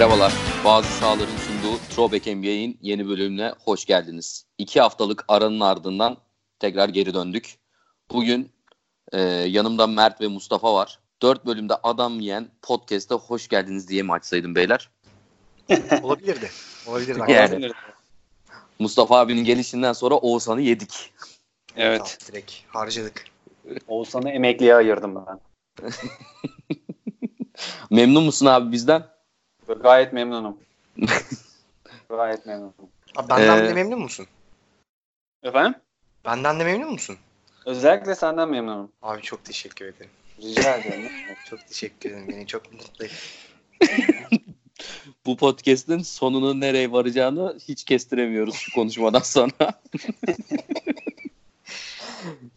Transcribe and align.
Merhabalar. 0.00 0.32
Bazı 0.64 0.88
sahaların 0.88 1.36
sunduğu 1.36 1.78
Throwback 1.90 2.26
NBA'in 2.26 2.78
yeni 2.82 3.08
bölümüne 3.08 3.52
hoş 3.64 3.84
geldiniz. 3.84 4.44
İki 4.58 4.80
haftalık 4.80 5.24
aranın 5.28 5.60
ardından 5.60 6.16
tekrar 6.58 6.88
geri 6.88 7.14
döndük. 7.14 7.58
Bugün 8.10 8.52
e, 9.12 9.20
yanımda 9.22 9.86
Mert 9.86 10.20
ve 10.20 10.28
Mustafa 10.28 10.74
var. 10.74 10.98
Dört 11.22 11.46
bölümde 11.46 11.74
adam 11.82 12.20
yiyen 12.20 12.48
podcast'a 12.62 13.14
hoş 13.14 13.48
geldiniz 13.48 13.88
diye 13.88 14.02
mi 14.02 14.12
açsaydım 14.12 14.54
beyler? 14.54 14.90
Olabilirdi. 16.02 16.50
Olabilirdi. 16.86 17.32
Yani. 17.32 17.70
Mustafa 18.78 19.18
abinin 19.18 19.44
gelişinden 19.44 19.92
sonra 19.92 20.14
Oğuzhan'ı 20.14 20.60
yedik. 20.60 21.12
Evet. 21.76 22.18
Direkt 22.28 22.52
harcadık. 22.68 23.24
Oğuzhan'ı 23.88 24.30
emekliye 24.30 24.74
ayırdım 24.74 25.26
ben. 25.26 25.40
Memnun 27.90 28.24
musun 28.24 28.46
abi 28.46 28.72
bizden? 28.72 29.19
Gayet 29.74 30.12
memnunum. 30.12 30.58
Gayet 32.08 32.46
memnunum. 32.46 32.74
Abi 33.16 33.28
benden 33.28 33.64
Ee, 33.64 33.68
de 33.68 33.74
memnun 33.74 33.98
musun? 34.00 34.26
Efendim? 35.42 35.74
Benden 36.24 36.60
de 36.60 36.64
memnun 36.64 36.90
musun? 36.92 37.16
Özellikle 37.66 38.14
senden 38.14 38.48
memnunum. 38.48 38.92
Abi 39.02 39.22
çok 39.22 39.44
teşekkür 39.44 39.84
ederim. 39.84 40.10
Rica 40.42 40.76
ederim. 40.76 41.10
Çok 41.50 41.68
teşekkür 41.68 42.10
ederim. 42.10 42.28
Beni 42.28 42.46
çok 42.46 42.72
mutlu. 42.72 43.06
Bu 45.26 45.36
podcast'in 45.36 45.98
sonunu 45.98 46.60
nereye 46.60 46.92
varacağını 46.92 47.58
hiç 47.68 47.84
kestiremiyoruz 47.84 48.54
şu 48.54 48.74
konuşmadan 48.74 49.20
sonra. 49.20 49.82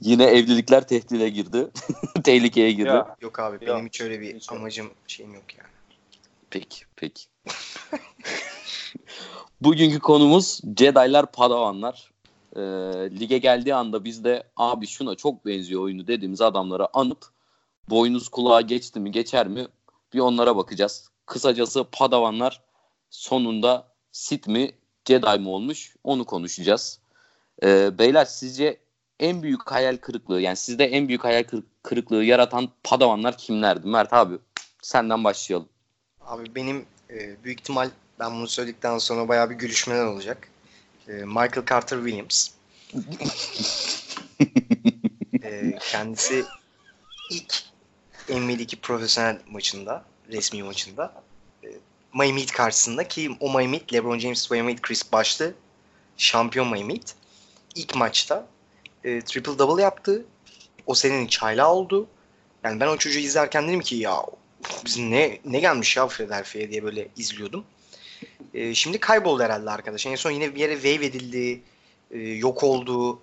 Yine 0.01 0.23
evlilikler 0.23 0.87
tehdide 0.87 1.29
girdi. 1.29 1.67
Tehlikeye 2.23 2.71
girdi. 2.71 2.87
Ya, 2.87 3.15
Yok 3.21 3.39
abi 3.39 3.65
Yok, 3.65 3.75
benim 3.75 3.85
hiç 3.87 4.01
öyle 4.01 4.21
bir 4.21 4.35
hiç 4.35 4.49
yok. 4.51 4.59
amacım 4.59 4.91
şeyim 5.07 5.33
yok 5.33 5.43
yani. 5.57 5.69
Peki, 6.49 6.85
peki. 7.03 7.23
Bugünkü 9.61 9.99
konumuz 9.99 10.61
Jedi'lar 10.77 11.31
Padawanlar. 11.31 12.11
Ee, 12.55 12.61
lige 13.19 13.37
geldiği 13.37 13.75
anda 13.75 14.03
biz 14.03 14.23
de 14.23 14.43
abi 14.57 14.87
şuna 14.87 15.15
çok 15.15 15.45
benziyor 15.45 15.81
oyunu 15.81 16.07
dediğimiz 16.07 16.41
adamları 16.41 16.97
anıp 16.97 17.25
boynuz 17.89 18.29
kulağa 18.29 18.61
geçti 18.61 18.99
mi 18.99 19.11
geçer 19.11 19.47
mi 19.47 19.67
bir 20.13 20.19
onlara 20.19 20.55
bakacağız. 20.55 21.09
Kısacası 21.25 21.83
Padawanlar 21.91 22.61
sonunda 23.09 23.87
Sith 24.11 24.47
mi 24.47 24.71
Jedi 25.07 25.39
mi 25.39 25.49
olmuş 25.49 25.95
onu 26.03 26.25
konuşacağız. 26.25 26.99
Ee, 27.63 27.97
beyler 27.97 28.25
sizce 28.25 28.77
en 29.19 29.43
büyük 29.43 29.71
hayal 29.71 29.97
kırıklığı 29.97 30.41
yani 30.41 30.55
sizde 30.55 30.85
en 30.85 31.07
büyük 31.07 31.23
hayal 31.23 31.43
kır- 31.43 31.63
kırıklığı 31.83 32.23
yaratan 32.23 32.69
Padawanlar 32.83 33.37
kimlerdi? 33.37 33.87
Mert 33.87 34.13
abi 34.13 34.37
senden 34.81 35.23
başlayalım. 35.23 35.69
Abi 36.21 36.55
benim 36.55 36.85
e, 37.13 37.43
büyük 37.43 37.59
ihtimal 37.59 37.89
ben 38.19 38.31
bunu 38.31 38.47
söyledikten 38.47 38.97
sonra 38.97 39.27
bayağı 39.27 39.49
bir 39.49 39.55
gülüşmeler 39.55 40.05
olacak. 40.05 40.47
E, 41.07 41.11
Michael 41.11 41.65
Carter 41.69 41.97
Williams. 41.97 42.49
E, 45.43 45.77
kendisi 45.91 46.45
ilk 47.31 47.63
NBA'deki 48.29 48.81
profesyonel 48.81 49.39
maçında, 49.47 50.05
resmi 50.31 50.63
maçında 50.63 51.23
e, 51.63 51.67
Miami 52.13 52.41
Heat 52.41 52.51
karşısında 52.51 53.07
ki 53.07 53.37
o 53.39 53.49
Miami 53.57 53.79
Heat, 53.79 53.93
LeBron 53.93 54.19
James, 54.19 54.51
Miami 54.51 54.71
Heat, 54.71 54.81
Chris 54.81 55.11
başlı 55.11 55.53
şampiyon 56.17 56.71
Miami 56.71 56.93
Heat. 56.93 57.15
İlk 57.75 57.95
maçta 57.95 58.47
e, 59.03 59.21
triple 59.21 59.59
double 59.59 59.81
yaptı. 59.81 60.25
O 60.85 60.95
senenin 60.95 61.27
çaylağı 61.27 61.71
oldu. 61.73 62.07
Yani 62.63 62.79
ben 62.79 62.87
o 62.87 62.97
çocuğu 62.97 63.19
izlerken 63.19 63.67
dedim 63.67 63.81
ki 63.81 63.95
ya 63.95 64.23
biz 64.85 64.97
ne 64.97 65.39
ne 65.45 65.59
gelmiş 65.59 65.97
ya 65.97 66.07
Philadelphia'ya 66.07 66.69
diye 66.71 66.83
böyle 66.83 67.07
izliyordum. 67.17 67.65
E, 68.53 68.73
şimdi 68.75 68.97
kayboldu 68.97 69.43
herhalde 69.43 69.69
arkadaş. 69.69 70.05
En 70.05 70.15
son 70.15 70.31
yine 70.31 70.55
bir 70.55 70.59
yere 70.59 70.73
wave 70.73 71.05
edildi. 71.05 71.61
e, 72.11 72.19
yok 72.19 72.63
oldu. 72.63 73.19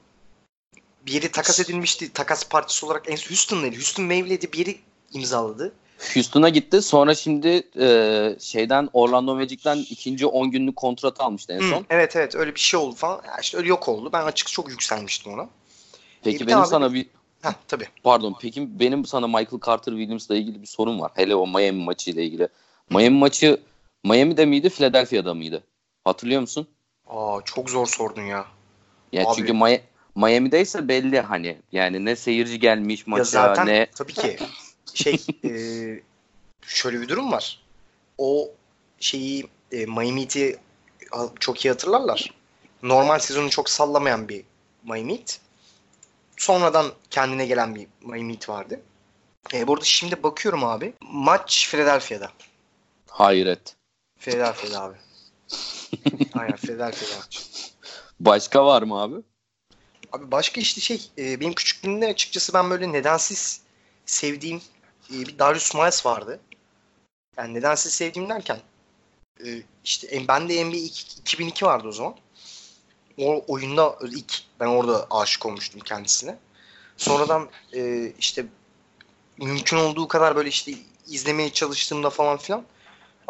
Bir 1.06 1.12
yeri 1.12 1.28
takas 1.30 1.60
edilmişti. 1.60 2.12
Takas 2.12 2.48
partisi 2.48 2.86
olarak 2.86 3.10
en 3.10 3.16
son 3.16 3.30
Houston'daydı. 3.30 3.76
Houston 3.76 4.02
wave'ledi 4.10 4.52
bir 4.52 4.58
yeri 4.58 4.78
imzaladı. 5.12 5.72
Houston'a 6.14 6.48
gitti. 6.48 6.82
Sonra 6.82 7.14
şimdi 7.14 7.62
e, 7.80 8.36
şeyden 8.40 8.88
Orlando 8.92 9.34
Magic'ten 9.34 9.76
ikinci 9.90 10.26
10 10.26 10.50
günlük 10.50 10.76
kontrat 10.76 11.20
almıştı 11.20 11.52
en 11.52 11.60
Hı, 11.60 11.68
son. 11.68 11.86
evet 11.90 12.16
evet 12.16 12.34
öyle 12.34 12.54
bir 12.54 12.60
şey 12.60 12.80
oldu 12.80 12.94
falan. 12.94 13.22
Ya 13.26 13.36
işte 13.42 13.56
öyle 13.58 13.68
yok 13.68 13.88
oldu. 13.88 14.10
Ben 14.12 14.24
açık 14.24 14.48
çok 14.48 14.70
yükselmiştim 14.70 15.32
ona. 15.32 15.48
Peki 16.22 16.40
bir 16.40 16.46
benim 16.46 16.58
daha 16.58 16.66
sana 16.66 16.94
bir 16.94 17.06
Heh 17.42 17.52
tabii. 17.68 17.88
pardon 18.02 18.36
peki 18.40 18.80
benim 18.80 19.04
sana 19.04 19.26
Michael 19.26 19.60
Carter 19.66 19.92
Williams'la 19.92 20.36
ilgili 20.36 20.62
bir 20.62 20.66
sorun 20.66 21.00
var. 21.00 21.12
Hele 21.14 21.34
o 21.34 21.46
Miami 21.46 21.84
maçı 21.84 22.10
ile 22.10 22.24
ilgili. 22.24 22.48
Miami 22.90 23.18
maçı 23.18 23.60
Miami'de 24.04 24.46
miydi, 24.46 24.70
Philadelphia'da 24.70 25.34
mıydı? 25.34 25.64
Hatırlıyor 26.04 26.40
musun? 26.40 26.66
Aa 27.08 27.40
çok 27.44 27.70
zor 27.70 27.86
sordun 27.86 28.22
ya. 28.22 28.46
Ya 29.12 29.26
Abi- 29.26 29.36
çünkü 29.36 29.52
Mi- 29.52 29.82
Miami'deyse 30.14 30.88
belli 30.88 31.20
hani. 31.20 31.58
Yani 31.72 32.04
ne 32.04 32.16
seyirci 32.16 32.60
gelmiş 32.60 33.06
maça 33.06 33.20
ya 33.20 33.24
zaten 33.24 33.66
ne 33.66 33.86
tabii 33.94 34.12
ki 34.12 34.36
şey 34.94 35.26
e, 35.44 35.52
şöyle 36.62 37.00
bir 37.00 37.08
durum 37.08 37.32
var. 37.32 37.62
O 38.18 38.50
şeyi 39.00 39.48
e, 39.72 39.86
Miami 39.86 40.20
Heat'i 40.20 40.58
çok 41.40 41.64
iyi 41.64 41.68
hatırlarlar. 41.68 42.34
Normal 42.82 43.18
sezonu 43.18 43.50
çok 43.50 43.70
sallamayan 43.70 44.28
bir 44.28 44.44
Miami 44.84 45.12
Heat. 45.18 45.40
Sonradan 46.40 46.92
kendine 47.10 47.46
gelen 47.46 47.74
bir 47.74 47.86
Miami 48.00 48.38
vardı. 48.48 48.80
E, 49.54 49.66
burada 49.66 49.84
şimdi 49.84 50.22
bakıyorum 50.22 50.64
abi. 50.64 50.92
Maç 51.00 51.68
Philadelphia'da. 51.70 52.32
hayret. 53.10 53.76
Philadelphia'da 54.18 54.82
abi. 54.82 54.96
Aynen 56.34 56.56
Philadelphia'da. 56.56 57.22
Başka 58.20 58.64
var 58.66 58.82
mı 58.82 59.02
abi? 59.02 59.14
Abi 60.12 60.30
başka 60.30 60.60
işte 60.60 60.80
şey 60.80 61.10
e, 61.18 61.40
benim 61.40 61.52
küçüklüğümde 61.52 62.06
açıkçası 62.06 62.52
ben 62.54 62.70
böyle 62.70 62.92
nedensiz 62.92 63.60
sevdiğim 64.06 64.62
e, 65.10 65.12
bir 65.12 65.38
Darius 65.38 65.74
Miles 65.74 66.06
vardı. 66.06 66.40
Yani 67.36 67.54
nedensiz 67.54 67.94
sevdiğim 67.94 68.28
derken 68.28 68.58
e, 69.44 69.62
işte 69.84 70.06
en- 70.06 70.28
ben 70.28 70.48
de 70.48 70.64
NBA 70.64 70.76
iki- 70.76 71.20
2002 71.20 71.64
vardı 71.66 71.88
o 71.88 71.92
zaman. 71.92 72.16
O 73.20 73.44
oyunda 73.48 73.98
ilk 74.02 74.42
ben 74.60 74.66
orada 74.66 75.06
aşık 75.10 75.46
olmuştum 75.46 75.80
kendisine. 75.80 76.38
Sonradan 76.96 77.48
e, 77.74 78.12
işte 78.18 78.46
mümkün 79.38 79.76
olduğu 79.76 80.08
kadar 80.08 80.36
böyle 80.36 80.48
işte 80.48 80.72
izlemeye 81.06 81.52
çalıştığımda 81.52 82.10
falan 82.10 82.36
filan 82.38 82.64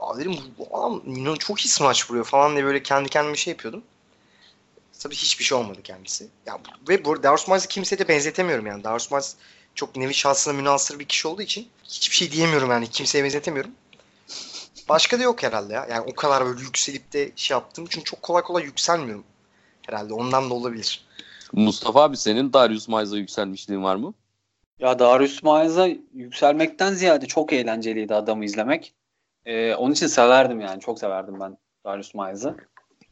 ya 0.02 0.18
dedim 0.18 0.36
bu 0.58 0.78
adam 0.78 1.02
inan- 1.06 1.36
çok 1.36 1.64
iyi 1.66 1.68
smaç 1.68 2.10
vuruyor 2.10 2.24
falan 2.24 2.52
diye 2.52 2.64
böyle 2.64 2.82
kendi 2.82 3.08
kendime 3.08 3.36
şey 3.36 3.50
yapıyordum. 3.50 3.82
Tabii 5.00 5.14
hiçbir 5.14 5.44
şey 5.44 5.58
olmadı 5.58 5.82
kendisi. 5.84 6.28
Ya, 6.46 6.58
ve 6.88 7.04
bu 7.04 7.22
Darius 7.22 7.48
Miles'ı 7.48 7.68
kimseye 7.68 7.98
de 7.98 8.08
benzetemiyorum 8.08 8.66
yani. 8.66 8.84
Darius 8.84 9.10
Miles 9.10 9.34
çok 9.74 9.96
nevi 9.96 10.14
şahsına 10.14 10.54
münasır 10.54 10.98
bir 10.98 11.04
kişi 11.04 11.28
olduğu 11.28 11.42
için 11.42 11.68
hiçbir 11.84 12.16
şey 12.16 12.32
diyemiyorum 12.32 12.70
yani. 12.70 12.90
Kimseye 12.90 13.24
benzetemiyorum. 13.24 13.70
Başka 14.88 15.18
da 15.18 15.22
yok 15.22 15.42
herhalde 15.42 15.74
ya. 15.74 15.86
Yani 15.90 16.04
o 16.12 16.14
kadar 16.14 16.46
böyle 16.46 16.60
yükselip 16.60 17.12
de 17.12 17.32
şey 17.36 17.54
yaptığım 17.54 17.84
için 17.84 18.00
çok 18.00 18.22
kolay 18.22 18.42
kolay 18.42 18.64
yükselmiyorum. 18.64 19.24
Herhalde 19.86 20.14
ondan 20.14 20.50
da 20.50 20.54
olabilir. 20.54 21.04
Mustafa 21.52 22.02
abi 22.02 22.16
senin 22.16 22.52
Darius 22.52 22.88
Miles'a 22.88 23.16
yükselmişliğin 23.16 23.82
var 23.82 23.96
mı? 23.96 24.14
Ya 24.78 24.98
Darius 24.98 25.42
Miles'a 25.42 25.88
yükselmekten 26.14 26.92
ziyade 26.92 27.26
çok 27.26 27.52
eğlenceliydi 27.52 28.14
adamı 28.14 28.44
izlemek. 28.44 28.94
Ee, 29.44 29.74
onun 29.74 29.92
için 29.92 30.06
severdim 30.06 30.60
yani. 30.60 30.80
Çok 30.80 30.98
severdim 30.98 31.40
ben 31.40 31.56
Darius 31.84 32.14
Miles'ı. 32.14 32.56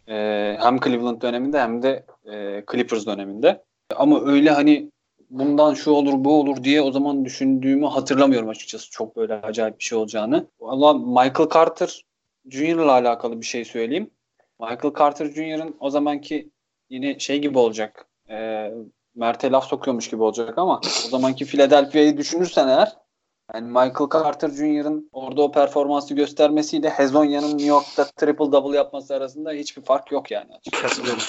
Ee, 0.09 0.56
hem 0.61 0.81
Cleveland 0.81 1.23
döneminde 1.23 1.61
hem 1.61 1.82
de 1.82 2.06
e, 2.32 2.65
Clippers 2.73 3.06
döneminde. 3.06 3.64
Ama 3.97 4.21
öyle 4.25 4.50
hani 4.50 4.91
bundan 5.31 5.75
şu 5.75 5.91
olur 5.91 6.25
bu 6.25 6.41
olur 6.41 6.64
diye 6.64 6.82
o 6.82 6.93
zaman 6.93 7.25
düşündüğümü 7.25 7.87
hatırlamıyorum 7.87 8.49
açıkçası. 8.49 8.91
Çok 8.91 9.17
böyle 9.17 9.35
acayip 9.35 9.79
bir 9.79 9.85
şey 9.85 9.99
olacağını. 9.99 10.47
Valla 10.61 10.94
Michael 10.94 11.49
Carter 11.55 12.05
Jr.'la 12.50 12.93
alakalı 12.93 13.41
bir 13.41 13.47
şey 13.47 13.64
söyleyeyim. 13.64 14.11
Michael 14.61 14.94
Carter 14.99 15.26
Jr.'ın 15.26 15.76
o 15.81 15.91
zamanki 15.91 16.50
yine 16.90 17.19
şey 17.19 17.38
gibi 17.38 17.58
olacak. 17.58 18.06
E, 18.31 18.69
Mert'e 19.14 19.50
laf 19.50 19.69
sokuyormuş 19.69 20.11
gibi 20.11 20.23
olacak 20.23 20.58
ama 20.58 20.81
o 21.06 21.08
zamanki 21.08 21.44
Philadelphia'yı 21.44 22.17
düşünürsen 22.17 22.69
eğer 22.69 22.96
yani 23.55 23.67
Michael 23.67 24.11
Carter 24.12 24.49
Jr.'ın 24.50 25.08
orada 25.12 25.43
o 25.43 25.52
performansı 25.52 26.14
göstermesiyle 26.14 26.90
Hezonya'nın 26.90 27.49
New 27.50 27.67
York'ta 27.67 28.05
triple 28.05 28.52
double 28.52 28.76
yapması 28.76 29.14
arasında 29.14 29.52
hiçbir 29.52 29.82
fark 29.82 30.12
yok 30.12 30.31
yani. 30.31 30.50
Katılıyorum. 30.82 31.23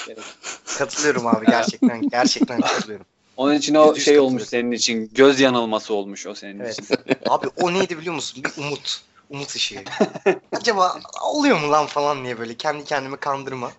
Katılıyorum 0.78 1.26
abi 1.26 1.46
gerçekten. 1.46 2.08
gerçekten 2.08 2.60
katılıyorum. 2.60 3.06
Onun 3.36 3.54
için 3.54 3.74
o 3.74 3.94
şey 3.94 4.18
olmuş 4.18 4.42
senin 4.42 4.70
için. 4.70 5.10
Göz 5.14 5.40
yanılması 5.40 5.94
olmuş 5.94 6.26
o 6.26 6.34
senin 6.34 6.60
Evet. 6.60 6.78
için. 6.78 6.96
Abi 7.28 7.46
o 7.62 7.72
neydi 7.74 7.98
biliyor 7.98 8.14
musun? 8.14 8.44
Bir 8.44 8.62
umut. 8.62 9.00
Umut 9.30 9.54
ışığı. 9.54 9.84
Acaba 10.52 10.94
oluyor 11.24 11.60
mu 11.60 11.70
lan 11.72 11.86
falan 11.86 12.24
diye 12.24 12.38
böyle 12.38 12.54
kendi 12.54 12.84
kendimi 12.84 13.16
kandırma. 13.16 13.70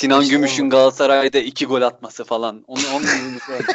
Sinan 0.00 0.22
Hiç 0.22 0.30
Gümüş'ün 0.30 0.62
olmadı. 0.62 0.76
Galatasaray'da 0.76 1.38
iki 1.38 1.66
gol 1.66 1.82
atması 1.82 2.24
falan. 2.24 2.64
Bir 2.68 3.40
şey. 3.40 3.58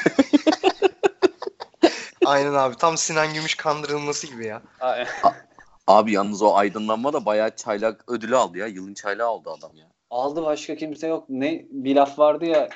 Aynen 2.26 2.54
abi. 2.54 2.76
Tam 2.76 2.98
Sinan 2.98 3.34
Gümüş 3.34 3.56
kandırılması 3.56 4.28
gibi 4.28 4.46
ya. 4.46 4.62
Aynen. 4.80 5.08
Abi 5.88 6.12
yalnız 6.12 6.42
o 6.42 6.56
aydınlanma 6.56 7.14
da 7.14 7.26
bayağı 7.26 7.56
çaylak 7.56 8.04
ödülü 8.08 8.36
aldı 8.36 8.58
ya. 8.58 8.68
Yılın 8.68 8.94
çaylağı 8.94 9.28
aldı 9.28 9.50
adam 9.50 9.78
ya. 9.78 9.86
Aldı 10.10 10.44
başka 10.44 10.76
kimse 10.76 11.08
yok. 11.08 11.26
Ne 11.30 11.66
bir 11.70 11.96
laf 11.96 12.20
vardı 12.20 12.46
ya 12.46 12.70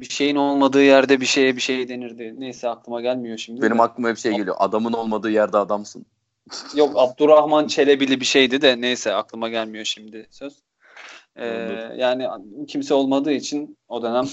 bir 0.00 0.08
şeyin 0.08 0.36
olmadığı 0.36 0.82
yerde 0.82 1.20
bir 1.20 1.26
şeye 1.26 1.56
bir 1.56 1.60
şey 1.60 1.88
denirdi. 1.88 2.34
Neyse 2.38 2.68
aklıma 2.68 3.00
gelmiyor 3.00 3.38
şimdi. 3.38 3.62
Benim 3.62 3.78
de. 3.78 3.82
aklıma 3.82 4.08
hep 4.08 4.18
şey 4.18 4.32
geliyor. 4.32 4.56
Adamın 4.58 4.92
olmadığı 4.92 5.30
yerde 5.30 5.58
adamsın. 5.58 6.06
Yok 6.74 6.92
Abdurrahman 6.96 7.66
Çelebili 7.66 8.20
bir 8.20 8.24
şeydi 8.24 8.62
de 8.62 8.80
neyse 8.80 9.14
aklıma 9.14 9.48
gelmiyor 9.48 9.84
şimdi 9.84 10.26
söz. 10.30 10.67
Ee, 11.38 11.94
yani 11.96 12.28
kimse 12.66 12.94
olmadığı 12.94 13.32
için 13.32 13.78
o 13.88 14.02
dönem 14.02 14.24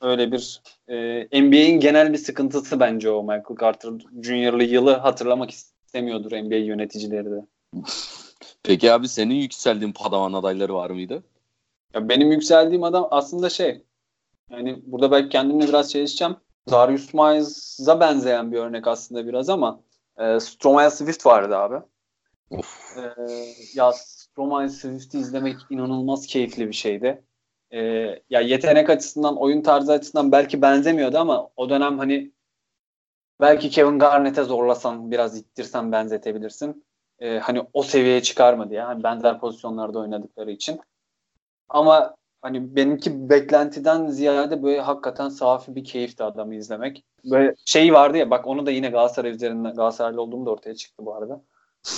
öyle 0.00 0.32
bir 0.32 0.62
e, 0.88 1.42
NBA'in 1.42 1.80
genel 1.80 2.12
bir 2.12 2.18
sıkıntısı 2.18 2.80
bence 2.80 3.10
o 3.10 3.22
Michael 3.22 3.56
Carter 3.60 3.90
Junior'lı 4.22 4.64
yılı 4.64 4.92
hatırlamak 4.92 5.50
istemiyordur 5.50 6.32
NBA 6.32 6.56
yöneticileri 6.56 7.30
de. 7.30 7.46
Peki 8.62 8.92
abi 8.92 9.08
senin 9.08 9.34
yükseldiğin 9.34 9.92
padawan 9.92 10.32
adayları 10.32 10.74
var 10.74 10.90
mıydı? 10.90 11.22
Ya 11.94 12.08
benim 12.08 12.32
yükseldiğim 12.32 12.82
adam 12.82 13.08
aslında 13.10 13.50
şey 13.50 13.82
yani 14.50 14.82
burada 14.86 15.10
belki 15.10 15.28
kendimle 15.28 15.68
biraz 15.68 15.92
çelişeceğim. 15.92 16.36
Darius 16.70 17.14
Miles'a 17.14 18.00
benzeyen 18.00 18.52
bir 18.52 18.58
örnek 18.58 18.86
aslında 18.86 19.26
biraz 19.26 19.48
ama 19.48 19.80
e, 20.18 20.40
Stromae 20.40 20.90
Swift 20.90 21.26
vardı 21.26 21.56
abi. 21.56 21.76
Of. 22.50 22.98
E, 22.98 23.24
ya 23.74 23.92
Stromae 24.38 24.68
Swift'i 24.68 25.18
izlemek 25.18 25.56
inanılmaz 25.70 26.26
keyifli 26.26 26.68
bir 26.68 26.72
şeydi. 26.72 27.22
E, 27.70 27.78
ya 28.30 28.40
yetenek 28.40 28.90
açısından, 28.90 29.36
oyun 29.36 29.62
tarzı 29.62 29.92
açısından 29.92 30.32
belki 30.32 30.62
benzemiyordu 30.62 31.18
ama 31.18 31.48
o 31.56 31.70
dönem 31.70 31.98
hani 31.98 32.30
belki 33.40 33.70
Kevin 33.70 33.98
Garnett'e 33.98 34.44
zorlasan, 34.44 35.10
biraz 35.10 35.38
ittirsen 35.38 35.92
benzetebilirsin. 35.92 36.84
E, 37.18 37.38
hani 37.38 37.62
o 37.72 37.82
seviyeye 37.82 38.22
çıkarmadı 38.22 38.74
ya. 38.74 38.88
Hani 38.88 39.02
benzer 39.02 39.40
pozisyonlarda 39.40 39.98
oynadıkları 39.98 40.50
için. 40.50 40.80
Ama 41.68 42.14
hani 42.42 42.76
benimki 42.76 43.30
beklentiden 43.30 44.06
ziyade 44.06 44.62
böyle 44.62 44.80
hakikaten 44.80 45.28
safi 45.28 45.74
bir 45.74 45.84
keyifti 45.84 46.24
adamı 46.24 46.54
izlemek. 46.54 47.04
Böyle 47.24 47.54
şey 47.64 47.92
vardı 47.92 48.18
ya 48.18 48.30
bak 48.30 48.46
onu 48.46 48.66
da 48.66 48.70
yine 48.70 48.88
Galatasaray 48.88 49.30
üzerinden 49.30 49.74
Galatasaraylı 49.74 50.22
olduğum 50.22 50.46
da 50.46 50.50
ortaya 50.50 50.74
çıktı 50.74 51.06
bu 51.06 51.14
arada. 51.14 51.40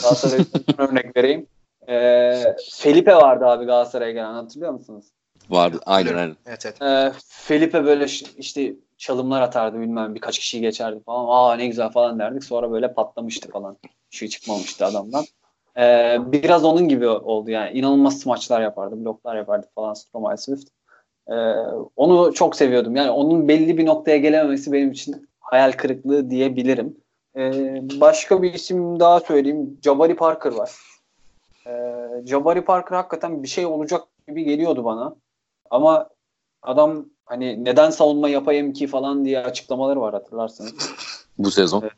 Galatasaray 0.03 0.45
örnek 0.79 1.17
vereyim. 1.17 1.47
Ee, 1.89 2.57
Felipe 2.73 3.15
vardı 3.15 3.47
abi 3.47 3.65
Galatasaray'a 3.65 4.13
gelen 4.13 4.33
hatırlıyor 4.33 4.73
musunuz? 4.73 5.05
Vardı. 5.51 5.81
Aynen 5.87 6.15
aynen. 6.15 6.37
Evet 6.47 6.67
evet. 6.67 6.83
Ee, 6.83 7.13
Felipe 7.29 7.85
böyle 7.85 8.07
işte 8.39 8.75
çalımlar 8.99 9.43
atardı 9.43 9.81
bilmem 9.81 10.15
birkaç 10.15 10.39
kişiyi 10.39 10.61
geçerdi 10.61 11.01
falan. 11.07 11.27
Aa 11.29 11.57
ne 11.57 11.67
güzel 11.67 11.91
falan 11.91 12.19
derdik. 12.19 12.45
Sonra 12.45 12.73
böyle 12.73 12.95
patlamıştı 12.95 13.51
falan. 13.51 13.77
Bir 13.83 14.17
şey 14.17 14.29
çıkmamıştı 14.29 14.85
adamdan. 14.85 15.25
Ee, 15.79 16.19
biraz 16.27 16.65
onun 16.65 16.89
gibi 16.89 17.09
oldu 17.09 17.51
yani. 17.51 17.79
İnanılmaz 17.79 18.21
smaçlar 18.21 18.61
yapardı, 18.61 19.05
bloklar 19.05 19.37
yapardı 19.37 19.67
falan 19.75 19.95
Stromae 19.95 20.37
Swift. 20.37 20.69
Ee, 21.29 21.35
onu 21.97 22.35
çok 22.35 22.57
seviyordum. 22.57 22.97
Yani 22.97 23.11
onun 23.11 23.49
belli 23.49 23.79
bir 23.79 23.87
noktaya 23.87 24.17
gelememesi 24.17 24.73
benim 24.73 24.91
için 24.91 25.29
hayal 25.41 25.73
kırıklığı 25.73 26.31
diyebilirim. 26.31 26.97
Ee, 27.37 27.81
başka 28.01 28.43
bir 28.43 28.55
isim 28.55 29.01
daha 29.01 29.21
söyleyeyim. 29.21 29.79
Jabari 29.85 30.17
Parker 30.17 30.53
var. 30.53 30.71
Ee, 31.71 32.27
Jabari 32.27 32.65
Parker 32.65 32.97
hakikaten 32.97 33.43
bir 33.43 33.49
şey 33.49 33.67
olacak 33.67 34.03
gibi 34.29 34.45
geliyordu 34.45 34.85
bana. 34.85 35.17
Ama 35.71 36.09
adam 36.63 37.07
hani 37.27 37.65
neden 37.65 37.91
savunma 37.91 38.29
yapayım 38.29 38.73
ki 38.73 38.87
falan 38.87 39.25
diye 39.25 39.39
açıklamaları 39.39 40.01
var 40.01 40.15
hatırlarsınız. 40.15 40.73
Bu 41.39 41.51
sezon. 41.51 41.83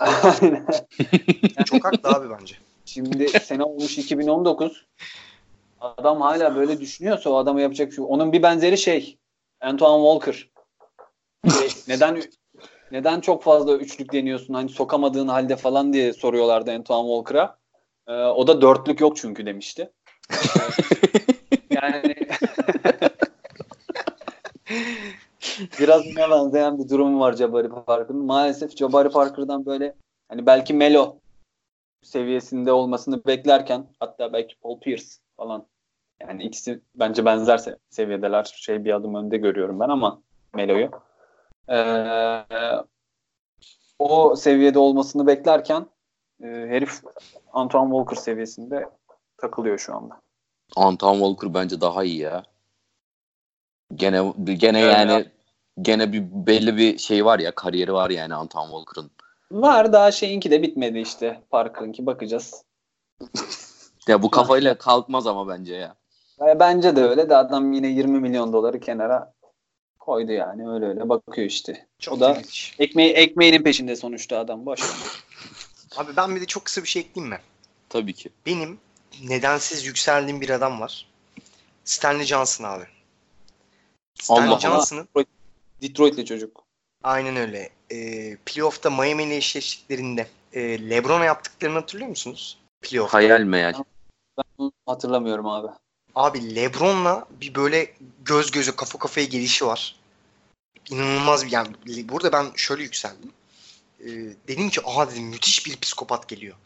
Çok 1.64 1.84
haklı 1.84 2.08
abi 2.08 2.30
bence. 2.30 2.54
Şimdi 2.84 3.28
sene 3.28 3.62
olmuş 3.62 3.98
2019. 3.98 4.86
Adam 5.80 6.20
hala 6.20 6.56
böyle 6.56 6.80
düşünüyorsa 6.80 7.30
o 7.30 7.36
adama 7.36 7.60
yapacak 7.60 7.90
bir 7.90 7.94
şey. 7.94 8.04
Onun 8.08 8.32
bir 8.32 8.42
benzeri 8.42 8.78
şey. 8.78 9.18
Antoine 9.60 10.02
Walker. 10.02 10.50
Şey, 11.58 11.68
neden 11.88 12.22
neden 12.90 13.20
çok 13.20 13.42
fazla 13.42 13.76
üçlük 13.76 14.12
deniyorsun 14.12 14.54
hani 14.54 14.68
sokamadığın 14.68 15.28
halde 15.28 15.56
falan 15.56 15.92
diye 15.92 16.12
soruyorlardı 16.12 16.72
Antoine 16.72 17.08
Walker'a. 17.08 17.61
Ee, 18.08 18.12
o 18.12 18.46
da 18.46 18.60
dörtlük 18.60 19.00
yok 19.00 19.16
çünkü 19.16 19.46
demişti. 19.46 19.92
yani 21.70 22.02
biraz 25.80 26.06
yine 26.06 26.30
benzeyen 26.30 26.78
bir 26.78 26.88
durum 26.88 27.20
var 27.20 27.32
Jabari 27.32 27.68
Parker'ın. 27.68 28.24
Maalesef 28.24 28.76
Jabari 28.76 29.08
Parker'dan 29.08 29.66
böyle 29.66 29.94
hani 30.28 30.46
belki 30.46 30.74
Melo 30.74 31.18
seviyesinde 32.02 32.72
olmasını 32.72 33.24
beklerken 33.24 33.86
hatta 34.00 34.32
belki 34.32 34.60
Paul 34.60 34.80
Pierce 34.80 35.04
falan 35.36 35.66
yani 36.20 36.44
ikisi 36.44 36.80
bence 36.94 37.24
benzer 37.24 37.58
se- 37.58 37.78
seviyedeler. 37.90 38.52
Şey 38.56 38.84
bir 38.84 38.92
adım 38.92 39.14
önde 39.14 39.36
görüyorum 39.36 39.80
ben 39.80 39.88
ama 39.88 40.22
Melo'yu. 40.54 40.90
Ee, 41.68 42.44
o 43.98 44.36
seviyede 44.36 44.78
olmasını 44.78 45.26
beklerken 45.26 45.86
e, 46.42 46.46
herif 46.46 47.02
Antoine 47.52 47.90
Walker 47.94 48.16
seviyesinde 48.16 48.88
takılıyor 49.36 49.78
şu 49.78 49.96
anda. 49.96 50.20
Antoine 50.76 51.18
Walker 51.18 51.54
bence 51.54 51.80
daha 51.80 52.04
iyi 52.04 52.18
ya. 52.18 52.42
Gene 53.94 54.32
gene 54.54 54.80
Evet 54.80 54.94
yani 54.94 55.12
ya. 55.12 55.24
gene 55.82 56.12
bir 56.12 56.22
belli 56.46 56.76
bir 56.76 56.98
şey 56.98 57.24
var 57.24 57.38
ya 57.38 57.54
kariyeri 57.54 57.92
var 57.92 58.10
yani 58.10 58.34
Antoine 58.34 58.70
Walker'ın. 58.70 59.10
Var 59.52 59.92
daha 59.92 60.12
şeyinki 60.12 60.50
de 60.50 60.62
bitmedi 60.62 60.98
işte 60.98 61.40
Parker'ınki 61.50 62.06
bakacağız. 62.06 62.64
Ya 64.08 64.22
bu 64.22 64.30
kafayla 64.30 64.78
kalkmaz 64.78 65.26
ama 65.26 65.48
bence 65.48 65.74
ya. 65.74 65.96
E, 66.40 66.60
bence 66.60 66.96
de 66.96 67.02
öyle 67.04 67.28
de 67.28 67.36
adam 67.36 67.72
yine 67.72 67.88
20 67.88 68.20
milyon 68.20 68.52
doları 68.52 68.80
kenara 68.80 69.32
koydu 69.98 70.32
yani 70.32 70.70
öyle 70.70 70.86
öyle 70.86 71.08
bakıyor 71.08 71.46
işte. 71.46 71.86
Çok 71.98 72.14
o 72.14 72.20
da 72.20 72.32
ilginç. 72.32 72.74
ekmeği 72.78 73.12
ekmeğinin 73.12 73.62
peşinde 73.62 73.96
sonuçta 73.96 74.38
adam 74.38 74.66
boş. 74.66 74.80
Abi 75.96 76.16
ben 76.16 76.36
bir 76.36 76.40
de 76.40 76.46
çok 76.46 76.64
kısa 76.64 76.82
bir 76.82 76.88
şey 76.88 77.02
ekleyeyim 77.02 77.34
mi? 77.34 77.40
Tabii 77.88 78.12
ki. 78.12 78.30
Benim 78.46 78.78
nedensiz 79.22 79.86
yükseldiğim 79.86 80.40
bir 80.40 80.50
adam 80.50 80.80
var. 80.80 81.06
Stanley 81.84 82.26
Johnson 82.26 82.64
abi. 82.64 82.84
Stanley 84.20 84.48
Allah. 84.48 84.60
Johnson'ın 84.60 85.08
Detroit'li 85.82 86.24
çocuk. 86.24 86.64
aynen 87.02 87.36
öyle. 87.36 87.70
E, 87.90 88.36
playoff'ta 88.36 88.90
Miami 88.90 89.22
ile 89.22 89.36
eşleştiklerinde 89.36 90.28
e, 90.52 90.90
LeBron'a 90.90 91.24
yaptıklarını 91.24 91.78
hatırlıyor 91.78 92.08
musunuz? 92.08 92.58
Playoff'ta. 92.80 93.18
Hayal 93.18 93.40
meyal. 93.40 93.74
Ben 94.38 94.44
bunu 94.58 94.72
hatırlamıyorum 94.86 95.46
abi. 95.46 95.68
Abi 96.14 96.54
LeBron'la 96.56 97.26
bir 97.40 97.54
böyle 97.54 97.94
göz 98.24 98.50
göze 98.50 98.76
kafa 98.76 98.98
kafaya 98.98 99.26
gelişi 99.26 99.66
var. 99.66 99.96
İnanılmaz 100.90 101.46
bir 101.46 101.50
yani 101.50 101.68
burada 102.08 102.32
ben 102.32 102.46
şöyle 102.56 102.82
yükseldim. 102.82 103.32
Ee, 104.02 104.08
dedim 104.48 104.70
ki 104.70 104.80
aha 104.84 105.10
dedim 105.10 105.24
müthiş 105.24 105.66
bir 105.66 105.80
psikopat 105.80 106.28
geliyor. 106.28 106.56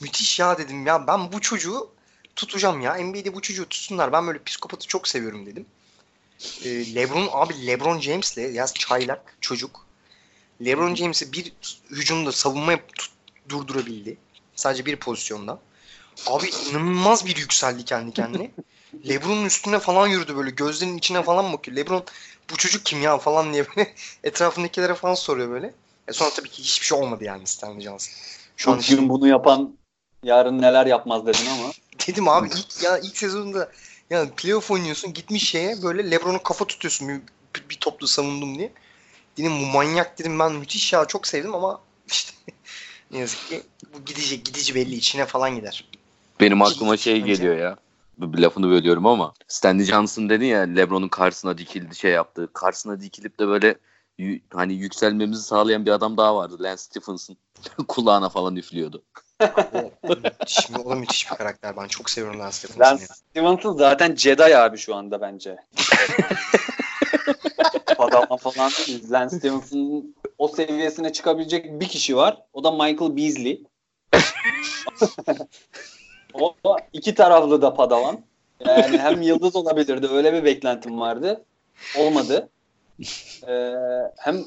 Müthiş 0.00 0.38
ya 0.38 0.58
dedim 0.58 0.86
ya 0.86 1.06
ben 1.06 1.32
bu 1.32 1.40
çocuğu 1.40 1.90
tutacağım 2.36 2.80
ya. 2.80 2.94
NBA'de 2.94 3.34
bu 3.34 3.42
çocuğu 3.42 3.68
tutsunlar. 3.68 4.12
Ben 4.12 4.26
böyle 4.26 4.42
psikopatı 4.42 4.86
çok 4.86 5.08
seviyorum 5.08 5.46
dedim. 5.46 5.66
Ee, 6.64 6.94
LeBron 6.94 7.28
abi 7.32 7.66
LeBron 7.66 8.00
James'le 8.00 8.36
ya 8.36 8.66
çaylak 8.66 9.36
çocuk. 9.40 9.86
LeBron 10.64 10.94
James'i 10.94 11.32
bir 11.32 11.52
hücumda 11.90 12.32
savunma 12.32 12.72
tut- 12.76 13.12
durdurabildi. 13.48 14.16
Sadece 14.56 14.86
bir 14.86 14.96
pozisyonda. 14.96 15.58
Abi 16.26 16.50
inanılmaz 16.70 17.26
bir 17.26 17.36
yükseldi 17.36 17.84
kendi 17.84 18.12
kendine. 18.12 18.50
Lebron'un 19.08 19.44
üstüne 19.44 19.78
falan 19.78 20.06
yürüdü 20.06 20.36
böyle 20.36 20.50
gözlerinin 20.50 20.98
içine 20.98 21.22
falan 21.22 21.52
bakıyor. 21.52 21.76
Lebron 21.76 22.04
bu 22.50 22.56
çocuk 22.56 22.84
kim 22.84 23.02
ya 23.02 23.18
falan 23.18 23.52
diye 23.52 23.66
böyle 23.68 23.94
etrafındakilere 24.24 24.94
falan 24.94 25.14
soruyor 25.14 25.50
böyle. 25.50 25.74
E 26.08 26.12
sonra 26.12 26.30
tabii 26.30 26.48
ki 26.48 26.62
hiçbir 26.62 26.86
şey 26.86 26.98
olmadı 26.98 27.24
yani 27.24 27.46
Stanley 27.46 27.80
Johnson. 27.80 28.14
Şu 28.56 28.72
an 28.72 28.78
Bugün 28.78 29.08
bunu 29.08 29.28
yapan 29.28 29.76
yarın 30.22 30.62
neler 30.62 30.86
yapmaz 30.86 31.26
dedin 31.26 31.46
ama. 31.58 31.72
dedim 32.06 32.28
abi 32.28 32.48
ilk 32.48 32.82
ya 32.82 32.98
ilk 32.98 33.16
sezonda 33.16 33.70
yani 34.10 34.30
playoff 34.30 34.70
oynuyorsun 34.70 35.12
gitmiş 35.12 35.48
şeye 35.48 35.82
böyle 35.82 36.10
Lebron'u 36.10 36.42
kafa 36.42 36.64
tutuyorsun 36.64 37.08
bir, 37.08 37.20
bir, 37.56 37.68
bir 37.68 37.76
toplu 37.76 38.06
savundum 38.06 38.58
diye. 38.58 38.72
Dedim 39.38 39.52
bu 39.60 39.66
manyak 39.66 40.18
dedim 40.18 40.38
ben 40.38 40.52
müthiş 40.52 40.92
ya 40.92 41.04
çok 41.04 41.26
sevdim 41.26 41.54
ama 41.54 41.80
işte 42.10 42.32
ne 43.10 43.18
yazık 43.18 43.48
ki 43.48 43.62
bu 43.94 44.04
gidecek 44.04 44.44
gidici 44.44 44.74
belli 44.74 44.94
içine 44.94 45.26
falan 45.26 45.56
gider. 45.56 45.84
Benim 46.40 46.62
aklıma 46.62 46.96
şey 46.96 47.20
geliyor 47.20 47.56
ya. 47.56 47.76
Lafını 48.20 48.70
bölüyorum 48.70 49.06
ama 49.06 49.34
Stanley 49.48 49.86
Johnson 49.86 50.28
dedi 50.28 50.44
ya 50.44 50.60
LeBron'un 50.60 51.08
karşısına 51.08 51.58
dikildi 51.58 51.94
şey 51.94 52.12
yaptı. 52.12 52.48
Karşısına 52.52 53.00
dikilip 53.00 53.38
de 53.38 53.48
böyle 53.48 53.74
hani 54.52 54.74
yükselmemizi 54.74 55.42
sağlayan 55.42 55.86
bir 55.86 55.90
adam 55.90 56.16
daha 56.16 56.36
vardı. 56.36 56.56
Lance 56.60 56.82
Stephenson. 56.82 57.36
Kulağına 57.88 58.28
falan 58.28 58.56
üflüyordu. 58.56 59.02
Müthiş, 60.02 60.70
o 60.84 60.90
da 60.90 60.94
müthiş 60.94 61.30
bir 61.30 61.36
karakter. 61.36 61.76
Ben 61.76 61.88
çok 61.88 62.10
seviyorum 62.10 62.40
Lance 62.40 62.56
Stephenson'ı. 62.56 62.86
Lance 62.86 63.06
Stevenson 63.06 63.76
zaten 63.76 64.16
Jedi 64.16 64.56
abi 64.56 64.78
şu 64.78 64.94
anda 64.94 65.20
bence. 65.20 65.56
Padawan 67.96 68.36
falan 68.36 68.70
değil. 68.70 69.10
Lance 69.10 69.36
Stevenson'ın 69.36 70.16
o 70.38 70.48
seviyesine 70.48 71.12
çıkabilecek 71.12 71.80
bir 71.80 71.88
kişi 71.88 72.16
var. 72.16 72.42
O 72.52 72.64
da 72.64 72.70
Michael 72.70 73.16
Beasley. 73.16 73.64
o 76.34 76.76
iki 76.92 77.14
taraflı 77.14 77.62
da 77.62 77.74
padavan. 77.74 78.20
Yani 78.66 78.98
hem 78.98 79.22
yıldız 79.22 79.56
olabilirdi. 79.56 80.06
Öyle 80.06 80.32
bir 80.32 80.44
beklentim 80.44 81.00
vardı. 81.00 81.44
Olmadı. 81.98 82.48
Ee, 83.48 83.72
hem 84.16 84.44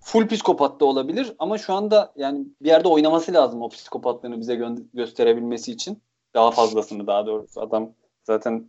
full 0.00 0.28
psikopat 0.28 0.80
da 0.80 0.84
olabilir 0.84 1.32
ama 1.38 1.58
şu 1.58 1.74
anda 1.74 2.12
yani 2.16 2.46
bir 2.62 2.68
yerde 2.68 2.88
oynaması 2.88 3.32
lazım 3.32 3.62
o 3.62 3.68
psikopatlığını 3.68 4.40
bize 4.40 4.54
gö- 4.54 4.84
gösterebilmesi 4.94 5.72
için. 5.72 6.02
Daha 6.34 6.50
fazlasını 6.50 7.06
daha 7.06 7.26
doğrusu. 7.26 7.60
Adam 7.60 7.90
zaten 8.24 8.66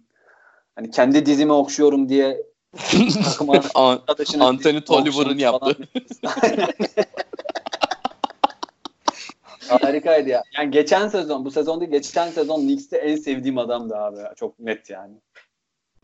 hani 0.76 0.92
kendi 0.92 1.26
dizime 1.26 1.54
okşuyorum 1.54 2.10
diye 2.10 2.44
takıma 3.24 3.62
arkadaşını 3.76 4.46
Anthony 4.46 4.82
Tolliver'ın 4.82 5.38
yaptı. 5.38 5.78
Harikaydı 9.68 10.30
ya. 10.30 10.44
Yani 10.58 10.72
geçen 10.72 11.08
sezon, 11.08 11.46
bu 11.46 11.52
sezon 11.52 11.80
değil, 11.82 11.92
geçen 11.92 12.30
sezon 12.30 12.62
Knicks'te 12.62 12.98
en 12.98 13.16
sevdiğim 13.16 13.58
adamdı 13.58 13.98
abi. 13.98 14.18
Çok 14.36 14.60
net 14.60 14.90
yani. 14.90 15.14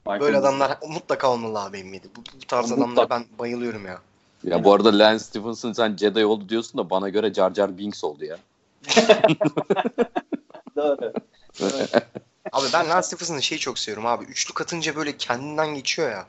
Michael 0.06 0.22
Böyle 0.22 0.38
adamlar 0.38 0.78
mutlaka 0.88 1.32
olmalı 1.32 1.60
abi 1.60 1.84
NBA'de. 1.84 2.08
Bu, 2.16 2.22
bu 2.42 2.48
tarz 2.48 2.72
mutlaka. 2.72 2.84
adamlara 2.84 3.10
ben 3.10 3.26
bayılıyorum 3.40 3.86
ya. 3.86 4.02
Ya 4.44 4.64
bu 4.64 4.74
arada 4.74 5.00
Lance 5.00 5.24
Stephenson 5.24 5.74
sen 5.74 5.98
Jedi 5.98 6.26
oldu 6.26 6.50
diyorsun 6.50 6.78
da 6.78 6.90
bana 6.90 7.10
göre 7.10 7.34
Jar 7.34 7.54
Jar 7.54 7.78
Binks 7.78 8.04
oldu 8.04 8.26
ya. 8.26 8.38
Doğru. 10.76 11.14
abi 12.52 12.68
ben 12.74 12.90
Lance 12.90 13.08
Stephenson'ı 13.08 13.44
şeyi 13.44 13.60
çok 13.60 13.80
seviyorum 13.80 14.06
abi. 14.06 14.26
Üçlük 14.26 14.62
atınca 14.62 14.96
böyle 14.96 15.18
kendinden 15.18 15.76
geçiyor 15.76 16.12
ya. 16.12 16.28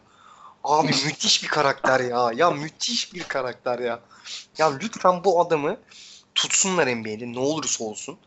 Abi 0.64 0.86
müthiş 1.06 1.42
bir 1.42 1.48
karakter 1.48 2.00
ya. 2.00 2.30
Ya 2.34 2.50
müthiş 2.50 3.14
bir 3.14 3.24
karakter 3.24 3.78
ya. 3.78 4.00
Ya 4.58 4.76
lütfen 4.76 5.24
bu 5.24 5.40
adamı 5.40 5.76
tutsunlar 6.34 6.96
NBA'de 6.96 7.32
ne 7.32 7.38
olursa 7.38 7.84
olsun. 7.84 8.18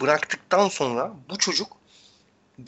Bıraktıktan 0.00 0.68
sonra 0.68 1.12
bu 1.30 1.38
çocuk 1.38 1.68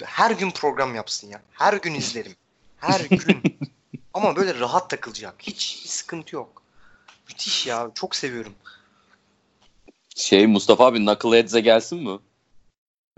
her 0.05 0.31
gün 0.31 0.50
program 0.50 0.95
yapsın 0.95 1.28
ya. 1.28 1.43
Her 1.52 1.73
gün 1.73 1.95
izlerim. 1.95 2.37
Her 2.76 3.00
gün. 3.00 3.43
Ama 4.14 4.37
böyle 4.37 4.61
rahat 4.61 4.90
takılacak. 4.90 5.35
Hiç 5.38 5.87
sıkıntı 5.87 6.35
yok. 6.35 6.62
Müthiş 7.28 7.66
ya. 7.66 7.90
Çok 7.95 8.16
seviyorum. 8.16 8.55
Şey 10.16 10.47
Mustafa 10.47 10.87
abi 10.87 10.99
Knuckleheads'e 10.99 11.61
gelsin 11.61 12.02
mi? 12.02 12.19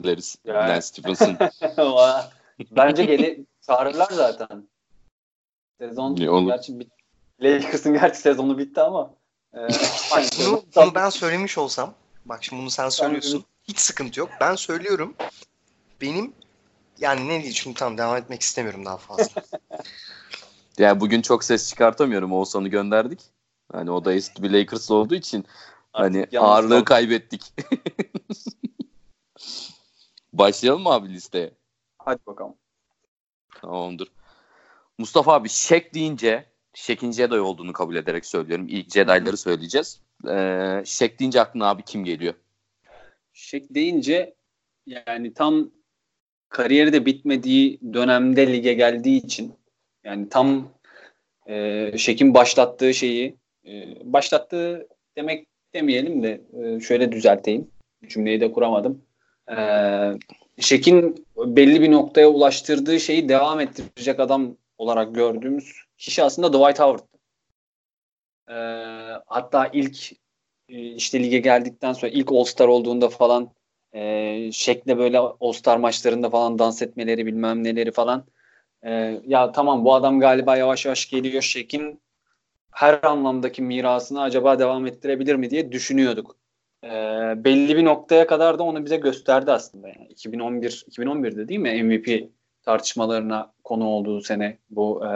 Deriz. 0.05 0.37
Yani. 0.45 0.69
Lance 0.69 0.83
Stephenson. 0.83 1.37
Bence 2.71 3.05
geli 3.05 3.45
çağırırlar 3.67 4.11
zaten. 4.11 4.69
Sezon 5.81 6.17
gerçi 6.47 6.81
bit 6.81 6.89
Lakers'ın 7.41 7.93
gerçi 7.93 8.21
sezonu 8.21 8.59
bitti 8.59 8.81
ama 8.81 9.11
e, 9.55 9.59
bak 10.11 10.25
bunu, 10.39 10.65
bunu 10.77 10.95
ben 10.95 11.11
söylemiş 11.11 11.59
olsam 11.59 11.95
bak 12.25 12.45
şimdi 12.45 12.63
bunu 12.63 12.71
sen 12.71 12.89
söylüyorsun. 12.89 13.45
Hiç 13.69 13.79
sıkıntı 13.79 14.21
yok. 14.21 14.31
Ben 14.41 14.55
söylüyorum. 14.55 15.15
Benim 16.01 16.33
yani 16.99 17.25
ne 17.25 17.33
diyeyim 17.33 17.55
şimdi 17.55 17.77
tamam 17.77 17.99
devam 17.99 18.17
etmek 18.17 18.43
istemiyorum 18.43 18.85
daha 18.85 18.97
fazla. 18.97 19.43
yani 20.79 21.01
bugün 21.01 21.23
çok 21.23 21.45
ses 21.45 21.69
çıkartamıyorum. 21.71 22.33
Oğuzhan'ı 22.33 22.69
gönderdik. 22.69 23.21
Hani 23.73 23.91
o 23.91 24.05
da 24.05 24.15
eski 24.15 24.43
bir 24.43 24.51
Lakers'lı 24.51 24.95
olduğu 24.95 25.15
için 25.15 25.47
hani 25.93 26.27
ağırlığı 26.39 26.71
kaldı. 26.71 26.85
kaybettik. 26.85 27.53
Başlayalım 30.33 30.83
mı 30.83 30.89
abi 30.89 31.09
listeye? 31.09 31.51
Hadi 31.99 32.27
bakalım. 32.27 32.55
Tamamdır. 33.61 34.13
Mustafa 34.99 35.33
abi 35.33 35.49
Şek 35.49 35.95
deyince 35.95 36.47
Şek'in 36.75 37.13
Jedi 37.13 37.41
olduğunu 37.41 37.73
kabul 37.73 37.97
ederek 37.97 38.27
söylüyorum. 38.27 38.67
İlk 38.69 38.93
Jedi'ları 38.93 39.37
söyleyeceğiz. 39.37 40.01
Ee, 40.29 40.83
Şek 40.87 41.21
deyince 41.21 41.41
aklına 41.41 41.69
abi 41.69 41.83
kim 41.83 42.05
geliyor? 42.05 42.35
Şek 43.33 43.75
deyince 43.75 44.35
yani 44.87 45.35
tam 45.35 45.71
kariyeri 46.49 46.93
de 46.93 47.07
bitmediği 47.07 47.81
dönemde 47.93 48.53
lige 48.53 48.73
geldiği 48.73 49.17
için 49.17 49.55
yani 50.05 50.29
tam 50.29 50.69
e, 51.47 51.99
Şek'in 51.99 52.35
başlattığı 52.35 52.95
şeyi 52.95 53.37
e, 53.67 53.73
başlattığı 54.05 54.89
demek 55.17 55.47
demeyelim 55.75 56.23
de 56.23 56.41
e, 56.63 56.81
şöyle 56.81 57.13
düzelteyim. 57.13 57.71
Cümleyi 58.09 58.41
de 58.41 58.53
kuramadım. 58.53 59.03
E, 59.51 59.57
Şek'in 60.61 61.27
belli 61.37 61.81
bir 61.81 61.93
noktaya 61.93 62.29
ulaştırdığı 62.29 63.01
şeyi 63.01 63.29
devam 63.29 63.61
ettirecek 63.61 64.21
adam 64.21 64.57
olarak 64.79 65.15
gördüğümüz 65.15 65.83
kişi 65.99 66.23
aslında 66.23 66.53
Dwight 66.53 66.81
Howard'tı. 66.81 67.19
E, 68.49 68.57
hatta 69.27 69.71
ilk 69.73 70.13
e, 70.69 70.95
işte 70.95 71.23
lige 71.23 71.39
geldikten 71.39 71.93
sonra 71.93 72.13
ilk 72.13 72.33
All-Star 72.33 72.69
olduğunda 72.69 73.09
falan 73.09 73.51
e, 73.93 74.53
şekle 74.53 74.99
böyle 74.99 75.19
All-Star 75.19 75.77
maçlarında 75.77 76.31
falan 76.31 76.59
dans 76.59 76.83
etmeleri 76.83 77.27
bilmem 77.27 77.65
neleri 77.65 77.93
falan. 77.93 78.25
E, 78.83 79.21
ya 79.27 79.53
tamam 79.53 79.85
bu 79.85 79.95
adam 79.95 80.21
galiba 80.21 80.57
yavaş 80.57 80.85
yavaş 80.85 81.11
geliyor. 81.11 81.43
Şekin 81.43 82.01
her 82.71 83.03
anlamdaki 83.03 83.63
mirasını 83.63 84.23
acaba 84.23 84.59
devam 84.59 84.87
ettirebilir 84.87 85.35
mi 85.35 85.51
diye 85.51 85.73
düşünüyorduk. 85.73 86.37
E, 86.85 86.89
belli 87.45 87.77
bir 87.77 87.85
noktaya 87.85 88.27
kadar 88.27 88.59
da 88.59 88.63
onu 88.63 88.85
bize 88.85 88.97
gösterdi 88.97 89.53
aslında. 89.53 89.89
Yani 89.89 90.07
2011 90.09 90.85
2011'de 90.91 91.49
değil 91.49 91.61
mi 91.61 91.83
MVP 91.83 92.31
tartışmalarına 92.63 93.53
konu 93.65 93.87
olduğu 93.87 94.21
sene 94.21 94.59
bu 94.71 95.05
e, 95.05 95.11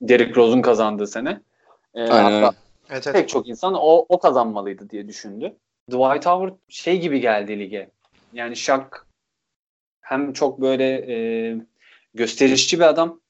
Derrick 0.00 0.34
Rose'un 0.34 0.62
kazandığı 0.62 1.06
sene. 1.06 1.40
E, 1.94 2.00
hatta 2.00 2.54
evet, 2.90 3.06
evet. 3.06 3.12
pek 3.12 3.28
çok 3.28 3.48
insan 3.48 3.74
o, 3.74 4.06
o 4.08 4.18
kazanmalıydı 4.18 4.90
diye 4.90 5.08
düşündü. 5.08 5.56
Dwight 5.90 6.26
Howard 6.26 6.54
şey 6.68 7.00
gibi 7.00 7.20
geldi 7.20 7.58
lige. 7.58 7.90
Yani 8.32 8.56
Shaq 8.56 8.86
hem 10.00 10.32
çok 10.32 10.60
böyle 10.60 11.12
e, 11.12 11.56
gösterişçi 12.14 12.78
bir 12.78 12.84
adam, 12.84 13.20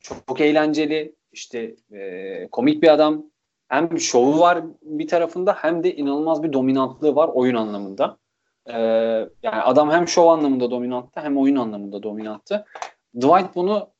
çok, 0.00 0.26
çok 0.28 0.40
eğlenceli, 0.40 1.14
işte 1.32 1.74
e, 1.92 2.48
komik 2.52 2.82
bir 2.82 2.88
adam. 2.88 3.24
Hem 3.68 3.98
şovu 3.98 4.40
var 4.40 4.64
bir 4.82 5.08
tarafında 5.08 5.52
hem 5.52 5.84
de 5.84 5.96
inanılmaz 5.96 6.42
bir 6.42 6.52
dominantlığı 6.52 7.14
var 7.14 7.28
oyun 7.28 7.54
anlamında. 7.54 8.18
E, 8.66 8.78
yani 9.42 9.62
adam 9.62 9.90
hem 9.90 10.08
şov 10.08 10.26
anlamında 10.26 10.70
dominanttı 10.70 11.20
hem 11.20 11.38
oyun 11.38 11.56
anlamında 11.56 12.02
dominanttı. 12.02 12.64
Dwight 13.14 13.54
bunu 13.54 13.90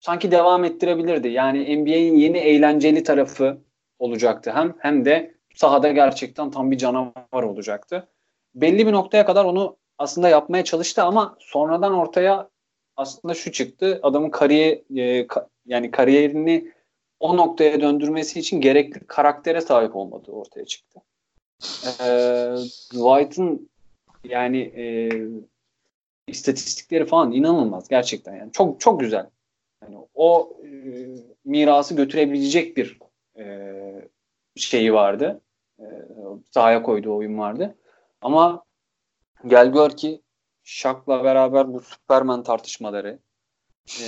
sanki 0.00 0.30
devam 0.30 0.64
ettirebilirdi. 0.64 1.28
Yani 1.28 1.76
NBA'in 1.76 2.14
yeni 2.14 2.38
eğlenceli 2.38 3.02
tarafı 3.02 3.60
olacaktı 3.98 4.52
hem 4.54 4.74
hem 4.78 5.04
de 5.04 5.39
sahada 5.54 5.92
gerçekten 5.92 6.50
tam 6.50 6.70
bir 6.70 6.78
canavar 6.78 7.42
olacaktı. 7.42 8.08
Belli 8.54 8.86
bir 8.86 8.92
noktaya 8.92 9.26
kadar 9.26 9.44
onu 9.44 9.76
aslında 9.98 10.28
yapmaya 10.28 10.64
çalıştı 10.64 11.02
ama 11.02 11.36
sonradan 11.38 11.92
ortaya 11.92 12.48
aslında 12.96 13.34
şu 13.34 13.52
çıktı. 13.52 14.00
Adamın 14.02 14.30
kariyer 14.30 14.78
e, 14.96 15.26
ka, 15.26 15.48
yani 15.66 15.90
kariyerini 15.90 16.72
o 17.20 17.36
noktaya 17.36 17.80
döndürmesi 17.80 18.40
için 18.40 18.60
gerekli 18.60 19.06
karaktere 19.06 19.60
sahip 19.60 19.96
olmadığı 19.96 20.32
ortaya 20.32 20.64
çıktı. 20.64 21.00
Ee, 21.84 22.54
White'ın 22.90 23.70
yani 24.24 24.58
e, 24.58 25.10
istatistikleri 26.26 27.06
falan 27.06 27.32
inanılmaz 27.32 27.88
gerçekten 27.88 28.36
yani 28.36 28.52
çok 28.52 28.80
çok 28.80 29.00
güzel. 29.00 29.26
Yani 29.82 29.96
o 30.14 30.56
e, 30.64 30.68
mirası 31.44 31.94
götürebilecek 31.96 32.76
bir 32.76 32.98
e, 33.38 33.44
şeyi 34.60 34.92
vardı. 34.92 35.40
E, 35.78 35.84
sahaya 36.50 36.82
koyduğu 36.82 37.16
oyun 37.16 37.38
vardı. 37.38 37.74
Ama 38.22 38.64
gel 39.46 39.72
gör 39.72 39.90
ki 39.90 40.22
Şak'la 40.62 41.24
beraber 41.24 41.72
bu 41.72 41.80
Superman 41.80 42.42
tartışmaları 42.42 43.18
e, 44.00 44.04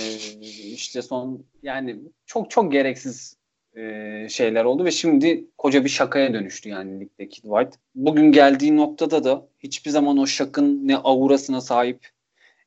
işte 0.49 1.01
son 1.01 1.45
yani 1.63 1.99
çok 2.25 2.51
çok 2.51 2.71
gereksiz 2.71 3.37
e, 3.75 4.27
şeyler 4.29 4.65
oldu 4.65 4.85
ve 4.85 4.91
şimdi 4.91 5.45
koca 5.57 5.83
bir 5.83 5.89
şakaya 5.89 6.33
dönüştü 6.33 6.69
yani 6.69 6.99
ligdeki 6.99 7.41
Dwight. 7.41 7.75
Bugün 7.95 8.31
geldiği 8.31 8.77
noktada 8.77 9.23
da 9.23 9.47
hiçbir 9.59 9.91
zaman 9.91 10.17
o 10.17 10.27
şakın 10.27 10.87
ne 10.87 10.97
aurasına 10.97 11.61
sahip 11.61 12.09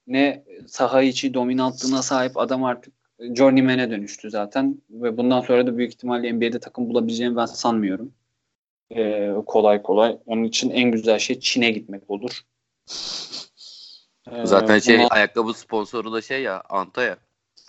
ne 0.07 0.45
saha 0.67 1.03
içi 1.03 1.35
dominantlığına 1.35 2.03
sahip 2.03 2.37
adam 2.37 2.65
artık 2.65 2.95
journeyman'e 3.21 3.91
dönüştü 3.91 4.31
zaten 4.31 4.83
ve 4.91 5.17
bundan 5.17 5.41
sonra 5.41 5.67
da 5.67 5.79
büyük 5.79 5.93
ihtimalle 5.93 6.33
NBA'de 6.33 6.61
takım 6.61 6.89
bulabileceğini 6.89 7.37
ben 7.37 7.47
sanmıyorum. 7.47 8.13
Ee, 8.97 9.33
kolay 9.47 9.83
kolay. 9.83 10.19
Onun 10.27 10.45
için 10.45 10.71
en 10.71 10.91
güzel 10.91 11.19
şey 11.19 11.41
Çin'e 11.41 11.71
gitmek 11.71 12.11
olur. 12.11 12.41
Ee, 14.31 14.47
zaten 14.47 14.79
şey 14.79 14.99
buna... 14.99 15.07
ayakkabı 15.07 15.55
sponsoru 15.55 16.13
da 16.13 16.23
şey 16.23 16.43
ya 16.43 16.63
Anta 16.69 17.03
ya. 17.03 17.17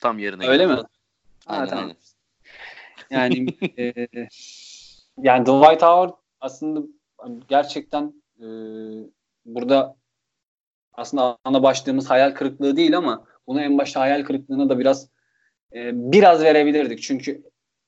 Tam 0.02 0.20
yerine. 0.20 0.48
Öyle 0.48 0.64
gidiyor. 0.64 0.80
mi? 0.80 0.88
Aynen, 1.48 1.66
ha, 1.66 1.70
tamam. 1.70 1.92
Yani 3.10 3.48
e, 3.78 3.94
yani 5.18 5.46
Dwight 5.46 5.82
Howard 5.82 6.14
aslında 6.42 6.82
gerçekten 7.48 8.14
e, 8.40 8.46
burada 9.46 9.96
aslında 10.94 11.38
ana 11.44 11.64
başlığımız 11.64 12.10
hayal 12.10 12.32
kırıklığı 12.32 12.78
değil 12.78 12.98
ama 12.98 13.26
bunu 13.48 13.62
en 13.62 13.78
başta 13.78 14.02
hayal 14.02 14.24
kırıklığına 14.24 14.70
da 14.70 14.80
biraz 14.80 15.10
e, 15.76 15.92
biraz 16.12 16.44
verebilirdik. 16.44 17.02
Çünkü 17.02 17.44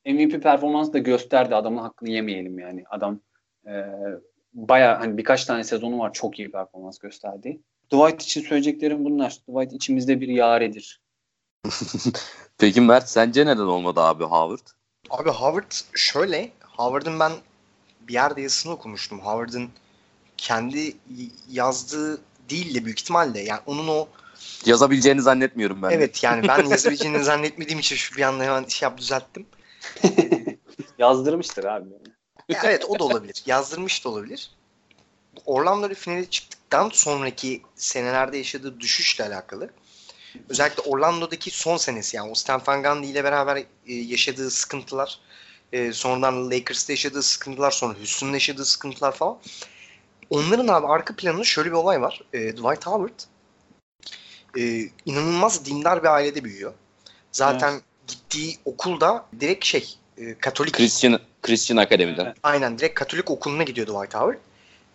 MVP 0.05 0.43
performansı 0.43 0.93
da 0.93 0.98
gösterdi. 0.98 1.55
Adamın 1.55 1.81
hakkını 1.81 2.09
yemeyelim 2.09 2.59
yani. 2.59 2.83
Adam 2.89 3.19
e, 3.67 3.74
baya 4.53 5.00
hani 5.00 5.17
birkaç 5.17 5.45
tane 5.45 5.63
sezonu 5.63 6.00
var 6.00 6.13
çok 6.13 6.39
iyi 6.39 6.51
performans 6.51 7.00
gösterdiği. 7.00 7.62
Dwight 7.93 8.21
için 8.21 8.41
söyleyeceklerim 8.41 9.05
bunlar. 9.05 9.31
Dwight 9.31 9.74
içimizde 9.74 10.21
bir 10.21 10.27
yaredir. 10.27 11.01
Peki 12.57 12.81
Mert 12.81 13.09
sence 13.09 13.45
neden 13.45 13.62
olmadı 13.62 14.00
abi 14.01 14.24
Howard? 14.24 14.67
Abi 15.09 15.29
Howard 15.29 15.71
şöyle. 15.93 16.50
Howard'ın 16.62 17.19
ben 17.19 17.31
bir 18.07 18.13
yerde 18.13 18.41
yazısını 18.41 18.74
okumuştum. 18.74 19.19
Howard'ın 19.19 19.69
kendi 20.38 20.93
yazdığı 21.51 22.21
değil 22.50 22.75
de 22.75 22.86
büyük 22.86 23.00
ihtimalle 23.00 23.39
yani 23.39 23.59
onun 23.65 23.88
o 23.88 24.07
Yazabileceğini 24.65 25.22
zannetmiyorum 25.22 25.81
ben. 25.81 25.89
Evet 25.89 26.24
yani 26.24 26.48
ben 26.48 26.65
yazabileceğini 26.69 27.24
zannetmediğim 27.24 27.79
için 27.79 27.96
şu 27.96 28.15
bir 28.15 28.22
anda 28.22 28.43
hemen 28.43 28.65
şey 28.65 28.86
yap 28.86 28.98
düzelttim. 28.98 29.46
Yazdırmıştır 30.98 31.63
abi. 31.63 31.89
Ya 32.50 32.62
evet 32.63 32.86
o 32.88 33.00
da 33.00 33.03
olabilir. 33.03 33.43
Yazdırmış 33.46 34.05
da 34.05 34.10
olabilir. 34.10 34.51
Orlando'da 35.46 35.93
finale 35.93 36.29
çıktıktan 36.29 36.89
sonraki 36.93 37.62
senelerde 37.75 38.38
yaşadığı 38.38 38.79
düşüşle 38.79 39.25
alakalı. 39.25 39.69
Özellikle 40.50 40.81
Orlando'daki 40.81 41.51
son 41.51 41.77
senesi 41.77 42.17
yani 42.17 42.31
o 42.31 42.36
Stan 42.36 42.62
Van 42.67 42.84
Gundy 42.84 43.12
ile 43.12 43.24
beraber 43.24 43.58
e, 43.58 43.65
yaşadığı 43.93 44.51
sıkıntılar, 44.51 45.19
e, 45.74 45.93
sonradan 45.93 46.51
Lakers'ta 46.51 46.93
yaşadığı 46.93 47.24
sıkıntılar, 47.24 47.72
sonra 47.72 47.98
Houston'da 47.98 48.34
yaşadığı 48.34 48.65
sıkıntılar 48.65 49.12
falan. 49.12 49.38
Onların 50.29 50.67
abi 50.67 50.88
arka 50.88 51.15
planında 51.15 51.43
şöyle 51.43 51.69
bir 51.69 51.75
olay 51.75 52.01
var. 52.01 52.22
E, 52.34 52.39
Dwight 52.39 52.86
Howard 52.86 53.19
e, 54.58 54.89
inanılmaz 55.06 55.65
dindar 55.65 56.03
bir 56.03 56.08
ailede 56.08 56.44
büyüyor. 56.44 56.74
Zaten 57.32 57.72
evet. 57.72 57.84
gittiği 58.08 58.58
okulda 58.65 59.25
direkt 59.39 59.65
şey 59.65 59.96
e, 60.18 60.36
Katolik. 60.36 60.74
Christian, 60.74 61.20
Christian 61.41 61.77
Akademi'den. 61.77 62.36
Aynen 62.44 62.77
direkt 62.79 62.96
Katolik 62.96 63.32
okuluna 63.32 63.63
gidiyordu 63.63 64.00
Dwight 64.00 64.15
Howard. 64.15 64.38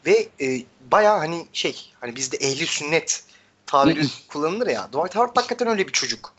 Ve 0.07 0.29
e, 0.41 0.63
baya 0.91 1.19
hani 1.19 1.47
şey 1.53 1.93
hani 2.01 2.17
bizde 2.17 2.37
ehli 2.37 2.67
sünnet 2.67 3.25
tabiri 3.67 4.07
kullanılır 4.29 4.67
ya. 4.67 4.89
Dwight 4.89 5.17
Howard 5.17 5.37
hakikaten 5.37 5.69
öyle 5.69 5.87
bir 5.87 5.93
çocuk. 5.93 6.35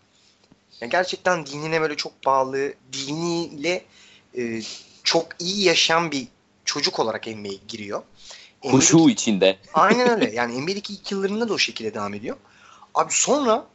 Yani 0.82 0.92
gerçekten 0.92 1.46
dinine 1.46 1.82
böyle 1.82 1.96
çok 1.96 2.26
bağlı, 2.26 2.74
diniyle 2.94 3.86
e, 4.38 4.62
çok 5.04 5.28
iyi 5.40 5.64
yaşayan 5.64 6.12
bir 6.12 6.28
çocuk 6.66 7.00
olarak 7.00 7.28
NBA'ye 7.28 7.60
giriyor. 7.68 8.04
Huşu 8.62 9.10
içinde. 9.10 9.58
Aynen 9.74 10.10
öyle. 10.10 10.32
Yani 10.36 10.62
NBA'deki 10.62 10.94
ilk 10.94 11.12
yıllarında 11.12 11.50
da 11.50 11.54
o 11.54 11.58
şekilde 11.58 11.94
devam 11.94 12.14
ediyor. 12.14 12.38
Abi 12.96 13.14
sonra 13.14 13.68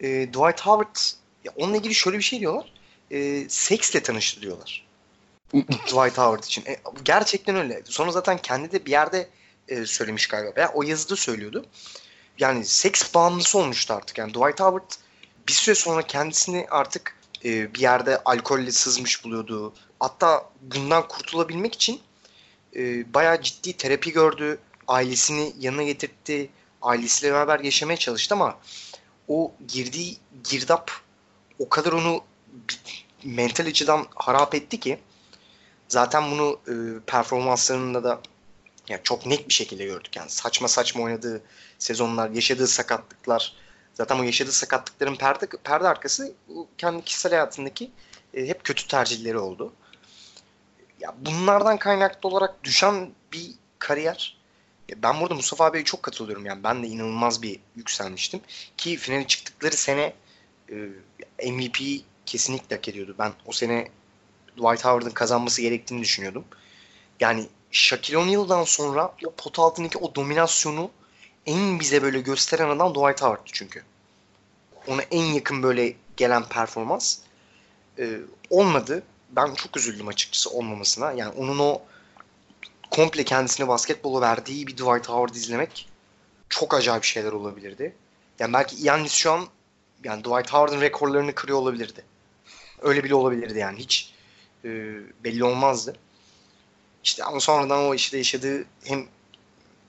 e, 0.00 0.06
Dwight 0.08 0.60
Howard 0.60 0.96
ya 1.44 1.52
onunla 1.56 1.76
ilgili 1.76 1.94
şöyle 1.94 2.18
bir 2.18 2.22
şey 2.22 2.40
diyorlar. 2.40 2.72
E, 3.10 3.48
seksle 3.48 4.02
tanıştı 4.02 4.42
diyorlar. 4.42 4.86
Dwight 5.54 6.18
Howard 6.18 6.42
için. 6.42 6.64
E, 6.66 6.76
gerçekten 7.04 7.56
öyle. 7.56 7.82
Sonra 7.84 8.10
zaten 8.10 8.38
kendi 8.38 8.72
de 8.72 8.86
bir 8.86 8.90
yerde 8.90 9.28
e, 9.68 9.86
söylemiş 9.86 10.26
galiba. 10.26 10.56
Veya 10.56 10.72
o 10.74 10.82
yazıda 10.82 11.16
söylüyordu. 11.16 11.66
Yani 12.38 12.64
seks 12.64 13.14
bağımlısı 13.14 13.58
olmuştu 13.58 13.94
artık. 13.94 14.18
Yani 14.18 14.30
Dwight 14.34 14.60
Howard 14.60 14.90
bir 15.48 15.52
süre 15.52 15.74
sonra 15.74 16.02
kendisini 16.02 16.66
artık 16.70 17.16
e, 17.44 17.74
bir 17.74 17.80
yerde 17.80 18.18
alkolle 18.24 18.72
sızmış 18.72 19.24
buluyordu. 19.24 19.74
Hatta 20.00 20.50
bundan 20.60 21.08
kurtulabilmek 21.08 21.74
için 21.74 22.00
e, 22.76 23.14
bayağı 23.14 23.42
ciddi 23.42 23.72
terapi 23.72 24.12
gördü. 24.12 24.58
Ailesini 24.88 25.52
yanına 25.58 25.82
getirtti 25.82 26.50
ailesiyle 26.82 27.32
beraber 27.32 27.60
yaşamaya 27.60 27.96
çalıştı 27.96 28.34
ama 28.34 28.58
o 29.28 29.52
girdiği 29.68 30.16
girdap 30.44 30.90
o 31.58 31.68
kadar 31.68 31.92
onu 31.92 32.24
mental 33.24 33.66
açıdan 33.66 34.06
harap 34.14 34.54
etti 34.54 34.80
ki 34.80 34.98
zaten 35.88 36.30
bunu 36.30 36.60
e, 36.68 36.74
performanslarında 37.06 38.04
da 38.04 38.20
yani 38.88 39.00
çok 39.04 39.26
net 39.26 39.48
bir 39.48 39.54
şekilde 39.54 39.84
gördük. 39.84 40.16
Yani 40.16 40.30
saçma 40.30 40.68
saçma 40.68 41.02
oynadığı 41.02 41.42
sezonlar, 41.78 42.30
yaşadığı 42.30 42.66
sakatlıklar 42.66 43.54
zaten 43.94 44.18
o 44.18 44.22
yaşadığı 44.22 44.52
sakatlıkların 44.52 45.16
perde, 45.16 45.46
perde 45.64 45.88
arkası 45.88 46.32
kendi 46.78 47.04
kişisel 47.04 47.32
hayatındaki 47.32 47.90
e, 48.34 48.46
hep 48.46 48.64
kötü 48.64 48.86
tercihleri 48.86 49.38
oldu. 49.38 49.72
Ya 51.00 51.14
bunlardan 51.18 51.78
kaynaklı 51.78 52.28
olarak 52.28 52.64
düşen 52.64 53.10
bir 53.32 53.50
kariyer 53.78 54.37
ben 54.96 55.20
burada 55.20 55.34
Mustafa 55.34 55.64
abiye 55.64 55.84
çok 55.84 56.02
katılıyorum. 56.02 56.46
Yani 56.46 56.64
ben 56.64 56.82
de 56.82 56.86
inanılmaz 56.86 57.42
bir 57.42 57.60
yükselmiştim. 57.76 58.40
Ki 58.76 58.96
finale 58.96 59.26
çıktıkları 59.26 59.76
sene 59.76 60.12
e, 61.40 61.50
MVP 61.50 61.78
kesinlikle 62.26 62.76
hak 62.76 62.88
ediyordu. 62.88 63.14
Ben 63.18 63.32
o 63.46 63.52
sene 63.52 63.88
Dwight 64.56 64.84
Howard'ın 64.84 65.10
kazanması 65.10 65.62
gerektiğini 65.62 66.02
düşünüyordum. 66.02 66.44
Yani 67.20 67.46
Shaquille 67.70 68.18
O'Neal'dan 68.18 68.64
sonra 68.64 69.14
o 69.26 69.30
pot 69.30 69.58
altındaki 69.58 69.98
o 69.98 70.14
dominasyonu 70.14 70.90
en 71.46 71.80
bize 71.80 72.02
böyle 72.02 72.20
gösteren 72.20 72.68
adam 72.68 72.94
Dwight 72.94 73.22
Howard'tı 73.22 73.52
çünkü. 73.52 73.82
Ona 74.86 75.02
en 75.02 75.24
yakın 75.24 75.62
böyle 75.62 75.96
gelen 76.16 76.48
performans 76.48 77.18
e, 77.98 78.18
olmadı. 78.50 79.02
Ben 79.30 79.54
çok 79.54 79.76
üzüldüm 79.76 80.08
açıkçası 80.08 80.50
olmamasına. 80.50 81.12
Yani 81.12 81.32
onun 81.36 81.58
o 81.58 81.82
komple 82.90 83.24
kendisine 83.24 83.68
basketbolu 83.68 84.20
verdiği 84.20 84.66
bir 84.66 84.72
Dwight 84.72 85.08
Howard 85.08 85.34
izlemek 85.34 85.88
çok 86.48 86.74
acayip 86.74 87.04
şeyler 87.04 87.32
olabilirdi. 87.32 87.94
Yani 88.38 88.52
belki 88.52 88.76
Yannis 88.84 89.12
şu 89.12 89.32
an 89.32 89.46
yani 90.04 90.24
Dwight 90.24 90.52
Howard'ın 90.52 90.80
rekorlarını 90.80 91.34
kırıyor 91.34 91.58
olabilirdi. 91.58 92.04
Öyle 92.82 93.04
bile 93.04 93.14
olabilirdi 93.14 93.58
yani 93.58 93.78
hiç 93.78 94.12
e, 94.64 94.68
belli 95.24 95.44
olmazdı. 95.44 95.96
İşte 97.04 97.24
ama 97.24 97.40
sonradan 97.40 97.78
o 97.78 97.94
işte 97.94 98.18
yaşadığı 98.18 98.64
hem 98.84 99.06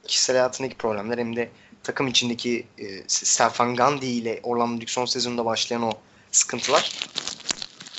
kişisel 0.08 0.36
hayatındaki 0.36 0.76
problemler 0.76 1.18
hem 1.18 1.36
de 1.36 1.50
takım 1.84 2.08
içindeki 2.08 2.68
e, 2.78 3.04
Stefan 3.08 3.76
Gandhi 3.76 4.08
ile 4.08 4.40
Orlando 4.44 4.86
son 4.88 5.06
sezonunda 5.06 5.46
başlayan 5.46 5.84
o 5.84 5.92
sıkıntılar. 6.32 7.10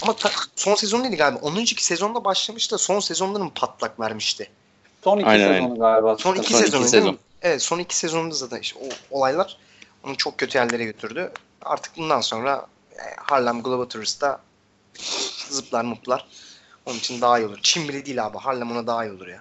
Ama 0.03 0.17
ta, 0.17 0.31
son 0.57 0.75
sezon 0.75 1.05
değil 1.05 1.17
galiba. 1.17 1.39
Onun 1.43 1.57
önceki 1.57 1.85
sezonda 1.85 2.25
başlamıştı. 2.25 2.79
Son 2.79 3.01
sezonların 3.01 3.49
patlak 3.49 4.01
vermişti. 4.01 4.51
Son 5.05 5.19
iki 5.19 5.29
aynen, 5.29 5.53
sezonu 5.53 5.79
galiba. 5.79 6.19
Son 6.19 6.37
iki 6.37 6.53
son 6.53 6.61
sezonu 6.61 6.83
iki 6.83 6.91
sezon. 6.91 7.19
Evet 7.43 7.63
son 7.63 7.79
iki 7.79 7.97
sezonunda 7.97 8.35
zaten 8.35 8.61
işte 8.61 8.79
o 8.81 9.17
olaylar 9.19 9.57
onu 10.05 10.17
çok 10.17 10.39
kötü 10.39 10.59
yerlere 10.59 10.85
götürdü. 10.85 11.33
Artık 11.63 11.97
bundan 11.97 12.21
sonra 12.21 12.67
e, 12.93 13.03
Harlem 13.17 13.63
Globetrotters'ta 13.63 14.41
zıplar 15.49 15.85
mutlar. 15.85 16.27
Onun 16.87 16.99
için 16.99 17.21
daha 17.21 17.39
iyi 17.39 17.47
olur. 17.47 17.59
Çin 17.63 17.89
bile 17.89 18.07
değil 18.07 18.27
abi. 18.27 18.39
Harlem 18.39 18.73
ona 18.73 18.87
daha 18.87 19.05
iyi 19.05 19.13
olur 19.13 19.27
ya. 19.27 19.41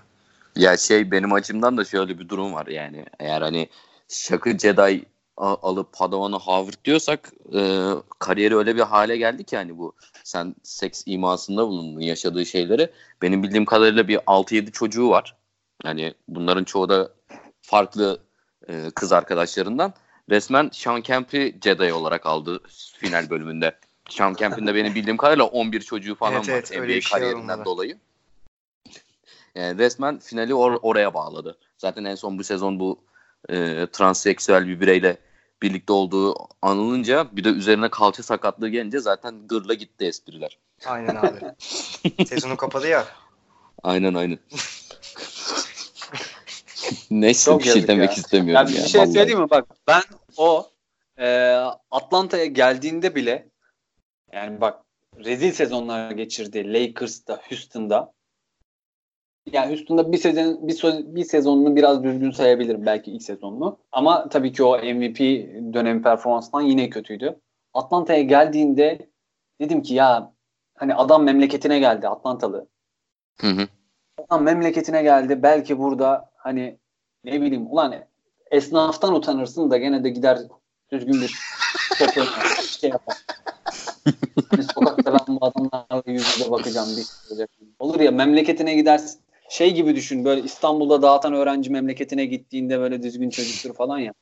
Ya 0.55 0.77
şey 0.77 1.11
benim 1.11 1.33
açımdan 1.33 1.77
da 1.77 1.85
şöyle 1.85 2.19
bir 2.19 2.29
durum 2.29 2.53
var 2.53 2.67
yani. 2.67 3.05
Eğer 3.19 3.41
hani 3.41 3.69
Şakı 4.07 4.57
Jedi 4.57 5.05
alıp 5.37 5.93
Padawan'ı 5.93 6.35
Howard 6.35 6.85
diyorsak 6.85 7.31
e, 7.55 7.89
kariyeri 8.19 8.57
öyle 8.57 8.75
bir 8.75 8.81
hale 8.81 9.17
geldi 9.17 9.43
ki 9.43 9.57
hani 9.57 9.77
bu 9.77 9.93
sen 10.23 10.55
seks 10.63 11.03
imasında 11.05 11.67
bulundun 11.67 12.01
yaşadığı 12.01 12.45
şeyleri. 12.45 12.91
Benim 13.21 13.43
bildiğim 13.43 13.65
kadarıyla 13.65 14.07
bir 14.07 14.17
6-7 14.17 14.71
çocuğu 14.71 15.09
var. 15.09 15.38
Hani 15.83 16.13
bunların 16.27 16.63
çoğu 16.63 16.89
da 16.89 17.11
farklı 17.61 18.19
e, 18.67 18.89
kız 18.95 19.11
arkadaşlarından. 19.11 19.93
Resmen 20.29 20.69
Sean 20.73 21.01
Kemp'i 21.01 21.59
Jedi 21.63 21.93
olarak 21.93 22.25
aldı 22.25 22.61
final 22.97 23.29
bölümünde. 23.29 23.75
Sean 24.09 24.33
Kemp'in 24.33 24.67
de 24.67 24.75
benim 24.75 24.95
bildiğim 24.95 25.17
kadarıyla 25.17 25.45
11 25.45 25.81
çocuğu 25.81 26.15
falan 26.15 26.33
evet, 26.33 26.49
var 26.49 26.77
evet, 26.77 26.81
NBA 26.81 27.01
şey 27.01 27.01
kariyerinden 27.01 27.65
dolayı. 27.65 27.97
Yani 29.55 29.77
resmen 29.77 30.19
finali 30.19 30.51
or- 30.51 30.79
oraya 30.81 31.13
bağladı. 31.13 31.57
Zaten 31.77 32.03
en 32.03 32.15
son 32.15 32.39
bu 32.39 32.43
sezon 32.43 32.79
bu 32.79 32.99
e, 33.49 33.87
transseksüel 33.91 34.67
bir 34.67 34.79
bireyle 34.79 35.17
birlikte 35.61 35.93
olduğu 35.93 36.35
anılınca 36.61 37.27
bir 37.31 37.43
de 37.43 37.49
üzerine 37.49 37.89
kalça 37.89 38.23
sakatlığı 38.23 38.69
gelince 38.69 38.99
zaten 38.99 39.47
gırla 39.47 39.73
gitti 39.73 40.05
espriler. 40.05 40.57
Aynen 40.85 41.15
abi. 41.15 41.39
Sezonu 42.25 42.57
kapadı 42.57 42.87
ya. 42.87 43.05
Aynen 43.83 44.13
aynen. 44.13 44.39
Neyse 47.11 47.51
Çok 47.51 47.59
bir 47.59 47.65
şey 47.65 47.87
demek 47.87 48.09
ya. 48.09 48.15
istemiyorum 48.15 48.65
yani 48.67 48.77
ya. 48.77 48.83
Bir 48.83 48.89
şey 48.89 49.01
vallahi. 49.01 49.13
söyleyeyim 49.13 49.39
mi? 49.39 49.49
Bak 49.49 49.65
ben 49.87 50.01
o 50.37 50.69
e, 51.17 51.53
Atlanta'ya 51.91 52.45
geldiğinde 52.45 53.15
bile 53.15 53.49
yani 54.33 54.61
bak 54.61 54.83
rezil 55.25 55.51
sezonlar 55.51 56.11
geçirdi 56.11 56.73
Lakers'ta, 56.73 57.41
Houston'da. 57.49 58.13
Yani 59.51 59.69
Houston'da 59.69 60.11
bir 60.11 60.17
sezon 60.17 60.67
bir, 60.67 60.75
bir 61.15 61.23
sezonunu 61.23 61.75
biraz 61.75 62.03
düzgün 62.03 62.31
sayabilirim 62.31 62.85
belki 62.85 63.11
ilk 63.11 63.23
sezonunu. 63.23 63.77
Ama 63.91 64.29
tabii 64.29 64.51
ki 64.51 64.63
o 64.63 64.77
MVP 64.77 65.19
dönemi 65.73 66.01
performansından 66.01 66.61
yine 66.61 66.89
kötüydü. 66.89 67.39
Atlanta'ya 67.73 68.21
geldiğinde 68.21 69.09
dedim 69.61 69.81
ki 69.81 69.93
ya 69.93 70.33
hani 70.75 70.95
adam 70.95 71.23
memleketine 71.23 71.79
geldi 71.79 72.07
Atlantalı. 72.07 72.67
Hı 73.41 73.47
hı. 73.47 73.67
Adam 74.17 74.43
memleketine 74.43 75.03
geldi. 75.03 75.43
Belki 75.43 75.79
burada 75.79 76.31
hani 76.35 76.79
ne 77.23 77.41
bileyim 77.41 77.71
ulan 77.71 77.95
esnaftan 78.51 79.15
utanırsın 79.15 79.71
da 79.71 79.77
gene 79.77 80.03
de 80.03 80.09
gider 80.09 80.39
düzgün 80.91 81.21
bir 81.21 81.35
top 81.99 82.09
şey 82.81 82.89
yapar. 82.89 83.17
hani 84.51 84.63
sokakta 84.63 85.13
ben 85.13 85.35
bu 85.35 85.45
adamlarla 85.45 86.03
yüz 86.05 86.37
yüze 86.37 86.51
bakacağım 86.51 86.89
bir 86.89 87.35
şey 87.35 87.45
Olur 87.79 87.99
ya 87.99 88.11
memleketine 88.11 88.75
gidersin. 88.75 89.21
şey 89.49 89.73
gibi 89.73 89.95
düşün 89.95 90.25
böyle 90.25 90.41
İstanbul'da 90.41 91.01
dağıtan 91.01 91.33
öğrenci 91.33 91.69
memleketine 91.69 92.25
gittiğinde 92.25 92.79
böyle 92.79 93.03
düzgün 93.03 93.29
çocuktur 93.29 93.73
falan 93.73 93.99
ya. 93.99 94.13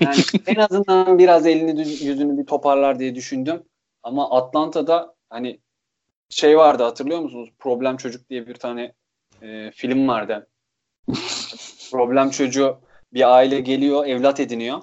Yani 0.00 0.16
en 0.46 0.54
azından 0.54 1.18
biraz 1.18 1.46
elini 1.46 1.76
düz, 1.76 2.02
yüzünü 2.02 2.38
bir 2.38 2.46
toparlar 2.46 2.98
diye 2.98 3.14
düşündüm. 3.14 3.62
Ama 4.02 4.30
Atlanta'da 4.30 5.14
hani 5.30 5.60
şey 6.28 6.56
vardı 6.58 6.82
hatırlıyor 6.82 7.20
musunuz? 7.20 7.50
Problem 7.58 7.96
Çocuk 7.96 8.30
diye 8.30 8.46
bir 8.46 8.54
tane 8.54 8.92
e, 9.42 9.70
film 9.70 10.08
vardı. 10.08 10.48
Problem 11.96 12.30
çocuğu 12.30 12.78
bir 13.12 13.34
aile 13.34 13.60
geliyor, 13.60 14.06
evlat 14.06 14.40
ediniyor. 14.40 14.82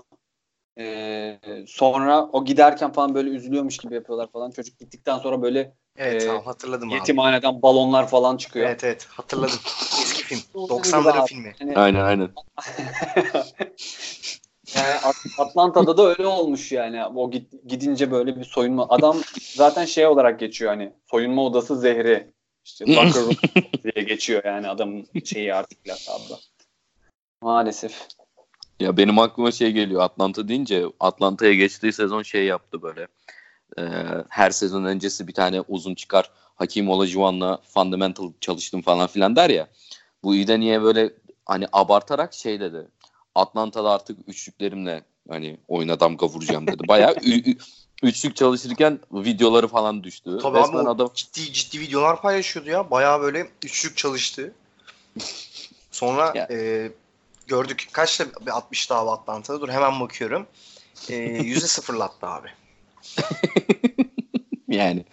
Ee, 0.79 1.39
sonra 1.67 2.25
o 2.25 2.45
giderken 2.45 2.91
falan 2.91 3.15
böyle 3.15 3.29
üzülüyormuş 3.29 3.77
gibi 3.77 3.95
yapıyorlar 3.95 4.31
falan. 4.31 4.51
Çocuk 4.51 4.79
gittikten 4.79 5.17
sonra 5.17 5.41
böyle 5.41 5.73
Evet 5.97 6.23
e, 6.23 6.25
tamam 6.27 6.43
hatırladım 6.43 6.89
abi. 6.89 6.95
yetimhaneden 6.95 7.61
balonlar 7.61 8.07
falan 8.07 8.37
çıkıyor. 8.37 8.67
Evet 8.67 8.83
evet 8.83 9.07
hatırladım. 9.09 9.59
Eski 10.01 10.23
film. 10.23 10.39
Doğru 10.53 10.73
90'ların 10.73 11.19
abi. 11.19 11.27
filmi. 11.27 11.55
Yani, 11.59 11.77
aynen 11.77 11.99
aynen. 12.05 12.29
yani 14.75 14.93
At- 15.03 15.25
Atlanta'da 15.37 15.97
da 15.97 16.03
öyle 16.07 16.27
olmuş 16.27 16.71
yani. 16.71 17.05
O 17.05 17.31
git- 17.31 17.67
gidince 17.67 18.11
böyle 18.11 18.35
bir 18.35 18.43
soyunma. 18.43 18.89
Adam 18.89 19.17
zaten 19.55 19.85
şey 19.85 20.07
olarak 20.07 20.39
geçiyor 20.39 20.71
hani 20.71 20.93
soyunma 21.11 21.45
odası 21.45 21.79
zehri. 21.79 22.33
İşte 22.65 22.85
locker 22.95 23.21
room 23.21 23.35
diye 23.83 24.05
geçiyor 24.05 24.43
yani 24.45 24.67
adamın 24.67 25.07
şeyi 25.25 25.53
artık 25.53 25.87
lakabı. 25.87 26.39
Maalesef. 27.43 28.07
Ya 28.79 28.97
benim 28.97 29.19
aklıma 29.19 29.51
şey 29.51 29.71
geliyor 29.71 30.01
Atlanta 30.01 30.47
deyince 30.47 30.85
Atlanta'ya 30.99 31.53
geçtiği 31.53 31.93
sezon 31.93 32.23
şey 32.23 32.45
yaptı 32.45 32.81
böyle. 32.81 33.07
Ee, 33.77 33.83
her 34.29 34.49
sezon 34.51 34.83
öncesi 34.83 35.27
bir 35.27 35.33
tane 35.33 35.61
uzun 35.61 35.95
çıkar 35.95 36.29
Hakim 36.55 36.89
Olajuwon'la 36.89 37.59
fundamental 37.73 38.31
çalıştım 38.41 38.81
falan 38.81 39.07
filan 39.07 39.35
der 39.35 39.49
ya. 39.49 39.67
Bu 40.23 40.35
ide 40.35 40.59
niye 40.59 40.81
böyle 40.81 41.13
hani 41.45 41.65
abartarak 41.73 42.33
şey 42.33 42.59
dedi. 42.59 42.87
Atlanta'da 43.35 43.91
artık 43.91 44.19
üçlüklerimle 44.27 45.03
hani 45.29 45.57
oyuna 45.67 45.99
damga 45.99 46.27
vuracağım 46.27 46.67
dedi. 46.67 46.87
Bayağı 46.87 47.15
ü- 47.23 47.51
ü- 47.51 47.57
üçlük 48.03 48.35
çalışırken 48.35 48.99
videoları 49.11 49.67
falan 49.67 50.03
düştü. 50.03 50.37
Tabii 50.41 50.57
abi 50.57 50.63
Resmen 50.67 50.85
o 50.85 50.89
adam 50.89 51.09
ciddi 51.15 51.53
ciddi 51.53 51.79
videolar 51.79 52.21
paylaşıyordu 52.21 52.69
ya. 52.69 52.91
Bayağı 52.91 53.21
böyle 53.21 53.47
üçlük 53.63 53.97
çalıştı. 53.97 54.53
Sonra 55.91 56.31
Ya. 56.35 56.47
e, 56.51 56.91
gördük 57.47 57.87
kaçta 57.91 58.25
bir 58.41 58.51
60 58.51 58.91
abi 58.91 59.09
Atlanta'da. 59.09 59.61
Dur 59.61 59.69
hemen 59.69 59.99
bakıyorum. 59.99 60.47
E, 61.09 61.15
yüzde 61.15 61.67
sıfırlattı 61.67 62.27
abi. 62.27 62.47
yani 64.67 65.05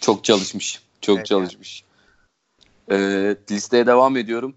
çok 0.00 0.24
çalışmış. 0.24 0.82
Çok 1.00 1.16
Evet, 1.16 1.26
çalışmış. 1.26 1.84
Ee, 2.90 3.36
listeye 3.50 3.86
devam 3.86 4.16
ediyorum. 4.16 4.56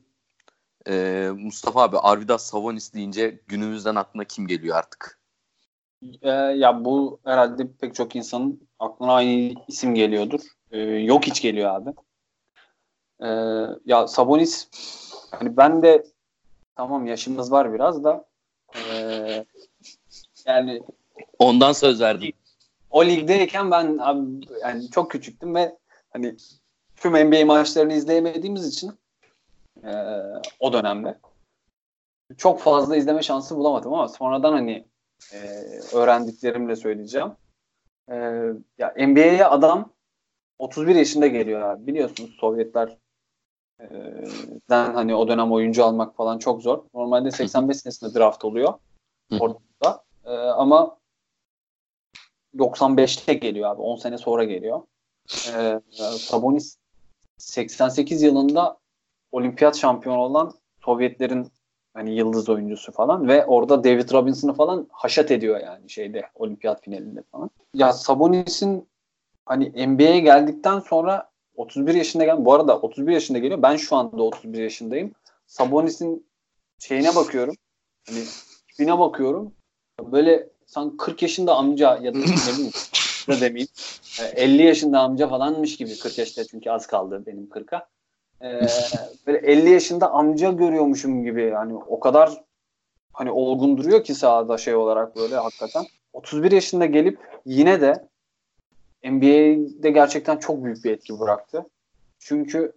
Ee, 0.88 1.30
Mustafa 1.38 1.82
abi 1.82 1.98
Arvidas 1.98 2.46
Savonis 2.46 2.94
deyince 2.94 3.40
günümüzden 3.48 3.96
aklına 3.96 4.24
kim 4.24 4.48
geliyor 4.48 4.78
artık? 4.78 5.20
Ee, 6.22 6.30
ya 6.32 6.86
bu 6.86 7.20
herhalde 7.26 7.68
pek 7.82 7.96
çok 7.96 8.16
insanın 8.16 8.68
aklına 8.80 9.14
aynı 9.14 9.54
isim 9.68 9.96
geliyordur. 9.96 10.40
Ee, 10.72 10.80
yok 10.80 11.28
hiç 11.28 11.42
geliyor 11.42 11.76
abi. 11.76 11.90
Ee, 13.22 13.28
ya 13.86 14.08
Sabonis 14.08 14.70
hani 15.32 15.58
ben 15.58 15.84
de 15.84 16.04
tamam 16.76 17.06
yaşımız 17.06 17.52
var 17.52 17.74
biraz 17.74 18.04
da 18.04 18.26
ee, 18.76 19.46
yani 20.46 20.82
Ondan 21.40 21.72
söz 21.72 22.02
verdim. 22.02 22.32
o 22.90 23.06
ligdeyken 23.06 23.72
ben 23.72 23.98
abi, 23.98 24.46
yani 24.62 24.92
çok 24.92 25.12
küçüktüm 25.12 25.56
ve 25.56 25.78
hani 26.10 26.36
tüm 26.96 27.14
NBA 27.14 27.46
maçlarını 27.46 27.94
izleyemediğimiz 27.94 28.68
için 28.68 28.92
ee, 29.84 29.92
o 30.60 30.74
dönemde 30.74 31.18
çok 32.38 32.60
fazla 32.60 32.96
izleme 32.96 33.22
şansı 33.24 33.56
bulamadım 33.56 33.94
ama 33.94 34.08
sonradan 34.08 34.52
hani 34.54 34.86
e, 35.34 35.38
öğrendiklerimle 35.94 36.76
söyleyeceğim. 36.76 37.32
E, 38.10 38.16
ya 38.78 38.94
NBA'ye 39.08 39.46
adam 39.46 39.90
31 40.60 40.96
yaşında 40.96 41.28
geliyor 41.28 41.62
abi. 41.62 41.88
Biliyorsunuz 41.88 42.36
Sovyetler 42.40 42.88
e, 42.88 42.98
den 44.70 44.94
hani 44.94 45.16
o 45.16 45.28
dönem 45.28 45.52
oyuncu 45.52 45.86
almak 45.86 46.16
falan 46.16 46.40
çok 46.40 46.62
zor. 46.62 46.84
Normalde 46.94 47.32
85 47.32 47.78
senesinde 47.78 48.20
draft 48.20 48.46
oluyor 48.46 48.74
orada. 49.40 50.04
E, 50.26 50.32
ama 50.36 50.98
95'te 52.56 53.34
geliyor 53.34 53.70
abi. 53.70 53.82
10 53.82 53.96
sene 53.96 54.18
sonra 54.18 54.44
geliyor. 54.44 54.82
E, 55.54 55.82
Sabonis 56.18 56.78
88 57.38 58.22
yılında 58.22 58.78
olimpiyat 59.32 59.78
şampiyonu 59.78 60.20
olan 60.20 60.54
Sovyetlerin 60.86 61.52
hani 61.94 62.16
yıldız 62.16 62.50
oyuncusu 62.50 62.92
falan 62.92 63.28
ve 63.28 63.46
orada 63.46 63.84
David 63.84 64.12
Robinson'ı 64.12 64.54
falan 64.54 64.88
haşat 64.92 65.32
ediyor 65.32 65.60
yani 65.60 65.90
şeyde 65.90 66.24
olimpiyat 66.36 66.84
finalinde 66.84 67.24
falan. 67.32 67.50
Ya 67.74 67.94
Sabonis'in 67.94 68.88
hani 69.46 69.88
NBA'ye 69.88 70.20
geldikten 70.20 70.80
sonra 70.80 71.30
31 71.58 71.94
yaşında 71.94 72.24
gel 72.26 72.46
bu 72.46 72.54
arada 72.54 72.80
31 72.80 73.12
yaşında 73.12 73.38
geliyor. 73.38 73.62
Ben 73.62 73.76
şu 73.76 73.96
anda 73.96 74.24
31 74.24 74.58
yaşındayım. 74.60 75.12
Sabonis'in 75.48 76.28
şeyine 76.80 77.16
bakıyorum. 77.16 77.56
Hani 78.08 78.20
tipine 78.68 79.00
bakıyorum. 79.00 79.54
Böyle 80.12 80.50
sanki 80.66 80.98
40 80.98 81.22
yaşında 81.22 81.56
amca 81.56 81.98
ya 81.98 82.14
da 82.14 82.18
ne 82.18 82.24
bileyim 82.24 82.72
da 83.28 83.42
demeyeyim. 83.42 83.70
e, 84.22 84.26
50 84.44 84.64
yaşında 84.64 85.00
amca 85.00 85.28
falanmış 85.28 85.78
gibi 85.78 85.98
40 86.00 86.18
yaşta 86.18 86.44
çünkü 86.44 86.70
az 86.70 86.88
kaldı 86.88 87.24
benim 87.26 87.46
40'a. 87.46 87.88
Ee, 88.42 88.68
böyle 89.28 89.38
50 89.38 89.70
yaşında 89.70 90.12
amca 90.12 90.52
görüyormuşum 90.52 91.24
gibi 91.24 91.44
yani 91.44 91.76
o 91.76 92.00
kadar 92.00 92.44
hani 93.14 93.32
olgun 93.32 93.78
duruyor 93.78 94.04
ki 94.04 94.16
sahada 94.16 94.58
şey 94.58 94.76
olarak 94.76 95.16
böyle 95.16 95.36
hakikaten. 95.36 95.86
31 96.14 96.52
yaşında 96.52 96.86
gelip 96.86 97.20
yine 97.46 97.82
de 97.82 98.08
NBA'de 99.12 99.92
gerçekten 99.92 100.38
çok 100.38 100.64
büyük 100.64 100.84
bir 100.84 100.92
etki 100.92 101.20
bıraktı. 101.20 101.66
Çünkü 102.20 102.72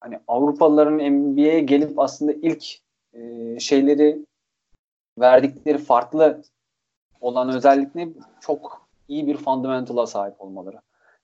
hani 0.00 0.20
Avrupalıların 0.28 1.12
NBA'ye 1.12 1.60
gelip 1.60 1.98
aslında 1.98 2.32
ilk 2.32 2.64
e, 3.12 3.20
şeyleri 3.60 4.18
verdikleri 5.18 5.78
farklı 5.78 6.42
olan 7.20 7.48
özellik 7.48 7.94
ne? 7.94 8.08
Çok 8.40 8.86
iyi 9.08 9.26
bir 9.26 9.36
fundamental'a 9.36 10.06
sahip 10.06 10.40
olmaları. 10.40 10.80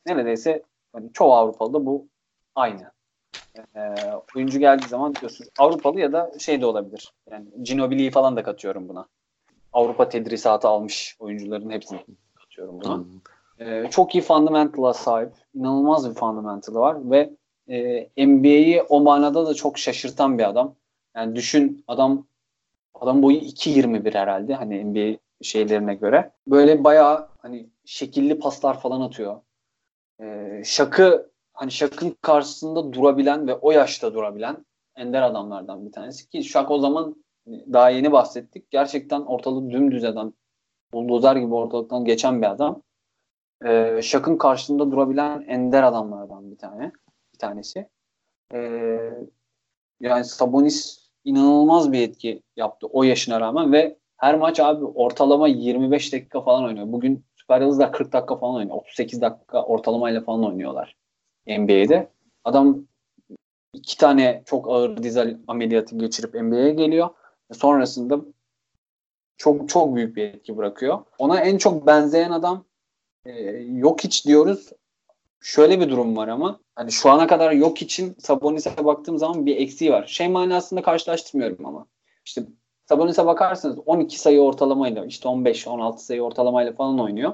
Neredeyse 0.07 0.63
hani 0.93 1.13
çoğu 1.13 1.35
Avrupalıda 1.35 1.87
bu 1.87 2.07
aynı. 2.55 2.91
Ee, 3.77 3.95
oyuncu 4.37 4.59
geldiği 4.59 4.89
zaman 4.89 5.15
diyorsun 5.15 5.47
Avrupalı 5.59 6.01
ya 6.01 6.13
da 6.13 6.33
şey 6.39 6.61
de 6.61 6.67
olabilir. 6.67 7.13
Yani 7.31 7.47
Ginobili'yi 7.63 8.11
falan 8.11 8.37
da 8.37 8.43
katıyorum 8.43 8.89
buna. 8.89 9.07
Avrupa 9.73 10.09
tedrisatı 10.09 10.69
almış 10.69 11.17
oyuncuların 11.19 11.71
hepsini 11.71 12.05
katıyorum 12.35 12.81
buna. 12.81 13.05
Ee, 13.61 13.87
çok 13.91 14.15
iyi 14.15 14.23
fundamental'a 14.23 14.95
sahip. 14.95 15.33
inanılmaz 15.55 16.11
bir 16.11 16.15
fundamental'ı 16.15 16.79
var 16.79 17.11
ve 17.11 17.31
e, 17.69 18.27
NBA'yi 18.27 18.83
o 18.83 19.01
manada 19.01 19.47
da 19.47 19.55
çok 19.55 19.79
şaşırtan 19.79 20.39
bir 20.39 20.49
adam. 20.49 20.75
Yani 21.17 21.37
düşün 21.37 21.85
adam 21.89 22.27
adam 22.95 23.23
boyu 23.23 23.37
2.21 23.37 24.15
herhalde 24.15 24.55
hani 24.55 24.85
NBA 24.85 25.19
şeylerine 25.43 25.95
göre. 25.95 26.33
Böyle 26.47 26.85
bayağı 26.85 27.29
hani 27.39 27.71
şekilli 27.85 28.39
paslar 28.39 28.81
falan 28.81 29.01
atıyor. 29.01 29.41
Ee, 30.21 30.63
şakı 30.65 31.31
hani 31.53 31.71
Şak'ın 31.71 32.17
karşısında 32.23 32.93
durabilen 32.93 33.49
ve 33.49 33.55
o 33.55 33.71
yaşta 33.71 34.15
durabilen 34.15 34.57
ender 34.97 35.23
adamlardan 35.23 35.87
bir 35.87 35.93
tanesi 35.93 36.29
ki 36.29 36.45
Şak 36.45 36.71
o 36.71 36.79
zaman 36.79 37.25
daha 37.47 37.91
yeni 37.91 38.13
bahsettik. 38.13 38.71
Gerçekten 38.71 39.21
ortalığı 39.21 39.71
dümdüz 39.71 40.05
eden 40.05 40.33
buldozer 40.93 41.37
gibi 41.37 41.55
ortalıktan 41.55 42.05
geçen 42.05 42.43
bir 42.43 42.51
adam. 42.51 42.83
Ee, 43.65 44.01
Şak'ın 44.03 44.37
karşısında 44.37 44.91
durabilen 44.91 45.45
ender 45.49 45.83
adamlardan 45.83 46.51
bir 46.51 46.59
tane 46.59 46.93
bir 47.33 47.39
tanesi. 47.39 47.89
Ee, 48.55 48.99
yani 50.01 50.25
Sabonis 50.25 51.09
inanılmaz 51.25 51.93
bir 51.93 52.01
etki 52.01 52.43
yaptı 52.57 52.87
o 52.87 53.03
yaşına 53.03 53.41
rağmen 53.41 53.73
ve 53.73 53.99
her 54.17 54.39
maç 54.39 54.61
abi 54.61 54.85
ortalama 54.85 55.49
25 55.49 56.13
dakika 56.13 56.41
falan 56.41 56.65
oynuyor. 56.65 56.93
Bugün 56.93 57.25
Süper 57.37 57.61
Yıldızlar 57.61 57.93
40 57.93 58.13
dakika 58.13 58.37
falan 58.37 58.55
oynuyor. 58.55 58.77
38 58.77 59.21
dakika 59.21 59.63
ortalamayla 59.63 60.21
falan 60.21 60.45
oynuyorlar 60.45 60.97
NBA'de. 61.47 62.09
Adam 62.45 62.87
iki 63.73 63.99
tane 63.99 64.43
çok 64.47 64.71
ağır 64.71 65.03
dizel 65.03 65.39
ameliyatı 65.49 65.99
geçirip 65.99 66.35
NBA'ye 66.35 66.71
geliyor. 66.71 67.09
Sonrasında 67.53 68.21
çok 69.37 69.69
çok 69.69 69.97
büyük 69.97 70.17
bir 70.17 70.25
etki 70.25 70.57
bırakıyor. 70.57 70.99
Ona 71.19 71.41
en 71.41 71.59
çok 71.59 71.87
benzeyen 71.87 72.31
adam 72.31 72.65
e, 73.25 73.33
yok 73.61 74.05
hiç 74.05 74.27
diyoruz. 74.27 74.73
Şöyle 75.41 75.81
bir 75.81 75.91
durum 75.91 76.17
var 76.17 76.29
ama 76.29 76.61
hani 76.75 76.93
şu 76.93 77.11
ana 77.11 77.27
kadar 77.27 77.53
yok 77.53 77.83
için 77.83 78.17
Sabonis'e 78.19 78.85
baktığım 78.85 79.19
zaman 79.19 79.47
bir 79.47 79.57
eksiği 79.57 79.93
var. 79.93 80.07
Şey 80.07 80.29
manasında 80.29 80.83
karşılaştırmıyorum 80.83 81.67
ama. 81.67 81.87
İşte 82.25 82.43
Sabonis'e 82.89 83.27
bakarsanız 83.27 83.79
12 83.87 84.19
sayı 84.21 84.41
ortalamayla 84.41 85.05
işte 85.05 85.29
15-16 85.29 85.99
sayı 85.99 86.23
ortalamayla 86.23 86.73
falan 86.73 87.01
oynuyor. 87.01 87.33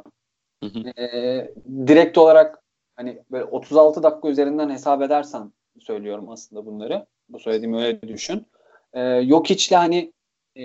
Hı 0.63 0.67
hı. 0.67 1.03
E, 1.03 1.55
direkt 1.87 2.19
olarak 2.19 2.63
hani 2.97 3.23
böyle 3.31 3.45
36 3.45 4.03
dakika 4.03 4.29
üzerinden 4.29 4.71
hesap 4.71 5.03
edersen 5.03 5.53
söylüyorum 5.79 6.31
aslında 6.31 6.67
bunları. 6.67 7.07
Bu 7.29 7.39
söylediğimi 7.39 7.77
öyle 7.77 8.03
düşün. 8.03 8.47
Ee, 8.93 9.01
yok 9.03 9.51
içle 9.51 9.77
hani 9.77 10.13
e, 10.57 10.65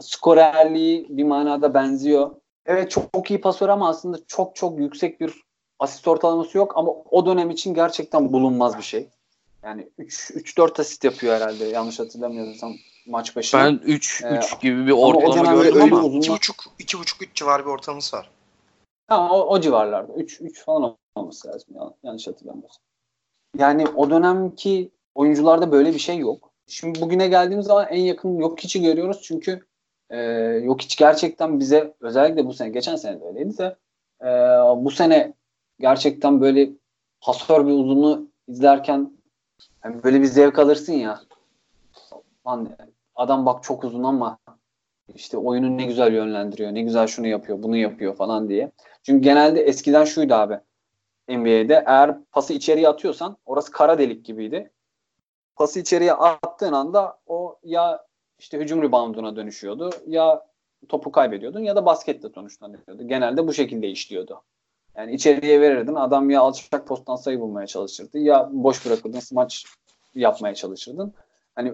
skorerliği 0.00 1.06
bir 1.10 1.24
manada 1.24 1.74
benziyor. 1.74 2.30
Evet 2.66 2.90
çok, 2.90 3.12
çok 3.14 3.30
iyi 3.30 3.40
pasör 3.40 3.68
ama 3.68 3.88
aslında 3.88 4.18
çok 4.26 4.56
çok 4.56 4.78
yüksek 4.78 5.20
bir 5.20 5.42
asist 5.78 6.08
ortalaması 6.08 6.58
yok 6.58 6.72
ama 6.76 6.92
o 7.10 7.26
dönem 7.26 7.50
için 7.50 7.74
gerçekten 7.74 8.32
bulunmaz 8.32 8.78
bir 8.78 8.82
şey. 8.82 9.08
Yani 9.62 9.88
3-4 9.98 10.80
asist 10.80 11.04
yapıyor 11.04 11.34
herhalde 11.34 11.64
yanlış 11.64 11.98
hatırlamıyorsam 11.98 12.74
maç 13.06 13.36
başına. 13.36 13.64
Ben 13.64 13.80
3 13.84 14.22
ee, 14.24 14.36
3 14.36 14.60
gibi 14.60 14.86
bir 14.86 14.92
ortalama 14.92 15.62
gördüm 15.62 15.82
ama 15.82 16.00
2,5 16.00 16.68
2,5 16.78 17.24
3 17.24 17.34
civarı 17.34 17.64
bir 17.64 17.70
ortalaması 17.70 18.16
var. 18.16 18.30
Ha 19.08 19.28
o, 19.30 19.46
o 19.46 19.60
civarlarda. 19.60 20.12
3 20.12 20.40
3 20.40 20.64
falan 20.64 20.96
olması 21.14 21.48
lazım 21.48 21.76
yanlış 22.02 22.26
hatırlamıyorsam. 22.26 22.82
Yani 23.58 23.88
o 23.88 24.10
dönemki 24.10 24.90
oyuncularda 25.14 25.72
böyle 25.72 25.94
bir 25.94 25.98
şey 25.98 26.18
yok. 26.18 26.50
Şimdi 26.66 27.00
bugüne 27.00 27.28
geldiğimiz 27.28 27.66
zaman 27.66 27.86
en 27.90 28.00
yakın 28.00 28.38
yok 28.38 28.64
içi 28.64 28.82
görüyoruz 28.82 29.20
çünkü 29.22 29.66
e, 30.10 30.18
yok 30.64 30.82
hiç 30.82 30.96
gerçekten 30.96 31.60
bize 31.60 31.94
özellikle 32.00 32.46
bu 32.46 32.54
sene 32.54 32.68
geçen 32.68 32.96
sene 32.96 33.20
de 33.20 33.24
öyleydi 33.24 33.58
de 33.58 33.76
e, 34.22 34.28
bu 34.84 34.90
sene 34.90 35.32
gerçekten 35.80 36.40
böyle 36.40 36.70
pasör 37.20 37.66
bir 37.66 37.72
uzunu 37.72 38.28
izlerken 38.48 39.12
yani 39.84 40.02
böyle 40.02 40.20
bir 40.20 40.26
zevk 40.26 40.58
alırsın 40.58 40.92
ya. 40.92 41.20
Lan 42.46 42.68
adam 43.14 43.46
bak 43.46 43.62
çok 43.62 43.84
uzun 43.84 44.02
ama 44.02 44.38
işte 45.14 45.36
oyunu 45.36 45.76
ne 45.76 45.84
güzel 45.84 46.12
yönlendiriyor, 46.12 46.74
ne 46.74 46.82
güzel 46.82 47.06
şunu 47.06 47.26
yapıyor, 47.26 47.62
bunu 47.62 47.76
yapıyor 47.76 48.16
falan 48.16 48.48
diye. 48.48 48.72
Çünkü 49.02 49.22
genelde 49.22 49.62
eskiden 49.62 50.04
şuydu 50.04 50.34
abi. 50.34 50.60
NBA'de 51.28 51.84
eğer 51.86 52.24
pası 52.24 52.52
içeriye 52.52 52.88
atıyorsan 52.88 53.36
orası 53.46 53.72
kara 53.72 53.98
delik 53.98 54.24
gibiydi. 54.24 54.70
Pası 55.56 55.80
içeriye 55.80 56.12
attığın 56.12 56.72
anda 56.72 57.18
o 57.26 57.58
ya 57.62 58.04
işte 58.40 58.58
hücum 58.58 58.82
rebounduna 58.82 59.36
dönüşüyordu 59.36 59.90
ya 60.06 60.46
topu 60.88 61.12
kaybediyordun 61.12 61.60
ya 61.60 61.76
da 61.76 61.86
basketle 61.86 62.28
sonuçlanıyordu. 62.28 63.08
Genelde 63.08 63.46
bu 63.46 63.52
şekilde 63.52 63.88
işliyordu. 63.88 64.42
Yani 64.96 65.14
içeriye 65.14 65.60
verirdin 65.60 65.94
adam 65.94 66.30
ya 66.30 66.40
alçak 66.40 66.86
posttan 66.86 67.16
sayı 67.16 67.40
bulmaya 67.40 67.66
çalışırdı 67.66 68.18
ya 68.18 68.48
boş 68.52 68.86
bırakırdın 68.86 69.20
maç 69.32 69.64
yapmaya 70.14 70.54
çalışırdın. 70.54 71.14
Hani 71.54 71.72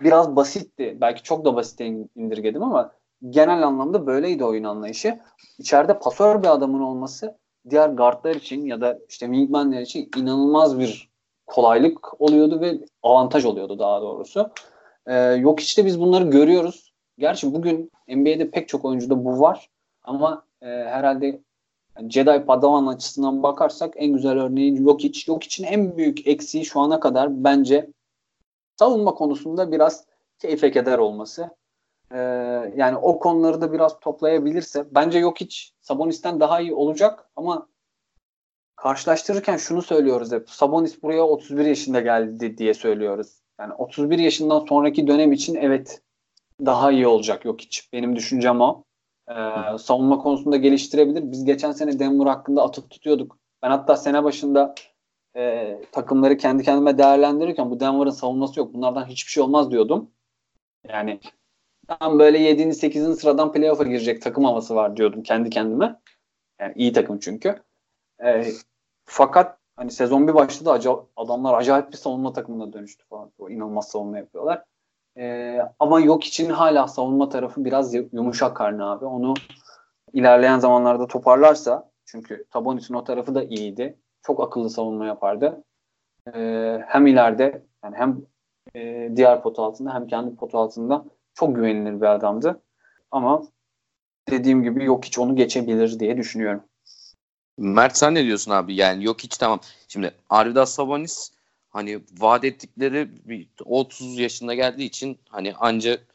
biraz 0.00 0.36
basitti. 0.36 0.98
Belki 1.00 1.22
çok 1.22 1.44
da 1.44 1.56
basit 1.56 1.80
indirgedim 2.16 2.62
ama 2.62 2.92
genel 3.30 3.66
anlamda 3.66 4.06
böyleydi 4.06 4.44
oyun 4.44 4.64
anlayışı. 4.64 5.18
İçeride 5.58 5.98
pasör 5.98 6.42
bir 6.42 6.48
adamın 6.48 6.80
olması 6.80 7.38
diğer 7.70 7.88
guardlar 7.88 8.34
için 8.34 8.66
ya 8.66 8.80
da 8.80 8.98
işte 9.08 9.26
wingmanler 9.26 9.80
için 9.80 10.10
inanılmaz 10.16 10.78
bir 10.78 11.10
kolaylık 11.46 12.20
oluyordu 12.20 12.60
ve 12.60 12.78
avantaj 13.02 13.44
oluyordu 13.44 13.78
daha 13.78 14.00
doğrusu. 14.00 14.50
Ee, 15.06 15.14
yok 15.14 15.60
işte 15.60 15.84
biz 15.84 16.00
bunları 16.00 16.24
görüyoruz. 16.30 16.92
Gerçi 17.18 17.54
bugün 17.54 17.90
NBA'de 18.08 18.50
pek 18.50 18.68
çok 18.68 18.84
oyuncuda 18.84 19.24
bu 19.24 19.40
var 19.40 19.70
ama 20.02 20.46
e, 20.62 20.66
herhalde 20.66 21.40
Jedi 22.08 22.44
Padawan 22.46 22.86
açısından 22.86 23.42
bakarsak 23.42 23.94
en 23.96 24.12
güzel 24.12 24.38
örneği 24.40 24.76
Jokic. 24.76 25.20
Jokic'in 25.20 25.66
en 25.66 25.96
büyük 25.96 26.26
eksiği 26.26 26.64
şu 26.64 26.80
ana 26.80 27.00
kadar 27.00 27.44
bence 27.44 27.90
savunma 28.76 29.14
konusunda 29.14 29.72
biraz 29.72 30.06
keyfe 30.38 30.70
keder 30.70 30.98
olması. 30.98 31.50
Ee, 32.12 32.18
yani 32.76 32.96
o 32.96 33.18
konuları 33.18 33.60
da 33.60 33.72
biraz 33.72 34.00
toplayabilirse 34.00 34.86
bence 34.94 35.20
Jokic 35.20 35.56
Sabonis'ten 35.80 36.40
daha 36.40 36.60
iyi 36.60 36.74
olacak 36.74 37.30
ama 37.36 37.68
karşılaştırırken 38.76 39.56
şunu 39.56 39.82
söylüyoruz 39.82 40.32
hep. 40.32 40.50
Sabonis 40.50 41.02
buraya 41.02 41.22
31 41.22 41.64
yaşında 41.64 42.00
geldi 42.00 42.58
diye 42.58 42.74
söylüyoruz. 42.74 43.45
Yani 43.60 43.72
31 43.74 44.18
yaşından 44.18 44.64
sonraki 44.68 45.06
dönem 45.06 45.32
için 45.32 45.54
evet 45.54 46.02
daha 46.64 46.92
iyi 46.92 47.06
olacak 47.06 47.42
Jokic. 47.42 47.80
Benim 47.92 48.16
düşüncem 48.16 48.60
o. 48.60 48.84
Ee, 49.28 49.34
savunma 49.78 50.18
konusunda 50.18 50.56
geliştirebilir. 50.56 51.32
Biz 51.32 51.44
geçen 51.44 51.72
sene 51.72 51.98
Denver 51.98 52.26
hakkında 52.26 52.62
atıp 52.62 52.90
tutuyorduk. 52.90 53.38
Ben 53.62 53.70
hatta 53.70 53.96
sene 53.96 54.24
başında 54.24 54.74
e, 55.36 55.76
takımları 55.92 56.36
kendi 56.36 56.62
kendime 56.62 56.98
değerlendirirken 56.98 57.70
bu 57.70 57.80
Denver'ın 57.80 58.10
savunması 58.10 58.60
yok. 58.60 58.74
Bunlardan 58.74 59.06
hiçbir 59.06 59.30
şey 59.30 59.42
olmaz 59.42 59.70
diyordum. 59.70 60.10
Yani 60.88 61.20
tam 61.88 62.18
böyle 62.18 62.38
7. 62.38 62.74
8. 62.74 63.18
sıradan 63.20 63.52
playoff'a 63.52 63.84
girecek 63.84 64.22
takım 64.22 64.44
havası 64.44 64.74
var 64.74 64.96
diyordum 64.96 65.22
kendi 65.22 65.50
kendime. 65.50 66.00
Yani 66.60 66.72
iyi 66.76 66.92
takım 66.92 67.18
çünkü. 67.18 67.62
E, 68.24 68.44
fakat 69.04 69.58
hani 69.76 69.90
sezon 69.90 70.28
bir 70.28 70.34
başladı 70.34 70.70
acayip, 70.70 71.00
adamlar 71.16 71.54
acayip 71.54 71.92
bir 71.92 71.96
savunma 71.96 72.32
takımına 72.32 72.72
dönüştü 72.72 73.04
falan. 73.04 73.30
O 73.38 73.50
inanılmaz 73.50 73.88
savunma 73.88 74.18
yapıyorlar. 74.18 74.64
E, 75.18 75.58
ama 75.78 76.00
yok 76.00 76.24
için 76.24 76.50
hala 76.50 76.88
savunma 76.88 77.28
tarafı 77.28 77.64
biraz 77.64 77.94
yumuşak 77.94 78.56
karnı 78.56 78.90
abi. 78.90 79.04
Onu 79.04 79.34
ilerleyen 80.12 80.58
zamanlarda 80.58 81.06
toparlarsa 81.06 81.90
çünkü 82.04 82.44
Tabonis'in 82.50 82.94
o 82.94 83.04
tarafı 83.04 83.34
da 83.34 83.44
iyiydi. 83.44 83.98
Çok 84.22 84.40
akıllı 84.40 84.70
savunma 84.70 85.06
yapardı. 85.06 85.64
E, 86.34 86.40
hem 86.86 87.06
ileride 87.06 87.62
yani 87.84 87.96
hem 87.96 88.22
e, 88.74 89.10
diğer 89.16 89.42
potu 89.42 89.62
altında 89.62 89.94
hem 89.94 90.06
kendi 90.06 90.36
potu 90.36 90.58
altında 90.58 91.04
çok 91.34 91.56
güvenilir 91.56 92.00
bir 92.00 92.06
adamdı. 92.06 92.62
Ama 93.10 93.42
dediğim 94.30 94.62
gibi 94.62 94.84
yok 94.84 95.04
hiç 95.04 95.18
onu 95.18 95.36
geçebilir 95.36 95.98
diye 95.98 96.16
düşünüyorum. 96.16 96.62
Mert 97.58 97.96
sen 97.96 98.14
ne 98.14 98.24
diyorsun 98.24 98.50
abi? 98.50 98.74
Yani 98.74 99.04
yok 99.04 99.20
hiç 99.22 99.36
tamam. 99.36 99.60
Şimdi 99.88 100.14
Arvidas 100.30 100.74
Sabonis 100.74 101.30
hani 101.70 102.00
vaat 102.18 102.44
ettikleri 102.44 103.08
30 103.64 104.18
yaşında 104.18 104.54
geldiği 104.54 104.84
için 104.84 105.18
hani 105.28 105.54
ancak 105.58 106.06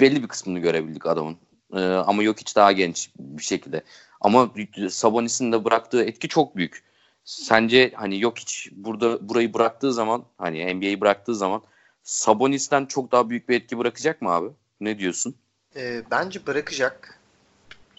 belli 0.00 0.22
bir 0.22 0.28
kısmını 0.28 0.58
görebildik 0.58 1.06
adamın. 1.06 1.36
Ee, 1.72 1.80
ama 1.80 2.22
yok 2.22 2.40
hiç 2.40 2.56
daha 2.56 2.72
genç 2.72 3.10
bir 3.18 3.42
şekilde. 3.42 3.82
Ama 4.20 4.50
Sabonis'in 4.90 5.52
de 5.52 5.64
bıraktığı 5.64 6.04
etki 6.04 6.28
çok 6.28 6.56
büyük. 6.56 6.82
Sence 7.24 7.92
hani 7.94 8.20
yok 8.20 8.38
hiç 8.38 8.68
burada 8.72 9.28
burayı 9.28 9.54
bıraktığı 9.54 9.92
zaman 9.92 10.24
hani 10.38 10.74
NBA'yi 10.74 11.00
bıraktığı 11.00 11.34
zaman 11.34 11.62
Sabonis'ten 12.02 12.86
çok 12.86 13.12
daha 13.12 13.30
büyük 13.30 13.48
bir 13.48 13.56
etki 13.56 13.78
bırakacak 13.78 14.22
mı 14.22 14.30
abi? 14.30 14.48
Ne 14.80 14.98
diyorsun? 14.98 15.34
E, 15.76 16.02
bence 16.10 16.46
bırakacak. 16.46 17.20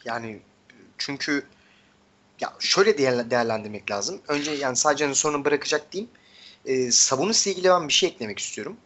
Yani 0.06 0.40
çünkü 0.98 1.44
ya 2.40 2.54
şöyle 2.60 2.98
değerlendirmek 3.30 3.92
lazım. 3.92 4.22
Önce 4.28 4.52
yani 4.52 4.76
sadece 4.76 5.04
hani 5.06 5.16
sonra 5.16 5.46
bırakacak 5.46 5.92
diyeyim. 5.92 6.12
E, 6.66 6.92
Sabonis'le 6.92 7.48
ilgili 7.48 7.70
ben 7.70 7.88
bir 7.88 7.94
şey 7.94 8.10
eklemek 8.10 8.40
istiyorum. 8.40 8.78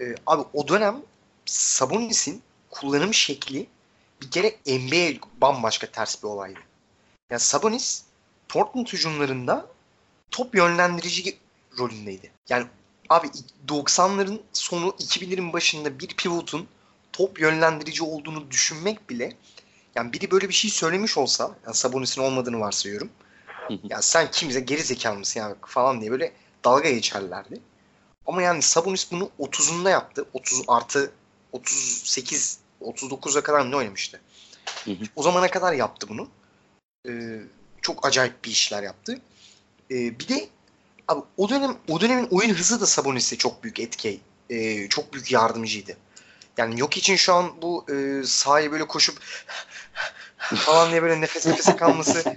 E, 0.00 0.14
abi 0.26 0.42
o 0.52 0.68
dönem 0.68 1.02
Sabonis'in 1.46 2.42
kullanım 2.70 3.14
şekli 3.14 3.66
bir 4.22 4.30
kere 4.30 4.56
NBA 4.66 5.26
bambaşka 5.40 5.86
ters 5.86 6.22
bir 6.22 6.28
olaydı. 6.28 6.60
Yani 7.30 7.40
Sabonis 7.40 8.02
Portland 8.48 8.86
hücumlarında 8.86 9.66
top 10.30 10.54
yönlendirici 10.54 11.36
rolündeydi. 11.78 12.30
Yani 12.48 12.66
abi 13.08 13.26
90'ların 13.68 14.40
sonu 14.52 14.88
2000'lerin 14.88 15.52
başında 15.52 15.98
bir 15.98 16.08
pivotun 16.08 16.66
top 17.12 17.40
yönlendirici 17.40 18.02
olduğunu 18.02 18.50
düşünmek 18.50 19.10
bile 19.10 19.32
yani 19.94 20.12
biri 20.12 20.30
böyle 20.30 20.48
bir 20.48 20.54
şey 20.54 20.70
söylemiş 20.70 21.18
olsa 21.18 21.54
yani 21.66 21.74
Sabonis'in 21.74 22.22
olmadığını 22.22 22.60
varsayıyorum. 22.60 23.10
ya 23.84 24.02
sen 24.02 24.30
kimse 24.30 24.60
geri 24.60 24.82
zekalı 24.82 25.18
mısın 25.18 25.40
ya 25.40 25.56
falan 25.66 26.00
diye 26.00 26.10
böyle 26.10 26.32
dalga 26.64 26.90
geçerlerdi. 26.90 27.60
Ama 28.26 28.42
yani 28.42 28.62
Sabonis 28.62 29.12
bunu 29.12 29.30
30'unda 29.40 29.90
yaptı. 29.90 30.24
30 30.32 30.62
artı 30.68 31.12
38 31.52 32.58
39'a 32.80 33.42
kadar 33.42 33.70
ne 33.70 33.76
oynamıştı? 33.76 34.20
o 35.16 35.22
zamana 35.22 35.50
kadar 35.50 35.72
yaptı 35.72 36.08
bunu. 36.08 36.28
Ee, 37.08 37.40
çok 37.82 38.06
acayip 38.06 38.44
bir 38.44 38.50
işler 38.50 38.82
yaptı. 38.82 39.20
Ee, 39.90 40.18
bir 40.18 40.28
de 40.28 40.48
abi 41.08 41.20
o 41.36 41.48
dönem 41.48 41.76
o 41.88 42.00
dönemin 42.00 42.28
oyun 42.30 42.54
hızı 42.54 42.80
da 42.80 42.86
Sabonis'e 42.86 43.36
çok 43.36 43.62
büyük 43.62 43.80
etki, 43.80 44.20
e, 44.50 44.88
çok 44.88 45.12
büyük 45.12 45.32
yardımcıydı. 45.32 45.96
Yani 46.56 46.80
yok 46.80 46.96
için 46.96 47.16
şu 47.16 47.34
an 47.34 47.62
bu 47.62 47.86
e, 47.92 48.22
sahayı 48.24 48.72
böyle 48.72 48.86
koşup 48.86 49.18
falan 50.44 50.90
diye 50.90 51.02
böyle 51.02 51.20
nefes 51.20 51.46
nefese 51.46 51.76
kalması 51.76 52.36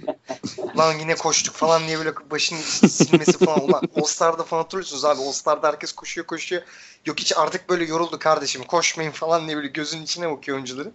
lan 0.76 0.98
yine 0.98 1.14
koştuk 1.14 1.54
falan 1.54 1.86
diye 1.86 1.98
böyle 1.98 2.30
başını 2.30 2.58
silmesi 2.88 3.44
falan 3.44 3.68
ulan 3.68 3.82
All 3.96 4.04
Star'da 4.04 4.44
falan 4.44 4.62
hatırlıyorsunuz 4.62 5.04
abi 5.04 5.20
All 5.20 5.32
Star'da 5.32 5.68
herkes 5.68 5.92
koşuyor 5.92 6.26
koşuyor 6.26 6.62
yok 7.06 7.18
hiç 7.18 7.32
artık 7.36 7.68
böyle 7.68 7.84
yoruldu 7.84 8.18
kardeşim 8.18 8.64
koşmayın 8.64 9.10
falan 9.10 9.46
diye 9.46 9.56
böyle 9.56 9.68
gözünün 9.68 10.02
içine 10.02 10.30
bakıyor 10.30 10.56
oyuncuların. 10.56 10.94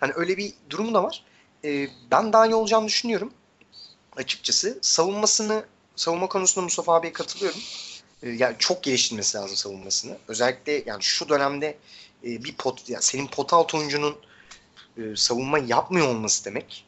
Hani 0.00 0.12
öyle 0.16 0.36
bir 0.36 0.54
durum 0.70 0.94
da 0.94 1.02
var. 1.02 1.24
E, 1.64 1.88
ben 2.10 2.32
daha 2.32 2.46
iyi 2.46 2.54
olacağını 2.54 2.86
düşünüyorum 2.86 3.32
açıkçası. 4.16 4.78
Savunmasını 4.82 5.64
savunma 5.96 6.28
konusunda 6.28 6.64
Mustafa 6.64 6.94
abiye 6.94 7.12
katılıyorum. 7.12 7.60
E, 8.22 8.30
yani 8.30 8.56
çok 8.58 8.82
geliştirmesi 8.82 9.36
lazım 9.36 9.56
savunmasını. 9.56 10.18
Özellikle 10.28 10.82
yani 10.86 11.02
şu 11.02 11.28
dönemde 11.28 11.78
e, 12.24 12.44
bir 12.44 12.54
pot 12.54 12.88
yani 12.88 13.02
senin 13.02 13.26
pot 13.26 13.52
alt 13.52 13.74
oyuncunun 13.74 14.16
e, 14.98 15.16
savunma 15.16 15.58
yapmıyor 15.58 16.08
olması 16.08 16.44
demek. 16.44 16.86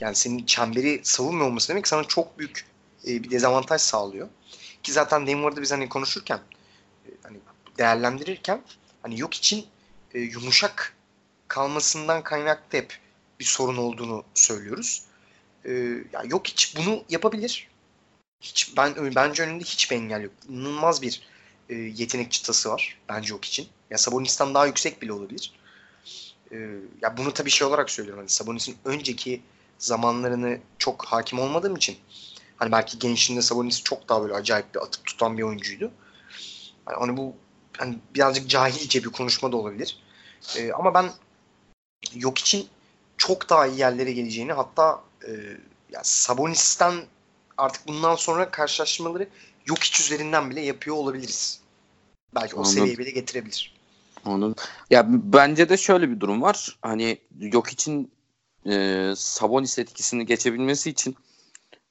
Yani 0.00 0.14
senin 0.14 0.46
çemberi 0.46 1.00
savunmuyor 1.02 1.46
olması 1.46 1.68
demek 1.68 1.88
sana 1.88 2.04
çok 2.04 2.38
büyük 2.38 2.66
e, 3.06 3.22
bir 3.22 3.30
dezavantaj 3.30 3.80
sağlıyor. 3.80 4.28
Ki 4.82 4.92
zaten 4.92 5.26
Denver'da 5.26 5.62
biz 5.62 5.72
hani 5.72 5.88
konuşurken 5.88 6.40
e, 7.06 7.10
hani 7.22 7.38
değerlendirirken 7.78 8.62
hani 9.02 9.20
yok 9.20 9.34
için 9.34 9.66
e, 10.14 10.20
yumuşak 10.20 10.96
kalmasından 11.48 12.22
kaynaklı 12.22 12.78
hep 12.78 12.98
bir 13.40 13.44
sorun 13.44 13.76
olduğunu 13.76 14.24
söylüyoruz. 14.34 15.02
E, 15.64 15.72
ya 16.12 16.22
yok 16.24 16.46
hiç 16.46 16.76
bunu 16.76 17.04
yapabilir. 17.08 17.68
Hiç 18.40 18.76
ben 18.76 19.14
bence 19.14 19.42
önünde 19.42 19.64
hiçbir 19.64 19.96
engel 19.96 20.22
yok. 20.22 20.32
İnanılmaz 20.48 21.02
bir 21.02 21.22
e, 21.68 21.74
yetenek 21.74 22.32
çıtası 22.32 22.70
var 22.70 22.98
bence 23.08 23.32
yok 23.32 23.44
için. 23.44 23.68
Ya 23.90 23.98
Sabonis'ten 23.98 24.54
daha 24.54 24.66
yüksek 24.66 25.02
bile 25.02 25.12
olabilir. 25.12 25.52
E, 26.52 26.56
ya 27.02 27.16
bunu 27.16 27.32
tabii 27.32 27.50
şey 27.50 27.66
olarak 27.66 27.90
söylüyorum. 27.90 28.20
Hani 28.20 28.28
Sabonis'in 28.28 28.76
önceki 28.84 29.42
zamanlarını 29.78 30.58
çok 30.78 31.04
hakim 31.04 31.38
olmadığım 31.38 31.76
için 31.76 31.98
hani 32.56 32.72
belki 32.72 32.98
gençliğinde 32.98 33.42
Sabonis 33.42 33.82
çok 33.82 34.08
daha 34.08 34.22
böyle 34.22 34.34
acayip 34.34 34.74
bir 34.74 34.80
atıp 34.80 35.04
tutan 35.04 35.38
bir 35.38 35.42
oyuncuydu. 35.42 35.90
Hani 36.84 37.16
bu 37.16 37.34
hani 37.78 37.98
birazcık 38.14 38.48
cahilce 38.50 39.04
bir 39.04 39.08
konuşma 39.08 39.52
da 39.52 39.56
olabilir. 39.56 39.98
E, 40.56 40.72
ama 40.72 40.94
ben 40.94 41.12
yok 42.14 42.38
için 42.38 42.68
çok 43.16 43.48
daha 43.50 43.66
iyi 43.66 43.78
yerlere 43.78 44.12
geleceğini 44.12 44.52
hatta 44.52 45.02
e, 45.28 45.30
ya 45.90 46.00
Sabonis'ten 46.02 46.94
artık 47.58 47.88
bundan 47.88 48.16
sonra 48.16 48.50
karşılaşmaları 48.50 49.28
yok 49.66 49.84
iç 49.84 50.00
üzerinden 50.00 50.50
bile 50.50 50.60
yapıyor 50.60 50.96
olabiliriz. 50.96 51.60
Belki 52.34 52.56
o 52.56 52.58
Anladım. 52.58 52.72
seviyeye 52.72 52.98
bile 52.98 53.10
getirebilir. 53.10 53.75
Anladım. 54.26 54.54
Ya 54.90 55.06
bence 55.08 55.68
de 55.68 55.76
şöyle 55.76 56.10
bir 56.10 56.20
durum 56.20 56.42
var. 56.42 56.78
Hani 56.82 57.18
yok 57.40 57.68
için 57.72 58.10
e, 58.66 59.12
Sabonis 59.16 59.78
etkisini 59.78 60.26
geçebilmesi 60.26 60.90
için 60.90 61.16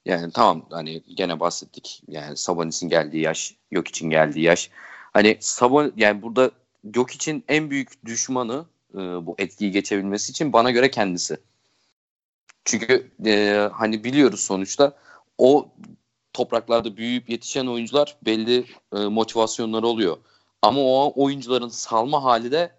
yani 0.04 0.32
tamam 0.32 0.66
hani 0.70 1.02
gene 1.16 1.40
bahsettik. 1.40 2.02
Yani 2.08 2.36
Sabonis'in 2.36 2.88
geldiği 2.88 3.22
yaş, 3.22 3.54
yok 3.70 3.88
için 3.88 4.10
geldiği 4.10 4.42
yaş. 4.42 4.70
Hani 5.12 5.36
Sabon 5.40 5.92
yani 5.96 6.22
burada 6.22 6.50
yok 6.94 7.10
için 7.10 7.44
en 7.48 7.70
büyük 7.70 8.04
düşmanı 8.04 8.64
e, 8.94 8.98
bu 8.98 9.34
etkiyi 9.38 9.70
geçebilmesi 9.70 10.30
için 10.30 10.52
bana 10.52 10.70
göre 10.70 10.90
kendisi. 10.90 11.36
Çünkü 12.64 13.10
e, 13.26 13.68
hani 13.72 14.04
biliyoruz 14.04 14.40
sonuçta 14.40 14.96
o 15.38 15.68
topraklarda 16.32 16.96
büyüyüp 16.96 17.30
yetişen 17.30 17.66
oyuncular 17.66 18.16
belli 18.24 18.64
e, 18.92 18.96
motivasyonları 18.96 19.86
oluyor. 19.86 20.16
Ama 20.62 20.80
o 20.80 21.12
oyuncuların 21.16 21.68
salma 21.68 22.24
hali 22.24 22.52
de 22.52 22.72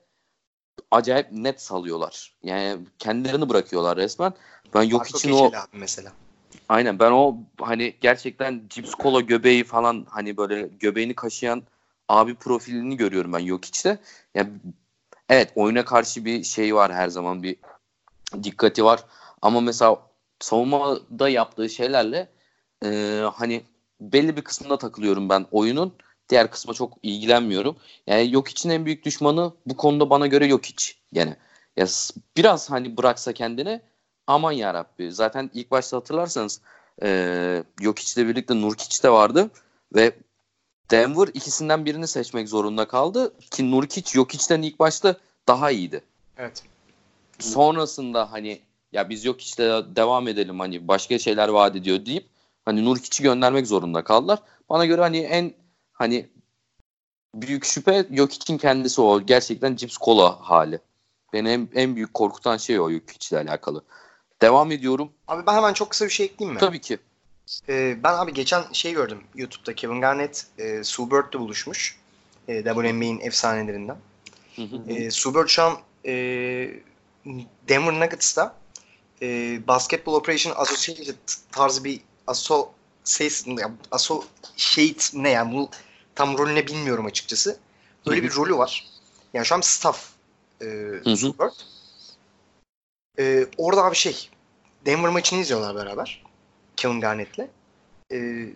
acayip 0.91 1.31
net 1.31 1.61
salıyorlar. 1.61 2.35
Yani 2.43 2.79
kendilerini 2.99 3.49
bırakıyorlar 3.49 3.97
resmen. 3.97 4.33
Ben 4.73 4.83
yok 4.83 5.01
Marco 5.01 5.17
için 5.17 5.31
o 5.31 5.51
mesela. 5.73 6.11
aynen 6.69 6.99
ben 6.99 7.11
o 7.11 7.37
hani 7.61 7.95
gerçekten 8.01 8.63
cips 8.69 8.95
kola 8.95 9.21
göbeği 9.21 9.63
falan 9.63 10.05
hani 10.09 10.37
böyle 10.37 10.61
göbeğini 10.61 11.15
kaşıyan 11.15 11.63
abi 12.09 12.35
profilini 12.35 12.97
görüyorum 12.97 13.33
ben 13.33 13.39
yok 13.39 13.65
içte. 13.65 13.99
Yani 14.35 14.49
evet 15.29 15.51
oyuna 15.55 15.85
karşı 15.85 16.25
bir 16.25 16.43
şey 16.43 16.75
var 16.75 16.93
her 16.93 17.07
zaman 17.09 17.43
bir 17.43 17.55
dikkati 18.43 18.85
var. 18.85 19.03
Ama 19.41 19.61
mesela 19.61 20.01
savunmada 20.39 21.29
yaptığı 21.29 21.69
şeylerle 21.69 22.29
e, 22.85 23.21
hani 23.33 23.63
belli 24.01 24.37
bir 24.37 24.41
kısmında 24.41 24.77
takılıyorum 24.77 25.29
ben 25.29 25.45
oyunun. 25.51 25.93
Diğer 26.29 26.51
kısma 26.51 26.73
çok 26.73 26.93
ilgilenmiyorum. 27.03 27.75
Yani 28.07 28.33
yok 28.33 28.47
için 28.47 28.69
en 28.69 28.85
büyük 28.85 29.05
düşmanı 29.05 29.53
bu 29.65 29.77
konuda 29.77 30.09
bana 30.09 30.27
göre 30.27 30.47
yok 30.47 30.65
hiç 30.65 30.97
gene. 31.13 31.37
Ya 31.77 31.87
biraz 32.37 32.69
hani 32.69 32.97
bıraksa 32.97 33.33
kendini 33.33 33.81
aman 34.27 34.51
yarabbi. 34.51 35.11
Zaten 35.11 35.49
ilk 35.53 35.71
başta 35.71 35.97
hatırlarsanız 35.97 36.61
e, 37.03 37.63
yok 37.81 37.99
içle 37.99 38.27
birlikte 38.27 38.61
Nurkic 38.61 39.03
de 39.03 39.09
vardı 39.09 39.49
ve 39.95 40.11
Denver 40.91 41.27
ikisinden 41.33 41.85
birini 41.85 42.07
seçmek 42.07 42.49
zorunda 42.49 42.87
kaldı 42.87 43.33
ki 43.51 43.71
Nurkic 43.71 44.17
yok 44.17 44.35
içten 44.35 44.61
ilk 44.61 44.79
başta 44.79 45.15
daha 45.47 45.71
iyiydi. 45.71 46.01
Evet. 46.37 46.63
Sonrasında 47.39 48.31
hani 48.31 48.61
ya 48.91 49.09
biz 49.09 49.25
yok 49.25 49.41
işte 49.41 49.63
devam 49.95 50.27
edelim 50.27 50.59
hani 50.59 50.87
başka 50.87 51.19
şeyler 51.19 51.49
vaat 51.49 51.75
ediyor 51.75 52.05
deyip 52.05 52.25
hani 52.65 52.85
Nurkic'i 52.85 53.23
göndermek 53.23 53.67
zorunda 53.67 54.03
kaldılar. 54.03 54.39
Bana 54.69 54.85
göre 54.85 55.01
hani 55.01 55.17
en 55.17 55.53
hani 55.97 56.29
büyük 57.36 57.65
şüphe 57.65 58.07
yok 58.10 58.33
için 58.33 58.57
kendisi 58.57 59.01
o. 59.01 59.21
Gerçekten 59.21 59.75
cips 59.75 59.97
kola 59.97 60.49
hali. 60.49 60.79
Beni 61.33 61.49
en, 61.49 61.69
en 61.73 61.95
büyük 61.95 62.13
korkutan 62.13 62.57
şey 62.57 62.79
o 62.79 62.89
yok 62.89 63.31
ile 63.31 63.39
alakalı. 63.39 63.83
Devam 64.41 64.71
ediyorum. 64.71 65.12
Abi 65.27 65.47
ben 65.47 65.53
hemen 65.53 65.73
çok 65.73 65.89
kısa 65.89 66.05
bir 66.05 66.10
şey 66.10 66.25
ekleyeyim 66.25 66.53
mi? 66.53 66.60
Tabii 66.60 66.81
ki. 66.81 66.97
Ee, 67.69 67.97
ben 68.03 68.13
abi 68.13 68.33
geçen 68.33 68.63
şey 68.73 68.93
gördüm 68.93 69.23
YouTube'da 69.36 69.75
Kevin 69.75 70.01
Garnett 70.01 70.47
e, 70.57 70.83
Sue 70.83 71.12
Bird'le 71.12 71.39
buluşmuş. 71.39 71.97
E, 72.47 72.63
WNBA'in 72.63 73.19
efsanelerinden. 73.19 73.97
Hı 74.55 74.62
hı. 74.62 74.91
E, 74.91 75.12
Sue 75.12 75.36
Bird 75.36 75.47
şu 75.47 75.63
an 75.63 75.77
e, 76.05 76.13
Denver 77.69 77.93
Nuggets'ta 77.93 78.55
e, 79.21 79.27
Basketball 79.67 80.13
Operation 80.13 80.53
Associated 80.57 81.15
tarzı 81.51 81.83
bir 81.83 82.01
aso 82.27 82.71
associate 83.91 85.03
ne 85.13 85.29
yani 85.29 85.53
bu 85.53 85.69
tam 86.17 86.38
rolüne 86.38 86.67
bilmiyorum 86.67 87.06
açıkçası. 87.06 87.60
Böyle 88.08 88.23
bir 88.23 88.36
rolü 88.36 88.58
var. 88.58 88.88
Yani 89.34 89.45
şu 89.45 89.56
an 89.56 89.62
staff 89.62 90.10
e, 90.62 90.65
Bird. 91.06 91.51
E, 93.19 93.47
orada 93.58 93.84
abi 93.84 93.95
şey 93.95 94.30
Denver 94.86 95.10
maçını 95.10 95.39
izliyorlar 95.39 95.75
beraber. 95.75 96.23
Kevin 96.77 97.01
Garnett'le. 97.01 97.47
E, 98.12 98.47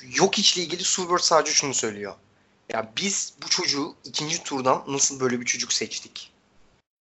yok 0.00 0.38
içle 0.38 0.62
ilgili 0.62 0.80
Bird 0.80 1.18
sadece 1.18 1.52
şunu 1.52 1.74
söylüyor. 1.74 2.14
Ya 2.72 2.92
biz 2.96 3.34
bu 3.42 3.48
çocuğu 3.48 3.94
ikinci 4.04 4.42
turdan 4.42 4.84
nasıl 4.88 5.20
böyle 5.20 5.40
bir 5.40 5.46
çocuk 5.46 5.72
seçtik? 5.72 6.32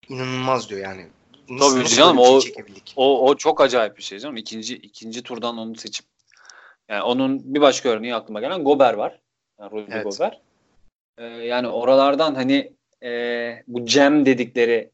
İnanılmaz 0.10 0.70
diyor 0.70 0.82
yani. 0.82 1.08
Nasıl, 1.50 1.72
Tabii 1.72 1.84
nasıl 1.84 1.96
canım, 1.96 2.18
şey 2.18 2.36
o- 2.36 2.40
çekebildik? 2.40 2.94
O, 2.96 3.30
o 3.30 3.38
çok 3.38 3.62
acayip 3.62 3.98
bir 3.98 4.04
şey 4.04 4.20
canım. 4.20 4.38
İkinci, 4.38 4.76
ikinci 4.76 5.24
turdan 5.24 5.58
onu 5.58 5.76
seçip 5.76 6.06
yani 6.90 7.02
onun 7.02 7.54
bir 7.56 7.62
başka 7.62 7.90
örneği 7.90 8.16
aklıma 8.16 8.40
gelen 8.40 8.64
Gober 8.64 8.94
var. 8.94 9.25
Yani 9.60 9.72
Rudy 9.72 9.92
Evet. 9.92 10.04
Gober. 10.04 10.42
Ee, 11.18 11.24
yani 11.26 11.68
oralardan 11.68 12.36
hani 12.36 12.72
e, 13.04 13.64
bu 13.68 13.86
cem 13.86 14.26
dedikleri 14.26 14.92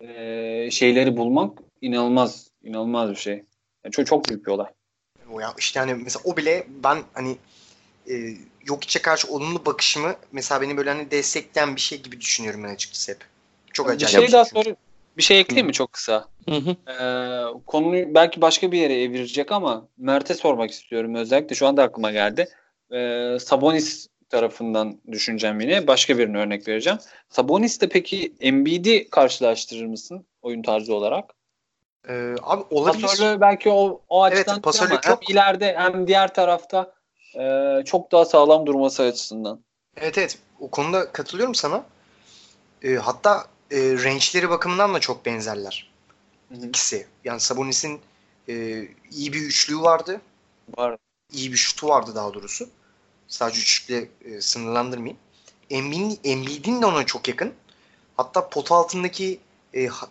e, 0.00 0.70
şeyleri 0.70 1.16
bulmak 1.16 1.58
inanılmaz 1.80 2.50
inanılmaz 2.62 3.10
bir 3.10 3.16
şey. 3.16 3.44
Yani 3.84 3.92
çok 3.92 4.06
çok 4.06 4.28
büyük 4.28 4.46
bir 4.46 4.50
olay. 4.50 4.66
O 5.32 5.40
ya 5.40 5.54
işte 5.58 5.80
hani 5.80 5.94
mesela 5.94 6.22
o 6.24 6.36
bile 6.36 6.66
ben 6.84 6.98
hani 7.14 7.36
e, 8.10 8.14
yok 8.66 8.84
içe 8.84 9.02
karşı 9.02 9.28
olumlu 9.28 9.66
bakışımı 9.66 10.14
mesela 10.32 10.60
beni 10.60 10.76
böyle 10.76 10.90
hani 10.90 11.10
destekleyen 11.10 11.76
bir 11.76 11.80
şey 11.80 12.02
gibi 12.02 12.20
düşünüyorum 12.20 12.64
ben 12.64 12.74
açıkçası 12.74 13.12
hep. 13.12 13.18
Çok 13.72 13.88
bir 13.88 13.92
acayip. 13.92 14.12
şey 14.12 14.26
bir 14.26 14.32
daha 14.32 14.44
çünkü. 14.44 14.64
sonra 14.64 14.76
bir 15.16 15.22
şey 15.22 15.40
ekleyeyim 15.40 15.66
mi 15.66 15.72
çok 15.72 15.92
kısa? 15.92 16.28
Hı 16.48 16.54
hı. 16.54 16.76
Ee, 16.92 17.60
konuyu 17.66 18.14
belki 18.14 18.40
başka 18.40 18.72
bir 18.72 18.78
yere 18.78 19.02
evirecek 19.02 19.52
ama 19.52 19.88
Mert'e 19.96 20.34
sormak 20.34 20.70
istiyorum 20.70 21.14
özellikle 21.14 21.54
şu 21.54 21.66
anda 21.66 21.82
aklıma 21.82 22.10
geldi. 22.10 22.48
Ee, 22.94 23.38
Sabonis 23.40 24.08
tarafından 24.28 25.00
düşüneceğim 25.12 25.60
yine. 25.60 25.86
Başka 25.86 26.18
birine 26.18 26.38
örnek 26.38 26.68
vereceğim. 26.68 26.98
Sabonis 27.28 27.80
de 27.80 27.88
peki 27.88 28.34
Embiid'i 28.40 29.10
karşılaştırır 29.10 29.86
mısın 29.86 30.26
oyun 30.42 30.62
tarzı 30.62 30.94
olarak? 30.94 31.30
Ee, 32.08 32.34
abi 32.42 32.64
olabilir. 32.70 33.02
Pasörlüğü 33.02 33.40
belki 33.40 33.70
o, 33.70 34.00
o 34.08 34.28
Evet, 34.28 34.38
açıdan 34.38 34.60
pasörlük 34.62 34.92
ama 34.92 35.00
hem 35.04 35.12
çok- 35.12 35.30
ileride 35.30 35.74
hem 35.78 36.06
diğer 36.06 36.34
tarafta 36.34 36.94
e, 37.38 37.82
çok 37.84 38.12
daha 38.12 38.24
sağlam 38.24 38.66
durması 38.66 39.02
açısından. 39.02 39.64
Evet 39.96 40.18
evet. 40.18 40.38
O 40.60 40.70
konuda 40.70 41.12
katılıyorum 41.12 41.54
sana. 41.54 41.84
Ee, 42.82 42.94
hatta 42.94 43.44
e, 43.70 43.76
range'leri 43.78 44.50
bakımından 44.50 44.94
da 44.94 45.00
çok 45.00 45.26
benzerler 45.26 45.90
Hı 46.48 46.54
hı. 46.54 46.66
ikisi. 46.66 47.06
Yani 47.24 47.40
Sabonis'in 47.40 48.00
e, 48.48 48.54
iyi 49.10 49.32
bir 49.32 49.40
üçlüğü 49.40 49.80
vardı. 49.80 50.20
Var. 50.76 50.96
iyi 51.32 51.52
bir 51.52 51.56
şutu 51.56 51.88
vardı 51.88 52.12
daha 52.14 52.34
doğrusu. 52.34 52.68
Sadece 53.34 53.60
üçlükle 53.60 54.08
e, 54.24 54.40
sınırlandırmayayım. 54.40 55.18
Embiid'in, 55.70 56.82
de 56.82 56.86
ona 56.86 57.06
çok 57.06 57.28
yakın. 57.28 57.54
Hatta 58.16 58.48
pot 58.48 58.72
altındaki 58.72 59.40
e, 59.74 59.86
ha- 59.86 60.08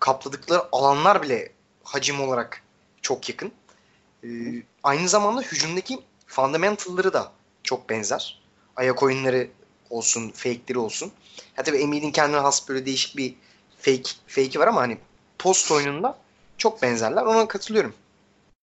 kapladıkları 0.00 0.62
alanlar 0.72 1.22
bile 1.22 1.52
hacim 1.84 2.20
olarak 2.20 2.62
çok 3.02 3.28
yakın. 3.28 3.52
E, 4.24 4.28
aynı 4.82 5.08
zamanda 5.08 5.42
hücumdaki 5.42 5.98
fundamentalları 6.26 7.12
da 7.12 7.32
çok 7.62 7.88
benzer. 7.90 8.42
Ayak 8.76 9.02
oyunları 9.02 9.50
olsun, 9.90 10.30
fake'leri 10.30 10.78
olsun. 10.78 11.12
Ha 11.56 11.62
tabii 11.62 11.78
Embiid'in 11.78 12.12
kendine 12.12 12.40
has 12.40 12.68
böyle 12.68 12.86
değişik 12.86 13.16
bir 13.16 13.34
fake 13.78 14.10
fake'i 14.26 14.58
var 14.58 14.66
ama 14.66 14.80
hani 14.80 14.98
post 15.38 15.72
oyununda 15.72 16.18
çok 16.58 16.82
benzerler. 16.82 17.22
Ona 17.22 17.48
katılıyorum. 17.48 17.94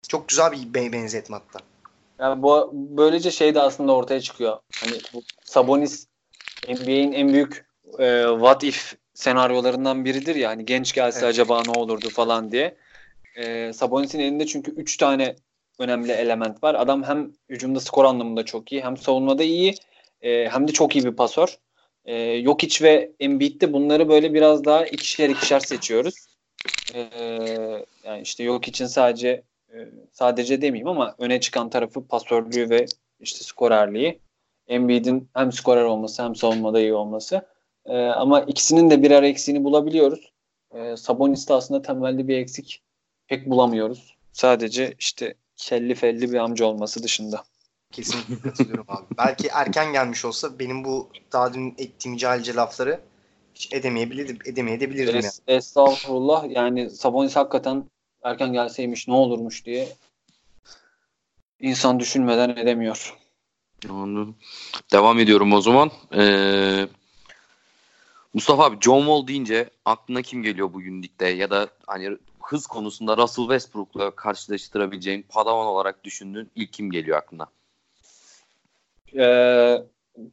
Çok 0.08 0.30
güzel 0.30 0.52
bir 0.52 0.74
be- 0.74 0.92
benzetme 0.92 1.38
hatta. 1.38 1.71
Yani 2.22 2.44
bu 2.44 2.70
böylece 2.74 3.32
şey 3.32 3.56
de 3.56 3.62
aslında 3.62 3.96
ortaya 3.96 4.22
çıkıyor. 4.22 4.58
Hani 4.82 4.94
bu 5.14 5.24
Sabonis 5.44 6.08
NBA'in 6.70 7.12
en 7.12 7.34
büyük 7.34 7.66
e, 8.00 8.26
what 8.32 8.64
if 8.64 8.96
senaryolarından 9.14 10.06
biridir 10.06 10.36
ya. 10.36 10.50
Hani 10.50 10.66
genç 10.66 10.94
gelse 10.94 11.20
Evet. 11.20 11.30
acaba 11.30 11.64
ne 11.64 11.72
olurdu 11.72 12.10
falan 12.10 12.52
diye. 12.52 12.78
E, 13.36 13.74
Sabonis'in 13.74 14.20
elinde 14.20 14.46
çünkü 14.46 14.72
3 14.72 14.98
tane 14.98 15.36
önemli 15.80 16.12
element 16.12 16.64
var. 16.64 16.76
Adam 16.76 17.04
hem 17.04 17.32
hücumda 17.50 17.80
skor 17.80 18.06
anlamında 18.06 18.46
çok 18.46 18.72
iyi, 18.72 18.84
hem 18.84 18.98
savunmada 18.98 19.44
iyi, 19.44 19.76
e, 20.22 20.50
hem 20.50 20.68
de 20.68 20.72
çok 20.72 20.96
iyi 20.96 21.06
bir 21.06 21.16
pasör. 21.16 21.58
E, 22.06 22.44
Jokic 22.44 22.86
ve 22.86 23.12
Embiid'de 23.20 23.74
bunları 23.74 24.10
böyle 24.10 24.34
biraz 24.34 24.66
daha 24.66 24.86
ikişer 24.86 25.30
ikişer 25.30 25.60
seçiyoruz. 25.60 26.16
E, 26.96 27.00
yani 28.04 28.22
işte 28.22 28.44
Jokic'in 28.44 28.88
sadece 28.88 29.44
sadece 30.12 30.62
demeyeyim 30.62 30.88
ama 30.88 31.16
öne 31.18 31.40
çıkan 31.40 31.70
tarafı 31.70 32.08
pasörlüğü 32.08 32.70
ve 32.70 32.86
işte 33.20 33.44
skorerliği. 33.44 34.20
Embiid'in 34.68 35.30
hem 35.34 35.52
skorer 35.52 35.84
olması 35.84 36.24
hem 36.24 36.36
savunmada 36.36 36.80
iyi 36.80 36.94
olması. 36.94 37.48
E, 37.86 37.98
ama 37.98 38.42
ikisinin 38.42 38.90
de 38.90 39.04
birer 39.04 39.24
eksiğini 39.24 39.64
bulabiliyoruz. 39.64 40.32
E, 40.74 40.98
Sabonis'te 40.98 41.54
aslında 41.54 41.82
temelde 41.82 42.28
bir 42.28 42.38
eksik 42.38 42.82
pek 43.28 43.50
bulamıyoruz. 43.50 44.16
Sadece 44.34 44.94
işte 45.00 45.36
kelli 45.56 45.96
felli 45.96 46.32
bir 46.32 46.38
amca 46.38 46.66
olması 46.66 47.04
dışında. 47.04 47.44
Kesinlikle 47.92 48.50
katılıyorum 48.50 48.86
abi. 48.88 49.06
Belki 49.18 49.48
erken 49.48 49.94
gelmiş 49.94 50.26
olsa 50.26 50.60
benim 50.60 50.84
bu 50.84 51.10
daha 51.32 51.54
dün 51.54 51.76
ettiğim 51.78 52.18
cahilce 52.18 52.56
lafları 52.56 53.00
hiç 53.56 53.74
edemeyebilirdim, 53.74 54.38
edemeyebilirdim 54.46 55.16
es, 55.16 55.42
yani. 55.48 55.58
Estağfurullah. 55.58 56.50
Yani 56.50 56.90
Sabonis 56.90 57.36
hakikaten 57.36 57.84
erken 58.24 58.54
gelseymiş 58.54 59.08
ne 59.08 59.14
olurmuş 59.14 59.66
diye 59.66 59.88
insan 61.60 62.00
düşünmeden 62.00 62.50
edemiyor. 62.50 63.18
Anladım. 63.90 64.36
Devam 64.92 65.20
ediyorum 65.20 65.54
o 65.54 65.62
zaman. 65.62 65.92
Ee, 66.16 66.88
Mustafa 68.34 68.66
abi 68.66 68.78
John 68.82 69.00
Wall 69.00 69.28
deyince 69.28 69.70
aklına 69.86 70.22
kim 70.22 70.44
geliyor 70.44 70.74
bugün 70.74 71.04
ligde 71.04 71.28
ya 71.28 71.50
da 71.50 71.68
hani 71.88 72.18
hız 72.44 72.68
konusunda 72.68 73.18
Russell 73.18 73.44
Westbrook'la 73.44 74.12
karşılaştırabileceğin 74.12 75.26
padawan 75.30 75.66
olarak 75.66 76.04
düşündüğün 76.04 76.52
ilk 76.56 76.74
kim 76.74 76.92
geliyor 76.92 77.18
aklına? 77.18 77.48
Ee, 79.16 79.84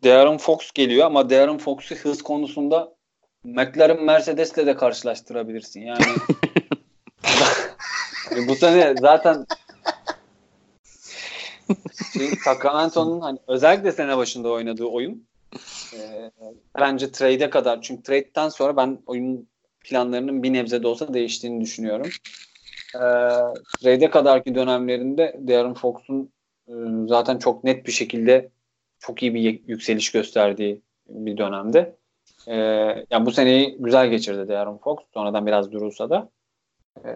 Darren 0.04 0.38
Fox 0.38 0.72
geliyor 0.72 1.06
ama 1.06 1.30
Darren 1.30 1.58
Fox'u 1.58 1.94
hız 1.94 2.22
konusunda 2.22 2.94
McLaren 3.44 4.04
Mercedes'le 4.04 4.56
de 4.56 4.76
karşılaştırabilirsin. 4.76 5.80
Yani 5.80 6.04
bu 8.48 8.54
sene 8.54 8.94
zaten 9.00 9.46
şey, 12.12 12.28
Sacramento'nun 12.44 13.20
hani 13.20 13.38
özellikle 13.46 13.92
sene 13.92 14.16
başında 14.16 14.48
oynadığı 14.48 14.84
oyun 14.84 15.26
e, 15.94 16.30
bence 16.80 17.12
trade'e 17.12 17.50
kadar 17.50 17.82
çünkü 17.82 18.02
trade'den 18.02 18.48
sonra 18.48 18.76
ben 18.76 18.98
oyun 19.06 19.48
planlarının 19.80 20.42
bir 20.42 20.52
nebze 20.52 20.82
de 20.82 20.86
olsa 20.86 21.14
değiştiğini 21.14 21.60
düşünüyorum. 21.60 22.08
E, 22.94 23.00
trade'e 23.80 24.10
kadarki 24.10 24.54
dönemlerinde 24.54 25.40
Darren 25.48 25.74
Fox'un 25.74 26.32
e, 26.68 26.72
zaten 27.08 27.38
çok 27.38 27.64
net 27.64 27.86
bir 27.86 27.92
şekilde 27.92 28.50
çok 28.98 29.22
iyi 29.22 29.34
bir 29.34 29.60
yükseliş 29.66 30.12
gösterdiği 30.12 30.82
bir 31.08 31.36
dönemde. 31.36 31.96
E, 32.46 32.56
yani 33.10 33.26
bu 33.26 33.30
seneyi 33.30 33.76
güzel 33.78 34.08
geçirdi 34.08 34.48
Darren 34.48 34.78
Fox. 34.78 34.98
Sonradan 35.14 35.46
biraz 35.46 35.72
durulsa 35.72 36.10
da. 36.10 36.30
E, 37.04 37.10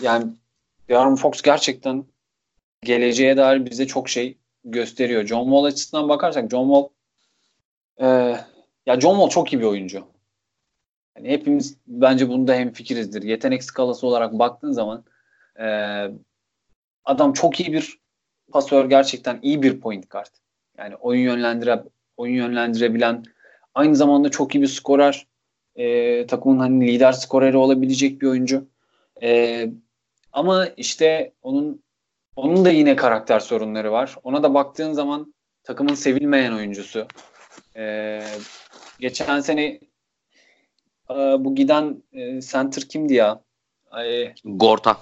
yani 0.00 0.24
Darren 0.88 1.16
Fox 1.16 1.42
gerçekten 1.42 2.04
geleceğe 2.82 3.36
dair 3.36 3.66
bize 3.66 3.86
çok 3.86 4.08
şey 4.08 4.38
gösteriyor. 4.64 5.26
John 5.26 5.44
Wall 5.44 5.64
açısından 5.64 6.08
bakarsak 6.08 6.50
John 6.50 6.66
Wall 6.66 6.88
e, 7.98 8.36
ya 8.86 9.00
John 9.00 9.14
Wall 9.14 9.28
çok 9.28 9.52
iyi 9.52 9.60
bir 9.60 9.64
oyuncu. 9.64 10.04
Yani 11.16 11.28
hepimiz 11.28 11.76
bence 11.86 12.28
bunda 12.28 12.54
hem 12.54 12.72
fikirizdir. 12.72 13.22
Yetenek 13.22 13.64
skalası 13.64 14.06
olarak 14.06 14.32
baktığın 14.32 14.72
zaman 14.72 15.04
e, 15.60 15.66
adam 17.04 17.32
çok 17.32 17.60
iyi 17.60 17.72
bir 17.72 17.98
pasör 18.52 18.88
gerçekten 18.88 19.38
iyi 19.42 19.62
bir 19.62 19.80
point 19.80 20.10
guard. 20.10 20.34
Yani 20.78 20.96
oyun 20.96 21.22
yönlendire 21.22 21.82
oyun 22.16 22.34
yönlendirebilen 22.34 23.24
aynı 23.74 23.96
zamanda 23.96 24.30
çok 24.30 24.54
iyi 24.54 24.62
bir 24.62 24.66
skorer 24.66 25.26
e, 25.76 26.26
takımın 26.26 26.58
hani 26.58 26.88
lider 26.88 27.12
skoreri 27.12 27.56
olabilecek 27.56 28.22
bir 28.22 28.26
oyuncu. 28.26 28.68
E, 29.22 29.70
ama 30.36 30.66
işte 30.66 31.32
onun 31.42 31.82
onun 32.36 32.64
da 32.64 32.70
yine 32.70 32.96
karakter 32.96 33.40
sorunları 33.40 33.92
var. 33.92 34.16
Ona 34.22 34.42
da 34.42 34.54
baktığın 34.54 34.92
zaman 34.92 35.34
takımın 35.62 35.94
sevilmeyen 35.94 36.52
oyuncusu. 36.52 37.06
E, 37.76 38.22
geçen 39.00 39.40
sene 39.40 39.80
e, 41.10 41.14
bu 41.14 41.54
giden 41.54 42.02
e, 42.12 42.40
center 42.40 42.82
kimdi 42.82 43.14
ya? 43.14 43.40
E, 44.04 44.34
Gorta. 44.44 44.96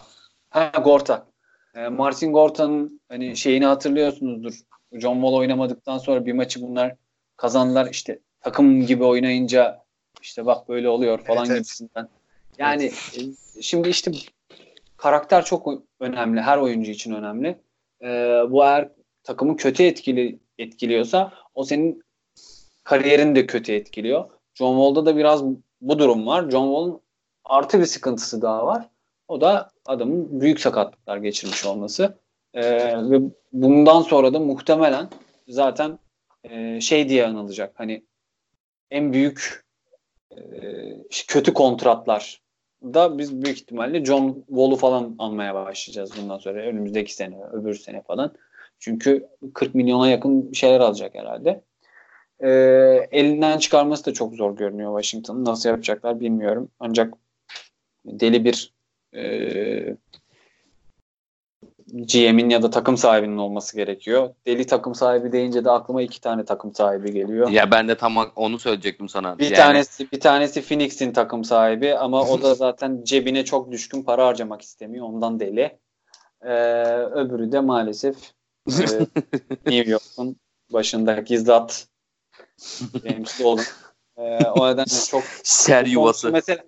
Ha 0.51 0.73
Gorta. 0.85 1.27
E, 1.75 1.89
Martin 1.89 2.33
Gorta'nın 2.33 3.01
hani 3.09 3.37
şeyini 3.37 3.65
hatırlıyorsunuzdur. 3.67 4.55
John 4.93 5.15
Wall 5.15 5.33
oynamadıktan 5.33 5.99
sonra 5.99 6.27
bir 6.27 6.33
maçı 6.33 6.63
bunlar 6.63 6.95
kazandılar. 7.37 7.89
İşte 7.91 8.19
takım 8.41 8.87
gibi 8.87 9.05
oynayınca 9.05 9.85
işte 10.23 10.47
bak 10.47 10.69
böyle 10.69 10.89
oluyor 10.89 11.25
falan 11.25 11.47
evet, 11.47 11.57
gibisinden. 11.57 12.09
Yani 12.59 12.83
evet. 12.83 13.19
E, 13.59 13.63
şimdi 13.63 13.89
işte 13.89 14.13
karakter 15.05 15.45
çok 15.45 15.69
önemli. 16.01 16.41
Her 16.41 16.59
oyuncu 16.59 16.91
için 16.91 17.13
önemli. 17.13 17.59
Ee, 18.03 18.43
bu 18.51 18.65
eğer 18.65 18.89
takımı 19.23 19.57
kötü 19.57 19.83
etkili 19.83 20.39
etkiliyorsa 20.59 21.33
o 21.55 21.65
senin 21.65 22.03
kariyerini 22.85 23.35
de 23.37 23.47
kötü 23.47 23.73
etkiliyor. 23.73 24.31
John 24.55 24.77
Wall'da 24.77 25.07
da 25.07 25.17
biraz 25.17 25.45
bu 25.81 25.99
durum 25.99 26.27
var. 26.27 26.51
John 26.51 26.67
Wall'un 26.67 27.01
artı 27.45 27.81
bir 27.81 27.85
sıkıntısı 27.85 28.43
daha 28.43 28.67
var. 28.67 28.89
O 29.29 29.41
da 29.41 29.71
adamın 29.87 30.41
büyük 30.41 30.61
sakatlıklar 30.61 31.17
geçirmiş 31.17 31.67
olması. 31.67 32.19
Ee, 32.55 33.11
ve 33.11 33.21
bundan 33.53 34.03
sonra 34.03 34.35
da 34.35 34.41
muhtemelen 34.41 35.09
zaten 35.49 35.99
e, 36.45 36.81
şey 36.81 37.09
diye 37.09 37.27
anılacak. 37.27 37.73
Hani 37.75 38.05
en 38.91 39.13
büyük 39.13 39.65
e, 40.31 40.39
kötü 41.29 41.55
kontratlar 41.55 42.44
da 42.95 43.19
biz 43.19 43.43
büyük 43.43 43.59
ihtimalle 43.59 44.05
John 44.05 44.45
Wall'u 44.49 44.77
falan 44.77 45.15
almaya 45.19 45.55
başlayacağız 45.55 46.11
bundan 46.23 46.39
sonra. 46.39 46.63
Önümüzdeki 46.63 47.15
sene, 47.15 47.45
öbür 47.53 47.75
sene 47.75 48.03
falan. 48.03 48.35
Çünkü 48.79 49.29
40 49.55 49.75
milyona 49.75 50.09
yakın 50.09 50.53
şeyler 50.53 50.81
alacak 50.81 51.15
herhalde. 51.15 51.63
E, 52.41 52.51
elinden 53.11 53.59
çıkarması 53.59 54.07
da 54.07 54.13
çok 54.13 54.35
zor 54.35 54.57
görünüyor 54.57 55.01
Washington'ın. 55.01 55.45
Nasıl 55.45 55.69
yapacaklar 55.69 56.21
bilmiyorum. 56.21 56.71
Ancak 56.81 57.15
deli 58.07 58.45
bir 58.45 58.73
e, 59.17 59.97
GM'in 61.95 62.51
ya 62.51 62.63
da 62.63 62.71
takım 62.71 62.97
sahibinin 62.97 63.37
olması 63.37 63.77
gerekiyor. 63.77 64.35
Deli 64.47 64.67
takım 64.67 64.95
sahibi 64.95 65.33
deyince 65.33 65.65
de 65.65 65.71
aklıma 65.71 66.03
iki 66.03 66.21
tane 66.21 66.45
takım 66.45 66.75
sahibi 66.75 67.13
geliyor. 67.13 67.49
Ya 67.49 67.71
ben 67.71 67.89
de 67.89 67.95
tam 67.95 68.17
onu 68.37 68.59
söyleyecektim 68.59 69.09
sana. 69.09 69.39
Bir 69.39 69.45
yani... 69.45 69.55
tanesi 69.55 70.13
bir 70.13 70.21
tanesi 70.21 70.63
Phoenix'in 70.63 71.13
takım 71.13 71.45
sahibi 71.45 71.95
ama 71.95 72.23
o 72.23 72.43
da 72.43 72.55
zaten 72.55 73.01
cebine 73.05 73.45
çok 73.45 73.71
düşkün 73.73 74.03
para 74.03 74.27
harcamak 74.27 74.63
istemiyor. 74.63 75.07
Ondan 75.07 75.41
deli. 75.41 75.79
Ee, 76.43 76.53
öbürü 76.95 77.53
de 77.53 77.61
maalesef 77.61 78.17
e, 78.69 78.73
New 79.67 79.91
York'un 79.91 80.37
başındaki 80.73 81.39
zat 81.39 81.89
benim 83.05 83.25
oğlum. 83.45 83.65
Ee, 84.17 84.39
o 84.45 84.69
nedenle 84.69 85.07
çok 85.11 85.23
ser 85.43 85.87
yuvası. 85.87 86.33
Mesela 86.33 86.65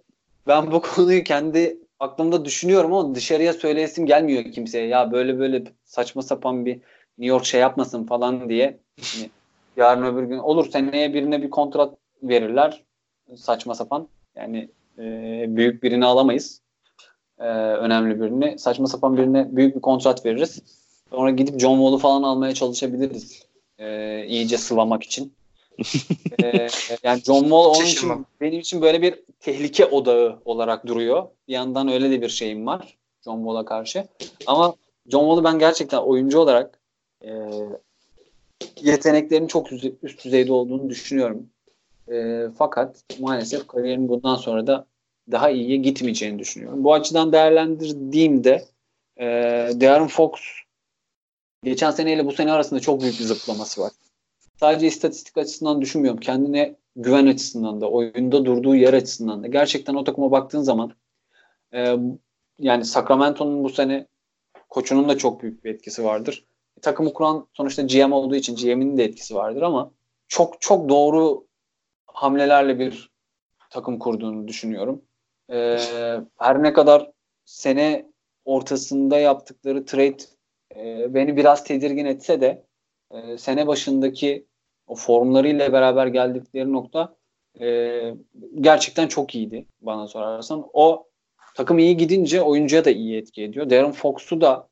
ben 0.47 0.73
bu 0.73 0.83
konuyu 0.83 1.25
kendi 1.25 1.86
aklımda 2.01 2.45
düşünüyorum 2.45 2.93
ama 2.93 3.15
dışarıya 3.15 3.53
söyleyesim 3.53 4.07
gelmiyor 4.07 4.45
kimseye. 4.45 4.87
Ya 4.87 5.13
böyle 5.13 5.39
böyle 5.39 5.65
saçma 5.85 6.23
sapan 6.23 6.67
bir 6.67 6.75
New 7.19 7.27
York 7.27 7.45
şey 7.45 7.61
yapmasın 7.61 8.05
falan 8.05 8.49
diye. 8.49 8.79
Yani 9.17 9.31
yarın 9.77 10.03
öbür 10.03 10.23
gün 10.23 10.39
olur 10.39 10.71
seneye 10.71 11.15
birine 11.15 11.43
bir 11.43 11.51
kontrat 11.51 11.95
verirler. 12.23 12.85
Saçma 13.37 13.75
sapan. 13.75 14.09
Yani 14.37 14.69
e, 14.99 15.03
büyük 15.49 15.83
birini 15.83 16.05
alamayız. 16.05 16.61
E, 17.39 17.47
önemli 17.49 18.21
birini. 18.21 18.59
Saçma 18.59 18.87
sapan 18.87 19.17
birine 19.17 19.57
büyük 19.57 19.77
bir 19.77 19.81
kontrat 19.81 20.27
veririz. 20.27 20.63
Sonra 21.11 21.31
gidip 21.31 21.61
John 21.61 21.77
Wall'u 21.77 21.99
falan 21.99 22.23
almaya 22.23 22.55
çalışabiliriz. 22.55 23.47
E, 23.79 24.25
iyice 24.27 24.59
sıvamak 24.59 25.03
için. 25.03 25.33
E, 26.43 26.69
yani 27.03 27.21
John 27.21 27.41
Wall 27.41 27.65
onun 27.65 27.85
için 27.85 28.27
benim 28.41 28.61
için 28.61 28.83
böyle 28.83 29.03
bir 29.03 29.15
tehlike 29.41 29.87
odağı 29.87 30.39
olarak 30.45 30.87
duruyor. 30.87 31.27
Bir 31.49 31.53
yandan 31.53 31.89
öyle 31.89 32.11
de 32.11 32.23
bir 32.23 32.29
şeyim 32.29 32.67
var 32.67 32.97
John 33.25 33.37
Wall'a 33.37 33.65
karşı. 33.65 34.07
Ama 34.47 34.75
John 35.07 35.21
Wall'u 35.21 35.45
ben 35.45 35.59
gerçekten 35.59 35.99
oyuncu 35.99 36.39
olarak 36.39 36.79
e, 37.25 37.31
yeteneklerinin 38.81 39.47
çok 39.47 39.73
üst 40.03 40.25
düzeyde 40.25 40.53
olduğunu 40.53 40.91
düşünüyorum. 40.91 41.47
E, 42.13 42.47
fakat 42.59 43.05
maalesef 43.21 43.67
kariyerin 43.67 44.09
bundan 44.09 44.37
sonra 44.37 44.67
da 44.67 44.87
daha 45.31 45.51
iyiye 45.51 45.77
gitmeyeceğini 45.77 46.39
düşünüyorum. 46.39 46.85
Bu 46.85 46.95
açıdan 46.95 47.33
değerlendirdiğimde 47.33 48.65
e, 49.17 49.25
Darren 49.81 50.09
Fox 50.09 50.33
geçen 51.65 51.91
seneyle 51.91 52.27
bu 52.27 52.33
sene 52.33 52.53
arasında 52.53 52.81
çok 52.81 53.03
büyük 53.03 53.19
bir 53.19 53.25
zıplaması 53.25 53.81
var. 53.81 53.93
Sadece 54.57 54.87
istatistik 54.87 55.39
açısından 55.39 55.81
düşünmüyorum. 55.81 56.21
Kendine 56.21 56.77
güven 56.97 57.27
açısından 57.27 57.81
da, 57.81 57.91
oyunda 57.91 58.45
durduğu 58.45 58.75
yer 58.75 58.95
açısından 58.95 59.43
da. 59.43 59.47
Gerçekten 59.47 59.95
o 59.95 60.05
takıma 60.05 60.31
baktığın 60.31 60.63
zaman 60.63 60.93
e, 61.75 61.97
yani 62.59 62.85
Sacramento'nun 62.85 63.65
bu 63.65 63.71
sene 63.71 64.07
koçunun 64.69 65.09
da 65.09 65.19
çok 65.19 65.43
büyük 65.43 65.65
bir 65.65 65.75
etkisi 65.75 66.05
vardır. 66.05 66.47
E, 66.79 66.81
takımı 66.81 67.13
kuran 67.13 67.49
sonuçta 67.53 67.83
GM 67.83 68.13
olduğu 68.13 68.37
için 68.37 68.57
GM'in 68.57 68.99
de 68.99 69.05
etkisi 69.05 69.35
vardır 69.35 69.63
ama 69.63 69.93
çok 70.29 70.61
çok 70.61 70.89
doğru 70.89 71.47
hamlelerle 72.07 72.79
bir 72.79 73.11
takım 73.71 73.99
kurduğunu 73.99 74.49
düşünüyorum. 74.49 75.03
E, 75.53 75.79
her 76.39 76.63
ne 76.63 76.73
kadar 76.73 77.13
sene 77.45 78.13
ortasında 78.45 79.19
yaptıkları 79.19 79.85
trade 79.85 80.17
e, 80.77 81.15
beni 81.15 81.37
biraz 81.37 81.65
tedirgin 81.65 82.05
etse 82.05 82.41
de 82.41 82.66
e, 83.11 83.39
sene 83.39 83.67
başındaki 83.67 84.47
o 84.87 84.95
formlarıyla 84.95 85.73
beraber 85.73 86.07
geldikleri 86.07 86.73
nokta 86.73 87.17
e, 87.61 88.15
gerçekten 88.61 89.09
çok 89.09 89.35
iyiydi 89.35 89.67
bana 89.81 90.09
sorarsan. 90.09 90.69
O 90.73 91.07
takım 91.55 91.79
iyi 91.79 91.97
gidince 91.97 92.43
oyuncuya 92.43 92.85
da 92.85 92.91
iyi 92.91 93.17
etki 93.17 93.43
ediyor. 93.43 93.71
Darren 93.71 93.93
Fox'u 93.93 94.41
da 94.41 94.69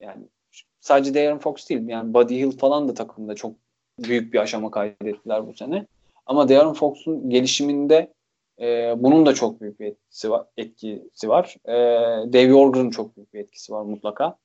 yani 0.00 0.24
sadece 0.80 1.14
Darren 1.14 1.38
Fox 1.38 1.68
değil 1.68 1.88
yani 1.88 2.14
Buddy 2.14 2.38
Hill 2.38 2.50
falan 2.50 2.88
da 2.88 2.94
takımda 2.94 3.34
çok 3.34 3.52
büyük 3.98 4.34
bir 4.34 4.38
aşama 4.38 4.70
kaydettiler 4.70 5.46
bu 5.46 5.54
sene. 5.54 5.86
Ama 6.26 6.48
Darren 6.48 6.72
Fox'un 6.72 7.30
gelişiminde 7.30 8.12
e, 8.60 8.94
bunun 8.96 9.26
da 9.26 9.34
çok 9.34 9.60
büyük 9.60 9.80
bir 9.80 9.86
etkisi 9.86 10.30
var. 10.30 10.46
Etkisi 10.56 11.28
var. 11.28 11.56
E, 11.64 11.72
Dave 12.32 12.42
Yorger'ın 12.42 12.90
çok 12.90 13.16
büyük 13.16 13.34
bir 13.34 13.38
etkisi 13.38 13.72
var 13.72 13.82
mutlaka. 13.82 14.36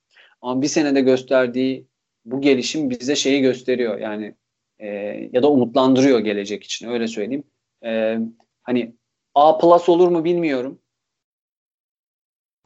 Ama 0.42 0.62
bir 0.62 0.68
senede 0.68 1.02
gösterdiği 1.02 1.86
bu 2.26 2.41
gelişim 2.41 2.89
bize 2.89 3.15
şeyi 3.15 3.41
gösteriyor. 3.41 3.99
Yani 3.99 4.36
e, 4.80 4.88
ya 5.34 5.43
da 5.43 5.51
umutlandırıyor 5.51 6.20
gelecek 6.20 6.63
için 6.63 6.89
öyle 6.89 7.07
söyleyeyim. 7.07 7.43
E, 7.86 8.17
hani 8.63 8.95
A 9.36 9.57
plus 9.57 9.89
olur 9.89 10.07
mu 10.07 10.24
bilmiyorum 10.24 10.80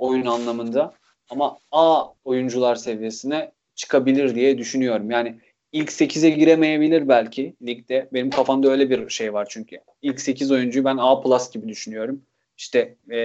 oyun 0.04 0.26
anlamında 0.26 0.94
ama 1.30 1.58
A 1.72 2.06
oyuncular 2.26 2.76
seviyesine 2.76 3.52
çıkabilir 3.76 4.36
diye 4.36 4.58
düşünüyorum. 4.58 5.12
Yani 5.12 5.40
ilk 5.72 5.90
8'e 5.90 6.30
giremeyebilir 6.30 7.08
belki 7.08 7.56
ligde. 7.66 8.10
Benim 8.14 8.30
kafamda 8.30 8.70
öyle 8.70 8.90
bir 8.90 9.10
şey 9.10 9.34
var 9.34 9.48
çünkü. 9.50 9.78
İlk 10.02 10.22
8 10.22 10.52
oyuncuyu 10.52 10.86
ben 10.86 10.98
A 11.00 11.22
plus 11.22 11.52
gibi 11.52 11.68
düşünüyorum. 11.68 12.22
İşte 12.58 12.96
e, 13.10 13.18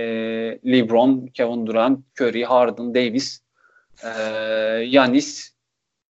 LeBron, 0.67 1.27
Kevin 1.27 1.67
Durant, 1.67 2.05
Curry, 2.21 2.45
Harden, 2.45 2.95
Davis, 2.95 3.41
e, 4.05 4.09
Yanis, 4.87 5.53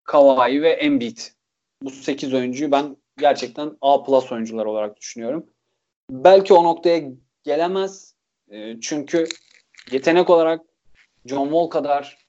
Kawhi 0.08 0.62
ve 0.62 0.70
Embiid. 0.70 1.18
Bu 1.82 1.90
8 1.90 2.34
oyuncuyu 2.34 2.72
ben 2.72 2.98
gerçekten 3.18 3.78
A 3.82 4.04
plus 4.04 4.32
oyuncular 4.32 4.66
olarak 4.66 4.98
düşünüyorum. 4.98 5.46
Belki 6.10 6.54
o 6.54 6.64
noktaya 6.64 7.02
gelemez. 7.44 8.16
E, 8.52 8.80
çünkü 8.82 9.26
yetenek 9.92 10.30
olarak 10.30 10.62
John 11.26 11.46
Wall 11.46 11.68
kadar 11.68 12.28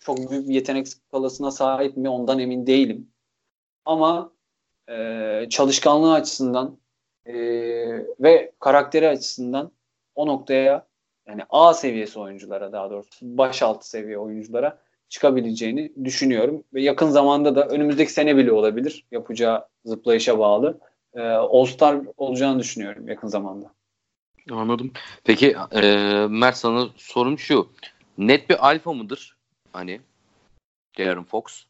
çok 0.00 0.30
büyük 0.30 0.48
bir 0.48 0.54
yetenek 0.54 0.88
skalasına 0.88 1.50
sahip 1.50 1.96
mi 1.96 2.08
ondan 2.08 2.38
emin 2.38 2.66
değilim. 2.66 3.10
Ama 3.84 4.32
e, 4.88 5.46
çalışkanlığı 5.50 6.14
açısından 6.14 6.78
e, 7.26 7.34
ve 8.20 8.52
karakteri 8.60 9.08
açısından 9.08 9.72
o 10.14 10.26
noktaya 10.26 10.86
yani 11.26 11.42
A 11.50 11.74
seviyesi 11.74 12.18
oyunculara 12.18 12.72
daha 12.72 12.90
doğrusu 12.90 13.10
baş 13.22 13.62
altı 13.62 13.88
seviye 13.88 14.18
oyunculara 14.18 14.78
çıkabileceğini 15.12 15.92
düşünüyorum. 16.04 16.64
Ve 16.74 16.82
yakın 16.82 17.10
zamanda 17.10 17.56
da 17.56 17.68
önümüzdeki 17.68 18.12
sene 18.12 18.36
bile 18.36 18.52
olabilir. 18.52 19.04
Yapacağı 19.10 19.66
zıplayışa 19.84 20.38
bağlı. 20.38 20.80
E, 21.14 21.20
All-Star 21.20 22.00
olacağını 22.16 22.58
düşünüyorum 22.58 23.08
yakın 23.08 23.28
zamanda. 23.28 23.72
Anladım. 24.50 24.92
Peki 25.24 25.56
e, 25.72 25.80
Mert 26.30 26.56
sana 26.56 26.88
sorum 26.96 27.38
şu. 27.38 27.68
Net 28.18 28.50
bir 28.50 28.68
alfa 28.68 28.92
mıdır? 28.92 29.36
Hani 29.72 30.00
Darren 30.98 31.24
Fox. 31.24 31.64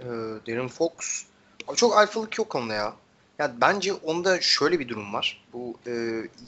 Ee, 0.00 0.04
Darren 0.46 0.68
Fox 0.68 0.92
çok 1.76 1.96
alfalık 1.96 2.38
yok 2.38 2.54
onda 2.54 2.74
ya. 2.74 2.94
Ya 3.38 3.52
bence 3.60 3.92
onda 3.92 4.40
şöyle 4.40 4.80
bir 4.80 4.88
durum 4.88 5.12
var. 5.14 5.44
Bu 5.52 5.74
e, 5.86 5.92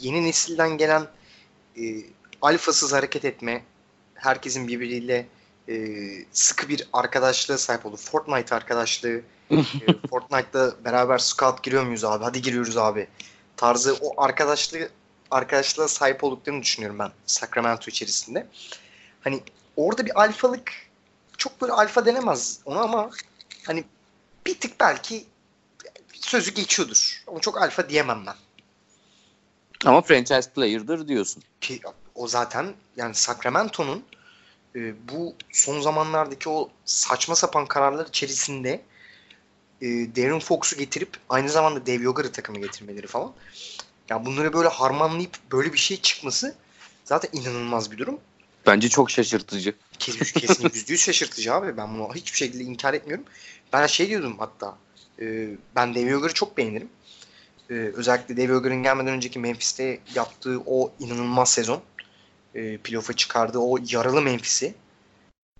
yeni 0.00 0.24
nesilden 0.24 0.78
gelen 0.78 1.02
e, 1.78 1.82
alfasız 2.42 2.92
hareket 2.92 3.24
etme, 3.24 3.64
herkesin 4.14 4.68
birbiriyle 4.68 5.26
e, 5.68 5.74
sıkı 6.32 6.68
bir 6.68 6.88
arkadaşlığa 6.92 7.58
sahip 7.58 7.86
oldu. 7.86 7.96
Fortnite 7.96 8.54
arkadaşlığı. 8.54 9.20
e, 9.50 10.08
Fortnite'da 10.10 10.84
beraber 10.84 11.18
scout 11.18 11.62
giriyor 11.62 11.82
muyuz 11.82 12.04
abi? 12.04 12.24
Hadi 12.24 12.42
giriyoruz 12.42 12.76
abi. 12.76 13.08
Tarzı 13.56 13.96
o 14.00 14.22
arkadaşlığı 14.22 14.88
arkadaşlığa 15.30 15.88
sahip 15.88 16.24
olduklarını 16.24 16.62
düşünüyorum 16.62 16.98
ben 16.98 17.10
Sacramento 17.26 17.90
içerisinde. 17.90 18.46
Hani 19.20 19.42
orada 19.76 20.06
bir 20.06 20.20
alfalık 20.22 20.72
çok 21.38 21.60
böyle 21.60 21.72
alfa 21.72 22.06
denemez 22.06 22.60
ona 22.64 22.80
ama 22.80 23.10
hani 23.66 23.84
bir 24.46 24.60
tık 24.60 24.80
belki 24.80 25.24
sözü 26.12 26.54
geçiyordur. 26.54 27.22
Ama 27.26 27.40
çok 27.40 27.62
alfa 27.62 27.88
diyemem 27.88 28.26
ben. 28.26 28.34
Ama 29.84 30.02
franchise 30.02 30.50
player'dır 30.50 31.08
diyorsun. 31.08 31.42
Ki 31.60 31.80
o 32.14 32.28
zaten 32.28 32.74
yani 32.96 33.14
Sacramento'nun 33.14 34.04
e, 34.76 34.94
bu 35.08 35.34
son 35.52 35.80
zamanlardaki 35.80 36.48
o 36.48 36.70
saçma 36.84 37.34
sapan 37.34 37.66
kararlar 37.66 38.06
içerisinde 38.06 38.80
e, 39.82 39.86
Darren 39.86 40.38
Fox'u 40.38 40.76
getirip 40.76 41.10
aynı 41.28 41.48
zamanda 41.48 41.86
Dave 41.86 42.02
Yogar'ı 42.02 42.32
takımı 42.32 42.60
getirmeleri 42.60 43.06
falan. 43.06 43.32
Yani 44.08 44.26
bunları 44.26 44.52
böyle 44.52 44.68
harmanlayıp 44.68 45.36
böyle 45.52 45.72
bir 45.72 45.78
şey 45.78 46.00
çıkması 46.00 46.54
zaten 47.04 47.40
inanılmaz 47.40 47.92
bir 47.92 47.98
durum. 47.98 48.20
Bence 48.66 48.88
çok 48.88 49.10
şaşırtıcı. 49.10 49.74
Kesin, 49.98 50.40
kesin 50.40 50.70
yüzde 50.74 50.92
yüz 50.92 51.00
şaşırtıcı 51.00 51.54
abi. 51.54 51.76
Ben 51.76 51.94
bunu 51.94 52.14
hiçbir 52.14 52.38
şekilde 52.38 52.62
inkar 52.62 52.94
etmiyorum. 52.94 53.24
Ben 53.72 53.86
şey 53.86 54.08
diyordum 54.08 54.36
hatta. 54.38 54.76
E, 55.20 55.48
ben 55.76 55.94
Dave 55.94 56.10
Yogar'ı 56.10 56.34
çok 56.34 56.56
beğenirim. 56.56 56.88
E, 57.70 57.74
özellikle 57.74 58.36
Dave 58.36 58.52
Yogar'ın 58.52 58.82
gelmeden 58.82 59.12
önceki 59.12 59.38
Memphis'te 59.38 60.00
yaptığı 60.14 60.60
o 60.66 60.92
inanılmaz 61.00 61.52
sezon. 61.52 61.82
E, 62.54 62.78
playoff'a 62.78 63.12
çıkardığı 63.12 63.58
o 63.58 63.78
yaralı 63.88 64.22
Memphis'i. 64.22 64.74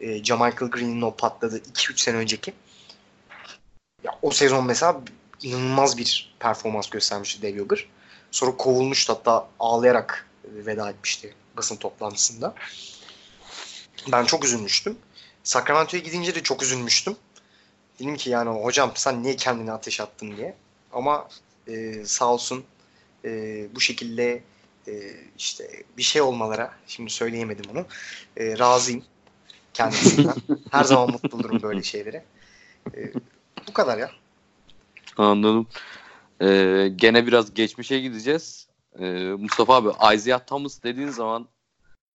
E, 0.01 0.25
Jamichael 0.25 0.71
Green'in 0.71 1.03
o 1.03 1.17
patladı 1.17 1.59
2-3 1.59 2.01
sene 2.01 2.17
önceki. 2.17 2.53
Ya, 4.05 4.19
o 4.23 4.31
sezon 4.31 4.67
mesela 4.67 5.01
inanılmaz 5.43 5.99
bir 5.99 6.35
performans 6.39 6.91
göstermişti 6.91 7.43
Dave 7.43 7.59
Yogar. 7.59 7.89
Sonra 8.31 8.57
kovulmuştu 8.57 9.13
hatta 9.13 9.49
ağlayarak 9.61 10.27
veda 10.45 10.91
etmişti 10.91 11.35
basın 11.57 11.77
toplantısında. 11.77 12.55
Ben 14.13 14.25
çok 14.25 14.45
üzülmüştüm. 14.45 14.99
Sacramento'ya 15.45 16.03
gidince 16.03 16.35
de 16.35 16.43
çok 16.43 16.63
üzülmüştüm. 16.63 17.17
Dedim 18.01 18.17
ki 18.17 18.31
yani 18.31 18.51
hocam 18.51 18.93
sen 18.95 19.23
niye 19.23 19.37
kendini 19.37 19.73
ateş 19.73 20.01
attın 20.01 20.37
diye. 20.37 20.55
Ama 20.93 21.29
e, 21.69 22.05
sağ 22.05 22.33
olsun 22.33 22.65
e, 23.25 23.31
bu 23.75 23.81
şekilde 23.81 24.43
e, 24.89 24.93
işte 25.39 25.83
bir 25.97 26.03
şey 26.03 26.23
olmalara 26.23 26.73
şimdi 26.87 27.11
söyleyemedim 27.11 27.71
onu. 27.71 27.87
E, 28.37 28.59
razıyım 28.59 29.05
kendisinden. 29.75 30.35
Her 30.71 30.85
zaman 30.85 31.11
mutlu 31.11 31.39
olurum 31.39 31.63
böyle 31.63 31.83
şeylere. 31.83 32.25
E, 32.95 33.13
bu 33.69 33.73
kadar 33.73 33.99
ya. 33.99 34.11
Anladım. 35.17 35.67
Ee, 36.43 36.91
gene 36.97 37.27
biraz 37.27 37.55
geçmişe 37.55 38.01
gideceğiz. 38.01 38.69
Ee, 38.99 39.05
Mustafa 39.39 39.75
abi 39.75 40.15
Isaiah 40.15 40.41
Thomas 40.47 40.83
dediğin 40.83 41.09
zaman 41.09 41.49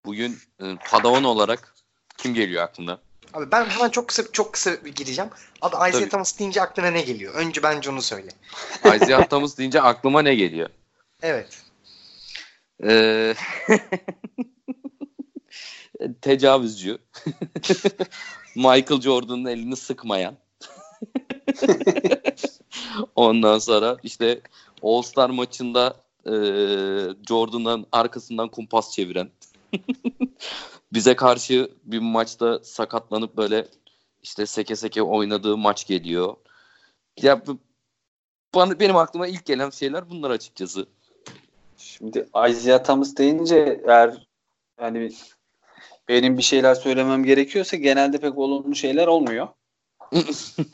bugün 0.05 0.37
e, 0.61 0.75
Padawan 0.89 1.23
olarak 1.23 1.75
kim 2.17 2.33
geliyor 2.33 2.63
aklına? 2.63 2.99
Abi 3.33 3.51
ben 3.51 3.65
hemen 3.65 3.89
çok 3.89 4.07
kısa 4.07 4.23
çok 4.31 4.53
kısa 4.53 4.85
bir 4.85 4.95
gireceğim. 4.95 5.31
Abi 5.61 5.75
Isaiah 5.75 5.91
Tabii. 5.91 6.09
Thomas 6.09 6.39
deyince 6.39 6.61
aklına 6.61 6.87
ne 6.87 7.01
geliyor? 7.01 7.33
Önce 7.33 7.63
bence 7.63 7.89
onu 7.89 8.01
söyle. 8.01 8.29
Isaiah 8.95 9.29
Thomas 9.29 9.57
deyince 9.57 9.81
aklıma 9.81 10.21
ne 10.21 10.35
geliyor? 10.35 10.69
Evet. 11.21 11.63
Ee, 12.83 13.35
tecavüzcü. 16.21 16.97
Michael 18.55 19.01
Jordan'ın 19.01 19.45
elini 19.45 19.75
sıkmayan. 19.75 20.37
Ondan 23.15 23.59
sonra 23.59 23.97
işte 24.03 24.41
All 24.83 25.01
Star 25.01 25.29
maçında 25.29 25.95
e, 26.25 26.33
Jordan'ın 27.27 27.85
arkasından 27.91 28.49
kumpas 28.49 28.91
çeviren. 28.91 29.29
Bize 30.93 31.15
karşı 31.15 31.71
bir 31.83 31.99
maçta 31.99 32.59
sakatlanıp 32.63 33.37
böyle 33.37 33.67
işte 34.23 34.45
seke 34.45 34.75
seke 34.75 35.01
oynadığı 35.01 35.57
maç 35.57 35.87
geliyor. 35.87 36.35
Ya 37.21 37.43
bana 38.55 38.79
benim 38.79 38.95
aklıma 38.95 39.27
ilk 39.27 39.45
gelen 39.45 39.69
şeyler 39.69 40.09
bunlar 40.09 40.29
açıkçası. 40.31 40.87
Şimdi 41.79 42.27
Isaiah 42.49 42.83
Thomas 42.83 43.17
deyince 43.17 43.81
eğer 43.87 44.27
yani 44.81 45.11
benim 46.07 46.37
bir 46.37 46.43
şeyler 46.43 46.75
söylemem 46.75 47.23
gerekiyorsa 47.23 47.77
genelde 47.77 48.17
pek 48.17 48.37
olumlu 48.37 48.75
şeyler 48.75 49.07
olmuyor. 49.07 49.47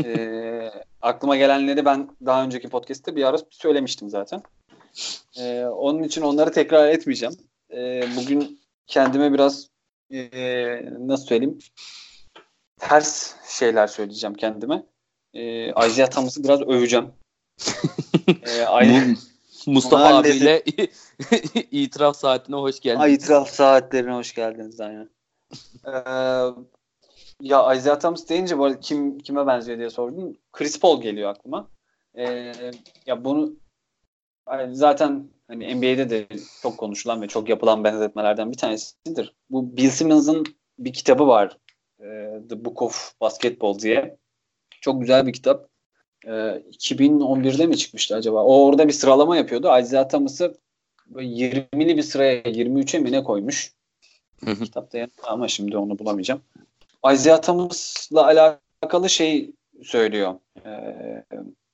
e, 0.05 0.71
aklıma 1.01 1.35
gelenleri 1.35 1.85
ben 1.85 2.09
daha 2.25 2.43
önceki 2.43 2.69
podcast'te 2.69 3.15
bir 3.15 3.23
ara 3.23 3.37
söylemiştim 3.49 4.09
zaten. 4.09 4.43
E, 5.39 5.65
onun 5.65 6.03
için 6.03 6.21
onları 6.21 6.51
tekrar 6.51 6.87
etmeyeceğim. 6.87 7.35
E, 7.73 8.03
bugün 8.17 8.59
kendime 8.87 9.33
biraz 9.33 9.69
e, 10.11 10.29
nasıl 10.99 11.25
söyleyeyim 11.25 11.59
ters 12.79 13.35
şeyler 13.47 13.87
söyleyeceğim 13.87 14.33
kendime. 14.33 14.83
E, 15.33 15.69
Isaiah 15.87 16.07
Thomas'ı 16.07 16.43
biraz 16.43 16.61
öveceğim. 16.61 17.11
e, 18.27 18.65
Mustafa 19.67 20.17
abiyle 20.17 20.63
itiraf 21.71 22.17
saatine 22.17 22.55
hoş 22.55 22.79
geldiniz. 22.79 23.03
Ay, 23.03 23.13
itiraf 23.13 23.49
saatlerine 23.49 24.13
hoş 24.13 24.35
geldiniz 24.35 24.79
aynen. 24.81 25.09
ee, 25.85 25.91
ya 27.41 27.73
Isaiah 27.73 27.99
Thomas 27.99 28.29
deyince 28.29 28.57
bu 28.57 28.65
arada 28.65 28.79
kim 28.79 29.19
kime 29.19 29.47
benziyor 29.47 29.77
diye 29.77 29.89
sordun. 29.89 30.37
Chris 30.51 30.79
Paul 30.79 31.01
geliyor 31.01 31.29
aklıma. 31.29 31.69
Ee, 32.17 32.53
ya 33.05 33.25
bunu 33.25 33.53
zaten 34.71 35.29
hani 35.47 35.75
NBA'de 35.75 36.09
de 36.09 36.27
çok 36.61 36.77
konuşulan 36.77 37.21
ve 37.21 37.27
çok 37.27 37.49
yapılan 37.49 37.83
benzetmelerden 37.83 38.51
bir 38.51 38.57
tanesidir. 38.57 39.35
Bu 39.49 39.77
Bill 39.77 39.89
Simmons'ın 39.89 40.45
bir 40.79 40.93
kitabı 40.93 41.27
var. 41.27 41.57
The 42.49 42.65
Book 42.65 42.81
of 42.81 43.13
Basketball 43.21 43.79
diye. 43.79 44.17
Çok 44.81 45.01
güzel 45.01 45.27
bir 45.27 45.33
kitap. 45.33 45.69
2011'de 46.25 47.65
mi 47.65 47.77
çıkmıştı 47.77 48.15
acaba? 48.15 48.43
O 48.43 48.65
orada 48.65 48.87
bir 48.87 48.93
sıralama 48.93 49.37
yapıyordu. 49.37 49.79
Isaiah 49.81 50.09
Thomas'ı 50.09 50.57
20'li 51.11 51.97
bir 51.97 52.01
sıraya 52.01 52.41
23'e 52.41 52.99
mi 52.99 53.11
ne 53.11 53.23
koymuş? 53.23 53.73
Kitapta 54.45 54.97
yanında 54.97 55.23
ama 55.23 55.47
şimdi 55.47 55.77
onu 55.77 55.99
bulamayacağım. 55.99 56.41
Isaiah 57.13 57.41
Thomas'la 57.41 58.25
alakalı 58.25 59.09
şey 59.09 59.51
söylüyor. 59.83 60.35
Ee, 60.65 61.23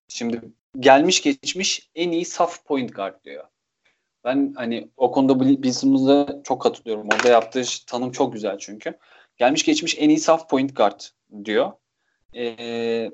şimdi 0.08 0.42
gelmiş 0.80 1.22
geçmiş 1.22 1.90
en 1.96 2.12
iyi 2.12 2.26
saf 2.26 2.66
point 2.66 2.96
guard 2.96 3.24
diyor. 3.24 3.44
Ben 4.24 4.54
hani 4.56 4.88
o 4.98 5.12
konuda 5.12 5.72
Simmons'a 5.72 6.42
çok 6.44 6.62
katılıyorum. 6.62 7.08
Orada 7.16 7.30
yaptığı 7.30 7.64
tanım 7.88 8.12
çok 8.12 8.34
güzel 8.34 8.58
çünkü. 8.58 8.94
Gelmiş 9.38 9.66
geçmiş 9.66 9.96
en 10.00 10.10
iyi 10.10 10.20
saf 10.20 10.50
point 10.50 10.76
guard 10.76 11.02
diyor. 11.46 11.72
Ee, 12.36 13.12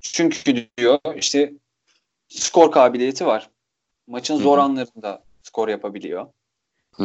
çünkü 0.00 0.68
diyor 0.78 0.98
işte 1.16 1.52
skor 2.28 2.72
kabiliyeti 2.72 3.26
var. 3.26 3.50
Maçın 4.06 4.36
zor 4.36 4.58
anlarında 4.58 5.22
skor 5.42 5.68
yapabiliyor. 5.68 6.26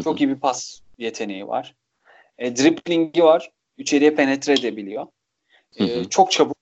Çok 0.04 0.22
iyi 0.22 0.30
bir 0.30 0.40
pas 0.40 0.82
yeteneği 0.98 1.48
var. 1.48 1.76
E, 2.38 2.56
driplingi 2.56 3.24
var. 3.24 3.52
İçeriye 3.78 4.16
penetre 4.16 4.54
edebiliyor. 4.54 5.08
E, 5.76 6.06
çok 6.06 6.32
çabuk. 6.32 6.58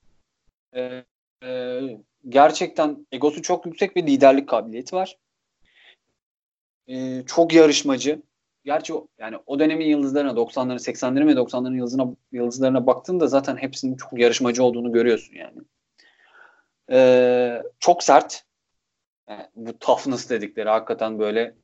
E, 0.76 1.04
e, 1.42 1.80
gerçekten 2.28 3.06
egosu 3.12 3.42
çok 3.42 3.66
yüksek 3.66 3.96
bir 3.96 4.06
liderlik 4.06 4.48
kabiliyeti 4.48 4.96
var. 4.96 5.18
E, 6.88 7.22
çok 7.26 7.52
yarışmacı. 7.52 8.22
Gerçi 8.64 8.94
o, 8.94 9.06
yani 9.18 9.36
o 9.46 9.58
dönemin 9.58 9.86
yıldızlarına 9.86 10.30
90'ların 10.30 10.78
80'lerin 10.78 11.26
ve 11.26 11.32
90'ların 11.32 11.76
yıldızına, 11.76 12.16
yıldızlarına 12.32 12.86
baktığında 12.86 13.26
zaten 13.26 13.56
hepsinin 13.56 13.96
çok 13.96 14.18
yarışmacı 14.18 14.64
olduğunu 14.64 14.92
görüyorsun 14.92 15.34
yani. 15.34 15.58
Ee, 16.90 17.62
çok 17.80 18.02
sert. 18.02 18.44
Yani 19.28 19.46
bu 19.54 19.78
toughness 19.78 20.30
dedikleri 20.30 20.68
hakikaten 20.68 21.18
böyle 21.18 21.54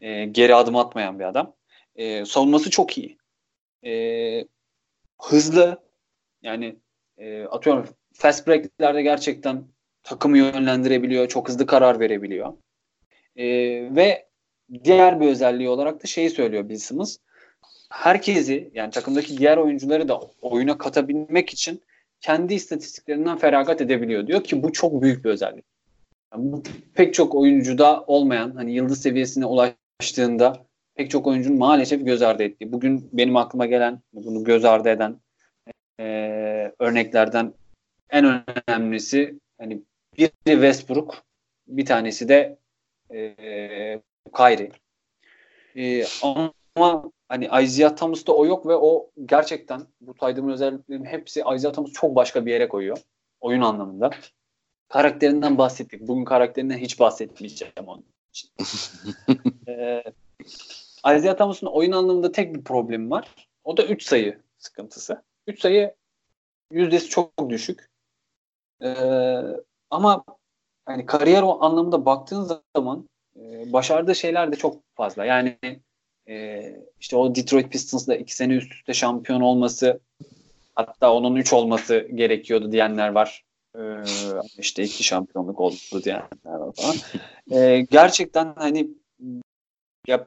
e, 0.00 0.24
geri 0.24 0.54
adım 0.54 0.76
atmayan 0.76 1.18
bir 1.18 1.24
adam. 1.24 1.54
E, 1.96 2.24
savunması 2.24 2.70
çok 2.70 2.98
iyi. 2.98 3.18
E, 3.84 4.44
hızlı. 5.22 5.86
Yani 6.42 6.76
e, 7.18 7.44
atıyorum 7.44 7.88
fast 8.12 8.48
break'lerde 8.48 9.02
gerçekten 9.02 9.64
takımı 10.02 10.38
yönlendirebiliyor. 10.38 11.28
Çok 11.28 11.48
hızlı 11.48 11.66
karar 11.66 12.00
verebiliyor. 12.00 12.52
E, 13.36 13.46
ve 13.96 14.28
diğer 14.84 15.20
bir 15.20 15.26
özelliği 15.26 15.68
olarak 15.68 16.02
da 16.02 16.06
şeyi 16.06 16.30
söylüyor 16.30 16.68
Bill. 16.68 16.80
Herkesi 17.90 18.70
yani 18.74 18.90
takımdaki 18.90 19.38
diğer 19.38 19.56
oyuncuları 19.56 20.08
da 20.08 20.20
oyuna 20.40 20.78
katabilmek 20.78 21.50
için 21.50 21.82
kendi 22.20 22.54
istatistiklerinden 22.54 23.38
feragat 23.38 23.80
edebiliyor. 23.80 24.26
Diyor 24.26 24.44
ki 24.44 24.62
bu 24.62 24.72
çok 24.72 25.02
büyük 25.02 25.24
bir 25.24 25.30
özellik. 25.30 25.64
Yani 26.32 26.52
bu 26.52 26.62
pek 26.94 27.14
çok 27.14 27.34
oyuncuda 27.34 28.04
olmayan 28.06 28.50
hani 28.50 28.74
yıldız 28.74 29.02
seviyesine 29.02 29.46
ulaştığında 29.46 30.66
pek 30.94 31.10
çok 31.10 31.26
oyuncunun 31.26 31.58
maalesef 31.58 32.04
göz 32.04 32.22
ardı 32.22 32.42
ettiği. 32.42 32.72
Bugün 32.72 33.08
benim 33.12 33.36
aklıma 33.36 33.66
gelen 33.66 34.00
bunu 34.12 34.44
göz 34.44 34.64
ardı 34.64 34.88
eden 34.88 35.20
e, 36.00 36.04
örneklerden 36.78 37.52
en 38.10 38.44
önemlisi 38.68 39.38
hani 39.58 39.82
biri 40.18 40.30
Westbrook 40.44 41.22
bir 41.66 41.86
tanesi 41.86 42.28
de 42.28 42.58
e, 43.14 44.00
Kyrie. 44.36 44.70
E, 45.76 46.04
ama 46.76 47.12
hani 47.28 47.48
Isaiah 47.62 47.96
Thomas'ta 47.96 48.32
o 48.32 48.46
yok 48.46 48.66
ve 48.66 48.74
o 48.74 49.10
gerçekten 49.24 49.86
bu 50.00 50.14
saydığım 50.20 50.48
özelliklerin 50.48 51.04
hepsi 51.04 51.42
Isaiah 51.54 51.72
Thomas 51.72 51.92
çok 51.92 52.14
başka 52.14 52.46
bir 52.46 52.52
yere 52.52 52.68
koyuyor. 52.68 52.98
Oyun 53.40 53.60
anlamında. 53.60 54.10
Karakterinden 54.88 55.58
bahsettik. 55.58 56.00
Bugün 56.00 56.24
karakterinden 56.24 56.78
hiç 56.78 57.00
bahsetmeyeceğim 57.00 57.74
onun 57.86 58.04
için. 58.30 58.50
ee, 59.68 60.02
Isaiah 60.98 61.36
Thomas'ın 61.36 61.66
oyun 61.66 61.92
anlamında 61.92 62.32
tek 62.32 62.54
bir 62.54 62.64
problemi 62.64 63.10
var. 63.10 63.48
O 63.64 63.76
da 63.76 63.86
3 63.86 64.02
sayı 64.02 64.40
sıkıntısı. 64.58 65.22
3 65.46 65.60
sayı 65.60 65.94
yüzdesi 66.70 67.08
çok 67.08 67.48
düşük. 67.48 67.90
Ee, 68.82 69.42
ama 69.90 70.24
hani 70.84 71.06
kariyer 71.06 71.42
o 71.42 71.62
anlamında 71.64 72.06
baktığın 72.06 72.58
zaman 72.76 73.08
e, 73.36 73.72
başardığı 73.72 74.14
şeyler 74.14 74.52
de 74.52 74.56
çok 74.56 74.82
fazla. 74.94 75.24
Yani 75.24 75.58
e, 76.28 76.62
işte 77.00 77.16
o 77.16 77.34
Detroit 77.34 77.72
Pistons'da 77.72 78.16
iki 78.16 78.34
sene 78.34 78.54
üst 78.54 78.72
üste 78.72 78.94
şampiyon 78.94 79.40
olması 79.40 80.00
hatta 80.74 81.12
onun 81.12 81.36
üç 81.36 81.52
olması 81.52 82.08
gerekiyordu 82.14 82.72
diyenler 82.72 83.08
var. 83.08 83.44
E, 83.74 83.80
işte 84.58 84.82
iki 84.82 85.04
şampiyonluk 85.04 85.60
oldu 85.60 85.76
diyenler 86.04 86.26
var 86.44 86.72
falan. 86.76 86.96
E, 87.50 87.80
gerçekten 87.90 88.54
hani 88.56 88.88
ya 90.06 90.26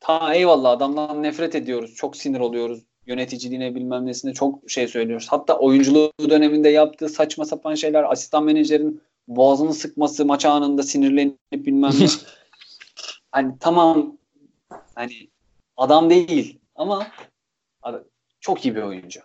ta 0.00 0.34
eyvallah 0.34 0.70
adamdan 0.70 1.22
nefret 1.22 1.54
ediyoruz. 1.54 1.94
Çok 1.94 2.16
sinir 2.16 2.40
oluyoruz. 2.40 2.82
Yöneticiliğine 3.06 3.74
bilmem 3.74 4.06
nesine 4.06 4.34
çok 4.34 4.70
şey 4.70 4.88
söylüyoruz. 4.88 5.26
Hatta 5.30 5.58
oyunculuğu 5.58 6.12
döneminde 6.30 6.68
yaptığı 6.68 7.08
saçma 7.08 7.44
sapan 7.44 7.74
şeyler 7.74 8.12
asistan 8.12 8.44
menajerin 8.44 9.02
boğazını 9.28 9.74
sıkması 9.74 10.24
maç 10.24 10.44
anında 10.44 10.82
sinirlenip 10.82 11.36
bilmem 11.52 11.92
ne. 12.00 12.06
hani 13.32 13.54
tamam 13.60 14.18
hani 14.94 15.29
adam 15.80 16.10
değil 16.10 16.58
ama 16.74 17.06
çok 18.40 18.64
iyi 18.64 18.76
bir 18.76 18.82
oyuncu. 18.82 19.20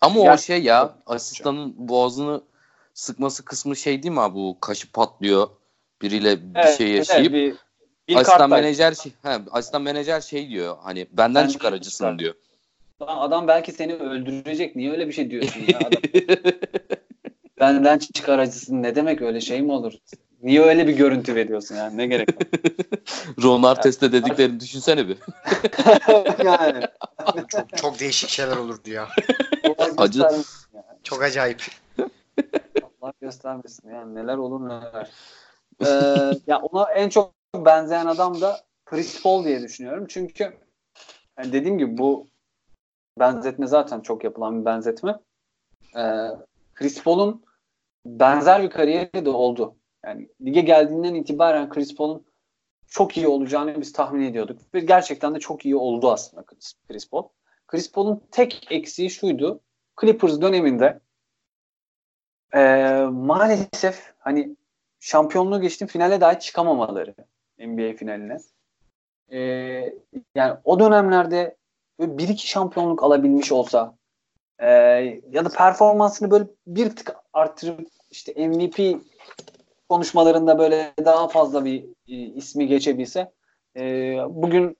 Ama 0.00 0.14
Gerçekten 0.14 0.34
o 0.34 0.38
şey 0.38 0.62
ya 0.62 0.96
asistanın 1.06 1.88
boğazını 1.88 2.42
sıkması 2.94 3.44
kısmı 3.44 3.76
şey 3.76 4.02
değil 4.02 4.14
mi 4.14 4.20
abi 4.20 4.34
bu 4.34 4.58
kaşı 4.60 4.92
patlıyor 4.92 5.48
biriyle 6.02 6.54
bir 6.54 6.60
evet, 6.60 6.78
şey 6.78 6.88
yaşayıp 6.88 7.34
evet, 7.34 7.54
bir, 8.08 8.14
bir 8.14 8.20
asistan 8.20 8.50
menajer 8.50 8.94
şey, 8.94 9.12
he, 9.22 9.38
asistan 9.50 9.82
menajer 9.82 10.20
şey 10.20 10.48
diyor 10.48 10.76
hani 10.82 11.06
benden 11.12 11.44
ben 11.44 11.48
çıkar 11.48 11.72
acısın 11.72 12.04
çıkar. 12.04 12.18
diyor. 12.18 12.34
Adam 13.00 13.48
belki 13.48 13.72
seni 13.72 13.94
öldürecek. 13.94 14.76
Niye 14.76 14.92
öyle 14.92 15.08
bir 15.08 15.12
şey 15.12 15.30
diyorsun 15.30 15.60
ya 15.68 15.78
adam? 15.78 16.02
benden 17.60 17.98
çıkar 17.98 18.38
acısın. 18.38 18.82
Ne 18.82 18.94
demek 18.94 19.22
öyle 19.22 19.40
şey 19.40 19.62
mi 19.62 19.72
olur? 19.72 19.92
Niye 20.44 20.62
öyle 20.62 20.86
bir 20.86 20.96
görüntü 20.96 21.34
veriyorsun 21.34 21.76
yani? 21.76 21.96
Ne 21.96 22.06
gerek 22.06 22.28
var? 22.36 22.46
Ron 23.42 23.62
Artest'e 23.62 24.12
dediklerini 24.12 24.60
düşünsene 24.60 25.08
bir. 25.08 25.18
yani. 26.44 26.86
çok, 27.48 27.76
çok 27.76 28.00
değişik 28.00 28.30
şeyler 28.30 28.56
olurdu 28.56 28.90
ya. 28.90 29.08
Acı. 29.96 30.28
Çok 31.02 31.22
acayip. 31.22 31.62
Allah 33.02 33.12
göstermesin 33.20 33.90
yani 33.90 34.14
neler 34.14 34.36
olur 34.36 34.68
neler. 34.68 35.10
Ee, 35.80 36.38
ya 36.46 36.58
ona 36.58 36.92
en 36.92 37.08
çok 37.08 37.32
benzeyen 37.54 38.06
adam 38.06 38.40
da 38.40 38.60
Chris 38.84 39.22
Paul 39.22 39.44
diye 39.44 39.62
düşünüyorum. 39.62 40.06
Çünkü 40.08 40.58
yani 41.38 41.52
dediğim 41.52 41.78
gibi 41.78 41.98
bu 41.98 42.28
benzetme 43.20 43.66
zaten 43.66 44.00
çok 44.00 44.24
yapılan 44.24 44.60
bir 44.60 44.64
benzetme. 44.64 45.18
Ee, 45.96 46.28
Chris 46.74 47.02
Paul'un 47.02 47.44
benzer 48.06 48.62
bir 48.62 48.70
kariyeri 48.70 49.24
de 49.24 49.30
oldu. 49.30 49.76
Yani 50.06 50.28
lige 50.44 50.60
geldiğinden 50.60 51.14
itibaren 51.14 51.68
Chris 51.68 51.94
Paul'un 51.94 52.24
çok 52.88 53.16
iyi 53.16 53.28
olacağını 53.28 53.80
biz 53.80 53.92
tahmin 53.92 54.24
ediyorduk. 54.26 54.74
Ve 54.74 54.80
gerçekten 54.80 55.34
de 55.34 55.40
çok 55.40 55.64
iyi 55.64 55.76
oldu 55.76 56.12
aslında 56.12 56.44
Chris 56.88 57.10
Paul. 57.10 57.28
Chris 57.66 57.92
Paul'un 57.92 58.22
tek 58.30 58.66
eksiği 58.70 59.10
şuydu. 59.10 59.60
Clippers 60.00 60.40
döneminde 60.40 61.00
e, 62.54 62.60
maalesef 63.12 64.14
hani 64.18 64.56
şampiyonluğu 65.00 65.60
geçtim 65.60 65.88
finale 65.88 66.20
dahi 66.20 66.38
çıkamamaları 66.40 67.14
NBA 67.58 67.96
finaline. 67.96 68.38
E, 69.32 69.38
yani 70.34 70.56
o 70.64 70.80
dönemlerde 70.80 71.56
bir 72.00 72.28
iki 72.28 72.48
şampiyonluk 72.48 73.02
alabilmiş 73.02 73.52
olsa 73.52 73.94
e, 74.58 74.68
ya 75.30 75.44
da 75.44 75.48
performansını 75.48 76.30
böyle 76.30 76.44
bir 76.66 76.96
tık 76.96 77.16
arttırıp 77.32 77.88
işte 78.10 78.48
MVP 78.48 79.00
konuşmalarında 79.94 80.58
böyle 80.58 80.92
daha 81.04 81.28
fazla 81.28 81.64
bir 81.64 81.84
e, 82.08 82.16
ismi 82.16 82.66
geçebilse 82.66 83.32
e, 83.76 83.82
bugün 84.28 84.76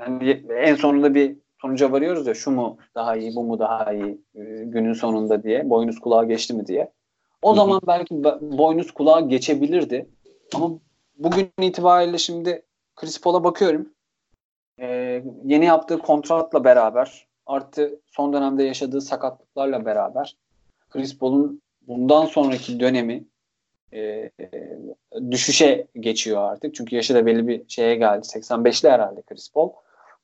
yani 0.00 0.44
en 0.50 0.74
sonunda 0.74 1.14
bir 1.14 1.36
sonuca 1.60 1.92
varıyoruz 1.92 2.26
ya 2.26 2.34
şu 2.34 2.50
mu 2.50 2.78
daha 2.94 3.16
iyi 3.16 3.34
bu 3.36 3.44
mu 3.44 3.58
daha 3.58 3.92
iyi 3.92 4.20
e, 4.34 4.42
günün 4.64 4.92
sonunda 4.92 5.42
diye 5.42 5.70
boynuz 5.70 6.00
kulağa 6.00 6.24
geçti 6.24 6.54
mi 6.54 6.66
diye. 6.66 6.92
O 7.42 7.54
zaman 7.54 7.80
belki 7.86 8.24
boynuz 8.40 8.90
kulağa 8.90 9.20
geçebilirdi 9.20 10.06
ama 10.54 10.70
bugün 11.18 11.50
itibariyle 11.60 12.18
şimdi 12.18 12.62
Chris 12.96 13.20
Paul'a 13.20 13.44
bakıyorum. 13.44 13.88
Ee, 14.80 15.22
yeni 15.44 15.64
yaptığı 15.64 15.98
kontratla 15.98 16.64
beraber 16.64 17.26
artı 17.46 18.00
son 18.06 18.32
dönemde 18.32 18.62
yaşadığı 18.62 19.00
sakatlıklarla 19.00 19.84
beraber 19.84 20.36
Chris 20.90 21.18
Paul'un 21.18 21.62
bundan 21.88 22.26
sonraki 22.26 22.80
dönemi 22.80 23.24
e, 23.92 24.30
düşüşe 25.30 25.86
geçiyor 26.00 26.42
artık. 26.42 26.74
Çünkü 26.74 26.96
yaşı 26.96 27.14
da 27.14 27.26
belli 27.26 27.48
bir 27.48 27.68
şeye 27.68 27.94
geldi. 27.94 28.26
85'li 28.26 28.90
herhalde 28.90 29.22
Chris 29.22 29.52
Paul. 29.52 29.70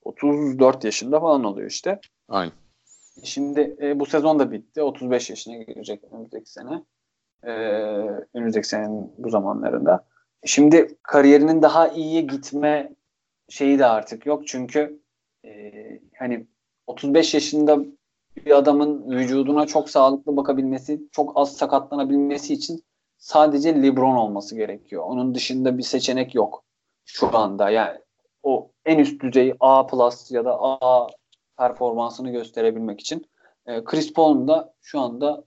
34 0.05 0.85
yaşında 0.85 1.21
falan 1.21 1.45
oluyor 1.45 1.71
işte. 1.71 2.01
Aynen. 2.29 2.53
Şimdi 3.23 3.77
e, 3.83 4.01
bu 4.01 4.07
sezon 4.07 4.39
da 4.39 4.53
bitti. 4.53 4.83
35 4.83 5.31
yaşına 5.31 5.57
girecek 5.57 6.05
önümüzdeki 6.05 6.51
sene. 6.51 6.83
E, 7.45 7.53
önümüzdeki 8.35 8.69
senenin 8.69 9.13
bu 9.19 9.31
zamanlarında. 9.31 10.05
Şimdi 10.45 10.99
kariyerinin 11.03 11.63
daha 11.63 11.89
iyiye 11.89 12.21
gitme 12.21 12.95
şeyi 13.49 13.79
de 13.79 13.87
artık 13.87 14.27
yok. 14.27 14.47
Çünkü 14.47 15.01
e, 15.45 15.73
hani 16.19 16.47
35 16.87 17.35
yaşında 17.35 17.79
bir 18.37 18.59
adamın 18.59 19.11
vücuduna 19.11 19.67
çok 19.67 19.91
sağlıklı 19.91 20.37
bakabilmesi, 20.37 21.03
çok 21.13 21.33
az 21.35 21.57
sakatlanabilmesi 21.57 22.55
için 22.55 22.85
sadece 23.23 23.83
LeBron 23.83 24.17
olması 24.17 24.57
gerekiyor. 24.57 25.03
Onun 25.07 25.35
dışında 25.35 25.79
bir 25.79 25.83
seçenek 25.83 26.35
yok 26.35 26.65
şu 27.05 27.37
anda. 27.37 27.71
Yani 27.71 27.99
o 28.43 28.71
en 28.85 28.99
üst 28.99 29.23
düzey 29.23 29.55
A 29.61 29.87
plus 29.87 30.31
ya 30.31 30.45
da 30.45 30.57
A 30.61 31.07
performansını 31.59 32.33
gösterebilmek 32.33 33.01
için. 33.01 33.27
E, 33.67 33.85
Chris 33.85 34.13
Paul'un 34.13 34.49
da 34.49 34.75
şu 34.81 35.01
anda 35.01 35.45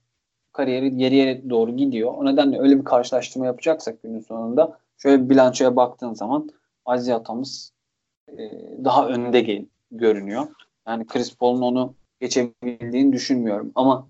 kariyeri 0.52 0.96
geriye 0.96 1.50
doğru 1.50 1.76
gidiyor. 1.76 2.14
O 2.16 2.24
nedenle 2.24 2.60
öyle 2.60 2.78
bir 2.78 2.84
karşılaştırma 2.84 3.46
yapacaksak 3.46 4.02
günün 4.02 4.20
sonunda 4.20 4.78
şöyle 4.98 5.24
bir 5.24 5.30
bilançoya 5.30 5.76
baktığın 5.76 6.14
zaman 6.14 6.50
Isaiah 6.96 7.24
Thomas 7.24 7.70
e, 8.28 8.50
daha 8.84 9.08
önde 9.08 9.40
gel 9.40 9.66
görünüyor. 9.90 10.46
Yani 10.88 11.06
Chris 11.06 11.36
Paul'un 11.36 11.62
onu 11.62 11.94
geçebildiğini 12.20 13.12
düşünmüyorum. 13.12 13.72
Ama 13.74 14.08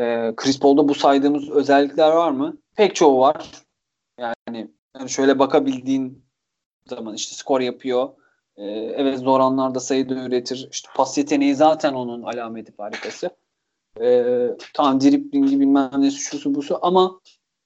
e, 0.00 0.32
Chris 0.36 0.60
Paul'da 0.60 0.88
bu 0.88 0.94
saydığımız 0.94 1.50
özellikler 1.50 2.12
var 2.12 2.30
mı? 2.30 2.56
Pek 2.76 2.94
çoğu 2.94 3.20
var. 3.20 3.50
Yani, 4.18 4.70
yani 4.96 5.10
şöyle 5.10 5.38
bakabildiğin 5.38 6.24
zaman 6.86 7.14
işte 7.14 7.34
skor 7.34 7.60
yapıyor. 7.60 8.08
E, 8.56 8.64
evet 8.72 9.18
zor 9.18 9.40
anlarda 9.40 9.80
sayı 9.80 10.08
da 10.08 10.14
üretir. 10.14 10.68
İşte 10.72 10.88
pas 10.96 11.18
yeteneği 11.18 11.54
zaten 11.54 11.92
onun 11.92 12.22
alameti 12.22 12.72
farikası. 12.72 13.30
E, 14.00 14.24
tamam 14.74 15.00
driblingi 15.00 15.60
bilmem 15.60 15.90
ne 15.98 16.10
şusu 16.10 16.54
busu 16.54 16.78
ama 16.82 17.20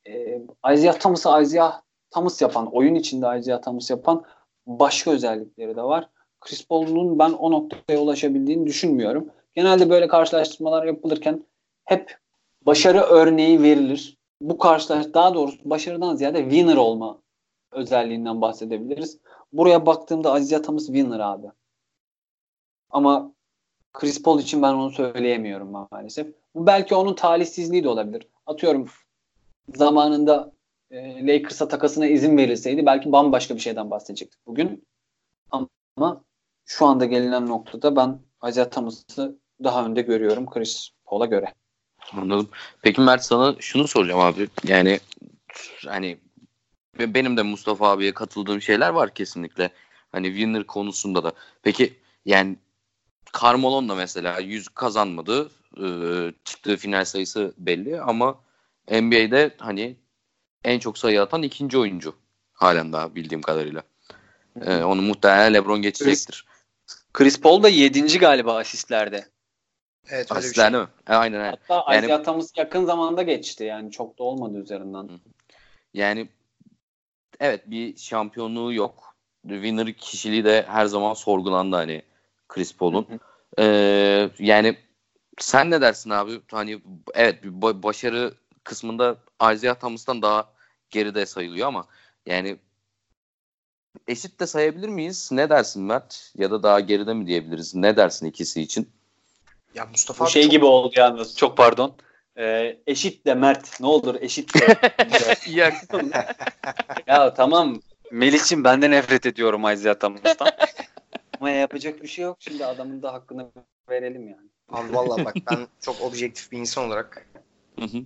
e, 0.08 0.42
Isaiah 0.72 0.98
Thomas'ı 0.98 1.42
Isaiah 1.42 1.80
Thomas 2.10 2.42
yapan, 2.42 2.74
oyun 2.74 2.94
içinde 2.94 3.38
Isaiah 3.38 3.62
Thomas 3.62 3.90
yapan 3.90 4.24
başka 4.66 5.10
özellikleri 5.10 5.76
de 5.76 5.82
var. 5.82 6.08
Chris 6.40 6.68
Paul'un 6.68 7.18
ben 7.18 7.30
o 7.30 7.50
noktaya 7.50 7.98
ulaşabildiğini 7.98 8.66
düşünmüyorum. 8.66 9.30
Genelde 9.54 9.90
böyle 9.90 10.08
karşılaştırmalar 10.08 10.84
yapılırken 10.84 11.44
hep 11.84 12.18
başarı 12.66 13.00
örneği 13.00 13.62
verilir. 13.62 14.16
Bu 14.40 14.58
karşılaş 14.58 15.06
daha 15.14 15.34
doğrusu 15.34 15.58
başarıdan 15.64 16.16
ziyade 16.16 16.42
winner 16.42 16.76
olma 16.76 17.18
özelliğinden 17.72 18.40
bahsedebiliriz. 18.40 19.18
Buraya 19.52 19.86
baktığımda 19.86 20.32
Aziz 20.32 20.52
Yatamız 20.52 20.86
winner 20.86 21.20
abi. 21.20 21.46
Ama 22.90 23.32
Chris 23.92 24.22
Paul 24.22 24.40
için 24.40 24.62
ben 24.62 24.72
onu 24.74 24.90
söyleyemiyorum 24.90 25.70
maalesef. 25.70 26.34
Bu 26.54 26.66
belki 26.66 26.94
onun 26.94 27.14
talihsizliği 27.14 27.84
de 27.84 27.88
olabilir. 27.88 28.28
Atıyorum 28.46 28.88
zamanında 29.76 30.52
e, 30.90 31.26
Lakers'a 31.26 31.68
takasına 31.68 32.06
izin 32.06 32.36
verilseydi 32.36 32.86
belki 32.86 33.12
bambaşka 33.12 33.54
bir 33.54 33.60
şeyden 33.60 33.90
bahsedecektik 33.90 34.46
bugün. 34.46 34.84
Ama 35.96 36.24
şu 36.64 36.86
anda 36.86 37.04
gelinen 37.04 37.46
noktada 37.46 37.96
ben 37.96 38.18
Isaiah 38.48 38.70
Thomas'ı 38.70 39.38
daha 39.64 39.86
önde 39.86 40.02
görüyorum 40.02 40.46
Chris 40.50 40.90
Paul'a 41.04 41.26
göre. 41.26 41.52
Anladım. 42.12 42.48
Peki 42.82 43.00
Mert 43.00 43.24
sana 43.24 43.56
şunu 43.60 43.88
soracağım 43.88 44.20
abi. 44.20 44.48
Yani 44.64 45.00
hani 45.86 46.18
benim 46.98 47.36
de 47.36 47.42
Mustafa 47.42 47.90
abiye 47.90 48.14
katıldığım 48.14 48.62
şeyler 48.62 48.90
var 48.90 49.14
kesinlikle. 49.14 49.70
Hani 50.12 50.26
winner 50.26 50.64
konusunda 50.64 51.24
da. 51.24 51.32
Peki 51.62 51.94
yani 52.24 52.56
Carmelo'nun 53.40 53.88
da 53.88 53.94
mesela 53.94 54.40
100 54.40 54.68
kazanmadı. 54.68 55.50
Ee, 55.82 56.32
çıktığı 56.44 56.76
final 56.76 57.04
sayısı 57.04 57.54
belli 57.58 58.00
ama 58.00 58.40
NBA'de 58.90 59.54
hani 59.58 59.96
en 60.64 60.78
çok 60.78 60.98
sayı 60.98 61.22
atan 61.22 61.42
ikinci 61.42 61.78
oyuncu 61.78 62.14
halen 62.52 62.92
daha 62.92 63.14
bildiğim 63.14 63.42
kadarıyla. 63.42 63.82
Ee, 64.60 64.76
onu 64.76 65.02
muhtemelen 65.02 65.54
LeBron 65.54 65.82
geçecektir. 65.82 66.44
Chris 67.12 67.40
Paul 67.40 67.62
da 67.62 67.68
7. 67.68 68.18
galiba 68.18 68.56
asistlerde. 68.56 69.26
Evet 70.10 70.32
öyle 70.32 70.38
Asistler 70.38 70.70
şey. 70.70 70.80
mi? 70.80 70.88
E, 71.08 71.12
aynen 71.12 71.40
aynen. 71.40 71.58
Hatta 71.68 71.94
yani, 71.94 72.22
Thomas 72.22 72.52
yakın 72.56 72.84
zamanda 72.84 73.22
geçti 73.22 73.64
yani 73.64 73.90
çok 73.90 74.18
da 74.18 74.22
olmadı 74.22 74.58
üzerinden. 74.58 75.08
Yani 75.94 76.28
evet 77.40 77.70
bir 77.70 77.96
şampiyonluğu 77.96 78.72
yok. 78.72 79.16
Winner 79.42 79.92
kişiliği 79.92 80.44
de 80.44 80.62
her 80.68 80.86
zaman 80.86 81.14
sorgulandı 81.14 81.76
hani 81.76 82.02
Chris 82.48 82.76
Paul'un. 82.76 83.06
Ee, 83.58 84.30
yani 84.38 84.76
sen 85.38 85.70
ne 85.70 85.80
dersin 85.80 86.10
abi? 86.10 86.40
Hani 86.50 86.82
evet 87.14 87.44
bir 87.44 87.82
başarı 87.82 88.34
kısmında 88.64 89.16
Isaiah 89.52 89.74
Thomas'tan 89.74 90.22
daha 90.22 90.52
geride 90.90 91.26
sayılıyor 91.26 91.68
ama 91.68 91.86
yani 92.26 92.58
eşit 94.08 94.40
de 94.40 94.46
sayabilir 94.46 94.88
miyiz? 94.88 95.28
Ne 95.32 95.50
dersin 95.50 95.82
Mert? 95.82 96.32
Ya 96.36 96.50
da 96.50 96.62
daha 96.62 96.80
geride 96.80 97.14
mi 97.14 97.26
diyebiliriz? 97.26 97.74
Ne 97.74 97.96
dersin 97.96 98.26
ikisi 98.26 98.62
için? 98.62 98.90
Ya 99.74 99.86
Mustafa 99.86 100.24
Bu 100.24 100.30
şey 100.30 100.42
çok... 100.42 100.50
gibi 100.50 100.64
oldu 100.64 100.94
yalnız. 100.96 101.36
Çok 101.36 101.56
pardon. 101.56 101.96
Ee, 102.38 102.78
eşit 102.86 103.26
de 103.26 103.34
Mert. 103.34 103.80
Ne 103.80 103.86
olur 103.86 104.14
eşit 104.20 104.54
de. 104.54 104.76
ya 107.06 107.34
tamam. 107.34 107.80
Melih'ciğim 108.10 108.64
ben 108.64 108.82
de 108.82 108.90
nefret 108.90 109.26
ediyorum 109.26 109.72
Isaiah 109.72 109.94
Thomas'tan. 110.00 110.48
Ama 111.40 111.50
yapacak 111.50 112.02
bir 112.02 112.08
şey 112.08 112.24
yok. 112.24 112.36
Şimdi 112.40 112.66
adamın 112.66 113.02
da 113.02 113.12
hakkını 113.12 113.50
verelim 113.90 114.28
yani. 114.28 114.48
Abi 114.68 114.94
valla 114.94 115.24
bak 115.24 115.34
ben 115.50 115.66
çok 115.80 116.00
objektif 116.00 116.52
bir 116.52 116.58
insan 116.58 116.84
olarak 116.84 117.26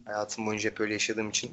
hayatım 0.07 0.47
boyunca 0.47 0.71
hep 0.71 0.81
öyle 0.81 0.93
yaşadığım 0.93 1.29
için 1.29 1.51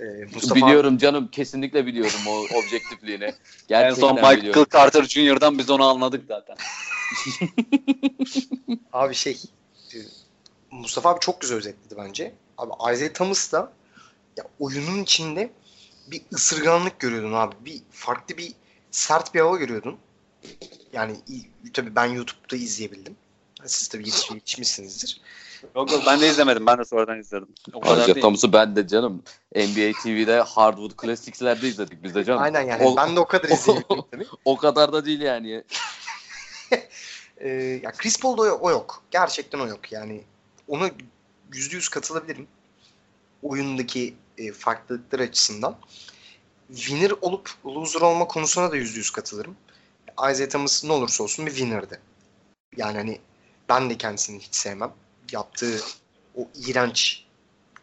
e, 0.00 0.04
Mustafa 0.34 0.54
biliyorum 0.54 0.94
abi... 0.94 1.00
canım 1.00 1.28
kesinlikle 1.28 1.86
biliyorum 1.86 2.20
o 2.28 2.58
objektifliğini. 2.58 3.34
Gerçekten 3.68 3.88
en 3.88 3.94
son 3.94 4.14
Michael 4.14 4.36
biliyorum. 4.36 4.66
Carter 4.72 5.02
Jr.'dan 5.02 5.58
biz 5.58 5.70
onu 5.70 5.84
anladık 5.84 6.24
zaten. 6.28 6.56
abi 8.92 9.14
şey 9.14 9.40
e, 9.94 9.96
Mustafa 10.70 11.10
abi 11.10 11.20
çok 11.20 11.40
güzel 11.40 11.58
özetledi 11.58 11.94
bence. 11.98 12.34
Abi 12.58 12.94
Isaiah 12.94 13.14
Thomas 13.14 13.52
da 13.52 13.72
ya 14.36 14.44
oyunun 14.60 15.02
içinde 15.02 15.50
bir 16.06 16.22
ısırganlık 16.32 17.00
görüyordun 17.00 17.32
abi. 17.32 17.54
Bir 17.60 17.82
farklı 17.90 18.36
bir 18.36 18.52
sert 18.90 19.34
bir 19.34 19.40
hava 19.40 19.56
görüyordun. 19.56 19.96
Yani 20.92 21.16
tabii 21.72 21.96
ben 21.96 22.06
YouTube'da 22.06 22.56
izleyebildim. 22.56 23.16
Siz 23.64 23.88
tabii 23.88 24.06
yetiş, 24.06 24.30
yetişmişsinizdir. 24.30 25.20
Yok 25.76 25.92
yok 25.92 26.02
ben 26.06 26.20
de 26.20 26.28
izlemedim. 26.28 26.66
Ben 26.66 26.78
de 26.78 26.84
sonradan 26.84 27.18
izledim. 27.18 27.48
O 27.72 27.80
kadar. 27.80 28.14
Thomas'ı 28.14 28.52
ben 28.52 28.76
de 28.76 28.88
canım. 28.88 29.22
NBA 29.56 29.92
TV'de 30.02 30.40
Hardwood 30.40 31.02
Classics'lerde 31.02 31.68
izledik 31.68 32.02
biz 32.02 32.14
de 32.14 32.24
canım. 32.24 32.42
Aynen 32.42 32.62
yani. 32.62 32.84
O, 32.84 32.96
ben 32.96 33.16
de 33.16 33.20
o 33.20 33.26
kadar 33.26 33.48
izleyebildim 33.48 34.04
tabii. 34.10 34.26
o 34.44 34.56
kadar 34.56 34.92
da 34.92 35.04
değil 35.04 35.20
yani. 35.20 35.64
ee, 37.38 37.80
ya 37.82 37.92
Chris 37.92 38.20
Paul'da 38.20 38.42
o, 38.42 38.58
o 38.60 38.70
yok. 38.70 39.02
Gerçekten 39.10 39.58
o 39.58 39.66
yok. 39.66 39.92
Yani 39.92 40.24
ona 40.68 40.90
yüzde 41.52 41.76
yüz 41.76 41.88
katılabilirim. 41.88 42.48
Oyundaki 43.42 44.14
e, 44.38 44.52
farklılıklar 44.52 45.20
açısından. 45.20 45.78
Winner 46.74 47.12
olup 47.20 47.50
loser 47.66 48.00
olma 48.00 48.26
konusuna 48.28 48.72
da 48.72 48.76
yüzde 48.76 48.98
yüz 48.98 49.10
katılırım. 49.10 49.56
Isaiah 50.30 50.48
Thomas 50.48 50.84
ne 50.84 50.92
olursa 50.92 51.24
olsun 51.24 51.46
bir 51.46 51.50
winner'dı. 51.50 52.00
Yani 52.76 52.96
hani 52.96 53.20
ben 53.68 53.90
de 53.90 53.98
kendisini 53.98 54.42
hiç 54.42 54.54
sevmem. 54.54 54.92
Yaptığı 55.32 55.80
o 56.34 56.48
iğrenç 56.54 57.24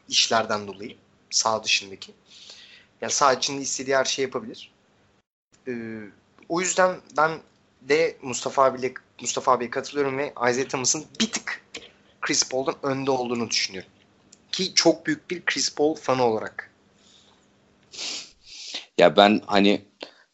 işlerden 0.09 0.67
dolayı 0.67 0.97
sağ 1.29 1.63
dışındaki. 1.63 2.13
Yani 3.01 3.11
sağ 3.11 3.34
içinde 3.34 3.61
istediği 3.61 3.95
her 3.95 4.05
şeyi 4.05 4.23
yapabilir. 4.23 4.71
Ee, 5.67 5.99
o 6.49 6.61
yüzden 6.61 6.95
ben 7.17 7.39
de 7.89 8.17
Mustafa 8.21 8.63
abiyle 8.63 8.93
Mustafa 9.21 9.51
abiye 9.51 9.69
katılıyorum 9.69 10.17
ve 10.17 10.34
Isaiah 10.49 10.69
Thomas'ın 10.69 11.05
bir 11.19 11.31
tık 11.31 11.61
Chris 12.21 12.49
Paul'dan 12.49 12.75
önde 12.84 13.11
olduğunu 13.11 13.49
düşünüyorum. 13.49 13.91
Ki 14.51 14.73
çok 14.75 15.05
büyük 15.05 15.31
bir 15.31 15.45
Chris 15.45 15.75
Paul 15.75 15.95
fanı 15.95 16.23
olarak. 16.23 16.71
Ya 18.97 19.17
ben 19.17 19.41
hani 19.45 19.86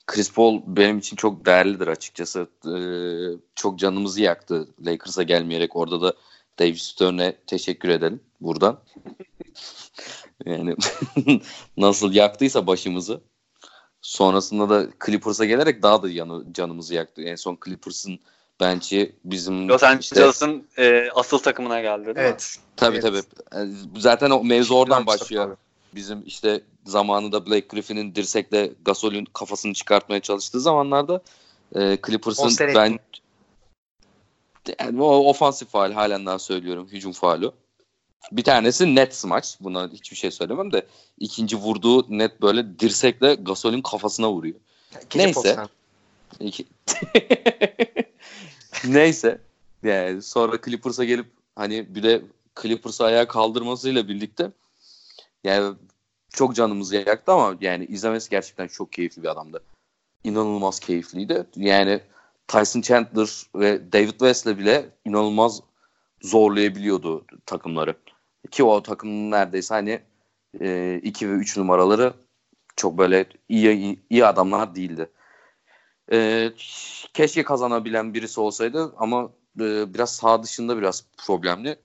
Chris 0.07 0.33
Paul 0.33 0.61
benim 0.67 0.97
için 0.97 1.15
çok 1.15 1.45
değerlidir 1.45 1.87
açıkçası. 1.87 2.47
Ee, 2.65 3.39
çok 3.55 3.79
canımızı 3.79 4.21
yaktı 4.21 4.67
Lakers'a 4.85 5.23
gelmeyerek. 5.23 5.75
Orada 5.75 6.01
da 6.01 6.13
David 6.59 6.75
Stern'e 6.75 7.35
teşekkür 7.47 7.89
edelim 7.89 8.19
buradan. 8.41 8.79
yani 10.45 10.75
nasıl 11.77 12.13
yaktıysa 12.13 12.67
başımızı. 12.67 13.21
Sonrasında 14.01 14.69
da 14.69 14.87
Clippers'a 15.05 15.45
gelerek 15.45 15.83
daha 15.83 16.03
da 16.03 16.09
yanı, 16.09 16.53
canımızı 16.53 16.93
yaktı. 16.93 17.21
En 17.21 17.35
son 17.35 17.57
Clippers'ın 17.65 18.19
bence 18.59 19.11
bizim 19.25 19.69
Los 19.69 19.83
Angeles'ın 19.83 20.65
işte, 20.69 20.83
e, 20.83 21.09
asıl 21.15 21.37
takımına 21.37 21.81
geldi 21.81 22.05
değil 22.05 22.17
evet. 22.19 22.57
mi? 22.57 22.63
Tabii 22.75 22.97
evet. 22.97 23.25
tabii. 23.51 23.71
Zaten 23.97 24.29
o 24.29 24.43
mevzu 24.43 24.75
oradan 24.75 25.05
başlıyor. 25.05 25.45
tabii. 25.45 25.55
Bizim 25.95 26.23
işte 26.25 26.61
zamanında 26.85 27.45
Blake 27.45 27.67
Griffin'in 27.69 28.15
dirsekle 28.15 28.71
Gasol'ün 28.85 29.25
kafasını 29.25 29.73
çıkartmaya 29.73 30.21
çalıştığı 30.21 30.61
zamanlarda 30.61 31.21
e, 31.75 31.97
Clippers'ın 32.07 32.67
ben 32.75 32.99
yani 34.79 35.03
o 35.03 35.29
ofansif 35.29 35.69
faal 35.69 35.91
halen 35.91 36.25
daha 36.25 36.39
söylüyorum. 36.39 36.87
Hücum 36.91 37.11
faali. 37.11 37.51
Bir 38.31 38.43
tanesi 38.43 38.95
net 38.95 39.15
smaç. 39.15 39.57
Buna 39.59 39.89
hiçbir 39.89 40.17
şey 40.17 40.31
söylemem 40.31 40.71
de 40.71 40.85
ikinci 41.19 41.55
vurduğu 41.55 42.17
net 42.17 42.41
böyle 42.41 42.79
dirsekle 42.79 43.35
Gasol'ün 43.35 43.81
kafasına 43.81 44.31
vuruyor. 44.31 44.59
Gece 45.09 45.25
Neyse. 45.25 45.57
İki... 46.39 46.65
Neyse. 48.87 49.41
Yani 49.83 50.21
sonra 50.21 50.61
Clippers'a 50.65 51.03
gelip 51.03 51.27
hani 51.55 51.95
bir 51.95 52.03
de 52.03 52.21
Clippers'ı 52.61 53.05
ayağa 53.05 53.27
kaldırmasıyla 53.27 54.07
birlikte 54.07 54.51
yani 55.43 55.75
çok 56.29 56.55
canımızı 56.55 56.95
yaktı 56.95 57.31
ama 57.31 57.55
yani 57.61 57.85
izlemesi 57.85 58.29
gerçekten 58.29 58.67
çok 58.67 58.91
keyifli 58.91 59.23
bir 59.23 59.27
adamdı. 59.27 59.63
İnanılmaz 60.23 60.79
keyifliydi. 60.79 61.45
Yani 61.55 62.01
Tyson 62.47 62.81
Chandler 62.81 63.29
ve 63.55 63.91
David 63.93 64.09
West'le 64.09 64.57
bile 64.57 64.89
inanılmaz 65.05 65.61
zorlayabiliyordu 66.21 67.25
takımları. 67.45 67.95
Ki 68.51 68.63
o 68.63 68.83
takımın 68.83 69.31
neredeyse 69.31 69.73
hani 69.73 69.99
2 71.03 71.25
e, 71.25 71.29
ve 71.29 71.33
3 71.33 71.57
numaraları 71.57 72.13
çok 72.75 72.97
böyle 72.97 73.25
iyi 73.49 73.99
iyi 74.09 74.25
adamlar 74.25 74.75
değildi. 74.75 75.09
E, 76.11 76.51
keşke 77.13 77.43
kazanabilen 77.43 78.13
birisi 78.13 78.39
olsaydı 78.41 78.93
ama 78.97 79.29
e, 79.59 79.93
biraz 79.93 80.15
sağ 80.15 80.43
dışında 80.43 80.77
biraz 80.77 81.05
problemli. 81.17 81.75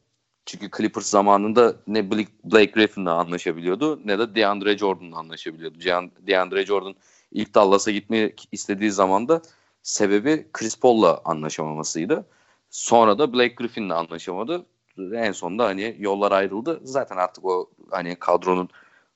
Çünkü 0.46 0.70
Clippers 0.76 1.06
zamanında 1.06 1.76
ne 1.86 2.10
Blake 2.10 2.64
Griffin'le 2.64 3.06
anlaşabiliyordu 3.06 4.00
ne 4.04 4.18
de 4.18 4.34
DeAndre 4.34 4.78
Jordan'la 4.78 5.18
anlaşabiliyordu. 5.18 5.78
DeAndre 6.26 6.66
Jordan 6.66 6.94
ilk 7.32 7.54
Dallas'a 7.54 7.90
gitmek 7.90 8.48
istediği 8.52 8.90
zaman 8.90 9.28
da 9.28 9.42
sebebi 9.82 10.48
Chris 10.52 10.80
Paul'la 10.80 11.20
anlaşamamasıydı. 11.24 12.26
Sonra 12.70 13.18
da 13.18 13.32
Blake 13.32 13.54
Griffin'le 13.54 13.90
anlaşamadı. 13.90 14.66
En 14.98 15.32
sonunda 15.32 15.64
hani 15.64 15.96
yollar 15.98 16.32
ayrıldı. 16.32 16.80
Zaten 16.84 17.16
artık 17.16 17.44
o 17.44 17.70
hani 17.90 18.16
kadronun 18.16 18.68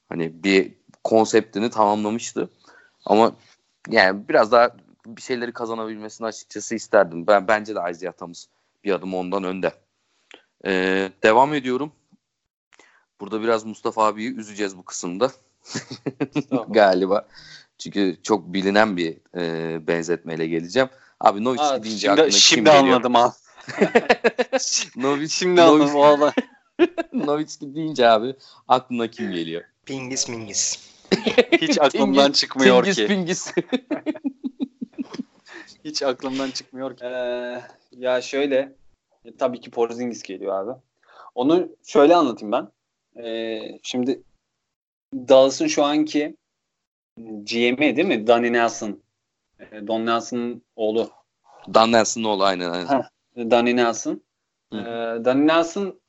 hani 0.09 0.45
bir 0.45 0.73
konseptini 1.05 1.71
tamamlamıştı. 1.71 2.51
Ama 3.05 3.33
yani 3.89 4.29
biraz 4.29 4.53
daha 4.53 4.77
bir 5.07 5.23
şeyleri 5.23 5.53
kazanabilmesini 5.53 6.27
açıkçası 6.27 6.75
isterdim. 6.75 7.27
Ben 7.27 7.49
bence 7.49 7.75
de 7.75 7.81
Isaiah 7.91 8.13
Thomas 8.13 8.47
bir 8.85 8.93
adım 8.93 9.15
ondan 9.15 9.45
önde. 9.45 9.73
Ee, 10.65 11.11
devam 11.23 11.55
ediyorum. 11.55 11.93
Burada 13.21 13.43
biraz 13.43 13.65
Mustafa 13.65 14.07
abiyi 14.07 14.35
üzeceğiz 14.35 14.77
bu 14.77 14.85
kısımda. 14.85 15.31
Galiba. 16.69 17.27
Çünkü 17.79 18.17
çok 18.23 18.53
bilinen 18.53 18.97
bir 18.97 19.17
e, 19.37 19.87
benzetmeyle 19.87 20.47
geleceğim. 20.47 20.89
Abi 21.21 21.45
Novitski 21.45 21.83
deyince 21.83 21.99
şimdi, 21.99 22.13
aklına 22.13 22.31
şimdi 22.31 22.71
kim 22.71 22.79
anladım 22.79 23.15
ha. 23.15 23.35
Novitski, 24.97 25.39
şimdi 25.39 25.63
anladım 25.63 25.95
valla. 25.95 26.33
Novitski 27.13 27.75
deyince 27.75 28.09
abi 28.09 28.35
aklına 28.69 29.09
kim 29.09 29.33
geliyor? 29.33 29.63
Pingis 29.87 30.29
mingis. 30.29 30.89
Hiç 31.53 31.81
aklımdan 31.81 32.33
çıkmıyor 32.33 32.83
Tingis, 32.83 32.97
ki. 32.97 33.07
Pingis. 33.07 33.53
Hiç 35.85 36.03
aklımdan 36.03 36.51
çıkmıyor 36.51 36.97
ki. 36.97 37.05
Ee, 37.05 37.63
ya 37.93 38.23
şöyle 38.23 38.77
e, 39.25 39.37
tabii 39.37 39.61
ki 39.61 39.71
Porzingis 39.71 40.23
geliyor 40.23 40.63
abi. 40.63 40.81
Onu 41.35 41.69
şöyle 41.87 42.17
anlatayım 42.17 42.53
ben. 42.53 42.69
Ee, 43.25 43.79
şimdi 43.83 44.23
Dallas'ın 45.15 45.67
şu 45.67 45.85
anki 45.85 46.37
GM'i 47.19 47.97
değil 47.97 48.09
mi? 48.09 48.27
Danny 48.27 48.53
Nelson. 48.53 49.03
Ee, 49.61 49.87
Don 49.87 50.07
Nelson'ın 50.07 50.63
oğlu. 50.77 51.11
Dan 51.75 51.93
Nelson'ın 51.93 52.25
oğlu 52.25 52.45
aynen 52.45 52.71
aynen. 52.71 52.87
Ha, 52.87 53.09
Danny 53.39 53.77
Nelson. 53.77 54.23
Hı. 54.73 54.79
Ee, 54.79 55.25
Danny 55.25 55.47
Nelson'ın 55.47 56.01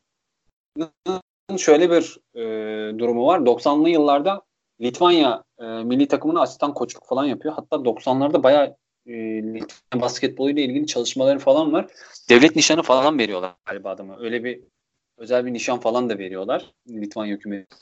şöyle 1.57 1.89
bir 1.89 2.17
e, 2.36 2.99
durumu 2.99 3.27
var. 3.27 3.39
90'lı 3.39 3.89
yıllarda 3.89 4.41
Litvanya 4.82 5.43
e, 5.59 5.65
milli 5.65 6.07
takımına 6.07 6.41
asistan 6.41 6.73
koçluk 6.73 7.05
falan 7.05 7.25
yapıyor. 7.25 7.53
Hatta 7.53 7.75
90'larda 7.75 8.43
bayağı 8.43 8.75
e, 9.05 9.13
Litvanya 9.43 10.01
basketboluyla 10.01 10.63
ilgili 10.63 10.88
çalışmaları 10.88 11.39
falan 11.39 11.73
var. 11.73 11.88
Devlet 12.30 12.55
nişanı 12.55 12.82
falan 12.82 13.19
veriyorlar 13.19 13.55
galiba 13.65 13.89
adama. 13.89 14.19
Öyle 14.19 14.43
bir 14.43 14.61
özel 15.17 15.45
bir 15.45 15.53
nişan 15.53 15.80
falan 15.80 16.09
da 16.09 16.17
veriyorlar 16.17 16.73
Litvanya 16.89 17.36
hükümeti. 17.36 17.75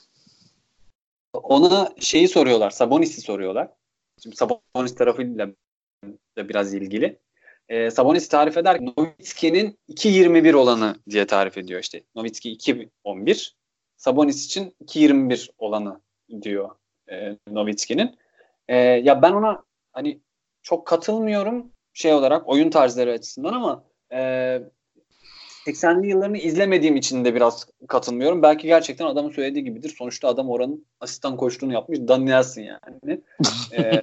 Ona 1.32 1.92
şeyi 2.00 2.28
soruyorlar, 2.28 2.70
Sabonis'i 2.70 3.20
soruyorlar. 3.20 3.68
Şimdi 4.22 4.36
Sabonis 4.36 4.94
tarafıyla 4.94 5.48
da 6.36 6.48
biraz 6.48 6.74
ilgili. 6.74 7.18
E, 7.68 7.90
Sabonis 7.90 8.28
tarif 8.28 8.56
eder 8.56 8.80
Novitski'nin 8.80 9.78
2.21 9.88 10.54
olanı 10.54 10.96
diye 11.10 11.26
tarif 11.26 11.58
ediyor 11.58 11.80
işte. 11.80 12.02
Novitski 12.14 12.52
2.11. 12.52 13.52
Sabonis 13.96 14.46
için 14.46 14.74
2.21 14.84 15.50
olanı 15.58 16.00
diyor 16.42 16.70
e, 17.10 17.36
Novitski'nin. 17.50 18.18
E, 18.68 18.76
ya 18.76 19.22
ben 19.22 19.32
ona 19.32 19.62
hani 19.92 20.20
çok 20.62 20.86
katılmıyorum 20.86 21.72
şey 21.92 22.12
olarak 22.12 22.48
oyun 22.48 22.70
tarzları 22.70 23.12
açısından 23.12 23.52
ama 23.52 23.84
e, 24.12 24.18
80'li 25.66 26.08
yıllarını 26.08 26.38
izlemediğim 26.38 26.96
için 26.96 27.24
de 27.24 27.34
biraz 27.34 27.66
katılmıyorum. 27.88 28.42
Belki 28.42 28.66
gerçekten 28.66 29.06
adamın 29.06 29.30
söylediği 29.30 29.64
gibidir. 29.64 29.94
Sonuçta 29.98 30.28
adam 30.28 30.50
oranın 30.50 30.86
asistan 31.00 31.36
koçluğunu 31.36 31.72
yapmış. 31.72 31.98
Dan 31.98 32.26
Nelson 32.26 32.62
yani. 32.62 33.20
ee, 33.72 34.02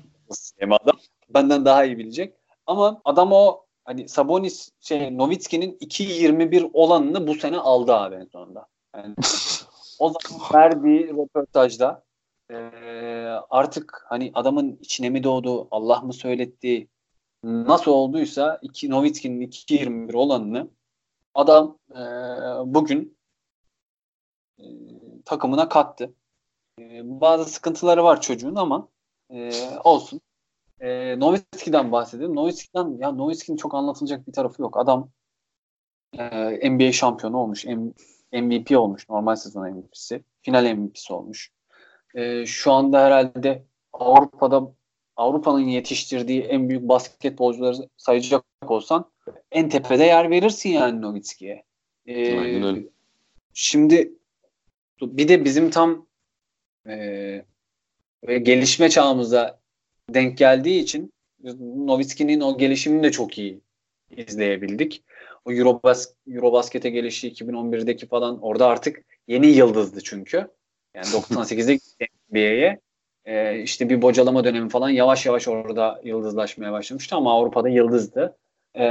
adam. 0.61 0.99
Benden 1.29 1.65
daha 1.65 1.85
iyi 1.85 1.97
bilecek. 1.97 2.33
Ama 2.67 3.01
adam 3.05 3.31
o 3.31 3.65
hani 3.85 4.09
Sabonis 4.09 4.71
şey 4.79 5.17
Novitski'nin 5.17 5.77
2.21 5.81 6.69
olanını 6.73 7.27
bu 7.27 7.35
sene 7.35 7.57
aldı 7.57 7.93
abi 7.93 8.15
en 8.15 8.25
sonunda. 8.25 8.67
Yani, 8.95 9.15
o 9.99 10.09
zaman 10.09 10.53
verdiği 10.53 11.07
röportajda 11.07 12.03
e, 12.51 12.55
artık 13.49 14.05
hani 14.09 14.31
adamın 14.33 14.77
içine 14.81 15.09
mi 15.09 15.23
doğdu, 15.23 15.67
Allah 15.71 16.01
mı 16.01 16.13
söyletti, 16.13 16.87
nasıl 17.43 17.91
olduysa 17.91 18.59
iki, 18.61 18.89
Novitski'nin 18.89 19.41
2.21 19.41 20.15
olanını 20.15 20.69
adam 21.33 21.77
e, 21.91 22.01
bugün 22.65 23.17
e, 24.59 24.63
takımına 25.25 25.69
kattı. 25.69 26.13
E, 26.79 27.01
bazı 27.21 27.45
sıkıntıları 27.45 28.03
var 28.03 28.21
çocuğun 28.21 28.55
ama 28.55 28.87
e, 29.29 29.51
olsun. 29.83 30.21
E, 30.79 31.19
Novitski'den 31.19 31.91
bahsedelim. 31.91 32.35
Novitski'den 32.35 32.97
ya 32.97 33.11
Novitski'nin 33.11 33.57
çok 33.57 33.75
anlatılacak 33.75 34.27
bir 34.27 34.33
tarafı 34.33 34.61
yok. 34.61 34.77
Adam 34.77 35.09
e, 36.17 36.69
NBA 36.69 36.91
şampiyonu 36.91 37.37
olmuş. 37.37 37.65
M, 37.65 37.91
MVP 38.31 38.77
olmuş. 38.77 39.09
Normal 39.09 39.35
sezon 39.35 39.69
MVP'si. 39.69 40.23
Final 40.41 40.75
MVP'si 40.75 41.13
olmuş. 41.13 41.51
E, 42.15 42.45
şu 42.45 42.71
anda 42.71 43.03
herhalde 43.03 43.63
Avrupa'da 43.93 44.73
Avrupa'nın 45.15 45.59
yetiştirdiği 45.59 46.41
en 46.41 46.69
büyük 46.69 46.83
basketbolcuları 46.83 47.89
sayacak 47.97 48.43
olsan 48.67 49.11
en 49.51 49.69
tepede 49.69 50.03
yer 50.03 50.29
verirsin 50.29 50.69
yani 50.69 51.01
Novitski'ye. 51.01 51.63
Ee, 52.05 52.39
Aynen 52.39 52.63
öyle. 52.63 52.87
Şimdi 53.53 54.13
bir 55.01 55.27
de 55.27 55.45
bizim 55.45 55.69
tam 55.69 56.07
e, 56.87 57.45
gelişme 58.27 58.89
çağımıza 58.89 59.59
denk 60.09 60.37
geldiği 60.37 60.79
için 60.79 61.13
Novitski'nin 61.59 62.41
o 62.41 62.57
gelişimini 62.57 63.03
de 63.03 63.11
çok 63.11 63.37
iyi 63.37 63.61
izleyebildik. 64.17 65.03
O 65.45 65.51
Eurobas 65.51 66.13
Eurobasket'e 66.27 66.89
gelişi 66.89 67.31
2011'deki 67.31 68.07
falan 68.07 68.41
orada 68.41 68.67
artık 68.67 69.05
yeni 69.27 69.47
yıldızdı 69.47 70.01
çünkü. 70.03 70.47
Yani 70.93 71.05
98'de 71.05 71.79
NBA'ye 72.29 72.79
e, 73.25 73.61
işte 73.61 73.89
bir 73.89 74.01
bocalama 74.01 74.43
dönemi 74.43 74.69
falan 74.69 74.89
yavaş 74.89 75.25
yavaş 75.25 75.47
orada 75.47 76.01
yıldızlaşmaya 76.03 76.71
başlamıştı 76.71 77.15
ama 77.15 77.33
Avrupa'da 77.33 77.69
yıldızdı. 77.69 78.37
E, 78.73 78.83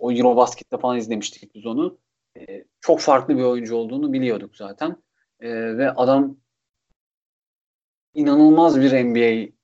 o 0.00 0.12
Eurobasket'te 0.12 0.78
falan 0.78 0.98
izlemiştik 0.98 1.54
biz 1.54 1.66
onu. 1.66 1.98
E, 2.36 2.64
çok 2.80 3.00
farklı 3.00 3.38
bir 3.38 3.42
oyuncu 3.42 3.76
olduğunu 3.76 4.12
biliyorduk 4.12 4.56
zaten. 4.56 4.96
E, 5.40 5.48
ve 5.78 5.90
adam 5.90 6.36
inanılmaz 8.14 8.80
bir 8.80 9.04
NBA 9.04 9.55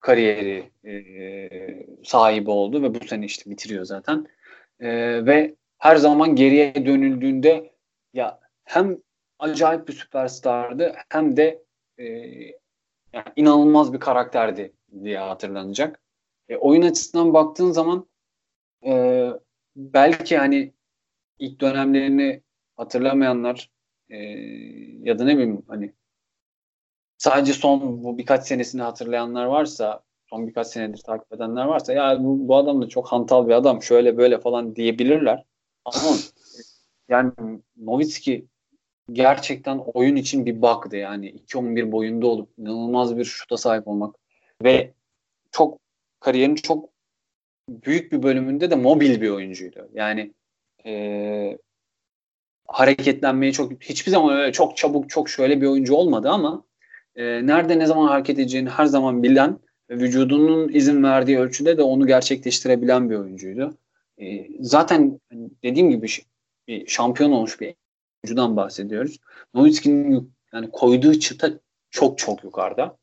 kariyeri 0.00 0.70
e, 0.84 1.86
sahibi 2.04 2.50
oldu 2.50 2.82
ve 2.82 2.94
bu 2.94 3.06
sene 3.06 3.24
işte 3.24 3.50
bitiriyor 3.50 3.84
zaten. 3.84 4.26
E, 4.80 4.88
ve 5.26 5.54
her 5.78 5.96
zaman 5.96 6.36
geriye 6.36 6.74
dönüldüğünde 6.74 7.72
ya 8.14 8.40
hem 8.64 8.98
acayip 9.38 9.88
bir 9.88 9.92
süperstardı 9.92 10.96
hem 11.08 11.36
de 11.36 11.64
e, 11.98 12.04
yani 13.12 13.26
inanılmaz 13.36 13.92
bir 13.92 14.00
karakterdi 14.00 14.72
diye 15.04 15.18
hatırlanacak. 15.18 16.00
E, 16.48 16.56
oyun 16.56 16.82
açısından 16.82 17.34
baktığın 17.34 17.70
zaman 17.70 18.08
e, 18.86 19.24
belki 19.76 20.38
hani 20.38 20.72
ilk 21.38 21.60
dönemlerini 21.60 22.42
hatırlamayanlar 22.76 23.70
e, 24.10 24.16
ya 25.02 25.18
da 25.18 25.24
ne 25.24 25.34
bileyim 25.34 25.62
hani 25.68 25.94
sadece 27.18 27.52
son 27.52 28.04
bu 28.04 28.18
birkaç 28.18 28.46
senesini 28.46 28.82
hatırlayanlar 28.82 29.44
varsa 29.44 30.02
son 30.30 30.46
birkaç 30.46 30.66
senedir 30.66 30.98
takip 30.98 31.32
edenler 31.32 31.64
varsa 31.64 31.92
ya 31.92 32.24
bu, 32.24 32.48
bu 32.48 32.56
adam 32.56 32.82
da 32.82 32.88
çok 32.88 33.08
hantal 33.08 33.48
bir 33.48 33.52
adam 33.52 33.82
şöyle 33.82 34.16
böyle 34.16 34.40
falan 34.40 34.76
diyebilirler. 34.76 35.44
Ama 35.84 36.16
yani 37.08 37.32
Novitski 37.76 38.46
gerçekten 39.12 39.78
oyun 39.94 40.16
için 40.16 40.46
bir 40.46 40.62
baktı 40.62 40.96
yani 40.96 41.30
2-11 41.30 41.92
boyunda 41.92 42.26
olup 42.26 42.50
inanılmaz 42.58 43.16
bir 43.16 43.24
şuta 43.24 43.56
sahip 43.56 43.88
olmak 43.88 44.16
ve 44.62 44.92
çok 45.52 45.78
kariyerin 46.20 46.54
çok 46.54 46.88
büyük 47.68 48.12
bir 48.12 48.22
bölümünde 48.22 48.70
de 48.70 48.74
mobil 48.74 49.20
bir 49.20 49.30
oyuncuydu. 49.30 49.88
Yani 49.94 50.32
e, 50.86 51.58
hareketlenmeyi 52.66 53.52
çok 53.52 53.82
hiçbir 53.82 54.10
zaman 54.10 54.36
öyle 54.36 54.52
çok 54.52 54.76
çabuk 54.76 55.10
çok 55.10 55.28
şöyle 55.28 55.60
bir 55.60 55.66
oyuncu 55.66 55.94
olmadı 55.94 56.28
ama 56.28 56.64
e, 57.18 57.46
nerede 57.46 57.78
ne 57.78 57.86
zaman 57.86 58.08
hareket 58.08 58.38
edeceğini 58.38 58.68
her 58.68 58.86
zaman 58.86 59.22
bilen 59.22 59.58
vücudunun 59.90 60.68
izin 60.68 61.02
verdiği 61.02 61.38
ölçüde 61.38 61.78
de 61.78 61.82
onu 61.82 62.06
gerçekleştirebilen 62.06 63.10
bir 63.10 63.16
oyuncuydu. 63.16 63.76
E, 64.18 64.46
zaten 64.60 65.20
dediğim 65.62 65.90
gibi 65.90 66.08
bir 66.68 66.86
şampiyon 66.86 67.32
olmuş 67.32 67.60
bir 67.60 67.74
oyuncudan 68.24 68.56
bahsediyoruz. 68.56 69.18
Nowitzki'nin 69.54 70.32
yani 70.52 70.70
koyduğu 70.70 71.18
çıta 71.18 71.50
çok 71.90 72.18
çok 72.18 72.44
yukarıda. 72.44 72.96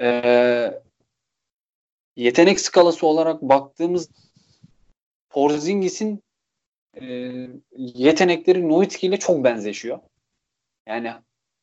Ee, 0.00 0.80
yetenek 2.16 2.60
skalası 2.60 3.06
olarak 3.06 3.42
baktığımız 3.42 4.10
Porzingis'in 5.30 6.22
e, 7.00 7.06
yetenekleri 7.76 8.68
Nowitzki 8.68 9.06
ile 9.06 9.18
çok 9.18 9.44
benzeşiyor. 9.44 9.98
Yani 10.86 11.12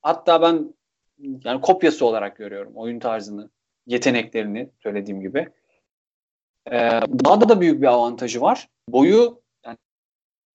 hatta 0.01 0.41
ben 0.41 0.73
yani 1.19 1.61
kopyası 1.61 2.05
olarak 2.05 2.37
görüyorum 2.37 2.73
oyun 2.75 2.99
tarzını, 2.99 3.49
yeteneklerini 3.85 4.69
söylediğim 4.83 5.21
gibi. 5.21 5.49
Ee, 6.71 6.89
daha 7.25 7.41
da, 7.41 7.49
da 7.49 7.61
büyük 7.61 7.81
bir 7.81 7.87
avantajı 7.87 8.41
var. 8.41 8.69
Boyu 8.89 9.41
yani 9.65 9.77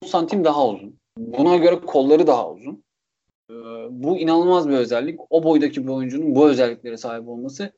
10 0.03 0.07
santim 0.07 0.43
daha 0.43 0.67
uzun. 0.67 0.99
Buna 1.17 1.57
göre 1.57 1.79
kolları 1.79 2.27
daha 2.27 2.51
uzun. 2.51 2.83
Ee, 3.49 3.53
bu 3.89 4.17
inanılmaz 4.17 4.69
bir 4.69 4.73
özellik. 4.73 5.19
O 5.29 5.43
boydaki 5.43 5.83
bir 5.83 5.91
oyuncunun 5.91 6.35
bu 6.35 6.49
özelliklere 6.49 6.97
sahip 6.97 7.27
olması 7.27 7.73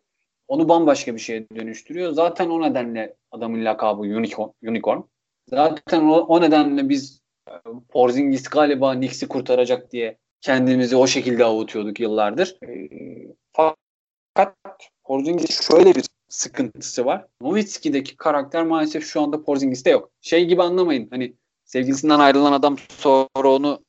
onu 0.48 0.70
bambaşka 0.70 1.14
bir 1.14 1.20
şeye 1.20 1.48
dönüştürüyor. 1.56 2.12
Zaten 2.12 2.50
o 2.50 2.62
nedenle 2.62 3.16
adamın 3.32 3.66
lakabı 3.66 4.02
unicorn. 4.02 4.50
unicorn. 4.64 5.02
Zaten 5.50 6.08
o, 6.08 6.14
o 6.14 6.42
nedenle 6.42 6.90
biz 6.90 7.22
e, 7.50 7.52
Porzingis 7.90 8.44
galiba 8.44 8.94
Knicks'i 8.94 9.28
kurtaracak 9.28 9.92
diye 9.92 10.18
kendimizi 10.46 10.96
o 10.96 11.08
şekilde 11.08 11.46
avutuyorduk 11.46 12.00
yıllardır. 12.00 12.58
E, 12.64 12.90
fakat 13.52 14.56
Porzingis 15.04 15.68
şöyle 15.68 15.96
bir 15.96 16.06
sıkıntısı 16.30 17.06
var. 17.06 17.26
Nowitzki'deki 17.42 18.18
karakter 18.18 18.64
maalesef 18.64 19.06
şu 19.06 19.22
anda 19.22 19.44
Porzingis'te 19.44 19.90
yok. 19.90 20.12
Şey 20.22 20.46
gibi 20.46 20.64
anlamayın. 20.64 21.08
Hani 21.10 21.34
sevgilisinden 21.64 22.20
ayrılan 22.20 22.52
adam 22.52 22.78
sonra 22.90 23.50
onu 23.52 23.86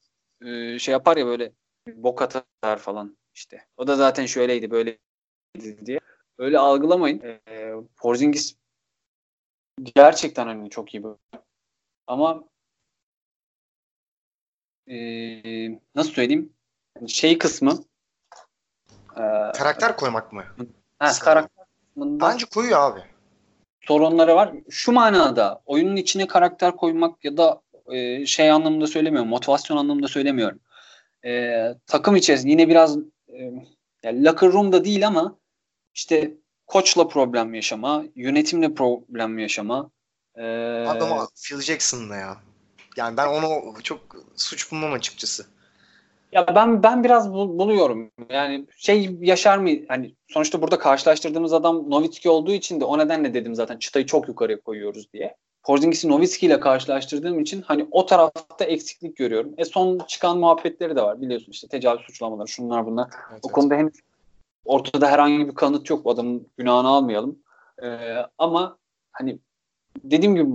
e, 0.47 0.79
şey 0.79 0.93
yapar 0.93 1.17
ya 1.17 1.27
böyle 1.27 1.53
bok 1.95 2.23
atar 2.23 2.79
falan 2.79 3.17
işte. 3.35 3.67
O 3.77 3.87
da 3.87 3.97
zaten 3.97 4.27
şöyleydi 4.27 4.71
böyle 4.71 4.99
diye. 5.87 6.01
Öyle 6.39 6.59
algılamayın. 6.59 7.21
E, 7.21 7.73
Porzingis 7.97 8.57
gerçekten 9.95 10.47
hani 10.47 10.71
çok 10.71 10.95
iyi 10.95 11.05
bir 11.05 11.11
ama 12.07 12.45
e, 14.91 14.99
nasıl 15.95 16.11
söyleyeyim 16.11 16.53
şey 17.07 17.39
kısmı 17.39 17.85
e, 19.13 19.23
karakter 19.55 19.97
koymak 19.97 20.33
mı? 20.33 20.45
Ha, 20.99 21.13
karakter 21.21 21.67
Bence 21.97 22.47
koyuyor 22.47 22.81
abi. 22.81 23.01
Sorunları 23.81 24.37
var. 24.37 24.53
Şu 24.71 24.93
manada 24.93 25.63
oyunun 25.67 25.97
içine 25.97 26.27
karakter 26.27 26.77
koymak 26.77 27.25
ya 27.25 27.37
da 27.37 27.63
e, 27.93 28.27
şey 28.27 28.51
anlamında 28.51 28.87
söylemiyorum. 28.87 29.29
Motivasyon 29.29 29.77
anlamında 29.77 30.09
söylemiyorum. 30.09 30.61
E, 31.25 31.63
takım 31.87 32.17
içerisinde 32.17 32.51
yine 32.51 32.69
biraz 32.69 32.99
e, 33.29 33.53
yani 34.03 34.25
locker 34.25 34.53
room'da 34.53 34.85
değil 34.85 35.07
ama 35.07 35.39
işte 35.95 36.35
koçla 36.67 37.09
problem 37.09 37.55
yaşama, 37.55 38.05
yönetimle 38.15 38.75
problem 38.75 39.39
yaşama, 39.39 39.91
ee... 40.37 40.87
Adama 40.89 41.29
Phil 41.45 41.61
Jackson'la 41.61 42.17
ya. 42.17 42.37
Yani 42.97 43.17
ben 43.17 43.27
onu 43.27 43.75
çok 43.83 44.01
suç 44.37 44.73
bulmam 44.73 44.93
açıkçası. 44.93 45.47
Ya 46.33 46.47
ben 46.55 46.83
ben 46.83 47.05
biraz 47.05 47.33
bul, 47.33 47.59
buluyorum. 47.59 48.11
Yani 48.31 48.67
şey 48.77 49.11
yaşar 49.21 49.59
mı? 49.59 49.71
Hani 49.89 50.15
sonuçta 50.29 50.63
burada 50.63 50.79
karşılaştırdığımız 50.79 51.53
adam 51.53 51.91
Novitski 51.91 52.31
olduğu 52.31 52.53
için 52.53 52.81
de 52.81 52.85
o 52.85 52.99
nedenle 52.99 53.35
dedim 53.35 53.55
zaten 53.55 53.79
çıtayı 53.79 54.07
çok 54.07 54.29
yukarıya 54.29 54.61
koyuyoruz 54.61 55.13
diye. 55.13 55.37
Porzingis'i 55.63 56.09
Novitski 56.09 56.47
ile 56.47 56.61
karşılaştırdığım 56.61 57.41
için 57.41 57.63
hani 57.63 57.89
o 57.91 58.07
tarafta 58.07 58.65
eksiklik 58.65 59.17
görüyorum. 59.17 59.55
E 59.59 59.65
son 59.65 59.99
çıkan 59.99 60.39
muhabbetleri 60.39 60.97
de 60.97 61.03
var 61.03 61.21
biliyorsun 61.21 61.53
işte 61.53 61.69
tecavüz 61.69 62.01
suçlamaları 62.01 62.49
şunlar 62.49 62.87
bunlar. 62.87 63.09
Evet, 63.13 63.41
o 63.43 63.49
evet. 63.49 63.53
konuda 63.53 63.75
henüz 63.75 63.95
ortada 64.65 65.11
herhangi 65.11 65.49
bir 65.49 65.55
kanıt 65.55 65.91
yok. 65.91 66.07
Adamın 66.07 66.49
günahını 66.57 66.89
almayalım. 66.89 67.39
Ee, 67.83 68.17
ama 68.39 68.79
hani 69.13 69.39
dediğim 70.05 70.35
gibi 70.35 70.49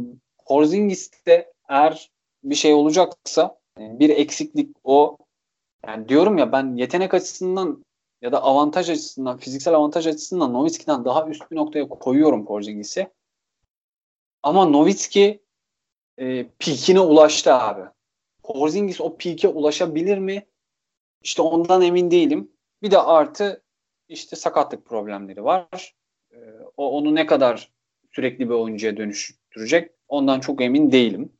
Porzingis'te 0.46 1.54
eğer 1.70 2.12
bir 2.44 2.56
şey 2.56 2.74
olacaksa 2.74 3.60
bir 3.78 4.10
eksiklik 4.10 4.76
o 4.84 5.18
yani 5.88 6.10
diyorum 6.10 6.38
ya 6.38 6.52
ben 6.52 6.76
yetenek 6.76 7.14
açısından 7.14 7.86
ya 8.22 8.32
da 8.32 8.44
avantaj 8.44 8.90
açısından, 8.90 9.38
fiziksel 9.38 9.74
avantaj 9.74 10.08
açısından 10.08 10.54
Novitski'den 10.54 11.06
daha 11.06 11.28
üst 11.28 11.52
bir 11.52 11.56
noktaya 11.56 11.90
koyuyorum 11.90 12.46
Porzingis'i. 12.46 13.12
Ama 14.44 14.66
Novitski 14.66 15.44
e, 16.18 16.48
peakine 16.60 17.00
ulaştı 17.00 17.54
abi. 17.54 17.82
Porzingis 18.44 19.02
o 19.02 19.18
peak'e 19.18 19.48
ulaşabilir 19.48 20.18
mi? 20.18 20.48
İşte 21.22 21.42
ondan 21.42 21.82
emin 21.82 22.12
değilim. 22.12 22.52
Bir 22.82 22.92
de 22.92 23.00
artı 23.00 23.64
işte 24.08 24.36
sakatlık 24.36 24.86
problemleri 24.86 25.44
var. 25.44 25.96
E, 26.32 26.38
o 26.78 26.92
onu 26.92 27.16
ne 27.16 27.26
kadar 27.26 27.72
sürekli 28.12 28.50
bir 28.50 28.54
oyuncuya 28.54 28.98
dönüştürecek. 28.98 29.92
Ondan 30.08 30.40
çok 30.40 30.62
emin 30.62 30.92
değilim. 30.92 31.34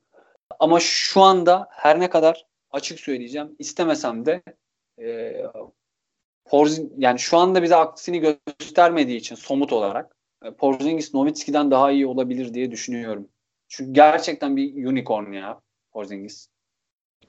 Ama 0.60 0.80
şu 0.80 1.22
anda 1.22 1.68
her 1.72 2.00
ne 2.00 2.10
kadar 2.10 2.46
açık 2.72 3.00
söyleyeceğim 3.00 3.56
istemesem 3.60 4.26
de 4.26 4.42
e, 5.00 5.36
Porzing, 6.46 6.92
yani 6.98 7.20
şu 7.20 7.38
anda 7.38 7.64
bize 7.64 7.76
aksini 7.76 8.20
göstermediği 8.20 9.18
için 9.18 9.36
somut 9.36 9.74
olarak 9.74 10.16
e, 10.46 10.54
Porzingis 10.54 11.14
Novitski'den 11.14 11.72
daha 11.72 11.92
iyi 11.92 12.08
olabilir 12.08 12.54
diye 12.54 12.72
düşünüyorum. 12.72 13.28
Çünkü 13.68 13.94
gerçekten 13.94 14.58
bir 14.58 14.86
unicorn 14.86 15.32
ya 15.32 15.62
Porzingis. 15.92 16.48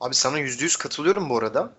Abi 0.01 0.15
sana 0.15 0.39
yüzde 0.39 0.65
yüz 0.65 0.77
katılıyorum 0.77 1.31
bu 1.31 1.39
arada. 1.39 1.73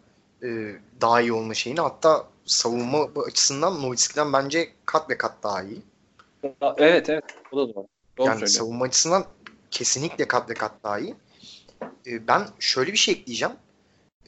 Ee, 0.44 0.76
daha 1.02 1.22
iyi 1.22 1.34
olma 1.34 1.54
şeyini. 1.54 1.80
Hatta 1.80 2.28
savunma 2.46 3.10
açısından 3.28 3.82
Novitski'den 3.82 4.34
bence 4.34 4.70
kat 4.86 5.10
ve 5.10 5.18
kat 5.18 5.34
daha 5.44 5.64
iyi. 5.64 5.82
Evet 6.78 7.10
evet. 7.10 7.24
O 7.52 7.58
da 7.58 7.76
doğru. 7.76 7.88
doğru 8.18 8.28
yani 8.28 8.40
söylüyorum. 8.40 8.48
savunma 8.48 8.86
açısından 8.86 9.26
kesinlikle 9.72 10.28
kat 10.28 10.50
ve 10.50 10.54
kat 10.54 10.72
daha 10.84 11.00
iyi. 11.00 11.16
Ee, 12.08 12.28
ben 12.28 12.48
şöyle 12.60 12.92
bir 12.92 12.98
şey 12.98 13.14
ekleyeceğim. 13.14 13.56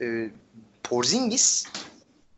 Ee, 0.01 0.29
Porzingis 0.83 1.65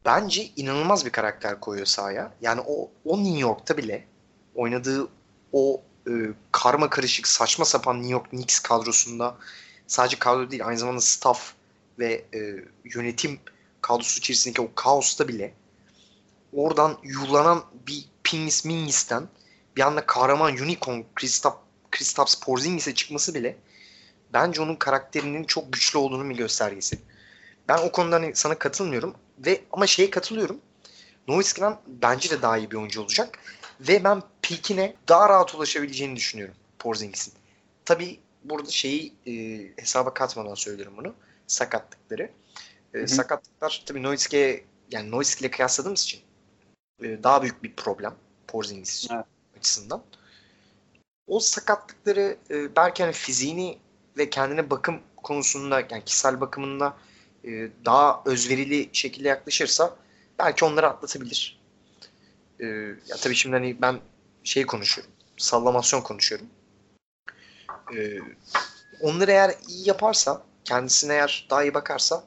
bence 0.05 0.49
inanılmaz 0.55 1.05
bir 1.05 1.09
karakter 1.09 1.59
koyuyor 1.59 1.85
sahaya. 1.85 2.33
Yani 2.41 2.61
o, 2.67 2.91
o 3.05 3.23
New 3.23 3.39
York'ta 3.39 3.77
bile 3.77 4.07
oynadığı 4.55 5.07
o 5.51 5.81
e, 6.07 6.11
karma 6.51 6.89
karışık 6.89 7.27
saçma 7.27 7.65
sapan 7.65 7.97
New 7.97 8.11
York 8.11 8.29
Knicks 8.29 8.59
kadrosunda 8.59 9.37
sadece 9.87 10.19
kadro 10.19 10.51
değil 10.51 10.67
aynı 10.67 10.79
zamanda 10.79 11.01
staff 11.01 11.53
ve 11.99 12.25
e, 12.33 12.39
yönetim 12.83 13.39
kadrosu 13.81 14.19
içerisindeki 14.19 14.61
o 14.61 14.69
kaosta 14.75 15.27
bile 15.27 15.53
oradan 16.53 16.97
yuhlanan 17.03 17.63
bir 17.87 18.05
Pingis 18.23 18.65
Mingis'ten 18.65 19.27
bir 19.75 19.81
anda 19.81 20.05
kahraman 20.05 20.53
unicorn 20.53 21.01
Kristaps, 21.15 21.57
Kristaps 21.91 22.35
Porzingis'e 22.35 22.93
çıkması 22.93 23.33
bile 23.33 23.57
bence 24.33 24.61
onun 24.61 24.75
karakterinin 24.75 25.43
çok 25.43 25.73
güçlü 25.73 25.99
olduğunu 25.99 26.29
bir 26.29 26.35
göstergesi. 26.35 26.99
Ben 27.67 27.77
o 27.77 27.91
konuda 27.91 28.15
hani 28.15 28.35
sana 28.35 28.59
katılmıyorum 28.59 29.15
ve 29.39 29.61
ama 29.71 29.87
şeye 29.87 30.09
katılıyorum. 30.09 30.61
Nowitzki'den 31.27 31.77
bence 31.87 32.29
de 32.29 32.41
daha 32.41 32.57
iyi 32.57 32.71
bir 32.71 32.75
oyuncu 32.75 33.01
olacak 33.01 33.39
ve 33.79 34.03
ben 34.03 34.21
peakine 34.41 34.95
daha 35.09 35.29
rahat 35.29 35.55
ulaşabileceğini 35.55 36.15
düşünüyorum 36.15 36.55
Porzingis'in. 36.79 37.33
Tabi 37.85 38.19
burada 38.43 38.69
şeyi 38.69 39.13
e, 39.27 39.33
hesaba 39.81 40.13
katmadan 40.13 40.55
söylüyorum 40.55 40.93
bunu. 40.97 41.13
Sakatlıkları. 41.47 42.31
E, 42.93 43.07
sakatlıklar 43.07 43.83
tabii 43.85 44.03
Nowitzki'ye 44.03 44.65
yani 44.91 45.11
Nowitzki 45.11 45.41
ile 45.41 45.51
kıyasladığımız 45.51 46.03
için 46.03 46.21
e, 47.03 47.23
daha 47.23 47.41
büyük 47.41 47.63
bir 47.63 47.75
problem 47.75 48.15
Porzingis. 48.47 49.07
Evet 49.11 49.25
açısından. 49.57 50.03
O 51.27 51.39
sakatlıkları 51.39 52.37
e, 52.49 52.75
belki 52.75 53.03
hani 53.03 53.13
fiziğini 53.13 53.77
ve 54.17 54.29
kendine 54.29 54.69
bakım 54.69 54.99
konusunda 55.15 55.79
yani 55.79 56.03
kişisel 56.05 56.41
bakımında 56.41 56.97
e, 57.45 57.69
daha 57.85 58.21
özverili 58.25 58.89
şekilde 58.93 59.27
yaklaşırsa 59.27 59.95
belki 60.39 60.65
onları 60.65 60.87
atlatabilir. 60.87 61.59
E, 62.59 62.65
ya 63.07 63.15
tabii 63.21 63.35
şimdi 63.35 63.55
hani 63.55 63.81
ben 63.81 63.99
şey 64.43 64.65
konuşuyorum. 64.65 65.13
Sallamasyon 65.37 66.01
konuşuyorum. 66.01 66.47
E, 67.97 68.19
onları 69.01 69.31
eğer 69.31 69.55
iyi 69.67 69.87
yaparsa, 69.87 70.43
kendisine 70.63 71.13
eğer 71.13 71.47
daha 71.49 71.63
iyi 71.63 71.73
bakarsa 71.73 72.23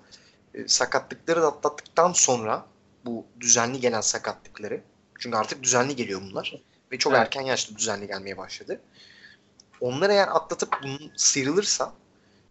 e, 0.54 0.68
sakatlıkları 0.68 1.42
da 1.42 1.46
atlattıktan 1.46 2.12
sonra 2.12 2.66
bu 3.04 3.26
düzenli 3.40 3.80
gelen 3.80 4.00
sakatlıkları 4.00 4.80
çünkü 5.18 5.36
artık 5.36 5.62
düzenli 5.62 5.96
geliyor 5.96 6.20
bunlar 6.30 6.62
ve 6.92 6.98
çok 6.98 7.12
evet. 7.12 7.22
erken 7.22 7.42
yaşta 7.42 7.76
düzenli 7.76 8.06
gelmeye 8.06 8.36
başladı. 8.36 8.80
Onları 9.80 10.12
eğer 10.12 10.28
atlatıp 10.28 10.78
bunu 10.82 10.98
sıyrılırsa 11.16 11.92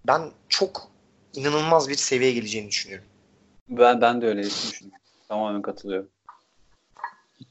ben 0.07 0.31
çok 0.49 0.87
inanılmaz 1.33 1.89
bir 1.89 1.95
seviyeye 1.95 2.33
geleceğini 2.33 2.69
düşünüyorum. 2.69 3.07
Ben 3.69 4.01
ben 4.01 4.21
de 4.21 4.27
öyle 4.27 4.43
düşünüyorum. 4.43 4.99
Tamamen 5.27 5.61
katılıyorum. 5.61 6.09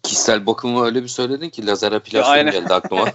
Kişisel 0.02 0.46
bakımı 0.46 0.84
öyle 0.84 1.02
bir 1.02 1.08
söyledin 1.08 1.50
ki 1.50 1.66
lazer 1.66 1.92
epilasyon 1.92 2.50
geldi 2.50 2.74
aklıma. 2.74 3.08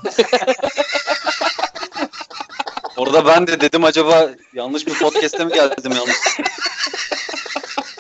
Orada 2.97 3.26
ben 3.26 3.47
de 3.47 3.61
dedim 3.61 3.84
acaba 3.84 4.30
yanlış 4.53 4.88
bir 4.88 4.99
podcast'e 4.99 5.45
mi 5.45 5.53
geldim 5.53 5.91
yanlış? 5.91 6.18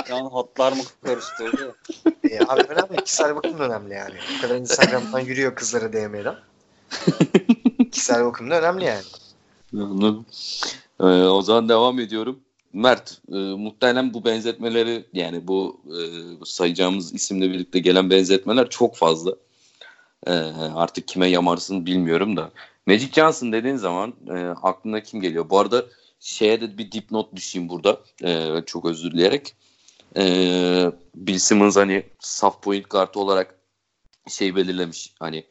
Yani 0.09 0.29
hatlar 0.29 0.71
mı 0.71 0.83
karıştı? 1.05 1.73
e, 2.29 2.39
abi 2.47 2.61
önemli. 2.61 3.03
Kişisel 3.03 3.35
bakım 3.35 3.59
da 3.59 3.63
önemli 3.63 3.93
yani. 3.93 4.15
O 4.37 4.41
kadar 4.41 4.55
Instagram'dan 4.55 5.19
yürüyor 5.19 5.55
kızlara 5.55 5.93
DM'den. 5.93 6.35
Kişisel 8.03 8.25
bakım 8.25 8.49
da 8.49 8.59
önemli 8.59 8.85
yani. 8.85 9.03
Anladım. 9.73 10.25
Ee, 10.99 11.03
o 11.05 11.41
zaman 11.41 11.69
devam 11.69 11.99
ediyorum. 11.99 12.39
Mert, 12.73 13.21
e, 13.31 13.35
muhtemelen 13.35 14.13
bu 14.13 14.25
benzetmeleri 14.25 15.05
yani 15.13 15.47
bu 15.47 15.81
e, 15.87 15.97
sayacağımız 16.45 17.13
isimle 17.13 17.51
birlikte 17.51 17.79
gelen 17.79 18.09
benzetmeler 18.09 18.69
çok 18.69 18.95
fazla. 18.95 19.31
E, 20.27 20.31
artık 20.75 21.07
kime 21.07 21.27
yamarsın 21.27 21.85
bilmiyorum 21.85 22.37
da. 22.37 22.51
Magic 22.87 23.11
Johnson 23.11 23.51
dediğin 23.51 23.75
zaman 23.75 24.13
e, 24.29 24.37
aklına 24.61 25.03
kim 25.03 25.21
geliyor? 25.21 25.49
Bu 25.49 25.59
arada 25.59 25.85
şeye 26.19 26.61
de 26.61 26.77
bir 26.77 26.91
dipnot 26.91 27.35
düşeyim 27.35 27.69
burada. 27.69 27.99
E, 28.23 28.61
çok 28.65 28.85
özür 28.85 29.11
dileyerek. 29.11 29.55
E, 30.17 30.23
Bill 31.15 31.37
Simmons 31.37 31.75
hani 31.75 32.03
saf 32.19 32.63
point 32.63 32.89
kartı 32.89 33.19
olarak 33.19 33.55
şey 34.29 34.55
belirlemiş. 34.55 35.13
Hani 35.19 35.43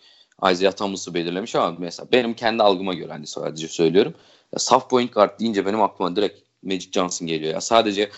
Isaiah 0.51 0.73
Thomas'ı 0.73 1.15
belirlemiş 1.15 1.55
ama 1.55 1.77
mesela 1.79 2.09
benim 2.13 2.35
kendi 2.35 2.63
algıma 2.63 2.95
göre 2.95 3.13
hani 3.13 3.27
sadece 3.27 3.69
söylüyorum. 3.69 4.15
Ya, 4.53 4.59
saf 4.59 4.91
point 4.91 5.15
guard 5.15 5.41
deyince 5.41 5.67
benim 5.67 5.83
aklıma 5.83 6.17
direkt 6.17 6.41
Magic 6.63 6.91
Johnson 6.93 7.29
geliyor. 7.29 7.55
Ya 7.55 7.61
sadece 7.61 8.11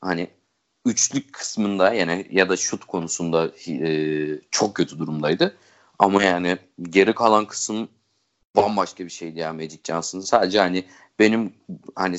hani 0.00 0.28
üçlük 0.86 1.32
kısmında 1.32 1.94
yani 1.94 2.26
ya 2.30 2.48
da 2.48 2.56
şut 2.56 2.84
konusunda 2.84 3.50
e, 3.68 4.40
çok 4.50 4.74
kötü 4.74 4.98
durumdaydı. 4.98 5.56
Ama 5.98 6.22
yani 6.22 6.58
geri 6.82 7.14
kalan 7.14 7.46
kısım 7.46 7.88
bambaşka 8.56 9.04
bir 9.04 9.10
şeydi 9.10 9.38
ya 9.38 9.52
Magic 9.52 9.80
Johnson. 9.84 10.20
Sadece 10.20 10.58
hani 10.58 10.84
benim 11.18 11.52
hani 11.94 12.16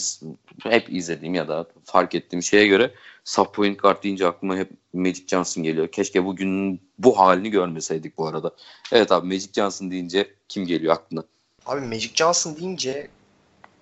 hep 0.64 0.94
izlediğim 0.94 1.34
ya 1.34 1.48
da 1.48 1.68
fark 1.84 2.16
ettiğim 2.16 2.44
şeye 2.44 2.68
göre 2.68 2.92
sub 3.24 3.54
point 3.54 3.80
guard 3.82 4.04
deyince 4.04 4.28
aklıma 4.28 4.58
hep 4.58 4.72
Magic 4.94 5.28
Johnson 5.28 5.64
geliyor. 5.64 5.88
Keşke 5.88 6.26
bugün 6.26 6.82
bu 6.98 7.20
halini 7.20 7.52
görmeseydik 7.52 8.18
bu 8.18 8.28
arada. 8.28 8.56
Evet 8.92 9.12
abi 9.12 9.28
Magic 9.28 9.54
Johnson 9.54 9.92
deyince 9.92 10.34
kim 10.50 10.66
geliyor 10.66 10.94
aklına? 10.94 11.24
Abi 11.66 11.82
Magic 11.82 12.12
Johnson 12.16 12.56
deyince 12.56 13.08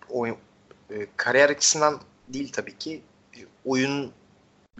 oyun 0.09 0.37
e, 0.89 1.07
kariyer 1.17 1.49
açısından 1.49 2.01
değil 2.27 2.51
tabii 2.51 2.77
ki 2.77 3.01
oyun 3.65 4.11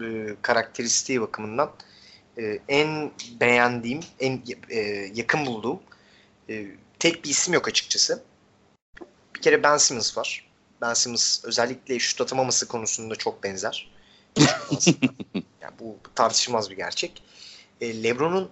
e, 0.02 0.36
karakteristiği 0.42 1.20
bakımından 1.20 1.72
e, 2.38 2.58
en 2.68 3.10
beğendiğim, 3.40 4.00
en 4.20 4.42
e, 4.70 4.78
yakın 5.14 5.46
bulduğum 5.46 5.80
e, 6.50 6.66
tek 6.98 7.24
bir 7.24 7.30
isim 7.30 7.54
yok 7.54 7.68
açıkçası. 7.68 8.22
Bir 9.42 9.44
kere 9.44 9.62
Ben 9.62 9.76
Simmons 9.76 10.16
var. 10.16 10.50
Ben 10.80 10.94
Simmons 10.94 11.44
özellikle 11.44 11.98
şut 11.98 12.20
atamaması 12.20 12.68
konusunda 12.68 13.16
çok 13.16 13.42
benzer. 13.42 13.90
yani 15.60 15.74
bu 15.80 15.96
tartışılmaz 16.14 16.70
bir 16.70 16.76
gerçek. 16.76 17.22
E, 17.80 18.02
LeBron'un 18.02 18.50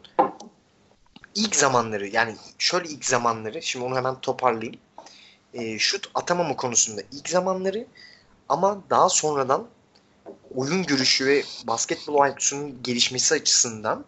ilk 1.35 1.57
zamanları 1.57 2.09
yani 2.09 2.37
şöyle 2.59 2.89
ilk 2.89 3.05
zamanları 3.05 3.63
şimdi 3.63 3.85
onu 3.85 3.97
hemen 3.97 4.21
toparlayayım. 4.21 4.81
E, 5.55 5.79
şut 5.79 6.11
atamama 6.15 6.57
konusunda 6.57 7.03
ilk 7.13 7.29
zamanları 7.29 7.87
ama 8.49 8.83
daha 8.91 9.09
sonradan 9.09 9.69
oyun 10.55 10.83
görüşü 10.83 11.27
ve 11.27 11.45
basketbol 11.65 12.29
IQ'sunun 12.29 12.83
gelişmesi 12.83 13.35
açısından 13.35 14.05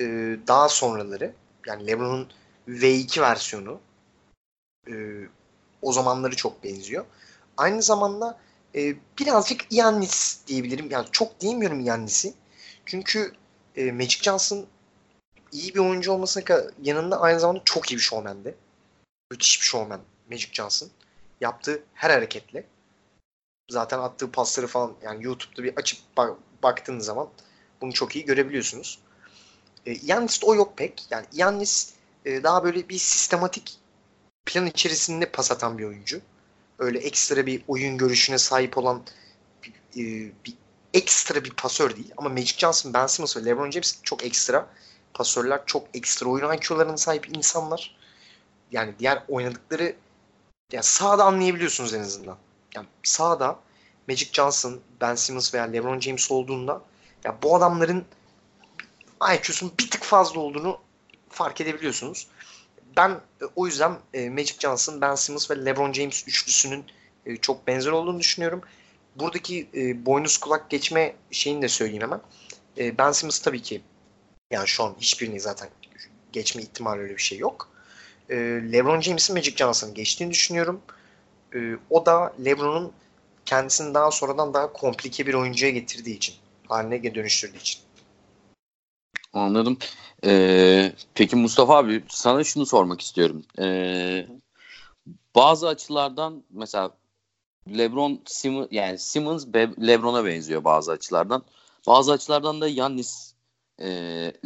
e, 0.00 0.04
daha 0.46 0.68
sonraları 0.68 1.34
yani 1.66 1.86
LeBron'un 1.86 2.28
V2 2.68 3.20
versiyonu 3.20 3.80
e, 4.88 4.92
o 5.86 5.92
zamanları 5.92 6.36
çok 6.36 6.64
benziyor. 6.64 7.04
Aynı 7.56 7.82
zamanda 7.82 8.38
e, 8.74 8.96
birazcık 9.18 9.72
Yannis 9.72 10.40
diyebilirim. 10.46 10.90
Yani 10.90 11.06
çok 11.12 11.40
diyemiyorum 11.40 11.80
Yannis'i. 11.80 12.34
Çünkü 12.86 13.32
e, 13.76 13.92
Magic 13.92 14.22
Johnson 14.22 14.66
iyi 15.52 15.74
bir 15.74 15.78
oyuncu 15.78 16.12
olmasına 16.12 16.44
yanında 16.82 17.20
aynı 17.20 17.40
zamanda 17.40 17.62
çok 17.64 17.92
iyi 17.92 17.96
bir 17.96 18.02
showman'di. 18.02 18.54
Müthiş 19.30 19.60
bir 19.60 19.66
showman 19.66 20.00
Magic 20.30 20.48
Johnson. 20.52 20.88
Yaptığı 21.40 21.82
her 21.94 22.10
hareketle 22.10 22.66
zaten 23.70 23.98
attığı 23.98 24.32
pasları 24.32 24.66
falan 24.66 24.94
yani 25.02 25.24
YouTube'da 25.24 25.62
bir 25.62 25.76
açıp 25.76 25.98
bak, 26.16 26.36
baktığınız 26.62 27.06
zaman 27.06 27.28
bunu 27.80 27.92
çok 27.92 28.16
iyi 28.16 28.24
görebiliyorsunuz. 28.24 28.98
E, 29.86 29.96
Yannis'te 30.02 30.46
o 30.46 30.54
yok 30.54 30.76
pek. 30.76 31.06
Yani 31.10 31.26
Yannis 31.32 31.92
e, 32.24 32.42
daha 32.42 32.64
böyle 32.64 32.88
bir 32.88 32.98
sistematik 32.98 33.78
plan 34.46 34.66
içerisinde 34.66 35.30
pas 35.30 35.52
atan 35.52 35.78
bir 35.78 35.84
oyuncu. 35.84 36.20
Öyle 36.78 36.98
ekstra 36.98 37.46
bir 37.46 37.62
oyun 37.68 37.98
görüşüne 37.98 38.38
sahip 38.38 38.78
olan 38.78 39.02
bir, 39.62 39.72
e, 39.72 40.32
bir 40.46 40.54
ekstra 40.94 41.44
bir 41.44 41.50
pasör 41.50 41.96
değil. 41.96 42.12
Ama 42.16 42.28
Magic 42.28 42.58
Johnson, 42.58 42.94
Ben 42.94 43.06
Simmons 43.06 43.36
ve 43.36 43.44
LeBron 43.44 43.70
James 43.70 43.98
çok 44.02 44.24
ekstra 44.24 44.68
pasörler, 45.14 45.60
çok 45.66 45.88
ekstra 45.94 46.26
oyun 46.26 46.52
IQ'larına 46.52 46.96
sahip 46.96 47.36
insanlar. 47.36 47.96
Yani 48.72 48.94
diğer 48.98 49.22
oynadıkları 49.28 49.96
yani 50.72 50.84
sahada 50.84 51.24
anlayabiliyorsunuz 51.24 51.94
en 51.94 52.00
azından. 52.00 52.36
Yani 52.74 52.86
sahada 53.02 53.60
Magic 54.08 54.28
Johnson, 54.32 54.80
Ben 55.00 55.14
Simmons 55.14 55.54
veya 55.54 55.64
LeBron 55.64 56.00
James 56.00 56.30
olduğunda 56.30 56.82
ya 57.24 57.38
bu 57.42 57.56
adamların 57.56 58.04
IQ'sunun 59.34 59.72
bir 59.80 59.90
tık 59.90 60.02
fazla 60.02 60.40
olduğunu 60.40 60.78
fark 61.28 61.60
edebiliyorsunuz. 61.60 62.26
Ben 62.96 63.10
e, 63.10 63.44
o 63.56 63.66
yüzden 63.66 63.98
e, 64.14 64.30
Magic 64.30 64.54
Johnson, 64.58 65.00
Ben 65.00 65.14
Simmons 65.14 65.50
ve 65.50 65.64
LeBron 65.64 65.92
James 65.92 66.24
üçlüsünün 66.28 66.84
e, 67.26 67.36
çok 67.36 67.66
benzer 67.66 67.90
olduğunu 67.90 68.20
düşünüyorum. 68.20 68.60
Buradaki 69.16 69.68
boynuz 70.06 70.38
kulak 70.38 70.70
geçme 70.70 71.14
şeyini 71.30 71.62
de 71.62 71.68
söyleyeyim 71.68 72.02
hemen. 72.02 72.20
Ben 72.98 73.12
Simmons 73.12 73.38
tabii 73.38 73.62
ki 73.62 73.82
yani 74.50 74.68
şu 74.68 74.84
an 74.84 74.96
hiçbirini 74.98 75.40
zaten 75.40 75.68
geçme 76.32 76.62
ihtimali 76.62 77.00
öyle 77.00 77.16
bir 77.16 77.22
şey 77.22 77.38
yok. 77.38 77.68
LeBron 78.72 79.00
James'in 79.00 79.36
Magic 79.36 79.56
Johnson'ı 79.56 79.94
geçtiğini 79.94 80.30
düşünüyorum. 80.30 80.80
O 81.90 82.06
da 82.06 82.34
LeBron'un 82.44 82.92
kendisini 83.46 83.94
daha 83.94 84.10
sonradan 84.10 84.54
daha 84.54 84.72
komplike 84.72 85.26
bir 85.26 85.34
oyuncuya 85.34 85.70
getirdiği 85.70 86.16
için, 86.16 86.34
haline 86.68 87.14
dönüştürdüğü 87.14 87.58
için. 87.58 87.80
Anladım. 89.36 89.78
Ee, 90.24 90.92
peki 91.14 91.36
Mustafa 91.36 91.76
abi 91.76 92.04
sana 92.08 92.44
şunu 92.44 92.66
sormak 92.66 93.00
istiyorum. 93.00 93.42
Ee, 93.58 94.26
bazı 95.34 95.68
açılardan 95.68 96.42
mesela 96.50 96.90
LeBron 97.78 98.22
Simmons 98.26 98.68
yani 98.70 98.98
Simmons 98.98 99.46
LeBron'a 99.86 100.24
benziyor 100.24 100.64
bazı 100.64 100.92
açılardan. 100.92 101.42
Bazı 101.86 102.12
açılardan 102.12 102.60
da 102.60 102.68
Yannis 102.68 103.34
e, 103.78 103.88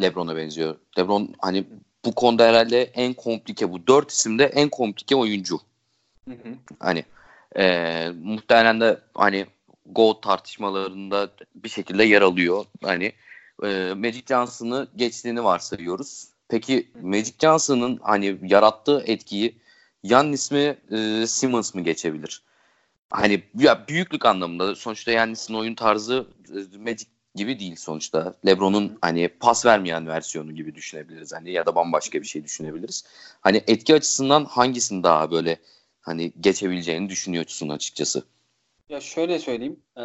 LeBron'a 0.01 0.37
benziyor. 0.37 0.77
LeBron 0.99 1.35
hani 1.39 1.65
bu 2.05 2.15
konuda 2.15 2.49
herhalde 2.49 2.83
en 2.83 3.15
komplike 3.15 3.73
bu 3.73 3.87
dört 3.87 4.11
isimde 4.11 4.45
en 4.45 4.69
komplike 4.69 5.17
oyuncu. 5.17 5.61
Hı 6.29 6.35
hı. 6.35 6.55
Hani 6.81 7.05
e, 7.57 8.09
muhtemelen 8.23 8.81
de 8.81 9.01
hani 9.15 9.47
GOAT 9.87 10.23
tartışmalarında 10.23 11.31
bir 11.55 11.69
şekilde 11.69 12.05
yer 12.05 12.23
alıyor. 12.23 12.65
Hani 12.83 13.13
e, 13.63 13.95
Magic 13.95 14.23
Johnson'ı 14.29 14.89
geçtiğini 14.97 15.45
varsayıyoruz. 15.45 16.29
Peki 16.49 16.91
Magic 17.03 17.35
Johnson'ın 17.41 17.99
hani 18.03 18.39
yarattığı 18.43 19.03
etkiyi 19.07 19.61
Yannis 20.03 20.51
mi 20.51 20.79
e, 20.91 21.27
Simmons 21.27 21.75
mı 21.75 21.81
geçebilir? 21.81 22.43
Hani 23.11 23.43
ya 23.59 23.89
büyüklük 23.89 24.27
anlamında 24.27 24.75
sonuçta 24.75 25.11
Yannis'in 25.11 25.55
oyun 25.55 25.75
tarzı 25.75 26.27
e, 26.49 26.79
Magic 26.79 27.07
gibi 27.35 27.59
değil 27.59 27.77
sonuçta. 27.77 28.35
LeBron'un 28.47 28.99
hani 29.01 29.29
pas 29.29 29.67
vermeyen 29.67 30.07
versiyonu 30.07 30.55
gibi 30.55 30.75
düşünebiliriz 30.75 31.33
hani 31.33 31.53
ya 31.53 31.67
da 31.67 31.75
bambaşka 31.75 32.21
bir 32.21 32.27
şey 32.27 32.45
düşünebiliriz. 32.45 33.05
Hani 33.41 33.63
etki 33.67 33.95
açısından 33.95 34.45
hangisini 34.45 35.03
daha 35.03 35.31
böyle 35.31 35.59
hani 36.01 36.33
geçebileceğini 36.41 37.09
düşünüyorsun 37.09 37.69
açıkçası. 37.69 38.25
Ya 38.89 39.01
şöyle 39.01 39.39
söyleyeyim. 39.39 39.81
Ee, 39.97 40.03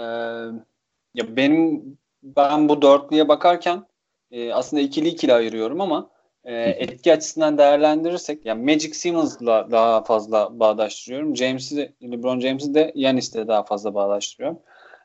ya 1.13 1.35
benim 1.35 1.97
ben 2.25 2.69
bu 2.69 2.81
dörtlüye 2.81 3.27
bakarken 3.27 3.85
e, 4.31 4.53
aslında 4.53 4.83
ikili 4.83 5.07
ikili 5.07 5.33
ayırıyorum 5.33 5.81
ama 5.81 6.09
e, 6.43 6.53
etki 6.55 7.13
açısından 7.13 7.57
değerlendirirsek 7.57 8.45
yani 8.45 8.63
Magic 8.63 8.93
Simmons'la 8.93 9.71
daha 9.71 10.03
fazla 10.03 10.59
bağdaştırıyorum. 10.59 11.35
James'i 11.35 11.93
LeBron 12.03 12.39
James'i 12.39 12.73
de 12.73 12.91
Yanis'le 12.95 13.47
daha 13.47 13.63
fazla 13.63 13.93
bağdaştırıyorum. 13.93 14.59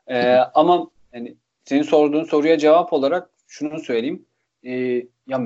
E, 0.07 0.35
ama 0.35 0.87
yani 1.13 1.35
senin 1.65 1.83
sorduğun 1.83 2.23
soruya 2.23 2.57
cevap 2.57 2.93
olarak 2.93 3.29
şunu 3.47 3.79
söyleyeyim. 3.79 4.25
E, 4.63 4.71
ya 5.27 5.41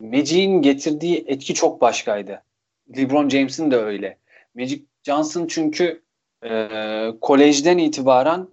Magic'in 0.00 0.62
getirdiği 0.62 1.24
etki 1.26 1.54
çok 1.54 1.80
başkaydı. 1.80 2.42
LeBron 2.96 3.28
James'in 3.28 3.70
de 3.70 3.76
öyle. 3.76 4.18
Magic 4.54 4.82
Johnson 5.02 5.46
çünkü 5.46 6.02
e, 6.44 6.68
kolejden 7.20 7.78
itibaren 7.78 8.48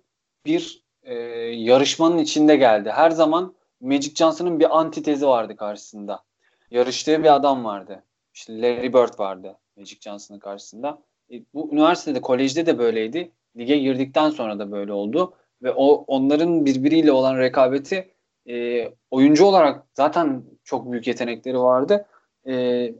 bir 0.46 0.85
e, 1.06 1.14
yarışmanın 1.54 2.18
içinde 2.18 2.56
geldi. 2.56 2.90
Her 2.90 3.12
zaman 3.12 3.56
Magic 3.82 4.16
Johnson'ın 4.16 4.60
bir 4.60 4.80
antitezi 4.80 5.28
vardı 5.28 5.56
karşısında. 5.56 6.24
Yarıştığı 6.72 7.24
bir 7.24 7.36
adam 7.36 7.66
vardı. 7.66 8.04
İşte 8.34 8.62
Larry 8.62 8.94
Bird 8.94 9.20
vardı 9.20 9.58
Magic 9.78 9.98
Johnson'ın 10.02 10.40
karşısında. 10.40 11.02
E, 11.32 11.36
bu 11.54 11.70
üniversitede, 11.72 12.22
kolejde 12.22 12.66
de 12.66 12.78
böyleydi. 12.78 13.32
Lige 13.58 13.78
girdikten 13.78 14.30
sonra 14.30 14.60
da 14.60 14.72
böyle 14.72 14.94
oldu. 14.94 15.34
Ve 15.64 15.72
o 15.72 16.04
onların 16.08 16.66
birbiriyle 16.66 17.12
olan 17.12 17.38
rekabeti 17.38 18.12
e, 18.50 18.88
oyuncu 19.12 19.46
olarak 19.46 19.86
zaten 19.94 20.44
çok 20.64 20.92
büyük 20.92 21.08
yetenekleri 21.08 21.60
vardı. 21.60 22.06
E, 22.48 22.94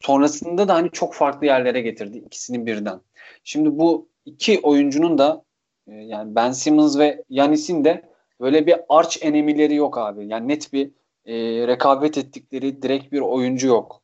sonrasında 0.00 0.68
da 0.68 0.74
hani 0.74 0.90
çok 0.90 1.14
farklı 1.14 1.46
yerlere 1.46 1.80
getirdi 1.80 2.18
ikisini 2.18 2.66
birden. 2.66 3.00
Şimdi 3.44 3.78
bu 3.78 4.08
iki 4.24 4.60
oyuncunun 4.60 5.18
da 5.18 5.44
yani 5.86 6.34
Ben 6.34 6.50
Simmons 6.50 6.98
ve 6.98 7.22
Yanis'in 7.30 7.84
de 7.84 8.02
böyle 8.40 8.66
bir 8.66 8.76
arch 8.88 9.16
enemileri 9.20 9.74
yok 9.74 9.98
abi. 9.98 10.26
Yani 10.26 10.48
net 10.48 10.72
bir 10.72 10.90
e, 11.26 11.34
rekabet 11.66 12.18
ettikleri 12.18 12.82
direkt 12.82 13.12
bir 13.12 13.20
oyuncu 13.20 13.66
yok. 13.66 14.02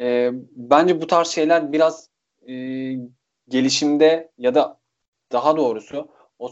E, 0.00 0.30
bence 0.56 1.00
bu 1.00 1.06
tarz 1.06 1.28
şeyler 1.28 1.72
biraz 1.72 2.08
e, 2.48 2.54
gelişimde 3.48 4.30
ya 4.38 4.54
da 4.54 4.78
daha 5.32 5.56
doğrusu 5.56 6.08
o 6.38 6.50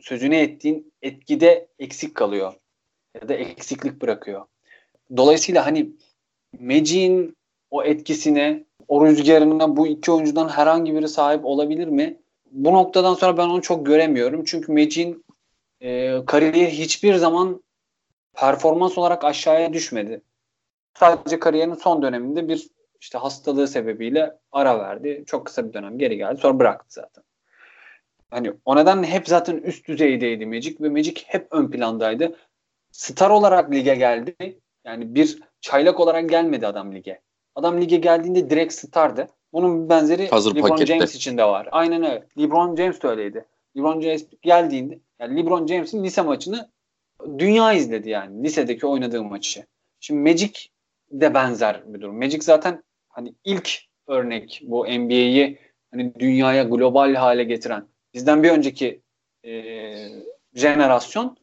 sözüne 0.00 0.40
ettiğin 0.40 0.92
etkide 1.02 1.68
eksik 1.78 2.14
kalıyor 2.14 2.52
ya 3.22 3.28
da 3.28 3.34
eksiklik 3.34 4.02
bırakıyor. 4.02 4.46
Dolayısıyla 5.16 5.66
hani 5.66 5.90
Magic'in 6.60 7.36
o 7.70 7.84
etkisine, 7.84 8.64
o 8.88 9.06
rüzgarına 9.06 9.76
bu 9.76 9.86
iki 9.86 10.12
oyuncudan 10.12 10.48
herhangi 10.48 10.94
biri 10.94 11.08
sahip 11.08 11.44
olabilir 11.44 11.88
mi? 11.88 12.20
Bu 12.50 12.72
noktadan 12.72 13.14
sonra 13.14 13.36
ben 13.36 13.48
onu 13.48 13.62
çok 13.62 13.86
göremiyorum. 13.86 14.44
Çünkü 14.44 14.72
Magic'in 14.72 15.24
e, 15.80 16.18
kariyeri 16.26 16.70
hiçbir 16.70 17.14
zaman 17.14 17.62
performans 18.36 18.98
olarak 18.98 19.24
aşağıya 19.24 19.72
düşmedi. 19.72 20.22
Sadece 20.94 21.38
kariyerinin 21.38 21.74
son 21.74 22.02
döneminde 22.02 22.48
bir 22.48 22.68
işte 23.00 23.18
hastalığı 23.18 23.68
sebebiyle 23.68 24.38
ara 24.52 24.78
verdi. 24.78 25.24
Çok 25.26 25.46
kısa 25.46 25.68
bir 25.68 25.72
dönem 25.72 25.98
geri 25.98 26.16
geldi. 26.16 26.40
Sonra 26.40 26.58
bıraktı 26.58 26.86
zaten. 26.88 27.24
Hani 28.30 28.52
o 28.64 28.76
nedenle 28.76 29.06
hep 29.06 29.28
zaten 29.28 29.56
üst 29.56 29.88
düzeydeydi 29.88 30.46
Magic 30.46 30.76
ve 30.80 30.88
Magic 30.88 31.22
hep 31.26 31.48
ön 31.50 31.70
plandaydı. 31.70 32.36
Star 32.92 33.30
olarak 33.30 33.72
lige 33.72 33.94
geldi. 33.94 34.60
Yani 34.84 35.14
bir 35.14 35.42
çaylak 35.60 36.00
olarak 36.00 36.30
gelmedi 36.30 36.66
adam 36.66 36.94
lige. 36.94 37.20
Adam 37.54 37.80
lige 37.80 37.96
geldiğinde 37.96 38.50
direkt 38.50 38.72
stardı. 38.72 39.28
Bunun 39.52 39.84
bir 39.84 39.88
benzeri 39.88 40.28
Hazır 40.28 40.54
LeBron 40.54 40.68
pakette. 40.68 40.94
James 40.94 41.14
için 41.14 41.38
de 41.38 41.44
var. 41.44 41.68
Aynen 41.72 42.04
öyle. 42.04 42.26
LeBron 42.38 42.76
James 42.76 43.02
de 43.02 43.08
öyleydi. 43.08 43.44
LeBron 43.76 44.00
James 44.00 44.26
geldiğinde 44.42 44.98
yani 45.18 45.36
LeBron 45.36 45.66
James'in 45.66 46.04
lise 46.04 46.22
maçını 46.22 46.70
dünya 47.38 47.72
izledi 47.72 48.10
yani. 48.10 48.44
Lisedeki 48.44 48.86
oynadığı 48.86 49.22
maçı. 49.24 49.66
Şimdi 50.00 50.30
Magic 50.30 50.58
de 51.10 51.34
benzer 51.34 51.82
bir 51.86 52.00
durum. 52.00 52.18
Magic 52.18 52.40
zaten 52.40 52.82
hani 53.08 53.34
ilk 53.44 53.80
örnek 54.06 54.62
bu 54.64 54.86
NBA'yi 54.86 55.58
hani 55.90 56.14
dünyaya 56.18 56.62
global 56.62 57.14
hale 57.14 57.44
getiren 57.44 57.84
bizden 58.14 58.42
bir 58.42 58.50
önceki 58.50 59.00
e, 59.44 59.52
jenerasyon 60.54 61.36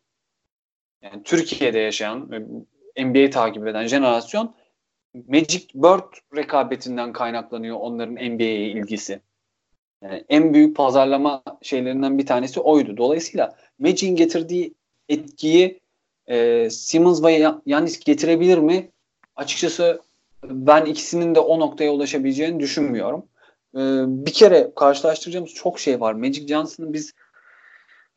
yani 1.01 1.23
Türkiye'de 1.23 1.79
yaşayan 1.79 2.29
NBA'yi 2.99 3.29
takip 3.29 3.67
eden 3.67 3.87
jenerasyon 3.87 4.55
Magic 5.27 5.67
Bird 5.75 6.35
rekabetinden 6.35 7.13
kaynaklanıyor 7.13 7.77
onların 7.79 8.15
NBA'ye 8.15 8.69
ilgisi. 8.69 9.19
Yani 10.01 10.23
en 10.29 10.53
büyük 10.53 10.75
pazarlama 10.75 11.43
şeylerinden 11.61 12.17
bir 12.17 12.25
tanesi 12.25 12.59
oydu. 12.59 12.97
Dolayısıyla 12.97 13.55
Magic'in 13.79 14.15
getirdiği 14.15 14.73
etkiyi 15.09 15.79
e, 16.27 16.69
Simmons 16.69 17.23
ve 17.23 17.53
Yanis 17.65 17.99
getirebilir 17.99 18.57
mi? 18.57 18.89
Açıkçası 19.35 20.01
ben 20.43 20.85
ikisinin 20.85 21.35
de 21.35 21.39
o 21.39 21.59
noktaya 21.59 21.91
ulaşabileceğini 21.91 22.59
düşünmüyorum. 22.59 23.25
E, 23.75 23.79
bir 24.25 24.33
kere 24.33 24.71
karşılaştıracağımız 24.75 25.53
çok 25.53 25.79
şey 25.79 26.01
var. 26.01 26.13
Magic 26.13 26.47
Johnson'ı 26.47 26.93
biz 26.93 27.13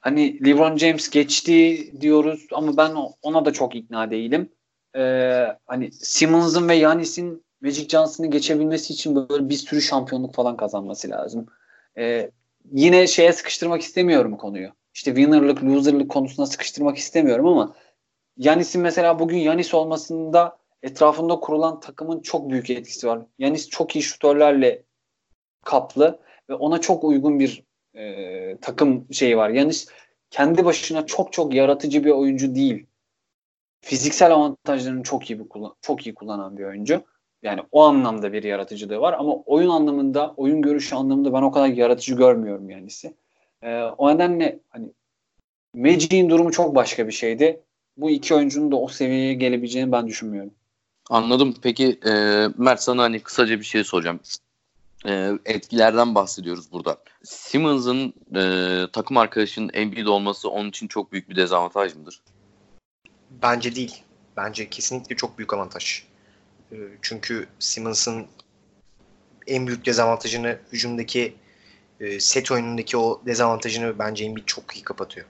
hani 0.01 0.47
LeBron 0.47 0.77
James 0.77 1.11
geçti 1.11 1.91
diyoruz 2.01 2.47
ama 2.53 2.77
ben 2.77 2.95
ona 3.23 3.45
da 3.45 3.53
çok 3.53 3.75
ikna 3.75 4.11
değilim. 4.11 4.51
E, 4.99 5.03
hani 5.67 5.93
Simmons'ın 5.93 6.69
ve 6.69 6.75
Yanis'in 6.75 7.45
Magic 7.61 7.89
Johnson'ı 7.89 8.27
geçebilmesi 8.27 8.93
için 8.93 9.29
böyle 9.29 9.49
bir 9.49 9.55
sürü 9.55 9.83
şampiyonluk 9.83 10.35
falan 10.35 10.57
kazanması 10.57 11.11
lazım. 11.11 11.47
E, 11.99 12.31
yine 12.73 13.07
şeye 13.07 13.33
sıkıştırmak 13.33 13.83
istemiyorum 13.83 14.37
konuyu. 14.37 14.69
İşte 14.95 15.15
winner'lık, 15.15 15.65
loser'lık 15.65 16.11
konusuna 16.11 16.47
sıkıştırmak 16.47 16.97
istemiyorum 16.97 17.47
ama 17.47 17.75
Yanis'in 18.37 18.83
mesela 18.83 19.19
bugün 19.19 19.39
Yanis 19.39 19.75
olmasında 19.75 20.59
etrafında 20.83 21.41
kurulan 21.41 21.81
takımın 21.81 22.21
çok 22.21 22.51
büyük 22.51 22.71
etkisi 22.71 23.07
var. 23.07 23.21
Yanis 23.39 23.69
çok 23.69 23.97
iyi 23.97 24.03
şutörlerle 24.03 24.83
kaplı 25.65 26.21
ve 26.51 26.55
ona 26.55 26.81
çok 26.81 27.05
uygun 27.05 27.41
bir 27.41 27.65
e, 27.95 28.57
takım 28.61 29.13
şeyi 29.13 29.37
var. 29.37 29.51
Yanis 29.51 29.89
kendi 30.31 30.65
başına 30.65 31.07
çok 31.07 31.33
çok 31.33 31.55
yaratıcı 31.55 32.05
bir 32.05 32.11
oyuncu 32.11 32.55
değil. 32.55 32.87
Fiziksel 33.81 34.33
avantajlarını 34.33 35.03
çok 35.03 35.31
iyi 35.31 35.39
bir 35.39 35.47
çok 35.81 36.07
iyi 36.07 36.15
kullanan 36.15 36.59
bir 36.59 36.65
oyuncu. 36.65 37.03
Yani 37.43 37.61
o 37.73 37.83
anlamda 37.83 38.33
bir 38.33 38.43
yaratıcılığı 38.43 39.01
var 39.01 39.17
ama 39.19 39.35
oyun 39.35 39.71
anlamında, 39.71 40.35
oyun 40.37 40.63
görüşü 40.63 40.95
anlamında 40.95 41.33
ben 41.33 41.43
o 41.43 41.53
kadar 41.53 41.67
yaratıcı 41.67 42.15
görmüyorum 42.15 42.71
Yanis'i. 42.71 43.15
E, 43.63 43.83
o 43.83 44.15
nedenle 44.15 44.61
hani 44.69 44.93
Magic'in 45.75 46.31
durumu 46.31 46.53
çok 46.53 46.75
başka 46.75 47.07
bir 47.07 47.13
şeydi. 47.13 47.61
Bu 47.97 48.11
iki 48.11 48.35
oyuncunun 48.35 48.73
da 48.73 48.77
o 48.77 48.89
seviyeye 48.89 49.35
gelebileceğini 49.35 49.93
ben 49.93 50.07
düşünmüyorum. 50.07 50.55
Anladım. 51.11 51.55
Peki 51.63 52.01
e, 52.07 52.13
Mert 52.57 52.83
sana 52.83 53.03
hani 53.03 53.21
kısaca 53.21 53.59
bir 53.59 53.65
şey 53.65 53.85
soracağım. 53.85 54.21
E, 55.07 55.31
etkilerden 55.45 56.15
bahsediyoruz 56.15 56.73
burada. 56.73 56.97
Simmons'ın 57.25 58.15
e, 58.37 58.83
takım 58.93 59.17
arkadaşının 59.17 59.71
Embiid 59.75 60.07
olması 60.07 60.51
onun 60.51 60.69
için 60.69 60.89
çok 60.89 61.13
büyük 61.13 61.29
bir 61.31 61.37
dezavantaj 61.37 61.95
mıdır? 61.95 62.21
Bence 63.31 63.75
değil. 63.75 64.03
Bence 64.37 64.69
kesinlikle 64.69 65.17
çok 65.17 65.39
büyük 65.39 65.55
avantaj. 65.55 66.03
E, 66.73 66.77
çünkü 67.03 67.47
Simmons'ın 67.59 68.27
en 69.47 69.67
büyük 69.67 69.87
dezavantajını 69.87 70.59
hücumdaki 70.73 71.35
e, 72.01 72.21
set 72.21 72.51
oyunundaki 72.51 72.97
o 72.97 73.23
dezavantajını 73.27 73.99
bence 73.99 74.25
Embiid 74.25 74.45
çok 74.47 74.77
iyi 74.77 74.85
kapatıyor. 74.85 75.27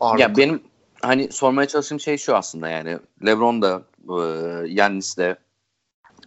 Ağırlık. 0.00 0.20
Ya 0.20 0.36
benim 0.36 0.62
hani 1.02 1.32
sormaya 1.32 1.68
çalıştığım 1.68 2.00
şey 2.00 2.18
şu 2.18 2.36
aslında 2.36 2.68
yani 2.68 2.98
LeBron 3.26 3.62
da 3.62 3.82
e, 4.08 4.22
Yannis 4.68 5.18
de 5.18 5.36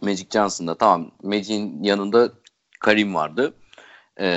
Magic 0.01 0.27
Johnson 0.33 0.67
da 0.67 0.75
tamam 0.75 1.11
Magic'in 1.23 1.83
yanında 1.83 2.31
Karim 2.79 3.15
vardı. 3.15 3.53
E, 4.19 4.27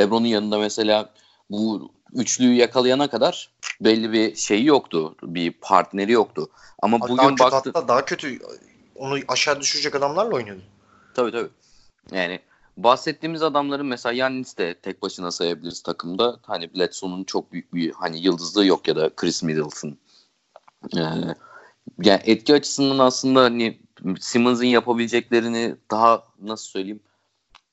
LeBron'un 0.00 0.26
yanında 0.26 0.58
mesela 0.58 1.12
bu 1.50 1.92
üçlüyü 2.12 2.54
yakalayana 2.54 3.10
kadar 3.10 3.51
belli 3.84 4.12
bir 4.12 4.36
şeyi 4.36 4.66
yoktu. 4.66 5.16
Bir 5.22 5.52
partneri 5.52 6.12
yoktu. 6.12 6.48
Ama 6.82 7.00
hatta 7.00 7.12
bugün 7.12 7.38
baktı... 7.38 7.70
Hatta 7.74 7.88
daha 7.88 8.04
kötü 8.04 8.38
onu 8.94 9.18
aşağı 9.28 9.60
düşürecek 9.60 9.94
adamlarla 9.94 10.34
oynuyordu. 10.34 10.62
Tabii 11.14 11.32
tabii. 11.32 11.50
Yani 12.12 12.40
bahsettiğimiz 12.76 13.42
adamların 13.42 13.86
mesela 13.86 14.12
Yannis 14.12 14.58
de 14.58 14.74
tek 14.74 15.02
başına 15.02 15.30
sayabiliriz 15.30 15.82
takımda. 15.82 16.38
Hani 16.42 16.74
Bledsoe'nun 16.74 17.24
çok 17.24 17.52
büyük 17.52 17.74
bir 17.74 17.92
hani 17.92 18.22
yıldızlığı 18.22 18.66
yok 18.66 18.88
ya 18.88 18.96
da 18.96 19.10
Chris 19.16 19.42
Middleton. 19.42 19.98
Ee, 20.96 21.00
yani 22.02 22.20
etki 22.24 22.54
açısından 22.54 22.98
aslında 22.98 23.40
hani 23.40 23.78
Simmons'ın 24.20 24.64
yapabileceklerini 24.64 25.76
daha 25.90 26.22
nasıl 26.40 26.66
söyleyeyim 26.66 27.00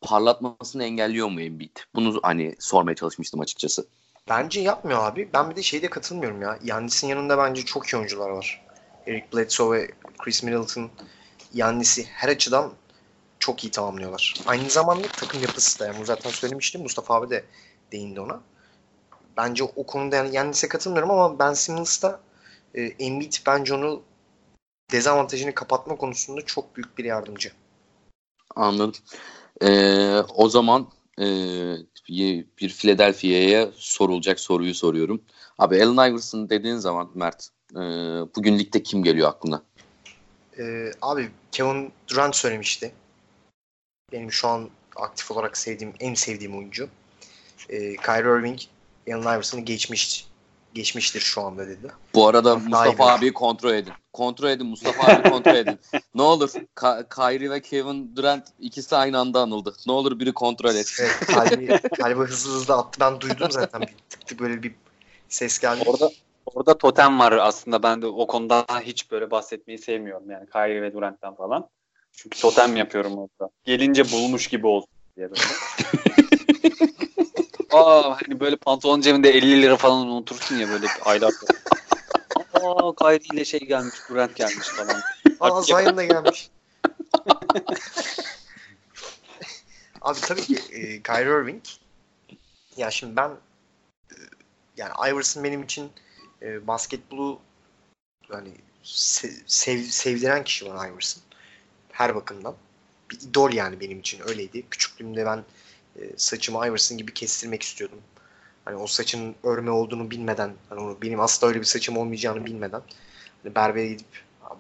parlatmasını 0.01 0.83
engelliyor 0.83 1.27
mu 1.27 1.41
Embiid? 1.41 1.77
Bunu 1.95 2.19
hani 2.23 2.55
sormaya 2.59 2.95
çalışmıştım 2.95 3.39
açıkçası. 3.39 3.87
Bence 4.29 4.61
yapmıyor 4.61 5.03
abi. 5.03 5.29
Ben 5.33 5.49
bir 5.49 5.55
de 5.55 5.63
şeyde 5.63 5.89
katılmıyorum 5.89 6.41
ya. 6.41 6.59
Yannis'in 6.63 7.07
yanında 7.07 7.37
bence 7.37 7.65
çok 7.65 7.87
iyi 7.87 7.97
oyuncular 7.97 8.29
var. 8.29 8.65
Eric 9.07 9.25
Bledsoe 9.33 9.77
ve 9.77 9.91
Chris 10.17 10.43
Middleton 10.43 10.89
Yannis'i 11.53 12.05
her 12.05 12.29
açıdan 12.29 12.71
çok 13.39 13.63
iyi 13.63 13.71
tamamlıyorlar. 13.71 14.33
Aynı 14.45 14.69
zamanda 14.69 15.07
takım 15.07 15.41
yapısı 15.41 15.79
da 15.79 15.87
yani 15.87 16.05
zaten 16.05 16.29
söylemiştim. 16.29 16.81
Mustafa 16.81 17.15
abi 17.15 17.29
de 17.29 17.45
değindi 17.91 18.19
ona. 18.19 18.41
Bence 19.37 19.63
o 19.63 19.85
konuda 19.85 20.15
yani 20.15 20.35
Yannis'e 20.35 20.67
katılmıyorum 20.67 21.11
ama 21.11 21.39
Ben 21.39 21.53
Simmons 21.53 22.01
da 22.01 22.19
e, 22.75 22.81
Embiid 22.81 23.33
bence 23.45 23.73
onu 23.73 24.01
dezavantajını 24.91 25.55
kapatma 25.55 25.95
konusunda 25.95 26.45
çok 26.45 26.75
büyük 26.75 26.97
bir 26.97 27.05
yardımcı. 27.05 27.51
Anladım. 28.55 29.01
Ee, 29.61 30.19
o 30.35 30.49
zaman 30.49 30.87
e, 31.19 31.25
bir 32.59 32.69
Philadelphia'ya 32.69 33.69
sorulacak 33.75 34.39
soruyu 34.39 34.75
soruyorum. 34.75 35.21
Abi 35.57 35.83
Allen 35.83 36.11
Iverson 36.11 36.49
dediğin 36.49 36.75
zaman 36.75 37.09
Mert 37.15 37.49
e, 37.71 37.79
bugün 38.35 38.59
ligde 38.59 38.83
kim 38.83 39.03
geliyor 39.03 39.29
aklına? 39.29 39.63
Ee, 40.59 40.91
abi 41.01 41.29
Kevin 41.51 41.91
Durant 42.07 42.35
söylemişti. 42.35 42.91
Benim 44.11 44.31
şu 44.31 44.47
an 44.47 44.69
aktif 44.95 45.31
olarak 45.31 45.57
sevdiğim, 45.57 45.93
en 45.99 46.13
sevdiğim 46.13 46.57
oyuncu. 46.57 46.89
Ee, 47.69 47.95
Kyrie 47.95 48.39
Irving 48.39 48.59
Allen 49.07 49.21
Iverson'ı 49.21 49.61
geçmiş, 49.61 50.27
geçmiştir 50.73 51.19
şu 51.19 51.41
anda 51.41 51.67
dedi. 51.67 51.91
Bu 52.15 52.27
arada 52.27 52.55
Mustafa 52.55 53.13
abi 53.13 53.33
kontrol 53.33 53.73
edin. 53.73 53.93
Kontrol 54.13 54.49
edin 54.49 54.67
Mustafa 54.67 55.13
abi 55.13 55.29
kontrol 55.29 55.55
edin. 55.55 55.79
Ne 56.15 56.21
olur 56.21 56.49
Ka- 56.75 57.09
Kyrie 57.15 57.49
ve 57.49 57.61
Kevin 57.61 58.15
Durant 58.15 58.47
ikisi 58.59 58.95
aynı 58.95 59.19
anda 59.19 59.41
anıldı. 59.41 59.75
Ne 59.87 59.91
olur 59.93 60.19
biri 60.19 60.33
kontrol 60.33 60.75
et. 60.75 60.97
Evet, 61.01 61.19
kalbi, 61.27 61.79
kalbi 61.97 62.19
hızlı 62.19 62.51
hızlı 62.51 62.73
attı. 62.73 62.99
Ben 62.99 63.21
duydum 63.21 63.51
zaten. 63.51 63.81
Bir 63.81 63.95
tık 64.09 64.27
tık 64.27 64.39
böyle 64.39 64.63
bir 64.63 64.75
ses 65.29 65.59
geldi. 65.59 65.83
Orada 65.85 66.11
orada 66.45 66.77
totem 66.77 67.19
var 67.19 67.31
aslında. 67.31 67.83
Ben 67.83 68.01
de 68.01 68.07
o 68.07 68.27
konuda 68.27 68.65
hiç 68.81 69.11
böyle 69.11 69.31
bahsetmeyi 69.31 69.79
sevmiyorum. 69.79 70.31
Yani 70.31 70.45
Kyrie 70.49 70.81
ve 70.81 70.93
Durant'ten 70.93 71.35
falan. 71.35 71.69
Çünkü 72.11 72.39
totem 72.41 72.75
yapıyorum 72.75 73.17
orada. 73.17 73.51
Gelince 73.63 74.11
bulmuş 74.11 74.47
gibi 74.47 74.67
olsun 74.67 74.89
diye 75.17 75.29
böyle. 75.29 75.41
Aa 77.71 78.21
hani 78.21 78.39
böyle 78.39 78.55
pantolon 78.55 79.01
cebinde 79.01 79.29
50 79.29 79.61
lira 79.61 79.77
falan 79.77 80.07
unutursun 80.07 80.55
ya 80.55 80.69
böyle 80.69 80.87
aylar. 81.05 81.33
Aa 82.53 82.95
Kyrie 82.95 83.35
ile 83.35 83.45
şey 83.45 83.59
gelmiş, 83.59 83.95
Durant 84.09 84.35
gelmiş 84.35 84.67
falan. 84.67 85.01
Aa 85.39 85.61
Zion 85.61 85.97
da 85.97 86.05
gelmiş. 86.05 86.49
Abi 90.01 90.19
tabii 90.21 90.41
ki 90.41 90.55
e, 90.71 91.01
Kyrie 91.01 91.41
Irving 91.41 91.63
ya 92.77 92.91
şimdi 92.91 93.15
ben 93.15 93.29
e, 94.11 94.15
yani 94.77 94.93
Iverson 95.11 95.43
benim 95.43 95.63
için 95.63 95.91
e, 96.41 96.67
basketbolu 96.67 97.39
yani 98.33 98.49
sev, 98.83 99.31
sev, 99.47 99.81
sevdiren 99.83 100.43
kişi 100.43 100.65
var 100.65 100.89
Iverson. 100.89 101.23
Her 101.91 102.15
bakımdan. 102.15 102.55
Bir 103.11 103.19
idol 103.21 103.53
yani 103.53 103.79
benim 103.79 103.99
için 103.99 104.21
öyleydi. 104.27 104.69
Küçüklüğümde 104.69 105.25
ben 105.25 105.43
saçımı 106.17 106.67
Iverson 106.67 106.97
gibi 106.97 107.13
kestirmek 107.13 107.63
istiyordum. 107.63 107.99
Hani 108.65 108.77
o 108.77 108.87
saçın 108.87 109.35
örme 109.43 109.71
olduğunu 109.71 110.11
bilmeden, 110.11 110.53
hani 110.69 110.81
onu, 110.81 110.97
benim 111.01 111.19
asla 111.19 111.47
öyle 111.47 111.59
bir 111.59 111.65
saçım 111.65 111.97
olmayacağını 111.97 112.45
bilmeden 112.45 112.81
hani 113.43 113.55
berbere 113.55 113.87
gidip 113.87 114.07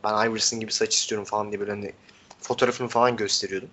ben 0.03 0.29
Iverson 0.29 0.59
gibi 0.59 0.71
saç 0.71 0.95
istiyorum 0.95 1.25
falan 1.25 1.49
diye 1.49 1.59
böyle 1.59 1.71
hani 1.71 1.93
fotoğrafını 2.41 2.87
falan 2.87 3.15
gösteriyordum. 3.15 3.69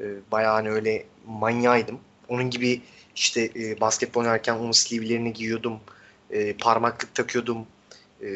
E, 0.00 0.04
bayağı 0.32 0.52
hani 0.52 0.70
öyle 0.70 1.04
manyaydım. 1.26 2.00
Onun 2.28 2.50
gibi 2.50 2.82
işte 3.16 3.50
e, 3.56 3.80
basketbol 3.80 4.20
oynarken 4.20 4.54
onun 4.54 4.72
sleeve'lerini 4.72 5.32
giyiyordum. 5.32 5.80
E, 6.30 6.52
parmaklık 6.56 7.14
takıyordum. 7.14 7.66
E, 8.22 8.28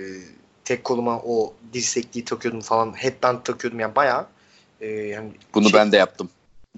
tek 0.65 0.85
koluma 0.85 1.19
o 1.19 1.55
dirsekliği 1.73 2.25
takıyordum 2.25 2.61
falan. 2.61 2.93
Headband 2.93 3.43
takıyordum 3.45 3.81
yani 3.81 3.95
bayağı. 3.95 4.27
E, 4.81 4.87
yani 4.87 5.31
Bunu 5.55 5.71
şey, 5.71 5.81
ben 5.81 5.93
de 5.93 5.97
yaptım. 5.97 6.31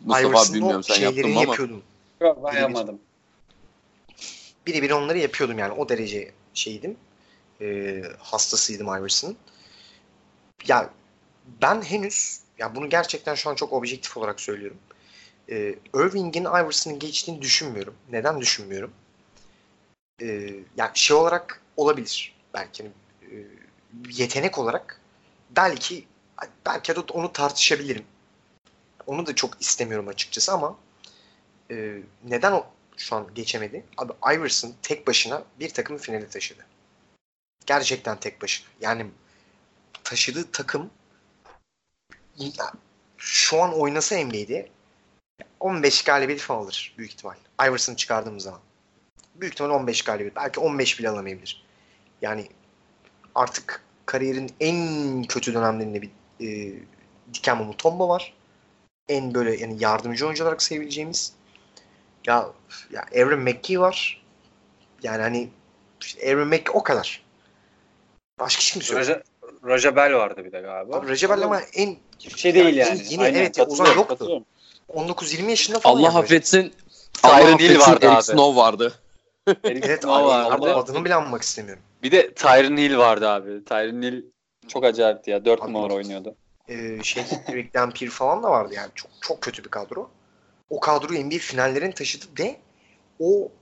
Mustafa 0.04 0.28
Iverson'ın 0.28 0.56
abi 0.56 0.58
bilmiyorum 0.58 0.82
sen 0.82 1.00
yaptın 1.00 1.30
mı 1.30 1.38
ama. 1.38 1.50
yapıyordum. 1.50 1.82
Yok 2.20 2.38
ben 2.44 2.60
yapmadım. 2.60 3.00
Birebir 4.66 4.90
onları 4.90 5.18
yapıyordum 5.18 5.58
yani 5.58 5.72
o 5.72 5.88
derece 5.88 6.32
şeydim. 6.54 6.96
E, 7.60 8.02
hastasıydım 8.18 8.86
Iverson'ın. 8.86 9.36
Ya 10.66 10.90
ben 11.62 11.82
henüz 11.82 12.40
ya 12.58 12.74
bunu 12.74 12.88
gerçekten 12.88 13.34
şu 13.34 13.50
an 13.50 13.54
çok 13.54 13.72
objektif 13.72 14.16
olarak 14.16 14.40
söylüyorum. 14.40 14.78
E, 15.50 15.74
Irving'in 15.94 16.44
Iverson'ı 16.44 16.98
geçtiğini 16.98 17.42
düşünmüyorum. 17.42 17.94
Neden 18.12 18.40
düşünmüyorum? 18.40 18.92
E, 20.22 20.26
yani 20.76 20.90
şey 20.94 21.16
olarak 21.16 21.62
olabilir 21.76 22.36
belki 22.54 22.82
hani, 22.82 22.92
e, 23.32 23.46
yetenek 24.10 24.58
olarak 24.58 25.00
belki 25.56 26.04
belki 26.66 26.96
de 26.96 27.00
onu 27.00 27.32
tartışabilirim. 27.32 28.04
Onu 29.06 29.26
da 29.26 29.34
çok 29.34 29.60
istemiyorum 29.60 30.08
açıkçası 30.08 30.52
ama 30.52 30.76
e, 31.70 32.02
neden 32.24 32.52
o 32.52 32.66
şu 32.96 33.16
an 33.16 33.34
geçemedi? 33.34 33.84
Abi 33.96 34.12
Iverson 34.36 34.74
tek 34.82 35.06
başına 35.06 35.44
bir 35.60 35.70
takımı 35.70 35.98
finale 35.98 36.28
taşıdı. 36.28 36.66
Gerçekten 37.66 38.20
tek 38.20 38.42
başına. 38.42 38.66
Yani 38.80 39.06
taşıdığı 40.04 40.50
takım 40.52 40.90
şu 43.16 43.62
an 43.62 43.80
oynasa 43.80 44.24
NBA'de 44.24 44.68
15 45.60 46.04
galibiyet 46.04 46.40
falan 46.40 46.62
alır 46.62 46.94
büyük 46.98 47.12
ihtimal. 47.12 47.34
Iverson'ı 47.62 47.96
çıkardığımız 47.96 48.42
zaman. 48.42 48.60
Büyük 49.34 49.54
ihtimal 49.54 49.70
15 49.70 50.02
galibiyet. 50.02 50.36
Belki 50.36 50.60
15 50.60 50.98
bile 50.98 51.08
alamayabilir. 51.08 51.64
Yani 52.22 52.48
artık 53.34 53.82
kariyerin 54.06 54.50
en 54.60 55.22
kötü 55.24 55.54
dönemlerinde 55.54 56.02
bir 56.02 56.10
e, 56.40 56.78
Dikembe 57.34 57.64
Mutombo 57.64 58.08
var. 58.08 58.35
En 59.08 59.34
böyle 59.34 59.56
yani 59.56 59.76
yardımcı 59.80 60.26
oyuncu 60.26 60.44
olarak 60.44 60.62
sevebileceğimiz. 60.62 61.32
Ya, 62.26 62.48
ya 62.90 63.04
Aaron 63.16 63.40
McKee 63.40 63.80
var. 63.80 64.22
Yani 65.02 65.22
hani 65.22 65.48
işte 66.00 66.30
Aaron 66.30 66.48
McKee 66.48 66.72
o 66.72 66.82
kadar. 66.82 67.22
Başka 68.40 68.60
kimse 68.60 68.94
yok. 68.94 69.00
Raja, 69.00 69.22
Raja 69.66 69.96
Bell 69.96 70.14
vardı 70.14 70.44
bir 70.44 70.52
de 70.52 70.60
galiba. 70.60 70.96
Abi 70.96 71.08
Recep 71.08 71.30
ama 71.30 71.60
en 71.60 71.96
şey 72.36 72.54
değil 72.54 72.76
yani. 72.76 73.00
Yine, 73.08 73.26
yine 73.26 73.38
evet 73.38 73.60
o 73.68 73.74
zaman 73.74 73.94
yoktu. 73.94 74.44
19-20 74.94 75.50
yaşında 75.50 75.78
falan. 75.78 76.00
Allah 76.00 76.18
affetsin. 76.18 76.72
Tyron 77.12 77.58
Hill 77.58 77.78
vardı 77.78 78.06
Eric 78.06 78.08
abi. 78.08 78.22
Snow 78.22 78.62
vardı. 78.62 78.94
Evet 79.64 80.02
Snow 80.02 80.34
abi, 80.34 80.50
vardı. 80.50 80.54
ama 80.54 80.80
adını 80.80 81.04
bile 81.04 81.14
anmak 81.14 81.42
istemiyorum. 81.42 81.82
Bir 82.02 82.10
de 82.10 82.34
Tyron 82.34 82.76
Hill 82.76 82.96
vardı 82.96 83.28
abi. 83.28 83.64
Tyron 83.64 84.02
Hill 84.02 84.24
çok 84.68 84.84
acayipti 84.84 85.30
ya. 85.30 85.44
4 85.44 85.62
Abi. 85.62 85.72
numara 85.72 85.94
oynuyordu. 85.94 86.34
Ee, 86.68 86.98
şey 87.02 87.24
Rick 87.48 87.74
Dampier 87.74 88.10
falan 88.10 88.42
da 88.42 88.50
vardı 88.50 88.74
yani 88.74 88.90
çok 88.94 89.10
çok 89.20 89.40
kötü 89.42 89.64
bir 89.64 89.68
kadro. 89.68 90.10
O 90.70 90.80
kadroyu 90.80 91.26
NBA 91.26 91.38
finallerine 91.38 91.94
taşıdı 91.94 92.24
ve 92.38 92.56
o 93.18 93.52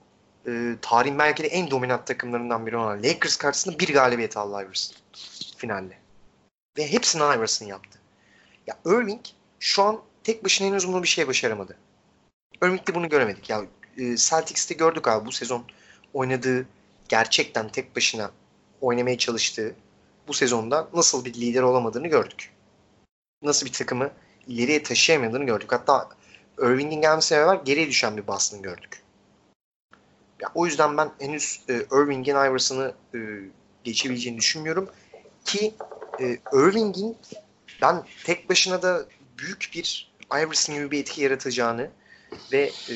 e, 0.47 0.75
tarihin 0.81 1.19
belki 1.19 1.43
de 1.43 1.47
en 1.47 1.71
dominant 1.71 2.07
takımlarından 2.07 2.67
biri 2.67 2.77
olan 2.77 3.03
Lakers 3.03 3.35
karşısında 3.35 3.79
bir 3.79 3.93
galibiyet 3.93 4.37
aldı 4.37 4.65
Iverson 4.65 4.97
finalde. 5.57 5.97
Ve 6.77 6.91
hepsini 6.91 7.21
Iverson 7.21 7.65
yaptı. 7.65 7.99
Ya 8.67 8.77
Irving 8.85 9.21
şu 9.59 9.83
an 9.83 10.01
tek 10.23 10.45
başına 10.45 10.67
henüz 10.67 10.87
bunu 10.87 11.03
bir 11.03 11.07
şey 11.07 11.27
başaramadı. 11.27 11.77
Irving'de 12.63 12.95
bunu 12.95 13.09
göremedik. 13.09 13.49
Ya 13.49 13.65
e, 13.97 14.17
Celtics'te 14.17 14.73
gördük 14.73 15.07
abi 15.07 15.25
bu 15.25 15.31
sezon 15.31 15.65
oynadığı 16.13 16.67
gerçekten 17.09 17.69
tek 17.69 17.95
başına 17.95 18.31
oynamaya 18.81 19.17
çalıştığı 19.17 19.75
bu 20.27 20.33
sezonda 20.33 20.89
nasıl 20.93 21.25
bir 21.25 21.33
lider 21.33 21.61
olamadığını 21.61 22.07
gördük. 22.07 22.54
Nasıl 23.45 23.65
bir 23.65 23.73
takımı 23.73 24.11
ileriye 24.47 24.83
taşıyamadığını 24.83 25.45
gördük. 25.45 25.71
Hatta 25.71 26.09
Irving'in 26.59 27.01
gelmesiyle 27.01 27.41
beraber 27.41 27.63
geriye 27.63 27.87
düşen 27.87 28.17
bir 28.17 28.27
Boston 28.27 28.61
gördük. 28.61 29.01
Ya, 30.41 30.49
o 30.55 30.65
yüzden 30.65 30.97
ben 30.97 31.11
henüz 31.19 31.61
e, 31.69 31.73
Irving'in 31.73 32.35
Iverson'ı 32.35 32.93
e, 33.15 33.19
geçebileceğini 33.83 34.39
düşünmüyorum. 34.39 34.89
Ki 35.45 35.73
e, 36.19 36.37
Irving'in 36.53 37.17
ben 37.81 38.03
tek 38.23 38.49
başına 38.49 38.81
da 38.81 39.05
büyük 39.37 39.69
bir 39.73 40.15
Iverson 40.33 40.75
gibi 40.75 40.91
bir 40.91 40.99
etki 40.99 41.21
yaratacağını 41.21 41.89
ve 42.51 42.71
e, 42.89 42.93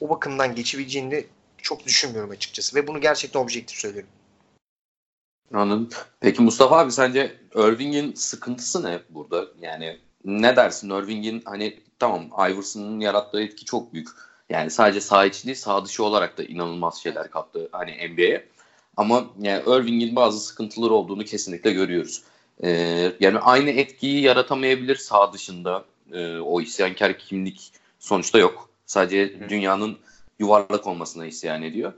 o 0.00 0.08
bakımdan 0.08 0.54
geçebileceğini 0.54 1.10
de 1.10 1.24
çok 1.58 1.86
düşünmüyorum 1.86 2.30
açıkçası. 2.30 2.76
Ve 2.76 2.86
bunu 2.86 3.00
gerçekten 3.00 3.40
objektif 3.40 3.78
söylüyorum. 3.78 4.10
Anladım. 5.52 5.88
Peki 6.20 6.42
Mustafa 6.42 6.78
abi 6.78 6.92
sence 6.92 7.36
Irving'in 7.54 8.14
sıkıntısı 8.14 8.84
ne 8.84 9.00
burada? 9.10 9.46
Yani 9.60 9.98
ne 10.24 10.56
dersin? 10.56 10.90
Irving'in 10.90 11.42
hani 11.44 11.80
tamam 11.98 12.50
Iverson'ın 12.50 13.00
yarattığı 13.00 13.42
etki 13.42 13.64
çok 13.64 13.92
büyük. 13.92 14.08
Yani 14.50 14.70
sadece 14.70 15.00
saha 15.00 15.26
içi 15.26 15.46
değil 15.46 15.56
saha 15.56 15.84
dışı 15.84 16.04
olarak 16.04 16.38
da 16.38 16.42
inanılmaz 16.42 17.02
şeyler 17.02 17.30
kattı 17.30 17.68
hani 17.72 18.08
NBA'ye. 18.12 18.48
Ama 18.96 19.24
yani 19.40 19.62
Irving'in 19.66 20.16
bazı 20.16 20.40
sıkıntıları 20.40 20.92
olduğunu 20.92 21.24
kesinlikle 21.24 21.72
görüyoruz. 21.72 22.22
Ee, 22.64 23.12
yani 23.20 23.38
aynı 23.38 23.70
etkiyi 23.70 24.22
yaratamayabilir 24.22 24.96
saha 24.96 25.32
dışında. 25.32 25.84
Ee, 26.12 26.36
o 26.38 26.60
isyankar 26.60 27.18
kimlik 27.18 27.72
sonuçta 27.98 28.38
yok. 28.38 28.68
Sadece 28.86 29.48
dünyanın 29.48 29.98
yuvarlak 30.38 30.86
olmasına 30.86 31.26
isyan 31.26 31.62
ediyor. 31.62 31.92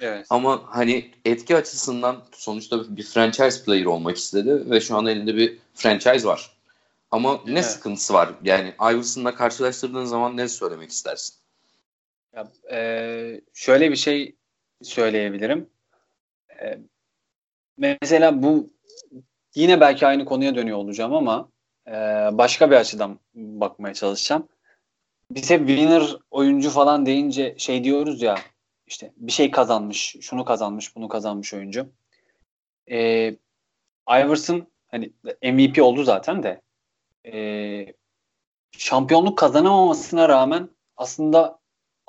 Evet. 0.00 0.26
Ama 0.30 0.62
hani 0.66 1.10
etki 1.24 1.56
açısından 1.56 2.22
sonuçta 2.32 2.96
bir 2.96 3.02
franchise 3.02 3.64
player 3.64 3.84
olmak 3.84 4.16
istedi 4.16 4.70
ve 4.70 4.80
şu 4.80 4.96
an 4.96 5.06
elinde 5.06 5.36
bir 5.36 5.58
franchise 5.74 6.28
var. 6.28 6.58
Ama 7.10 7.40
ne 7.46 7.52
Evet. 7.52 7.64
sıkıntısı 7.64 8.14
var? 8.14 8.30
Yani 8.44 8.74
Iverson'la 8.80 9.34
karşılaştırdığın 9.34 10.04
zaman 10.04 10.36
ne 10.36 10.48
söylemek 10.48 10.90
istersin? 10.90 11.34
Ya, 12.34 12.48
e, 12.70 13.40
şöyle 13.54 13.90
bir 13.90 13.96
şey 13.96 14.36
söyleyebilirim. 14.82 15.70
E, 16.62 16.78
mesela 17.78 18.42
bu 18.42 18.70
yine 19.54 19.80
belki 19.80 20.06
aynı 20.06 20.24
konuya 20.24 20.54
dönüyor 20.54 20.78
olacağım 20.78 21.14
ama 21.14 21.48
e, 21.86 21.92
başka 22.32 22.70
bir 22.70 22.76
açıdan 22.76 23.18
bakmaya 23.34 23.94
çalışacağım. 23.94 24.48
Biz 25.30 25.50
hep 25.50 25.68
winner 25.68 26.16
oyuncu 26.30 26.70
falan 26.70 27.06
deyince 27.06 27.54
şey 27.58 27.84
diyoruz 27.84 28.22
ya 28.22 28.38
işte 28.88 29.12
bir 29.16 29.32
şey 29.32 29.50
kazanmış, 29.50 30.16
şunu 30.20 30.44
kazanmış, 30.44 30.96
bunu 30.96 31.08
kazanmış 31.08 31.54
oyuncu. 31.54 31.88
E, 32.90 33.28
Iverson 34.10 34.66
hani 34.88 35.12
MVP 35.42 35.82
oldu 35.82 36.04
zaten 36.04 36.42
de 36.42 36.60
e, 37.32 37.94
şampiyonluk 38.70 39.38
kazanamamasına 39.38 40.28
rağmen 40.28 40.70
aslında 40.96 41.58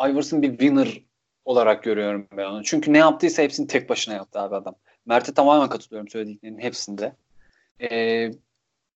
Iverson 0.09 0.41
bir 0.41 0.49
winner 0.49 1.03
olarak 1.45 1.83
görüyorum 1.83 2.27
ben 2.37 2.45
onu. 2.45 2.63
Çünkü 2.63 2.93
ne 2.93 2.97
yaptıysa 2.97 3.43
hepsini 3.43 3.67
tek 3.67 3.89
başına 3.89 4.13
yaptı 4.13 4.39
abi 4.39 4.55
adam. 4.55 4.75
Mert'e 5.05 5.33
tamamen 5.33 5.69
katılıyorum 5.69 6.09
söylediklerinin 6.09 6.59
hepsinde. 6.59 7.15
Ee, 7.81 8.31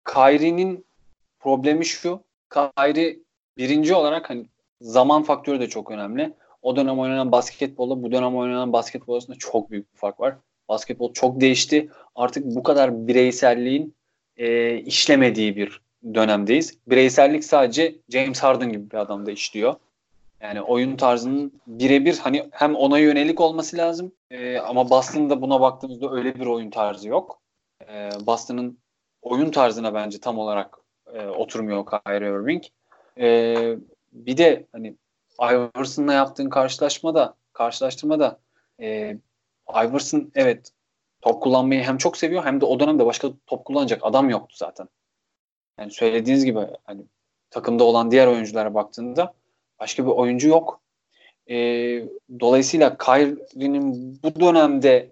Kyrie'nin 0.05 0.85
problemi 1.39 1.85
şu. 1.85 2.23
Kyrie 2.49 3.19
birinci 3.57 3.95
olarak 3.95 4.29
hani 4.29 4.45
zaman 4.81 5.23
faktörü 5.23 5.59
de 5.59 5.69
çok 5.69 5.91
önemli. 5.91 6.33
O 6.63 6.75
dönem 6.75 6.99
oynanan 6.99 7.31
basketbolla 7.31 8.03
bu 8.03 8.11
dönem 8.11 8.35
oynanan 8.35 8.73
basketbol 8.73 9.13
arasında 9.13 9.37
çok 9.39 9.71
büyük 9.71 9.93
bir 9.93 9.97
fark 9.97 10.19
var. 10.19 10.35
Basketbol 10.69 11.13
çok 11.13 11.41
değişti. 11.41 11.89
Artık 12.15 12.45
bu 12.45 12.63
kadar 12.63 13.07
bireyselliğin 13.07 13.95
e, 14.37 14.77
işlemediği 14.77 15.55
bir 15.55 15.81
dönemdeyiz. 16.13 16.77
Bireysellik 16.87 17.43
sadece 17.43 17.95
James 18.09 18.39
Harden 18.39 18.71
gibi 18.71 18.91
bir 18.91 18.97
adamda 18.97 19.31
işliyor. 19.31 19.75
Yani 20.41 20.61
oyun 20.61 20.95
tarzının 20.95 21.61
birebir 21.67 22.17
hani 22.17 22.49
hem 22.51 22.75
ona 22.75 22.99
yönelik 22.99 23.41
olması 23.41 23.77
lazım 23.77 24.11
e, 24.31 24.57
ama 24.57 24.89
Boston'da 24.89 25.41
buna 25.41 25.61
baktığımızda 25.61 26.11
öyle 26.11 26.35
bir 26.35 26.45
oyun 26.45 26.69
tarzı 26.69 27.07
yok. 27.09 27.41
E, 27.89 28.09
Boston'ın 28.25 28.77
oyun 29.21 29.51
tarzına 29.51 29.93
bence 29.93 30.19
tam 30.19 30.37
olarak 30.37 30.77
e, 31.13 31.27
oturmuyor 31.27 31.85
Kyrie 31.85 32.29
Irving. 32.29 32.63
E, 33.19 33.55
bir 34.13 34.37
de 34.37 34.65
hani 34.71 34.95
Iverson'la 35.41 36.13
yaptığın 36.13 36.49
karşılaşmada 36.49 37.35
karşılaştırmada 37.53 38.39
e, 38.81 39.17
Iverson 39.69 40.31
evet 40.35 40.71
top 41.21 41.43
kullanmayı 41.43 41.83
hem 41.83 41.97
çok 41.97 42.17
seviyor 42.17 42.45
hem 42.45 42.61
de 42.61 42.65
o 42.65 42.79
dönemde 42.79 43.05
başka 43.05 43.29
top 43.47 43.65
kullanacak 43.65 43.99
adam 44.03 44.29
yoktu 44.29 44.55
zaten. 44.57 44.87
Yani 45.79 45.91
söylediğiniz 45.91 46.45
gibi 46.45 46.59
hani 46.83 47.01
takımda 47.49 47.83
olan 47.83 48.11
diğer 48.11 48.27
oyunculara 48.27 48.73
baktığında 48.73 49.33
başka 49.79 50.05
bir 50.05 50.11
oyuncu 50.11 50.47
yok. 50.47 50.81
E, 51.49 51.55
dolayısıyla 52.39 52.97
Kyrie'nin 52.97 54.19
bu 54.23 54.39
dönemde 54.39 55.09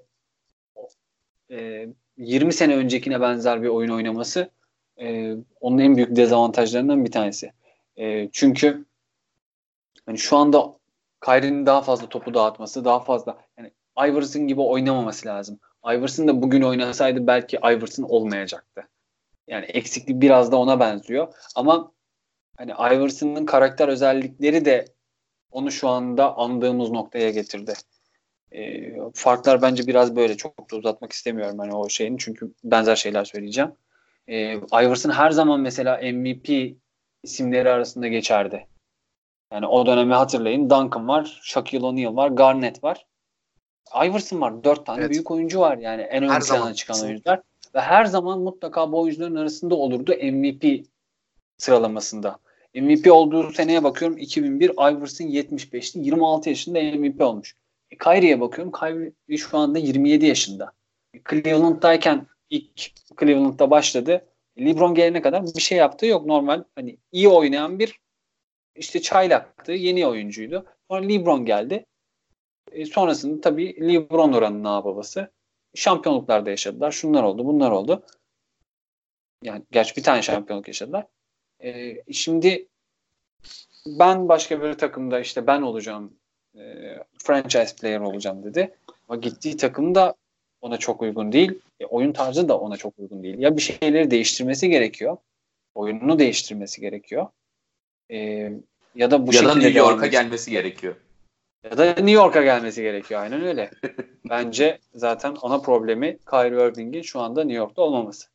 e, 1.52 1.88
20 2.18 2.54
sene 2.54 2.76
öncekine 2.76 3.22
benzer 3.22 3.64
bir 3.64 3.68
oyun 3.68 3.90
oynaması 3.90 4.50
e, 5.02 5.36
onun 5.62 5.78
en 5.78 5.96
büyük 5.96 6.16
dezavantajlarından 6.16 7.06
bir 7.06 7.12
tanesi. 7.12 7.52
E, 7.98 8.30
çünkü 8.32 8.86
hani 10.06 10.18
şu 10.18 10.38
anda 10.38 10.74
Kyrie'nin 11.26 11.66
daha 11.66 11.82
fazla 11.82 12.10
topu 12.10 12.34
dağıtması, 12.34 12.86
daha 12.86 13.00
fazla 13.00 13.38
yani 13.58 13.72
Iverson 14.10 14.48
gibi 14.48 14.62
oynamaması 14.62 15.28
lazım. 15.28 15.60
Iverson 15.86 16.28
da 16.28 16.42
bugün 16.42 16.62
oynasaydı 16.62 17.28
belki 17.28 17.58
Iverson 17.58 18.04
olmayacaktı. 18.04 18.88
Yani 19.48 19.66
eksiklik 19.66 20.22
biraz 20.22 20.52
da 20.52 20.58
ona 20.58 20.80
benziyor. 20.80 21.34
Ama 21.56 21.92
hani 22.58 22.72
Iverson'ın 22.72 23.46
karakter 23.46 23.88
özellikleri 23.88 24.66
de 24.66 24.86
onu 25.52 25.72
şu 25.72 25.90
anda 25.90 26.38
andığımız 26.38 26.90
noktaya 26.90 27.30
getirdi. 27.30 27.74
E, 28.52 28.94
farklar 29.14 29.62
bence 29.62 29.88
biraz 29.88 30.16
böyle. 30.16 30.38
Çok 30.38 30.72
da 30.72 30.76
uzatmak 30.76 31.12
istemiyorum 31.12 31.60
hani 31.60 31.76
o 31.76 31.90
şeyin. 31.90 32.18
Çünkü 32.18 32.54
benzer 32.64 32.96
şeyler 32.96 33.26
söyleyeceğim. 33.26 33.72
E, 34.28 34.54
Iverson 34.54 35.10
her 35.10 35.32
zaman 35.32 35.60
mesela 35.60 35.98
MVP 35.98 36.76
isimleri 37.24 37.70
arasında 37.70 38.08
geçerdi. 38.08 38.68
Yani 39.52 39.68
o 39.68 39.86
dönemi 39.86 40.14
hatırlayın. 40.14 40.70
Duncan 40.70 41.08
var, 41.08 41.40
Shaquille 41.44 41.86
O'Neal 41.86 42.16
var, 42.16 42.30
Garnett 42.30 42.84
var. 42.84 43.06
Iverson 44.06 44.42
var. 44.42 44.64
Dört 44.64 44.86
tane 44.86 45.02
Evet. 45.02 45.12
büyük 45.12 45.32
oyuncu 45.32 45.60
var 45.60 45.78
yani 45.78 46.02
en 46.02 46.24
ön 46.24 46.40
plana 46.40 46.74
çıkan 46.74 46.94
Kesinlikle. 46.94 47.08
oyuncular. 47.08 47.42
Ve 47.76 47.82
her 47.82 48.06
zaman 48.06 48.40
mutlaka 48.40 48.92
bu 48.92 49.00
oyuncuların 49.02 49.36
arasında 49.36 49.76
olurdu 49.76 50.14
MVP 50.24 50.86
sıralamasında. 51.58 52.38
MVP 52.76 53.12
olduğu 53.12 53.52
seneye 53.52 53.84
bakıyorum 53.84 54.18
2001 54.18 54.70
Iverson 54.70 55.26
75'ti. 55.26 56.00
26 56.00 56.50
yaşında 56.50 56.80
MVP 56.80 57.22
olmuş. 57.22 57.56
E, 57.92 57.98
Kyrie'ye 57.98 58.42
bakıyorum. 58.42 58.72
Kyrie 58.72 59.38
şu 59.38 59.58
anda 59.58 59.80
27 59.80 60.26
yaşında. 60.26 60.72
E, 61.14 61.20
Cleveland'dayken 61.30 62.28
ilk 62.50 62.92
Cleveland'da 63.20 63.72
başladı. 63.72 64.26
LeBron 64.60 64.96
gelene 64.96 65.22
kadar 65.22 65.44
bir 65.56 65.62
şey 65.62 65.78
yaptığı 65.78 66.06
yok. 66.06 66.26
Normal 66.26 66.64
hani 66.76 66.98
iyi 67.12 67.28
oynayan 67.30 67.80
bir 67.80 68.00
işte 68.76 69.02
çaylaktı. 69.02 69.72
Yeni 69.72 70.08
oyuncuydu. 70.08 70.66
Sonra 70.92 71.08
LeBron 71.08 71.46
geldi. 71.46 71.86
E, 72.72 72.86
sonrasında 72.86 73.42
tabii 73.42 73.94
LeBron 73.94 74.34
oranın 74.34 74.64
ağababası. 74.64 75.32
Şampiyonluklarda 75.76 76.50
yaşadılar. 76.50 76.92
Şunlar 76.92 77.24
oldu, 77.24 77.46
bunlar 77.46 77.72
oldu. 77.72 78.04
Yani 79.44 79.64
gerçi 79.72 79.96
bir 79.96 80.04
tane 80.04 80.22
şampiyonluk 80.22 80.68
yaşadılar. 80.68 81.06
E, 81.64 81.98
şimdi 82.14 82.68
ben 83.86 84.30
başka 84.30 84.62
bir 84.62 84.74
takımda 84.74 85.20
işte 85.20 85.48
ben 85.48 85.62
olacağım 85.62 86.14
e, 86.56 86.62
franchise 87.18 87.76
player 87.76 88.00
olacağım 88.00 88.44
dedi. 88.44 88.74
Ama 89.10 89.20
gittiği 89.20 89.58
takım 89.58 89.96
da 89.96 90.16
ona 90.62 90.78
çok 90.78 91.02
uygun 91.02 91.32
değil. 91.32 91.60
E, 91.80 91.86
oyun 91.86 92.14
tarzı 92.14 92.50
da 92.50 92.60
ona 92.60 92.78
çok 92.78 93.00
uygun 93.00 93.24
değil. 93.24 93.40
Ya 93.40 93.58
bir 93.58 93.62
şeyleri 93.62 94.12
değiştirmesi 94.12 94.70
gerekiyor. 94.70 95.18
Oyununu 95.76 96.20
değiştirmesi 96.20 96.82
gerekiyor. 96.82 97.28
E, 98.12 98.52
ya 98.96 99.12
da 99.12 99.28
bu 99.28 99.34
ya 99.34 99.44
da 99.44 99.56
New 99.56 99.80
York'a 99.80 100.08
gelmesi 100.08 100.52
gerekiyor. 100.52 100.96
Ya 101.64 101.78
da 101.78 101.86
New 101.86 102.12
York'a 102.12 102.44
gelmesi 102.44 102.82
gerekiyor. 102.82 103.22
Aynen 103.22 103.42
öyle. 103.42 103.72
Bence 104.30 104.80
zaten 104.94 105.38
ana 105.42 105.60
problemi 105.60 106.18
Kyrie 106.30 106.68
Irving'in 106.68 107.02
şu 107.02 107.20
anda 107.20 107.44
New 107.44 107.58
York'ta 107.58 107.82
olmaması. 107.82 108.28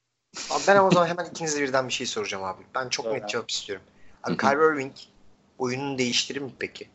Abi 0.50 0.62
ben 0.68 0.78
o 0.78 0.90
zaman 0.90 1.06
hemen 1.06 1.24
ikinize 1.24 1.62
birden 1.62 1.88
bir 1.88 1.92
şey 1.92 2.06
soracağım 2.06 2.44
abi. 2.44 2.62
Ben 2.74 2.88
çok 2.88 3.06
net 3.06 3.22
abi. 3.22 3.30
cevap 3.30 3.50
istiyorum. 3.50 3.84
Abi. 4.24 4.36
Kyrie 4.36 4.74
Irving 4.74 4.92
oyununu 5.58 5.98
değiştirir 5.98 6.40
mi 6.40 6.50
peki? 6.58 6.88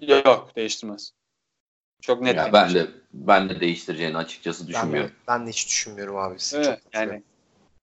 Yok 0.00 0.56
değiştirmez. 0.56 1.12
Çok 2.00 2.22
net. 2.22 2.36
Ya 2.36 2.52
ben 2.52 2.68
şey. 2.68 2.80
de 2.80 2.86
ben 3.12 3.48
de 3.48 3.60
değiştireceğini 3.60 4.16
açıkçası 4.16 4.62
Ben 4.62 4.68
de, 4.68 4.72
düşünmüyorum. 4.72 5.12
ben 5.28 5.46
de 5.46 5.50
hiç 5.50 5.68
düşünmüyorum 5.68 6.16
abi. 6.16 6.36
Evet, 6.54 6.64
çok 6.64 6.94
yani 6.94 7.22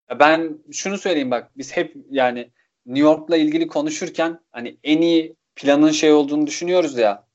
Ya 0.09 0.19
ben 0.19 0.57
şunu 0.71 0.97
söyleyeyim 0.97 1.31
bak 1.31 1.51
biz 1.57 1.71
hep 1.77 1.95
yani 2.09 2.51
New 2.85 3.03
York'la 3.03 3.37
ilgili 3.37 3.67
konuşurken 3.67 4.39
hani 4.51 4.77
en 4.83 5.01
iyi 5.01 5.35
planın 5.55 5.91
şey 5.91 6.11
olduğunu 6.11 6.47
düşünüyoruz 6.47 6.97
ya. 6.97 7.25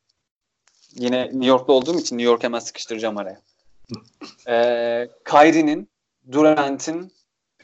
Yine 0.94 1.24
New 1.24 1.46
York'ta 1.46 1.72
olduğum 1.72 1.98
için 1.98 2.18
New 2.18 2.30
York 2.30 2.44
hemen 2.44 2.58
sıkıştıracağım 2.58 3.18
araya. 3.18 3.40
Ee, 4.48 5.08
Kyrie'nin, 5.24 5.88
Durant'in, 6.32 7.12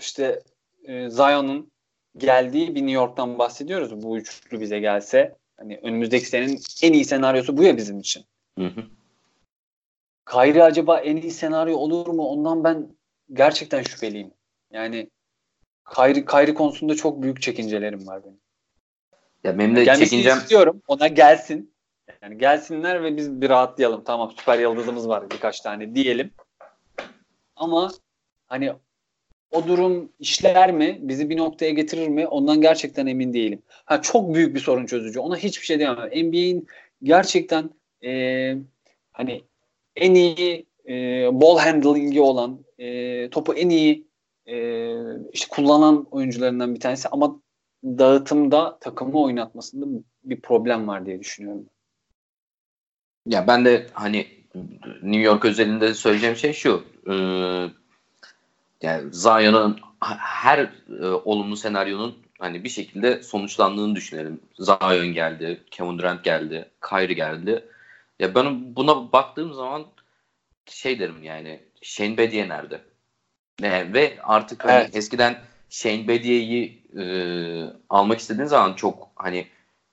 işte 0.01 0.43
e, 0.85 1.11
Zion'un 1.11 1.71
geldiği 2.17 2.75
bir 2.75 2.81
New 2.81 2.93
York'tan 2.93 3.39
bahsediyoruz. 3.39 4.03
Bu 4.03 4.19
üçlü 4.19 4.61
bize 4.61 4.81
gelse 4.81 5.37
hani 5.57 5.81
önümüzdeki 5.83 6.27
senenin 6.27 6.61
en 6.83 6.93
iyi 6.93 7.05
senaryosu 7.05 7.57
bu 7.57 7.63
ya 7.63 7.77
bizim 7.77 8.01
için. 8.01 8.25
Hı 8.59 8.67
hı. 8.67 8.85
Kyrie 10.31 10.63
acaba 10.63 10.99
en 10.99 11.17
iyi 11.17 11.31
senaryo 11.31 11.77
olur 11.77 12.07
mu? 12.07 12.23
Ondan 12.23 12.65
ben 12.65 12.89
gerçekten 13.33 13.83
şüpheliyim. 13.83 14.31
Yani 14.73 15.11
Kyrie, 15.95 16.25
Kyrie 16.25 16.55
konusunda 16.55 16.95
çok 16.95 17.23
büyük 17.23 17.43
çekincelerim 17.43 18.07
var 18.07 18.25
benim. 18.25 18.41
Ya 19.45 19.59
benim 19.59 19.77
de 19.77 19.85
Gelmesini 19.85 20.09
çekincem 20.09 20.39
istiyorum. 20.39 20.83
Ona 20.89 21.09
gelsin. 21.09 21.73
Yani 22.23 22.39
gelsinler 22.39 23.03
ve 23.03 23.17
biz 23.17 23.41
bir 23.41 23.49
rahatlayalım. 23.49 24.05
Tamam 24.05 24.33
süper 24.39 24.59
yıldızımız 24.59 25.09
var 25.09 25.31
birkaç 25.31 25.61
tane 25.61 25.95
diyelim. 25.95 26.31
Ama 27.57 27.93
hani 28.47 28.73
o 29.51 29.67
durum 29.69 30.13
işler 30.21 30.73
mi? 30.73 30.99
Bizi 31.01 31.31
bir 31.31 31.37
noktaya 31.37 31.71
getirir 31.71 32.09
mi? 32.09 32.27
Ondan 32.27 32.61
gerçekten 32.61 33.07
emin 33.07 33.33
değilim. 33.33 33.63
Ha 33.85 34.03
çok 34.03 34.35
büyük 34.35 34.55
bir 34.55 34.61
sorun 34.61 34.87
çözücü. 34.87 35.21
Ona 35.21 35.37
hiçbir 35.37 35.67
şey 35.67 35.79
diyemem. 35.79 36.29
NBA'in 36.29 36.67
gerçekten 37.03 37.71
e, 38.05 38.11
hani 39.13 39.43
en 39.97 40.15
iyi 40.15 40.67
e, 40.89 40.93
ball 41.33 41.59
handling'i 41.59 42.21
olan 42.21 42.65
e, 42.79 43.31
topu 43.31 43.55
en 43.55 43.69
iyi 43.69 44.07
e, 44.47 44.95
işte 45.33 45.49
kullanan 45.51 46.07
oyuncularından 46.11 46.75
bir 46.75 46.81
tanesi 46.81 47.09
ama 47.09 47.41
dağıtımda 47.85 48.79
takımı 48.79 49.23
oynatmasında 49.23 50.03
bir 50.25 50.41
problem 50.41 50.89
var 50.89 51.07
diye 51.07 51.21
düşünüyorum. 51.21 51.67
ya 53.27 53.47
ben 53.47 53.65
de 53.65 53.87
hani 53.93 54.27
New 55.03 55.21
York 55.21 55.45
özelinde 55.45 55.95
söyleyeceğim 55.95 56.37
şey 56.37 56.53
şu. 56.53 56.85
E, 57.07 57.15
yani 58.83 59.13
Zion'un 59.13 59.81
her 60.19 60.59
e, 61.01 61.07
olumlu 61.07 61.57
senaryonun 61.57 62.19
hani 62.39 62.65
bir 62.65 62.69
şekilde 62.69 63.23
sonuçlandığını 63.23 63.97
düşünelim. 63.97 64.41
Zion 64.59 65.07
geldi, 65.07 65.65
Kevin 65.71 65.99
Durant 65.99 66.25
geldi, 66.25 66.71
Kyrie 66.89 67.15
geldi. 67.15 67.65
Ya 68.19 68.35
ben 68.35 68.77
buna 68.77 69.13
baktığım 69.13 69.55
zaman 69.55 69.87
şey 70.67 70.99
derim 70.99 71.23
yani 71.23 71.61
Shane 71.83 72.17
Bediye 72.19 72.49
nerede? 72.49 72.81
Ne, 73.61 73.93
ve 73.93 74.19
artık 74.23 74.65
hani 74.65 74.73
evet. 74.73 74.97
eskiden 74.97 75.39
Shane 75.71 76.09
Bedie'yi 76.09 76.83
e, 76.99 77.05
almak 77.91 78.19
istediğin 78.19 78.47
zaman 78.47 78.75
çok 78.75 79.09
hani 79.17 79.47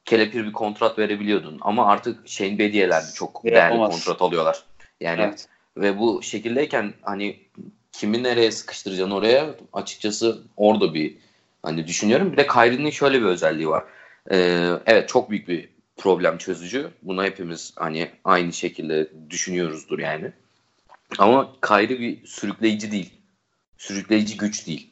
kelepir 0.05 0.45
bir 0.45 0.51
kontrat 0.53 0.99
verebiliyordun. 0.99 1.57
Ama 1.61 1.87
artık 1.87 2.27
Shane 2.29 2.59
Bedie'ler 2.59 3.03
de 3.03 3.13
çok 3.15 3.43
değerli 3.43 3.73
Yapamaz. 3.73 3.91
kontrat 3.91 4.21
alıyorlar. 4.21 4.63
Yani 5.01 5.21
evet. 5.21 5.47
ve 5.77 5.99
bu 5.99 6.23
şekildeyken 6.23 6.93
hani 7.01 7.39
kimi 7.91 8.23
nereye 8.23 8.51
sıkıştıracaksın 8.51 9.11
oraya 9.11 9.55
açıkçası 9.73 10.41
orada 10.57 10.93
bir 10.93 11.17
hani 11.63 11.87
düşünüyorum. 11.87 12.31
Bir 12.31 12.37
de 12.37 12.47
Kyrie'nin 12.47 12.89
şöyle 12.89 13.21
bir 13.21 13.25
özelliği 13.25 13.69
var. 13.69 13.83
Ee, 14.31 14.69
evet 14.85 15.09
çok 15.09 15.29
büyük 15.29 15.47
bir 15.47 15.69
problem 15.97 16.37
çözücü. 16.37 16.89
Buna 17.01 17.23
hepimiz 17.23 17.73
hani 17.75 18.09
aynı 18.23 18.53
şekilde 18.53 19.07
düşünüyoruzdur 19.29 19.99
yani. 19.99 20.31
Ama 21.17 21.53
Kyrie 21.67 21.99
bir 21.99 22.25
sürükleyici 22.25 22.91
değil. 22.91 23.13
Sürükleyici 23.83 24.37
güç 24.37 24.67
değil. 24.67 24.89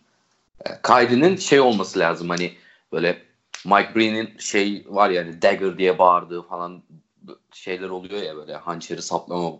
Ee, 0.65 0.69
Kyrie'nin 0.83 1.35
şey 1.35 1.59
olması 1.59 1.99
lazım 1.99 2.29
hani 2.29 2.53
böyle 2.91 3.21
Mike 3.65 3.95
Breen'in 3.95 4.37
şey 4.37 4.85
var 4.87 5.09
yani 5.09 5.41
dagger 5.41 5.77
diye 5.77 5.99
bağırdığı 5.99 6.41
falan 6.41 6.83
şeyler 7.53 7.89
oluyor 7.89 8.21
ya 8.21 8.35
böyle 8.35 8.55
hançeri 8.55 9.01
saplama. 9.01 9.57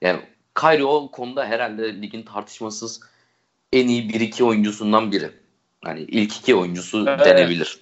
Yani 0.00 0.20
Kyrie 0.54 0.84
o 0.84 1.10
konuda 1.10 1.46
herhalde 1.46 2.02
ligin 2.02 2.22
tartışmasız 2.22 3.00
en 3.72 3.88
iyi 3.88 4.10
1-2 4.10 4.42
oyuncusundan 4.42 5.12
biri. 5.12 5.30
Hani 5.84 6.00
ilk 6.00 6.36
iki 6.36 6.54
oyuncusu 6.54 7.04
evet. 7.08 7.26
denebilir. 7.26 7.80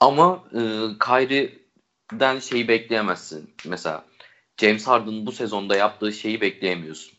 Ama 0.00 0.44
e, 0.52 0.60
Kyrie'den 1.04 2.38
şeyi 2.38 2.68
bekleyemezsin. 2.68 3.50
Mesela 3.64 4.04
James 4.60 4.86
Harden 4.86 5.26
bu 5.26 5.32
sezonda 5.32 5.76
yaptığı 5.76 6.12
şeyi 6.12 6.40
bekleyemiyorsun. 6.40 7.12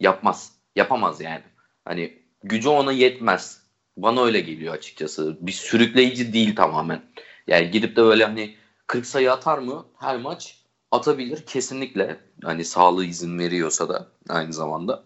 Yapmaz. 0.00 0.52
Yapamaz 0.76 1.20
yani. 1.20 1.42
Hani 1.84 2.17
gücü 2.42 2.68
ona 2.68 2.92
yetmez. 2.92 3.62
Bana 3.96 4.24
öyle 4.24 4.40
geliyor 4.40 4.74
açıkçası. 4.74 5.36
Bir 5.40 5.52
sürükleyici 5.52 6.32
değil 6.32 6.56
tamamen. 6.56 7.02
Yani 7.46 7.70
gidip 7.70 7.96
de 7.96 8.02
böyle 8.02 8.24
hani 8.24 8.56
40 8.86 9.06
sayı 9.06 9.32
atar 9.32 9.58
mı 9.58 9.86
her 9.98 10.16
maç? 10.16 10.58
Atabilir 10.90 11.46
kesinlikle. 11.46 12.20
Hani 12.44 12.64
sağlığı 12.64 13.04
izin 13.04 13.38
veriyorsa 13.38 13.88
da 13.88 14.08
aynı 14.28 14.52
zamanda. 14.52 15.04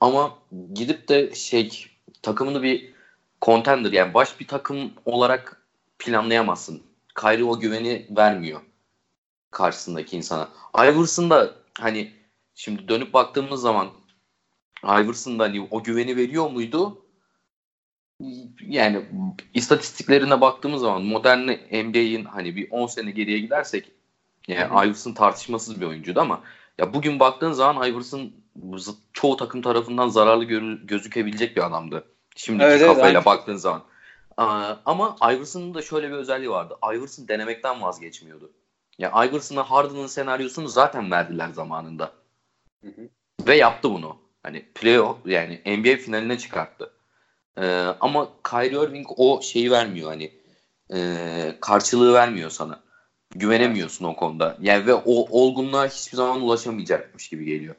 Ama 0.00 0.38
gidip 0.74 1.08
de 1.08 1.34
şey 1.34 1.86
takımını 2.22 2.62
bir 2.62 2.92
contender 3.42 3.92
yani 3.92 4.14
baş 4.14 4.40
bir 4.40 4.46
takım 4.46 4.92
olarak 5.04 5.62
planlayamazsın. 5.98 6.82
Kyrie 7.20 7.44
o 7.44 7.60
güveni 7.60 8.06
vermiyor 8.10 8.60
karşısındaki 9.50 10.16
insana. 10.16 10.48
Iverson 10.78 11.30
da 11.30 11.54
hani 11.80 12.12
şimdi 12.54 12.88
dönüp 12.88 13.14
baktığımız 13.14 13.60
zaman 13.60 13.88
Iverson 14.84 15.38
da 15.38 15.44
hani 15.44 15.68
o 15.70 15.82
güveni 15.82 16.16
veriyor 16.16 16.50
muydu? 16.50 17.04
Yani 18.60 19.06
istatistiklerine 19.54 20.40
baktığımız 20.40 20.80
zaman 20.80 21.02
modern 21.02 21.48
NBA'in 21.88 22.24
hani 22.24 22.56
bir 22.56 22.70
10 22.70 22.86
sene 22.86 23.10
geriye 23.10 23.38
gidersek 23.38 23.92
yani. 24.48 24.86
Iverson 24.86 25.12
tartışmasız 25.12 25.80
bir 25.80 25.86
oyuncuydu 25.86 26.20
ama 26.20 26.42
ya 26.78 26.94
bugün 26.94 27.20
baktığın 27.20 27.52
zaman 27.52 27.90
Iverson 27.90 28.32
çoğu 29.12 29.36
takım 29.36 29.62
tarafından 29.62 30.08
zararlı 30.08 30.44
gözükebilecek 30.84 31.56
bir 31.56 31.66
adamdı. 31.66 32.04
Şimdiki 32.36 32.64
evet, 32.64 32.86
kafayla 32.86 33.18
evet, 33.18 33.26
baktığın 33.26 33.56
zaman. 33.56 33.82
ama 34.86 35.16
Iverson'ın 35.22 35.74
da 35.74 35.82
şöyle 35.82 36.08
bir 36.10 36.14
özelliği 36.14 36.50
vardı. 36.50 36.78
Iverson 36.94 37.28
denemekten 37.28 37.82
vazgeçmiyordu. 37.82 38.52
Ya 38.98 39.12
yani 39.14 39.30
Iverson'a 39.30 39.70
Harden'ın 39.70 40.06
senaryosunu 40.06 40.68
zaten 40.68 41.10
verdiler 41.10 41.48
zamanında. 41.48 42.12
Hı 42.84 42.88
hı. 42.88 43.08
Ve 43.46 43.56
yaptı 43.56 43.90
bunu. 43.90 44.16
Hani 44.42 44.64
playoff 44.74 45.26
yani 45.26 45.60
NBA 45.66 45.96
finaline 45.96 46.38
çıkarttı. 46.38 46.90
Ee, 47.58 47.66
ama 48.00 48.28
Kyrie 48.50 48.84
Irving 48.84 49.06
o 49.16 49.42
şeyi 49.42 49.70
vermiyor 49.70 50.10
hani 50.10 50.32
e, 50.94 51.56
karşılığı 51.60 52.14
vermiyor 52.14 52.50
sana. 52.50 52.80
Güvenemiyorsun 53.34 54.04
o 54.04 54.16
konuda. 54.16 54.56
Yani 54.60 54.86
ve 54.86 54.94
o 54.94 55.40
olgunluğa 55.40 55.86
hiçbir 55.86 56.16
zaman 56.16 56.40
ulaşamayacakmış 56.40 57.28
gibi 57.28 57.44
geliyor. 57.44 57.74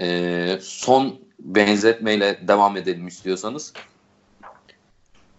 Ee, 0.00 0.58
son 0.62 1.20
benzetmeyle 1.40 2.48
devam 2.48 2.76
edelim 2.76 3.06
istiyorsanız. 3.06 3.72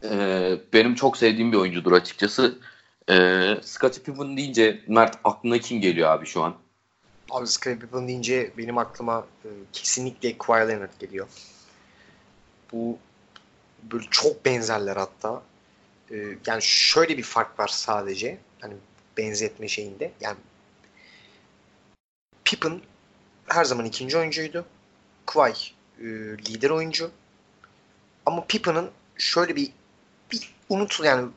Ee, 0.04 0.58
benim 0.74 0.96
çok 0.96 1.18
sevdiğim 1.18 1.52
bir 1.52 1.58
oyuncudur 1.58 1.92
açıkçası. 1.92 2.60
Ee, 3.10 3.56
Scottie 3.62 4.04
Pippen 4.04 4.38
deyince 4.38 4.80
Mert 4.88 5.18
aklına 5.24 5.58
kim 5.58 5.82
geliyor 5.82 6.10
abi 6.10 6.26
şu 6.26 6.44
an? 6.44 6.56
Abi 7.30 7.46
Pippen 7.80 8.08
deyince 8.08 8.52
benim 8.58 8.78
aklıma 8.78 9.28
e, 9.46 9.50
kesinlikle 9.74 10.38
Kawhi 10.38 10.68
Leonard 10.68 11.00
geliyor. 11.00 11.28
Bu 12.72 12.98
böyle 13.84 14.06
çok 14.12 14.46
benzerler 14.46 14.98
hatta. 14.98 15.44
E, 16.12 16.16
yani 16.46 16.62
şöyle 16.62 17.18
bir 17.18 17.24
fark 17.24 17.60
var 17.60 17.68
sadece. 17.68 18.38
Hani 18.62 18.74
benzetme 19.18 19.68
şeyinde. 19.68 20.12
Yani 20.22 20.38
Pippen 22.44 22.82
her 23.48 23.66
zaman 23.66 23.86
ikinci 23.86 24.18
oyuncuydu. 24.18 24.66
Kawhi 25.26 25.72
e, 26.00 26.06
lider 26.38 26.70
oyuncu. 26.70 27.12
Ama 28.26 28.46
Pippen'ın 28.46 28.92
şöyle 29.18 29.56
bir 29.56 29.72
bir 30.32 30.56
unutul 30.70 31.06
yani 31.06 31.30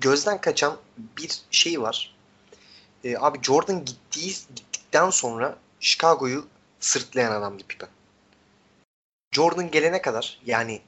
gözden 0.00 0.40
kaçan 0.40 0.78
bir 1.18 1.40
şey 1.50 1.80
var. 1.82 2.14
E, 3.04 3.16
abi 3.16 3.38
Jordan 3.42 3.84
gittiği 3.84 4.34
gittikten 4.90 5.10
sonra 5.10 5.56
Chicago'yu 5.80 6.46
sırtlayan 6.80 7.32
adamdı 7.32 7.62
Pippen. 7.68 7.88
Jordan 9.32 9.70
gelene 9.70 10.02
kadar 10.02 10.40
yani 10.46 10.80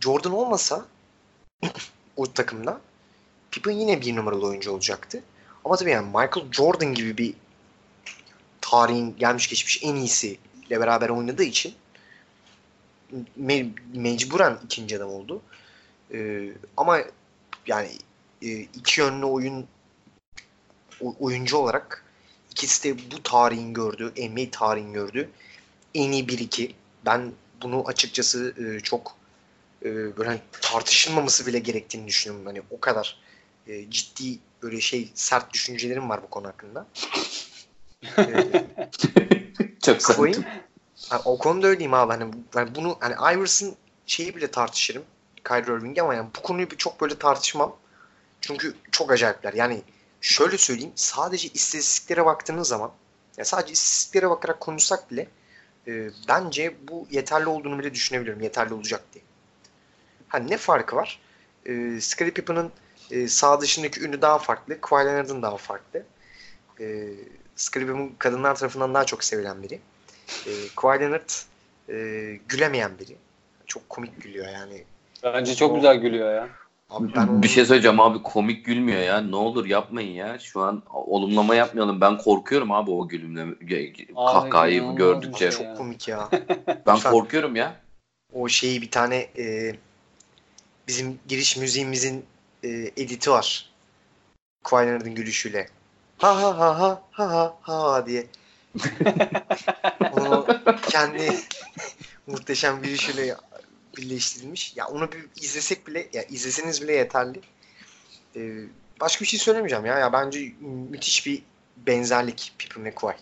Jordan 0.00 0.32
olmasa 0.32 0.86
o 2.16 2.32
takımda 2.32 2.80
Pippen 3.50 3.72
yine 3.72 4.00
bir 4.00 4.16
numaralı 4.16 4.46
oyuncu 4.46 4.72
olacaktı. 4.72 5.22
Ama 5.64 5.76
tabii 5.76 5.90
yani 5.90 6.06
Michael 6.06 6.52
Jordan 6.52 6.94
gibi 6.94 7.18
bir 7.18 7.34
tarihin 8.60 9.16
gelmiş 9.16 9.48
geçmiş 9.48 9.82
en 9.82 9.94
iyisi 9.94 10.38
ile 10.66 10.80
beraber 10.80 11.08
oynadığı 11.08 11.44
için 11.44 11.74
me- 13.40 13.72
mecburen 13.94 14.58
ikinci 14.64 14.96
adam 14.96 15.08
oldu. 15.10 15.42
Ee, 16.12 16.52
ama 16.76 16.98
yani 17.66 17.88
e, 18.42 18.48
iki 18.50 19.00
yönlü 19.00 19.24
oyun 19.24 19.66
oyuncu 21.20 21.56
olarak 21.56 22.05
ikisi 22.56 22.84
de 22.84 23.10
bu 23.10 23.22
tarihin 23.22 23.74
gördüğü, 23.74 24.30
NBA 24.30 24.50
tarihin 24.50 24.92
gördüğü 24.92 25.30
en 25.94 26.12
iyi 26.12 26.28
bir 26.28 26.38
iki. 26.38 26.74
Ben 27.06 27.32
bunu 27.62 27.84
açıkçası 27.86 28.54
e, 28.58 28.80
çok 28.80 29.16
e, 29.82 30.16
böyle 30.16 30.28
hani 30.28 30.40
tartışılmaması 30.60 31.46
bile 31.46 31.58
gerektiğini 31.58 32.06
düşünüyorum. 32.06 32.46
Hani 32.46 32.62
o 32.70 32.80
kadar 32.80 33.18
e, 33.66 33.90
ciddi 33.90 34.38
böyle 34.62 34.80
şey 34.80 35.10
sert 35.14 35.52
düşüncelerim 35.52 36.08
var 36.08 36.22
bu 36.22 36.30
konu 36.30 36.46
hakkında. 36.46 36.86
Çok 39.82 40.02
sert. 40.02 40.18
Yani 41.10 41.22
o 41.24 41.38
konuda 41.38 41.66
öyleyim 41.66 41.94
abi. 41.94 42.12
Hani, 42.12 42.34
yani 42.54 42.74
bunu 42.74 42.96
hani 43.00 43.36
Iverson 43.36 43.74
şeyi 44.06 44.36
bile 44.36 44.50
tartışırım. 44.50 45.02
Kyrie 45.44 45.76
Irving'i 45.76 46.02
ama 46.02 46.14
yani 46.14 46.28
bu 46.36 46.42
konuyu 46.42 46.68
çok 46.76 47.00
böyle 47.00 47.18
tartışmam. 47.18 47.76
Çünkü 48.40 48.74
çok 48.92 49.12
acayipler. 49.12 49.52
Yani 49.52 49.82
şöyle 50.26 50.58
söyleyeyim. 50.58 50.92
Sadece 50.94 51.48
istatistiklere 51.48 52.26
baktığınız 52.26 52.68
zaman 52.68 52.92
yani 53.36 53.46
sadece 53.46 53.72
istatistiklere 53.72 54.30
bakarak 54.30 54.60
konuşsak 54.60 55.10
bile 55.10 55.28
e, 55.86 56.10
bence 56.28 56.74
bu 56.88 57.06
yeterli 57.10 57.46
olduğunu 57.46 57.78
bile 57.78 57.94
düşünebilirim. 57.94 58.40
Yeterli 58.40 58.74
olacak 58.74 59.02
diye. 59.14 59.24
Hani 60.28 60.50
ne 60.50 60.56
farkı 60.56 60.96
var? 60.96 61.20
E, 61.66 62.00
Scottie 62.00 62.30
Pippen'ın 62.30 62.72
e, 63.10 63.28
sağ 63.28 63.60
dışındaki 63.60 64.00
ünü 64.00 64.22
daha 64.22 64.38
farklı. 64.38 64.80
Kawhi 64.80 65.06
Leonard'ın 65.06 65.42
daha 65.42 65.56
farklı. 65.56 66.02
E, 66.80 67.08
Scottie 67.56 67.86
Pippen 67.86 68.12
kadınlar 68.18 68.54
tarafından 68.56 68.94
daha 68.94 69.04
çok 69.04 69.24
sevilen 69.24 69.62
biri. 69.62 69.80
E, 70.46 70.52
Kawhi 70.76 71.00
Leonard 71.00 71.30
e, 71.88 71.94
gülemeyen 72.48 72.98
biri. 72.98 73.16
Çok 73.66 73.88
komik 73.88 74.22
gülüyor 74.22 74.48
yani. 74.48 74.84
Bence 75.22 75.54
çok 75.54 75.72
o, 75.72 75.74
güzel 75.74 75.96
gülüyor 75.96 76.34
ya. 76.34 76.48
Abi 76.90 77.14
ben 77.14 77.26
onu... 77.26 77.42
Bir 77.42 77.48
şey 77.48 77.64
söyleyeceğim 77.64 78.00
abi 78.00 78.22
komik 78.22 78.64
gülmüyor 78.64 79.00
ya. 79.00 79.20
Ne 79.20 79.36
olur 79.36 79.66
yapmayın 79.66 80.12
ya. 80.12 80.38
Şu 80.38 80.60
an 80.60 80.82
olumlama 80.90 81.54
yapmayalım. 81.54 82.00
Ben 82.00 82.18
korkuyorum 82.18 82.72
abi 82.72 82.90
o 82.90 83.08
gülümle 83.08 83.46
kahkahayı 84.14 84.84
abi, 84.84 84.96
gördükçe. 84.96 85.50
Çok 85.50 85.62
ya. 85.62 85.74
komik 85.74 86.08
ya. 86.08 86.28
ben 86.86 86.98
korkuyorum 86.98 87.56
ya. 87.56 87.76
O 88.32 88.48
şeyi 88.48 88.82
bir 88.82 88.90
tane 88.90 89.16
e, 89.38 89.76
bizim 90.88 91.18
giriş 91.28 91.56
müziğimizin 91.56 92.24
e, 92.64 92.68
editi 92.96 93.30
var. 93.30 93.70
Leonard'ın 94.72 95.14
gülüşüyle. 95.14 95.68
Ha 96.18 96.42
ha 96.42 96.58
ha 96.58 96.80
ha 96.80 97.02
ha 97.10 97.56
ha 97.62 97.92
ha 97.92 98.06
diye 98.06 98.26
Onu 100.12 100.46
kendi 100.90 101.36
muhteşem 102.26 102.82
gülüşüyle 102.82 103.36
birleştirilmiş. 103.96 104.76
Ya 104.76 104.86
onu 104.86 105.12
bir 105.12 105.42
izlesek 105.42 105.86
bile, 105.86 106.08
ya 106.12 106.22
izleseniz 106.22 106.82
bile 106.82 106.92
yeterli. 106.92 107.40
Ee, 108.36 108.60
başka 109.00 109.22
bir 109.22 109.26
şey 109.26 109.40
söylemeyeceğim 109.40 109.86
ya. 109.86 109.98
Ya 109.98 110.12
bence 110.12 110.52
müthiş 110.90 111.26
bir 111.26 111.42
benzerlik 111.76 112.52
Pippen 112.58 112.84
ve 112.84 112.94
Kawhi. 112.94 113.16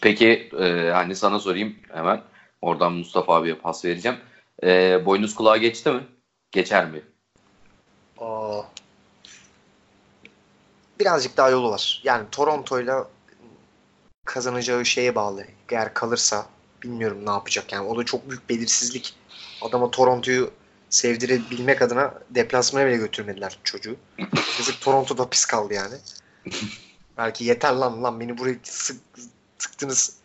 Peki 0.00 0.50
e, 0.60 0.90
hani 0.90 1.16
sana 1.16 1.38
sorayım 1.38 1.76
hemen. 1.92 2.22
Oradan 2.62 2.92
Mustafa 2.92 3.34
abiye 3.34 3.54
pas 3.54 3.84
vereceğim. 3.84 4.18
E, 4.62 5.02
boynuz 5.06 5.34
kulağa 5.34 5.56
geçti 5.56 5.90
mi? 5.90 6.06
Geçer 6.52 6.90
mi? 6.90 7.02
Aa, 8.18 8.62
birazcık 11.00 11.36
daha 11.36 11.50
yolu 11.50 11.70
var. 11.70 12.00
Yani 12.04 12.26
Toronto'yla 12.32 13.08
kazanacağı 14.24 14.86
şeye 14.86 15.14
bağlı. 15.14 15.44
Eğer 15.70 15.94
kalırsa 15.94 16.46
bilmiyorum 16.82 17.26
ne 17.26 17.30
yapacak. 17.30 17.72
Yani 17.72 17.88
o 17.88 17.96
da 17.96 18.04
çok 18.04 18.30
büyük 18.30 18.48
belirsizlik. 18.48 19.14
Adama 19.66 19.90
Toronto'yu 19.90 20.50
sevdirebilmek 20.90 21.82
adına 21.82 22.14
deplasmana 22.30 22.86
bile 22.86 22.96
götürmediler 22.96 23.58
çocuğu. 23.64 23.96
Yazık 24.58 24.80
Toronto'da 24.80 25.28
pis 25.28 25.44
kaldı 25.44 25.74
yani. 25.74 25.94
Belki 27.18 27.44
yeter 27.44 27.72
lan 27.72 28.02
lan 28.02 28.20
beni 28.20 28.38
buraya 28.38 28.56
sık, 28.62 29.00
tıktınız 29.58 30.16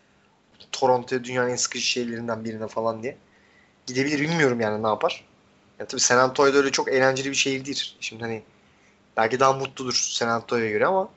Toronto'ya 0.72 1.24
dünyanın 1.24 1.50
en 1.50 1.56
sıkıcı 1.56 1.84
şeylerinden 1.84 2.44
birine 2.44 2.68
falan 2.68 3.02
diye. 3.02 3.16
Gidebilir 3.86 4.20
bilmiyorum 4.20 4.60
yani 4.60 4.82
ne 4.82 4.88
yapar. 4.88 5.24
Ya 5.78 5.86
tabii 5.86 6.00
San 6.00 6.18
Antonio'da 6.18 6.58
öyle 6.58 6.72
çok 6.72 6.88
eğlenceli 6.88 7.30
bir 7.30 7.36
şehir 7.36 7.64
değil. 7.64 7.96
Şimdi 8.00 8.22
hani 8.22 8.42
belki 9.16 9.40
daha 9.40 9.52
mutludur 9.52 9.92
San 9.92 10.28
Antonio'ya 10.28 10.70
göre 10.70 10.86
ama 10.86 11.08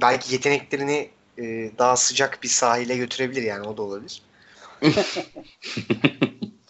belki 0.00 0.34
yeteneklerini 0.34 1.10
e, 1.38 1.70
daha 1.78 1.96
sıcak 1.96 2.42
bir 2.42 2.48
sahile 2.48 2.96
götürebilir 2.96 3.42
yani 3.42 3.68
o 3.68 3.76
da 3.76 3.82
olabilir. 3.82 4.22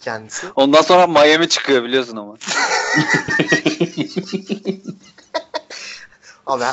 Kendisi. 0.00 0.46
Ondan 0.56 0.82
sonra 0.82 1.06
Miami 1.06 1.48
çıkıyor 1.48 1.84
biliyorsun 1.84 2.16
ama. 2.16 2.36
Abi 6.46 6.64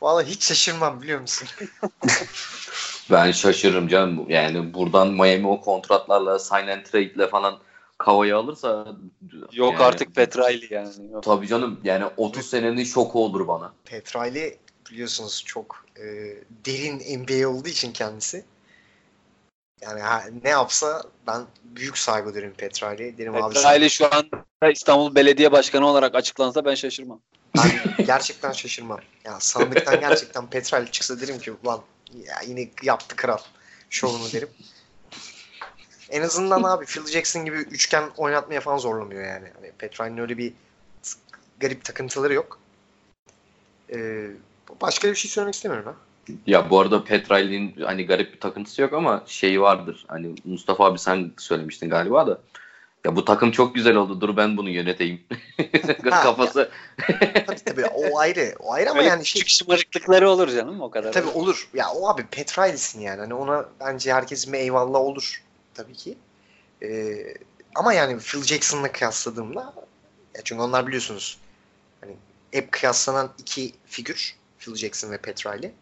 vallahi 0.00 0.26
hiç 0.26 0.44
şaşırmam 0.44 1.02
biliyor 1.02 1.20
musun? 1.20 1.48
ben 3.10 3.32
şaşırırım 3.32 3.88
canım. 3.88 4.30
Yani 4.30 4.74
buradan 4.74 5.08
Miami 5.08 5.46
o 5.46 5.60
kontratlarla 5.60 6.38
sign 6.38 6.68
and 6.68 6.84
trade 6.84 7.12
ile 7.12 7.28
falan 7.28 7.58
Kavayı 7.98 8.36
alırsa 8.36 8.86
yok 9.52 9.72
yani, 9.72 9.82
artık 9.82 10.14
Petrali 10.14 10.74
yani. 10.74 10.88
Yok. 11.12 11.22
Tabii 11.22 11.46
canım 11.46 11.80
yani 11.84 12.04
30 12.16 12.50
senenin 12.50 12.84
şoku 12.84 13.24
olur 13.24 13.48
bana. 13.48 13.72
Petrali 13.84 14.58
biliyorsunuz 14.90 15.42
çok 15.46 15.84
e, 15.96 16.04
derin 16.66 17.18
NBA 17.18 17.48
olduğu 17.48 17.68
için 17.68 17.92
kendisi. 17.92 18.44
Yani 19.82 20.00
ne 20.44 20.50
yapsa 20.50 21.02
ben 21.26 21.46
büyük 21.64 21.98
saygı 21.98 22.34
duyarım 22.34 22.52
Petrali. 22.52 23.18
Derim 23.18 23.32
Petrali 23.32 23.84
abi, 23.84 23.90
şu 23.90 24.14
an 24.14 24.30
İstanbul 24.72 25.14
Belediye 25.14 25.52
Başkanı 25.52 25.86
olarak 25.86 26.14
açıklansa 26.14 26.64
ben 26.64 26.74
şaşırmam. 26.74 27.20
Ben 27.56 28.04
gerçekten 28.04 28.52
şaşırmam. 28.52 29.00
Ya 29.24 29.40
sandıktan 29.40 30.00
gerçekten 30.00 30.46
Petrali 30.46 30.90
çıksa 30.90 31.20
derim 31.20 31.38
ki 31.38 31.52
ulan 31.52 31.80
ya 32.14 32.40
yine 32.46 32.70
yaptı 32.82 33.16
kral 33.16 33.38
şovunu 33.90 34.32
derim. 34.32 34.48
En 36.10 36.22
azından 36.22 36.62
abi 36.62 36.86
Phil 36.86 37.06
Jackson 37.06 37.44
gibi 37.44 37.56
üçgen 37.56 38.10
oynatmaya 38.16 38.60
falan 38.60 38.78
zorlamıyor 38.78 39.24
yani. 39.24 39.48
Hani 39.54 39.72
Petrali'nin 39.78 40.18
öyle 40.18 40.38
bir 40.38 40.52
garip 41.60 41.84
takıntıları 41.84 42.34
yok. 42.34 42.58
Ee, 43.92 44.26
başka 44.80 45.08
bir 45.08 45.14
şey 45.14 45.30
söylemek 45.30 45.54
istemiyorum 45.54 45.86
ha. 45.86 45.94
Ya 46.46 46.70
bu 46.70 46.80
arada 46.80 47.04
Petrali'nin 47.04 47.74
hani 47.82 48.06
garip 48.06 48.34
bir 48.34 48.40
takıntısı 48.40 48.82
yok 48.82 48.92
ama 48.92 49.22
şeyi 49.26 49.60
vardır. 49.60 50.04
Hani 50.08 50.34
Mustafa 50.44 50.84
abi 50.84 50.98
sen 50.98 51.32
söylemiştin 51.38 51.90
galiba 51.90 52.26
da. 52.26 52.38
Ya 53.04 53.16
bu 53.16 53.24
takım 53.24 53.50
çok 53.50 53.74
güzel 53.74 53.96
oldu. 53.96 54.20
Dur 54.20 54.36
ben 54.36 54.56
bunu 54.56 54.70
yöneteyim. 54.70 55.20
Kafası. 56.10 56.70
tabii 57.46 57.64
tabii 57.64 57.86
o 57.86 58.18
ayrı. 58.18 58.54
O 58.60 58.72
ayrı 58.72 58.90
ama 58.90 58.98
Öyle 58.98 59.08
yani 59.08 59.26
şey. 59.26 59.42
Küçük 59.42 59.58
şımarıklıkları 59.58 60.30
olur 60.30 60.48
canım 60.48 60.80
o 60.80 60.90
kadar. 60.90 61.12
Tabii 61.12 61.28
olur. 61.28 61.68
Ya 61.74 61.90
o 61.90 62.08
abi 62.08 62.26
Petrali'sin 62.26 63.00
yani. 63.00 63.20
Hani 63.20 63.34
ona 63.34 63.68
bence 63.80 64.12
herkesin 64.12 64.52
bir 64.52 64.58
eyvallah 64.58 64.98
olur 64.98 65.42
tabii 65.74 65.94
ki. 65.94 66.16
Ee, 66.82 67.16
ama 67.74 67.92
yani 67.92 68.18
Phil 68.18 68.42
Jackson'la 68.42 68.92
kıyasladığımda 68.92 69.74
ya 70.34 70.40
çünkü 70.44 70.62
onlar 70.62 70.86
biliyorsunuz 70.86 71.38
hani 72.00 72.16
hep 72.50 72.72
kıyaslanan 72.72 73.30
iki 73.38 73.72
figür 73.86 74.36
Phil 74.58 74.74
Jackson 74.74 75.10
ve 75.10 75.18
Petrali. 75.18 75.72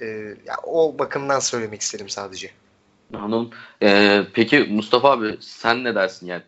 Ee, 0.00 0.06
ya 0.46 0.54
o 0.64 0.98
bakımdan 0.98 1.38
söylemek 1.38 1.80
istedim 1.80 2.08
sadece. 2.08 2.50
Anladım. 3.14 3.50
Ee, 3.82 4.22
peki 4.34 4.58
Mustafa 4.58 5.10
abi 5.10 5.38
sen 5.40 5.84
ne 5.84 5.94
dersin 5.94 6.26
yani? 6.26 6.42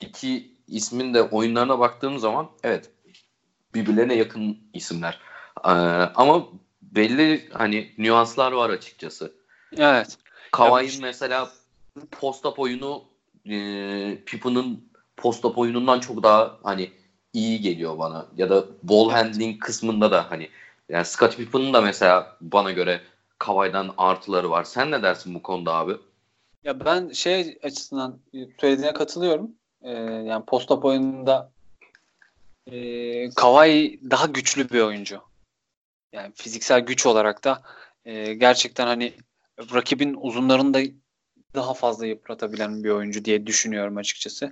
İki 0.00 0.50
ismin 0.68 1.14
de 1.14 1.22
oyunlarına 1.22 1.78
baktığım 1.78 2.18
zaman 2.18 2.50
evet 2.62 2.90
birbirlerine 3.74 4.14
yakın 4.14 4.58
isimler. 4.72 5.20
Ee, 5.64 5.70
ama 6.14 6.48
belli 6.82 7.48
hani 7.52 7.94
nüanslar 7.98 8.52
var 8.52 8.70
açıkçası. 8.70 9.32
Evet. 9.76 10.18
Kawhi'nin 10.52 11.02
mesela 11.02 11.50
post-up 12.10 12.58
oyunu 12.58 13.04
e, 13.44 14.18
Pippen'ın 14.26 14.88
post-up 15.16 15.58
oyunundan 15.58 16.00
çok 16.00 16.22
daha 16.22 16.58
hani 16.62 16.90
iyi 17.32 17.60
geliyor 17.60 17.98
bana. 17.98 18.26
Ya 18.36 18.50
da 18.50 18.64
ball 18.82 19.10
handling 19.10 19.60
kısmında 19.60 20.10
da 20.10 20.30
hani 20.30 20.48
yani 20.88 21.04
Scott 21.04 21.36
Pippen'ın 21.36 21.72
da 21.72 21.80
mesela 21.80 22.36
bana 22.40 22.72
göre 22.72 23.00
Kawhi'den 23.38 23.90
artıları 23.98 24.50
var. 24.50 24.64
Sen 24.64 24.90
ne 24.90 25.02
dersin 25.02 25.34
bu 25.34 25.42
konuda 25.42 25.74
abi? 25.74 25.96
Ya 26.64 26.84
ben 26.84 27.08
şey 27.08 27.58
açısından 27.62 28.18
söylediğine 28.60 28.92
katılıyorum. 28.92 29.50
Ee, 29.82 29.92
yani 30.02 30.44
post-up 30.44 30.84
oyununda 30.84 31.52
e, 32.66 33.30
Kawhi 33.30 34.00
daha 34.10 34.26
güçlü 34.26 34.70
bir 34.70 34.80
oyuncu. 34.80 35.20
Yani 36.12 36.32
fiziksel 36.34 36.80
güç 36.80 37.06
olarak 37.06 37.44
da 37.44 37.62
e, 38.04 38.34
gerçekten 38.34 38.86
hani 38.86 39.14
rakibin 39.58 40.16
uzunlarını 40.20 40.74
da 40.74 40.80
daha 41.54 41.74
fazla 41.74 42.06
yıpratabilen 42.06 42.84
bir 42.84 42.90
oyuncu 42.90 43.24
diye 43.24 43.46
düşünüyorum 43.46 43.96
açıkçası. 43.96 44.50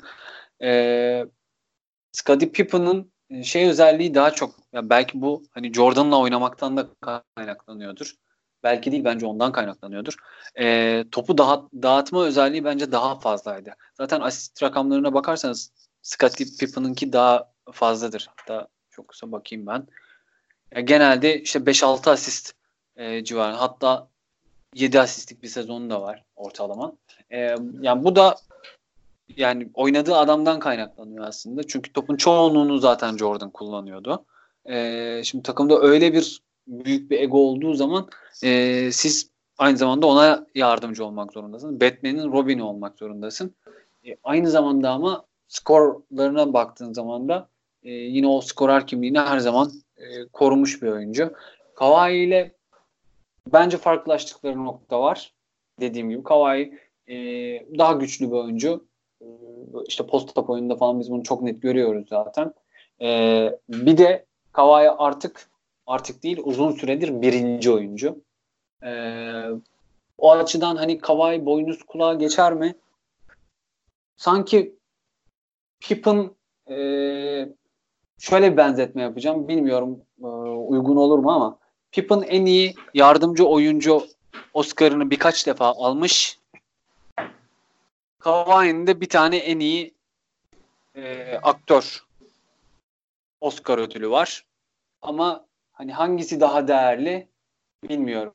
Ee, 0.62 1.26
Scottie 2.12 2.52
Pippen'ın 2.52 3.00
e, 3.00 3.13
şey 3.42 3.68
özelliği 3.68 4.14
daha 4.14 4.30
çok 4.30 4.54
ya 4.72 4.90
belki 4.90 5.20
bu 5.20 5.42
hani 5.50 5.72
Jordan'la 5.72 6.18
oynamaktan 6.18 6.76
da 6.76 6.86
kaynaklanıyordur. 7.36 8.14
Belki 8.62 8.92
değil 8.92 9.04
bence 9.04 9.26
ondan 9.26 9.52
kaynaklanıyordur. 9.52 10.14
E, 10.58 11.04
topu 11.10 11.38
daha, 11.38 11.68
dağıtma 11.82 12.24
özelliği 12.24 12.64
bence 12.64 12.92
daha 12.92 13.18
fazlaydı. 13.20 13.74
Zaten 13.94 14.20
asist 14.20 14.62
rakamlarına 14.62 15.14
bakarsanız 15.14 15.72
Scottie 16.02 16.46
Pippen'ınki 16.60 17.12
daha 17.12 17.52
fazladır. 17.72 18.26
Hatta 18.36 18.68
çok 18.90 19.08
kısa 19.08 19.32
bakayım 19.32 19.66
ben. 19.66 19.86
Ya 20.74 20.80
genelde 20.80 21.40
işte 21.40 21.58
5-6 21.58 22.10
asist 22.10 22.54
e, 22.96 23.24
civarı. 23.24 23.54
Hatta 23.54 24.08
7 24.74 25.00
asistlik 25.00 25.42
bir 25.42 25.48
sezonu 25.48 25.90
da 25.90 26.02
var 26.02 26.24
ortalama. 26.36 26.92
E, 27.30 27.38
yani 27.80 28.04
bu 28.04 28.16
da 28.16 28.36
yani 29.28 29.68
oynadığı 29.74 30.16
adamdan 30.16 30.58
kaynaklanıyor 30.58 31.24
aslında. 31.24 31.62
Çünkü 31.62 31.92
topun 31.92 32.16
çoğunluğunu 32.16 32.78
zaten 32.78 33.16
Jordan 33.16 33.50
kullanıyordu. 33.50 34.24
E, 34.66 35.20
şimdi 35.24 35.42
takımda 35.42 35.80
öyle 35.80 36.12
bir 36.12 36.42
büyük 36.66 37.10
bir 37.10 37.20
ego 37.20 37.38
olduğu 37.38 37.74
zaman 37.74 38.08
e, 38.42 38.88
siz 38.92 39.30
aynı 39.58 39.76
zamanda 39.76 40.06
ona 40.06 40.46
yardımcı 40.54 41.04
olmak 41.04 41.32
zorundasın. 41.32 41.80
Batman'in 41.80 42.32
Robin'i 42.32 42.62
olmak 42.62 42.98
zorundasın. 42.98 43.54
E, 44.06 44.16
aynı 44.24 44.50
zamanda 44.50 44.90
ama 44.90 45.24
skorlarına 45.48 46.52
baktığın 46.52 46.92
zaman 46.92 47.28
da 47.28 47.48
e, 47.82 47.90
yine 47.90 48.26
o 48.26 48.40
skorer 48.40 48.86
kimliğini 48.86 49.20
her 49.20 49.38
zaman 49.38 49.72
e, 49.96 50.26
korumuş 50.32 50.82
bir 50.82 50.88
oyuncu. 50.88 51.32
Kawhi 51.74 52.16
ile 52.16 52.54
bence 53.52 53.76
farklılaştıkları 53.76 54.64
nokta 54.64 55.00
var. 55.00 55.32
Dediğim 55.80 56.10
gibi 56.10 56.22
Kawhi 56.22 56.78
e, 57.08 57.16
daha 57.78 57.92
güçlü 57.92 58.26
bir 58.26 58.36
oyuncu. 58.36 58.84
E, 59.24 59.84
işte 59.88 60.06
post-up 60.06 60.50
oyununda 60.50 60.76
falan 60.76 61.00
biz 61.00 61.10
bunu 61.10 61.22
çok 61.22 61.42
net 61.42 61.62
görüyoruz 61.62 62.08
zaten. 62.08 62.54
E, 63.00 63.08
bir 63.68 63.98
de 63.98 64.24
Kawhi 64.52 64.90
artık 64.90 65.48
artık 65.86 66.22
değil 66.22 66.40
uzun 66.44 66.72
süredir 66.72 67.22
birinci 67.22 67.72
oyuncu. 67.72 68.22
Ee, 68.84 69.44
o 70.18 70.32
açıdan 70.32 70.76
hani 70.76 70.98
Kawhi 70.98 71.46
boynuz 71.46 71.82
kulağa 71.82 72.14
geçer 72.14 72.52
mi? 72.52 72.74
Sanki 74.16 74.74
Pippen 75.80 76.30
e, 76.70 76.76
şöyle 78.18 78.52
bir 78.52 78.56
benzetme 78.56 79.02
yapacağım. 79.02 79.48
Bilmiyorum 79.48 80.00
e, 80.22 80.26
uygun 80.26 80.96
olur 80.96 81.18
mu 81.18 81.32
ama 81.32 81.58
Pippen 81.92 82.22
en 82.22 82.46
iyi 82.46 82.74
yardımcı 82.94 83.44
oyuncu 83.46 84.02
Oscar'ını 84.54 85.10
birkaç 85.10 85.46
defa 85.46 85.66
almış. 85.66 86.38
Kawhi'nin 88.24 88.86
de 88.86 89.00
bir 89.00 89.08
tane 89.08 89.36
en 89.36 89.60
iyi 89.60 89.94
e, 90.94 91.34
aktör 91.42 92.04
Oscar 93.40 93.78
ödülü 93.78 94.10
var. 94.10 94.44
Ama 95.02 95.44
Hani 95.74 95.92
hangisi 95.92 96.40
daha 96.40 96.68
değerli 96.68 97.28
bilmiyorum. 97.88 98.34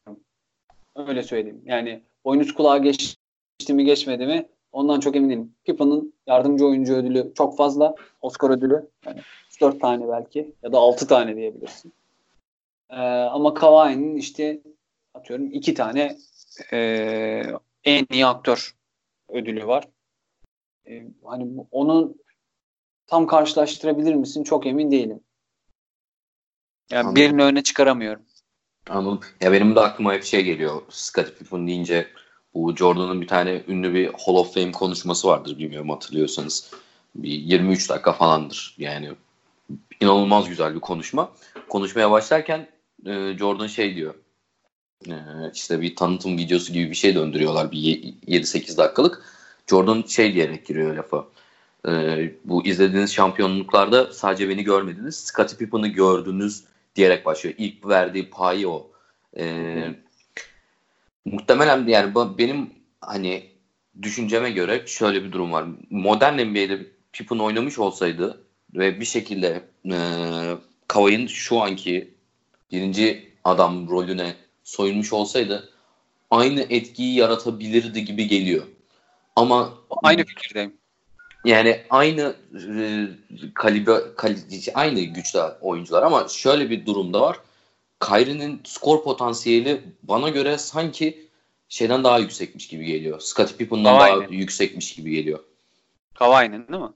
Öyle 0.95 1.23
söyleyeyim. 1.23 1.61
Yani 1.65 2.01
boynuz 2.25 2.53
kulağa 2.53 2.77
geçti 2.77 3.73
mi 3.73 3.85
geçmedi 3.85 4.25
mi 4.25 4.49
ondan 4.71 4.99
çok 4.99 5.15
eminim. 5.15 5.53
Pippen'ın 5.63 6.13
yardımcı 6.27 6.65
oyuncu 6.65 6.95
ödülü 6.95 7.31
çok 7.37 7.57
fazla. 7.57 7.95
Oscar 8.21 8.49
ödülü. 8.49 8.89
Yani 9.05 9.21
4 9.61 9.81
tane 9.81 10.07
belki 10.07 10.53
ya 10.63 10.71
da 10.71 10.77
6 10.77 11.07
tane 11.07 11.35
diyebilirsin. 11.35 11.93
Ee, 12.89 12.95
ama 13.05 13.53
Kawhi'nin 13.53 14.15
işte 14.15 14.59
atıyorum 15.13 15.51
2 15.51 15.73
tane 15.73 16.17
e, 16.73 17.43
en 17.83 18.05
iyi 18.11 18.25
aktör 18.25 18.75
ödülü 19.33 19.67
var. 19.67 19.83
Ee, 20.87 21.07
hani 21.23 21.65
onun 21.71 22.21
tam 23.07 23.27
karşılaştırabilir 23.27 24.15
misin? 24.15 24.43
Çok 24.43 24.65
emin 24.65 24.91
değilim. 24.91 25.19
Yani 26.91 26.99
Anladım. 26.99 27.15
birini 27.15 27.43
öne 27.43 27.63
çıkaramıyorum. 27.63 28.25
Anladım. 28.89 29.19
Ya 29.41 29.51
benim 29.51 29.75
de 29.75 29.79
aklıma 29.79 30.13
hep 30.13 30.23
şey 30.23 30.43
geliyor. 30.43 30.81
Scottie 30.89 31.33
Pippen 31.33 31.67
deyince 31.67 32.07
bu 32.53 32.75
Jordan'ın 32.75 33.21
bir 33.21 33.27
tane 33.27 33.63
ünlü 33.67 33.93
bir 33.93 34.07
Hall 34.07 34.35
of 34.35 34.53
Fame 34.53 34.71
konuşması 34.71 35.27
vardır 35.27 35.57
bilmiyorum 35.57 35.89
hatırlıyorsanız. 35.89 36.71
Bir 37.15 37.31
23 37.31 37.89
dakika 37.89 38.13
falandır. 38.13 38.75
Yani 38.77 39.11
inanılmaz 40.01 40.49
güzel 40.49 40.75
bir 40.75 40.79
konuşma. 40.79 41.31
Konuşmaya 41.69 42.11
başlarken 42.11 42.67
e, 43.05 43.37
Jordan 43.37 43.67
şey 43.67 43.95
diyor. 43.95 44.15
E, 45.07 45.13
işte 45.53 45.81
bir 45.81 45.95
tanıtım 45.95 46.37
videosu 46.37 46.73
gibi 46.73 46.89
bir 46.89 46.95
şey 46.95 47.15
döndürüyorlar 47.15 47.71
bir 47.71 47.77
ye- 47.77 48.13
7-8 48.27 48.77
dakikalık. 48.77 49.23
Jordan 49.67 50.03
şey 50.07 50.33
diyerek 50.33 50.65
giriyor 50.65 50.95
lafa. 50.95 51.27
E, 51.87 51.91
bu 52.45 52.65
izlediğiniz 52.65 53.13
şampiyonluklarda 53.13 54.13
sadece 54.13 54.49
beni 54.49 54.63
görmediniz. 54.63 55.15
Scottie 55.15 55.57
Pippen'ı 55.57 55.87
gördünüz 55.87 56.63
diyerek 56.95 57.25
başlıyor. 57.25 57.55
İlk 57.57 57.87
verdiği 57.87 58.29
payı 58.29 58.69
o. 58.69 58.91
E, 59.37 59.75
muhtemelen 61.25 61.87
yani 61.87 62.15
benim 62.37 62.69
hani 63.01 63.49
düşünceme 64.01 64.51
göre 64.51 64.83
şöyle 64.87 65.23
bir 65.23 65.31
durum 65.31 65.51
var. 65.51 65.65
Modern 65.89 66.33
NBA'de 66.33 66.85
Pippen 67.13 67.39
oynamış 67.39 67.79
olsaydı 67.79 68.43
ve 68.73 68.99
bir 68.99 69.05
şekilde 69.05 69.63
e, 69.85 69.97
Kawhi'nin 70.87 71.27
şu 71.27 71.61
anki 71.61 72.13
birinci 72.71 73.29
adam 73.43 73.89
rolüne 73.89 74.35
soyunmuş 74.73 75.13
olsaydı 75.13 75.69
aynı 76.31 76.61
etkiyi 76.69 77.15
yaratabilirdi 77.15 78.05
gibi 78.05 78.27
geliyor. 78.27 78.63
Ama 79.35 79.73
Aynı 80.03 80.25
fikirdeyim. 80.25 80.73
yani 81.45 81.81
aynı 81.89 82.35
e, 82.79 83.07
kalibre 83.53 83.93
kali- 84.15 84.71
aynı 84.73 84.99
güçte 85.01 85.41
oyuncular 85.61 86.03
ama 86.03 86.27
şöyle 86.27 86.69
bir 86.69 86.85
durumda 86.85 87.21
var. 87.21 87.37
Kyrie'nin 87.99 88.61
skor 88.65 89.03
potansiyeli 89.03 89.81
bana 90.03 90.29
göre 90.29 90.57
sanki 90.57 91.27
şeyden 91.69 92.03
daha 92.03 92.19
yüksekmiş 92.19 92.67
gibi 92.67 92.85
geliyor. 92.85 93.19
Scottie 93.19 93.57
Pippen'dan 93.57 93.99
daha 93.99 94.25
yüksekmiş 94.29 94.95
gibi 94.95 95.11
geliyor. 95.11 95.39
Kawhi'nin 96.15 96.67
değil 96.67 96.81
mi? 96.83 96.89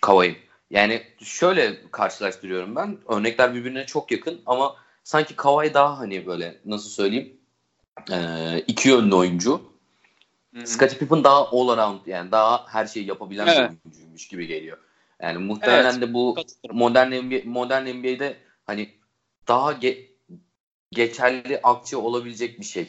Kawhi. 0.00 0.36
Yani 0.70 1.02
şöyle 1.22 1.90
karşılaştırıyorum 1.90 2.76
ben. 2.76 2.98
Örnekler 3.08 3.54
birbirine 3.54 3.86
çok 3.86 4.10
yakın 4.12 4.40
ama 4.46 4.76
sanki 5.04 5.36
Kawhi 5.36 5.74
daha 5.74 5.98
hani 5.98 6.26
böyle 6.26 6.58
nasıl 6.64 6.90
söyleyeyim 6.90 7.40
e, 8.10 8.58
iki 8.66 8.88
yönlü 8.88 9.14
oyuncu. 9.14 9.62
Hı 10.54 10.60
hı. 10.60 10.66
Scottie 10.66 10.98
Pippen 10.98 11.24
daha 11.24 11.46
all 11.46 11.68
around 11.68 12.06
yani 12.06 12.32
daha 12.32 12.66
her 12.68 12.86
şeyi 12.86 13.06
yapabilen 13.06 13.46
bir 13.46 13.52
Evet. 13.52 13.70
oyuncuymuş 13.84 14.28
gibi 14.28 14.46
geliyor. 14.46 14.78
Yani 15.22 15.38
muhtemelen 15.38 15.92
Evet, 15.92 16.02
de 16.02 16.14
bu 16.14 16.36
modern 16.70 17.12
NBA, 17.12 17.40
modern 17.44 17.86
NBA'de 17.86 18.36
hani 18.66 18.88
daha 19.48 19.72
ge- 19.72 20.06
geçerli 20.92 21.60
akçe 21.62 21.96
olabilecek 21.96 22.60
bir 22.60 22.64
şey. 22.64 22.88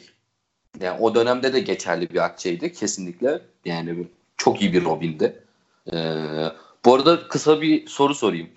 Yani 0.80 1.00
o 1.00 1.14
dönemde 1.14 1.52
de 1.52 1.60
geçerli 1.60 2.10
bir 2.10 2.24
akçeydi 2.24 2.72
kesinlikle. 2.72 3.42
Yani 3.64 4.06
çok 4.36 4.62
iyi 4.62 4.72
bir 4.72 4.84
Robin'di. 4.84 5.44
Ee, 5.92 6.46
bu 6.84 6.94
arada 6.94 7.28
kısa 7.28 7.60
bir 7.60 7.86
soru 7.86 8.14
sorayım. 8.14 8.50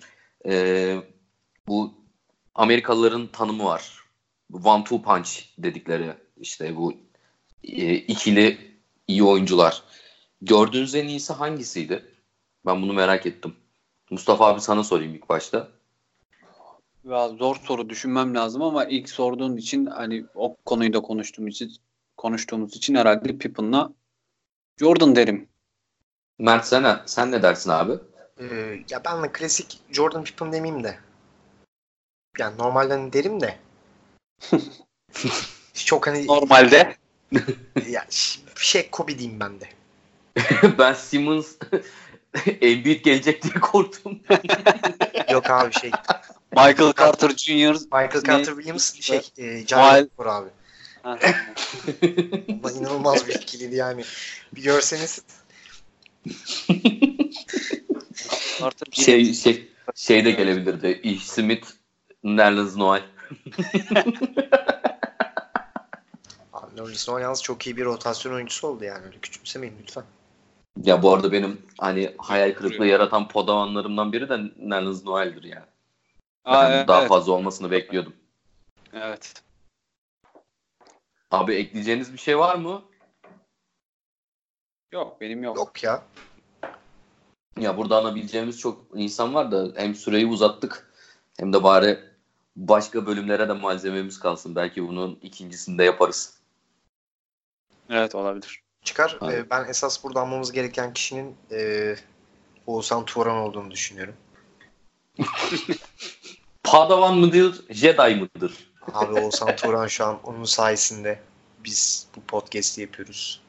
Ee, 0.46 0.96
bu 1.68 1.94
Amerikalıların 2.56 3.26
tanımı 3.26 3.64
var. 3.64 4.02
One 4.64 4.84
two 4.84 5.02
punch 5.02 5.30
dedikleri 5.58 6.14
işte 6.40 6.76
bu 6.76 6.94
e, 7.64 7.94
ikili 7.94 8.76
iyi 9.06 9.22
oyuncular. 9.22 9.82
Gördüğünüz 10.42 10.94
en 10.94 11.08
iyisi 11.08 11.32
hangisiydi? 11.32 12.04
Ben 12.66 12.82
bunu 12.82 12.92
merak 12.92 13.26
ettim. 13.26 13.56
Mustafa 14.10 14.46
abi 14.46 14.60
sana 14.60 14.84
sorayım 14.84 15.14
ilk 15.14 15.28
başta. 15.28 15.68
Ya 17.04 17.28
zor 17.28 17.56
soru 17.56 17.88
düşünmem 17.88 18.34
lazım 18.34 18.62
ama 18.62 18.84
ilk 18.84 19.08
sorduğun 19.08 19.56
için 19.56 19.86
hani 19.86 20.24
o 20.34 20.56
konuyu 20.64 20.92
da 20.92 21.00
konuştuğum 21.00 21.48
için 21.48 21.76
konuştuğumuz 22.16 22.76
için 22.76 22.94
herhalde 22.94 23.38
Pippen'la 23.38 23.92
Jordan 24.76 25.16
derim. 25.16 25.48
Mert 26.38 26.66
sen, 26.66 27.00
sen 27.06 27.32
ne 27.32 27.42
dersin 27.42 27.70
abi? 27.70 27.92
Ee, 28.40 28.44
ya 28.90 29.02
ben 29.04 29.22
de 29.22 29.32
klasik 29.32 29.80
Jordan 29.90 30.24
Pippen 30.24 30.52
demeyeyim 30.52 30.84
de. 30.84 30.98
Yani 32.38 32.58
normalden 32.58 33.12
derim 33.12 33.40
de. 33.40 33.58
Çok 35.74 36.06
hani 36.06 36.26
Normalde 36.26 36.96
ya 37.88 38.06
şey 38.56 38.90
Kobe 38.90 39.18
diyeyim 39.18 39.40
ben 39.40 39.52
de. 39.60 39.68
ben 40.78 40.92
Simmons 40.92 41.56
Embiid 42.60 43.04
gelecek 43.04 43.42
diye 43.42 43.54
korktum. 43.54 44.20
Yok 45.32 45.50
abi 45.50 45.72
şey 45.72 45.90
Michael 46.52 46.92
Carter 46.98 47.30
Jr. 47.30 47.74
Michael 47.74 48.14
Ne? 48.14 48.22
Carter 48.22 48.54
Williams 48.54 49.00
şey 49.00 49.30
e, 49.38 49.66
John 49.66 50.04
Wall 50.04 50.36
abi. 50.36 50.48
Ha, 51.02 51.18
Ama 52.48 52.72
inanılmaz 52.72 53.28
bir 53.28 53.34
ikiliydi 53.34 53.76
yani. 53.76 54.04
Bir 54.52 54.62
görseniz 54.62 55.22
Carter 58.60 58.86
şey 58.92 59.34
şey 59.34 59.68
şey 59.94 60.24
de 60.24 60.30
gelebilirdi. 60.30 61.00
Ish 61.02 61.26
Smith, 61.26 61.66
Nerlens 62.26 62.76
Noel. 62.76 63.02
Nerlens 66.76 67.08
Noel 67.08 67.22
yalnız 67.22 67.42
çok 67.42 67.66
iyi 67.66 67.76
bir 67.76 67.84
rotasyon 67.84 68.32
oyuncusu 68.32 68.68
oldu 68.68 68.84
yani. 68.84 69.06
Öyle 69.06 69.18
küçümsemeyin 69.18 69.74
lütfen. 69.82 70.04
Ya 70.82 71.02
bu 71.02 71.14
arada 71.14 71.32
benim 71.32 71.62
hani 71.78 72.14
hayal 72.18 72.54
kırıklığı 72.54 72.86
yaratan 72.86 73.28
podavanlarımdan 73.28 74.12
biri 74.12 74.28
de 74.28 74.38
Nerlens 74.58 75.04
Noel'dir 75.04 75.42
ya. 75.42 75.66
Aa, 76.44 76.64
Ben 76.64 76.70
evet, 76.70 76.88
daha 76.88 77.00
evet. 77.00 77.08
fazla 77.08 77.32
olmasını 77.32 77.70
bekliyordum. 77.70 78.16
evet. 78.92 79.42
Abi 81.30 81.54
ekleyeceğiniz 81.54 82.12
bir 82.12 82.18
şey 82.18 82.38
var 82.38 82.54
mı? 82.54 82.82
Yok 84.92 85.20
benim 85.20 85.42
yok. 85.42 85.56
Yok 85.56 85.82
ya. 85.82 86.02
Ya 87.60 87.76
burada 87.76 87.98
anabileceğimiz 87.98 88.58
çok 88.60 88.84
insan 88.94 89.34
var 89.34 89.52
da 89.52 89.68
hem 89.76 89.94
süreyi 89.94 90.26
uzattık 90.26 90.92
hem 91.38 91.52
de 91.52 91.62
bari 91.62 92.15
başka 92.56 93.06
bölümlere 93.06 93.48
de 93.48 93.52
malzememiz 93.52 94.18
kalsın. 94.18 94.56
Belki 94.56 94.88
bunun 94.88 95.18
ikincisini 95.22 95.78
de 95.78 95.84
yaparız. 95.84 96.34
Evet 97.90 98.14
olabilir. 98.14 98.62
Çıkar. 98.84 99.18
Ee, 99.32 99.50
ben 99.50 99.64
esas 99.64 100.04
burada 100.04 100.20
almamız 100.20 100.52
gereken 100.52 100.92
kişinin 100.92 101.36
e, 101.52 101.96
Oğuzhan 102.66 103.04
Turan 103.04 103.36
olduğunu 103.36 103.70
düşünüyorum. 103.70 104.14
Padawan 106.62 107.16
mıdır, 107.16 107.64
Jedi 107.70 108.14
mıdır? 108.14 108.72
Abi 108.92 109.20
Oğuzhan 109.20 109.56
Turan 109.56 109.86
şu 109.86 110.04
an 110.04 110.22
onun 110.22 110.44
sayesinde 110.44 111.20
biz 111.64 112.06
bu 112.16 112.20
podcast'i 112.20 112.80
yapıyoruz. 112.80 113.42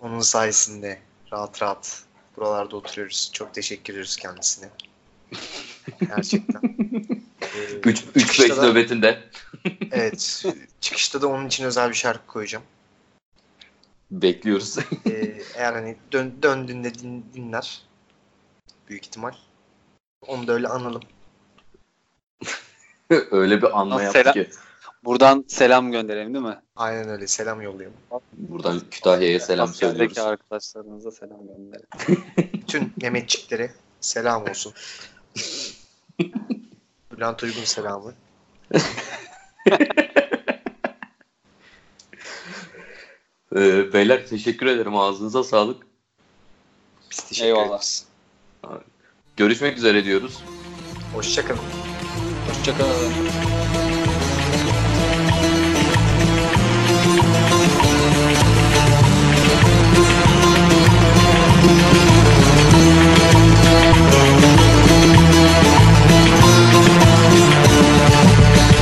Onun 0.00 0.20
sayesinde 0.20 0.98
rahat 1.32 1.62
rahat 1.62 2.02
buralarda 2.36 2.76
oturuyoruz. 2.76 3.30
Çok 3.32 3.54
teşekkür 3.54 3.92
ediyoruz 3.92 4.16
kendisine. 4.16 4.68
Gerçekten. 6.00 6.60
Ee, 7.56 7.90
3-5 7.90 8.18
çıkışta 8.20 8.56
da- 8.56 8.62
nöbetinde. 8.66 9.18
Evet. 9.92 10.44
Çıkışta 10.80 11.22
da 11.22 11.26
onun 11.28 11.46
için 11.46 11.64
özel 11.64 11.88
bir 11.90 11.94
şarkı 11.94 12.26
koyacağım. 12.26 12.64
Bekliyoruz. 14.10 14.78
Ee, 15.06 15.42
eğer 15.54 15.72
hani 15.72 15.96
dön, 16.12 16.34
döndüğünde 16.42 16.94
din- 16.94 17.24
dinler. 17.34 17.82
Büyük 18.88 19.06
ihtimal. 19.06 19.32
Onu 20.26 20.46
da 20.46 20.52
öyle 20.52 20.68
analım. 20.68 21.02
Öyle 23.30 23.62
bir 23.62 23.80
anma 23.80 24.02
yaptı 24.02 24.18
selam- 24.18 24.32
ki. 24.34 24.50
Buradan 25.04 25.44
selam 25.48 25.92
gönderelim 25.92 26.34
değil 26.34 26.44
mi? 26.44 26.58
Aynen 26.76 27.08
öyle. 27.08 27.26
Selam 27.26 27.62
yollayalım. 27.62 27.96
Buradan 28.32 28.80
Kütahya'ya 28.90 29.40
selam 29.40 29.68
Askerdeki 29.68 29.98
söylüyoruz. 29.98 30.18
arkadaşlarımıza 30.18 31.10
selam 31.10 31.40
gönderelim. 31.46 31.86
Bütün 32.52 32.92
Mehmetçiklere 33.02 33.72
selam 34.00 34.48
olsun. 34.50 34.72
Bülent 37.18 37.42
Uygun 37.42 37.64
selamı. 37.64 38.14
Ee, 43.56 43.92
beyler 43.92 44.26
teşekkür 44.26 44.66
ederim. 44.66 44.96
Ağzınıza 44.96 45.44
sağlık. 45.44 45.86
Biz 47.10 47.16
teşekkür 47.24 47.46
Eyvallah. 47.46 47.66
ederiz. 47.68 48.06
Görüşmek 49.36 49.78
üzere 49.78 50.04
diyoruz. 50.04 50.42
Hoşçakalın. 51.14 51.60
Hoşçakalın. 52.48 53.12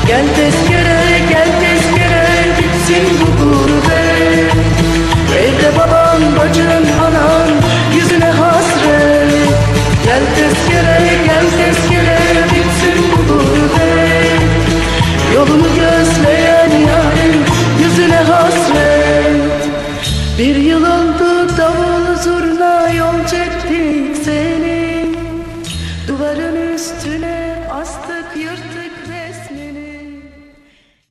Y 0.09 0.13
antes 0.13 0.55
que 0.69 0.76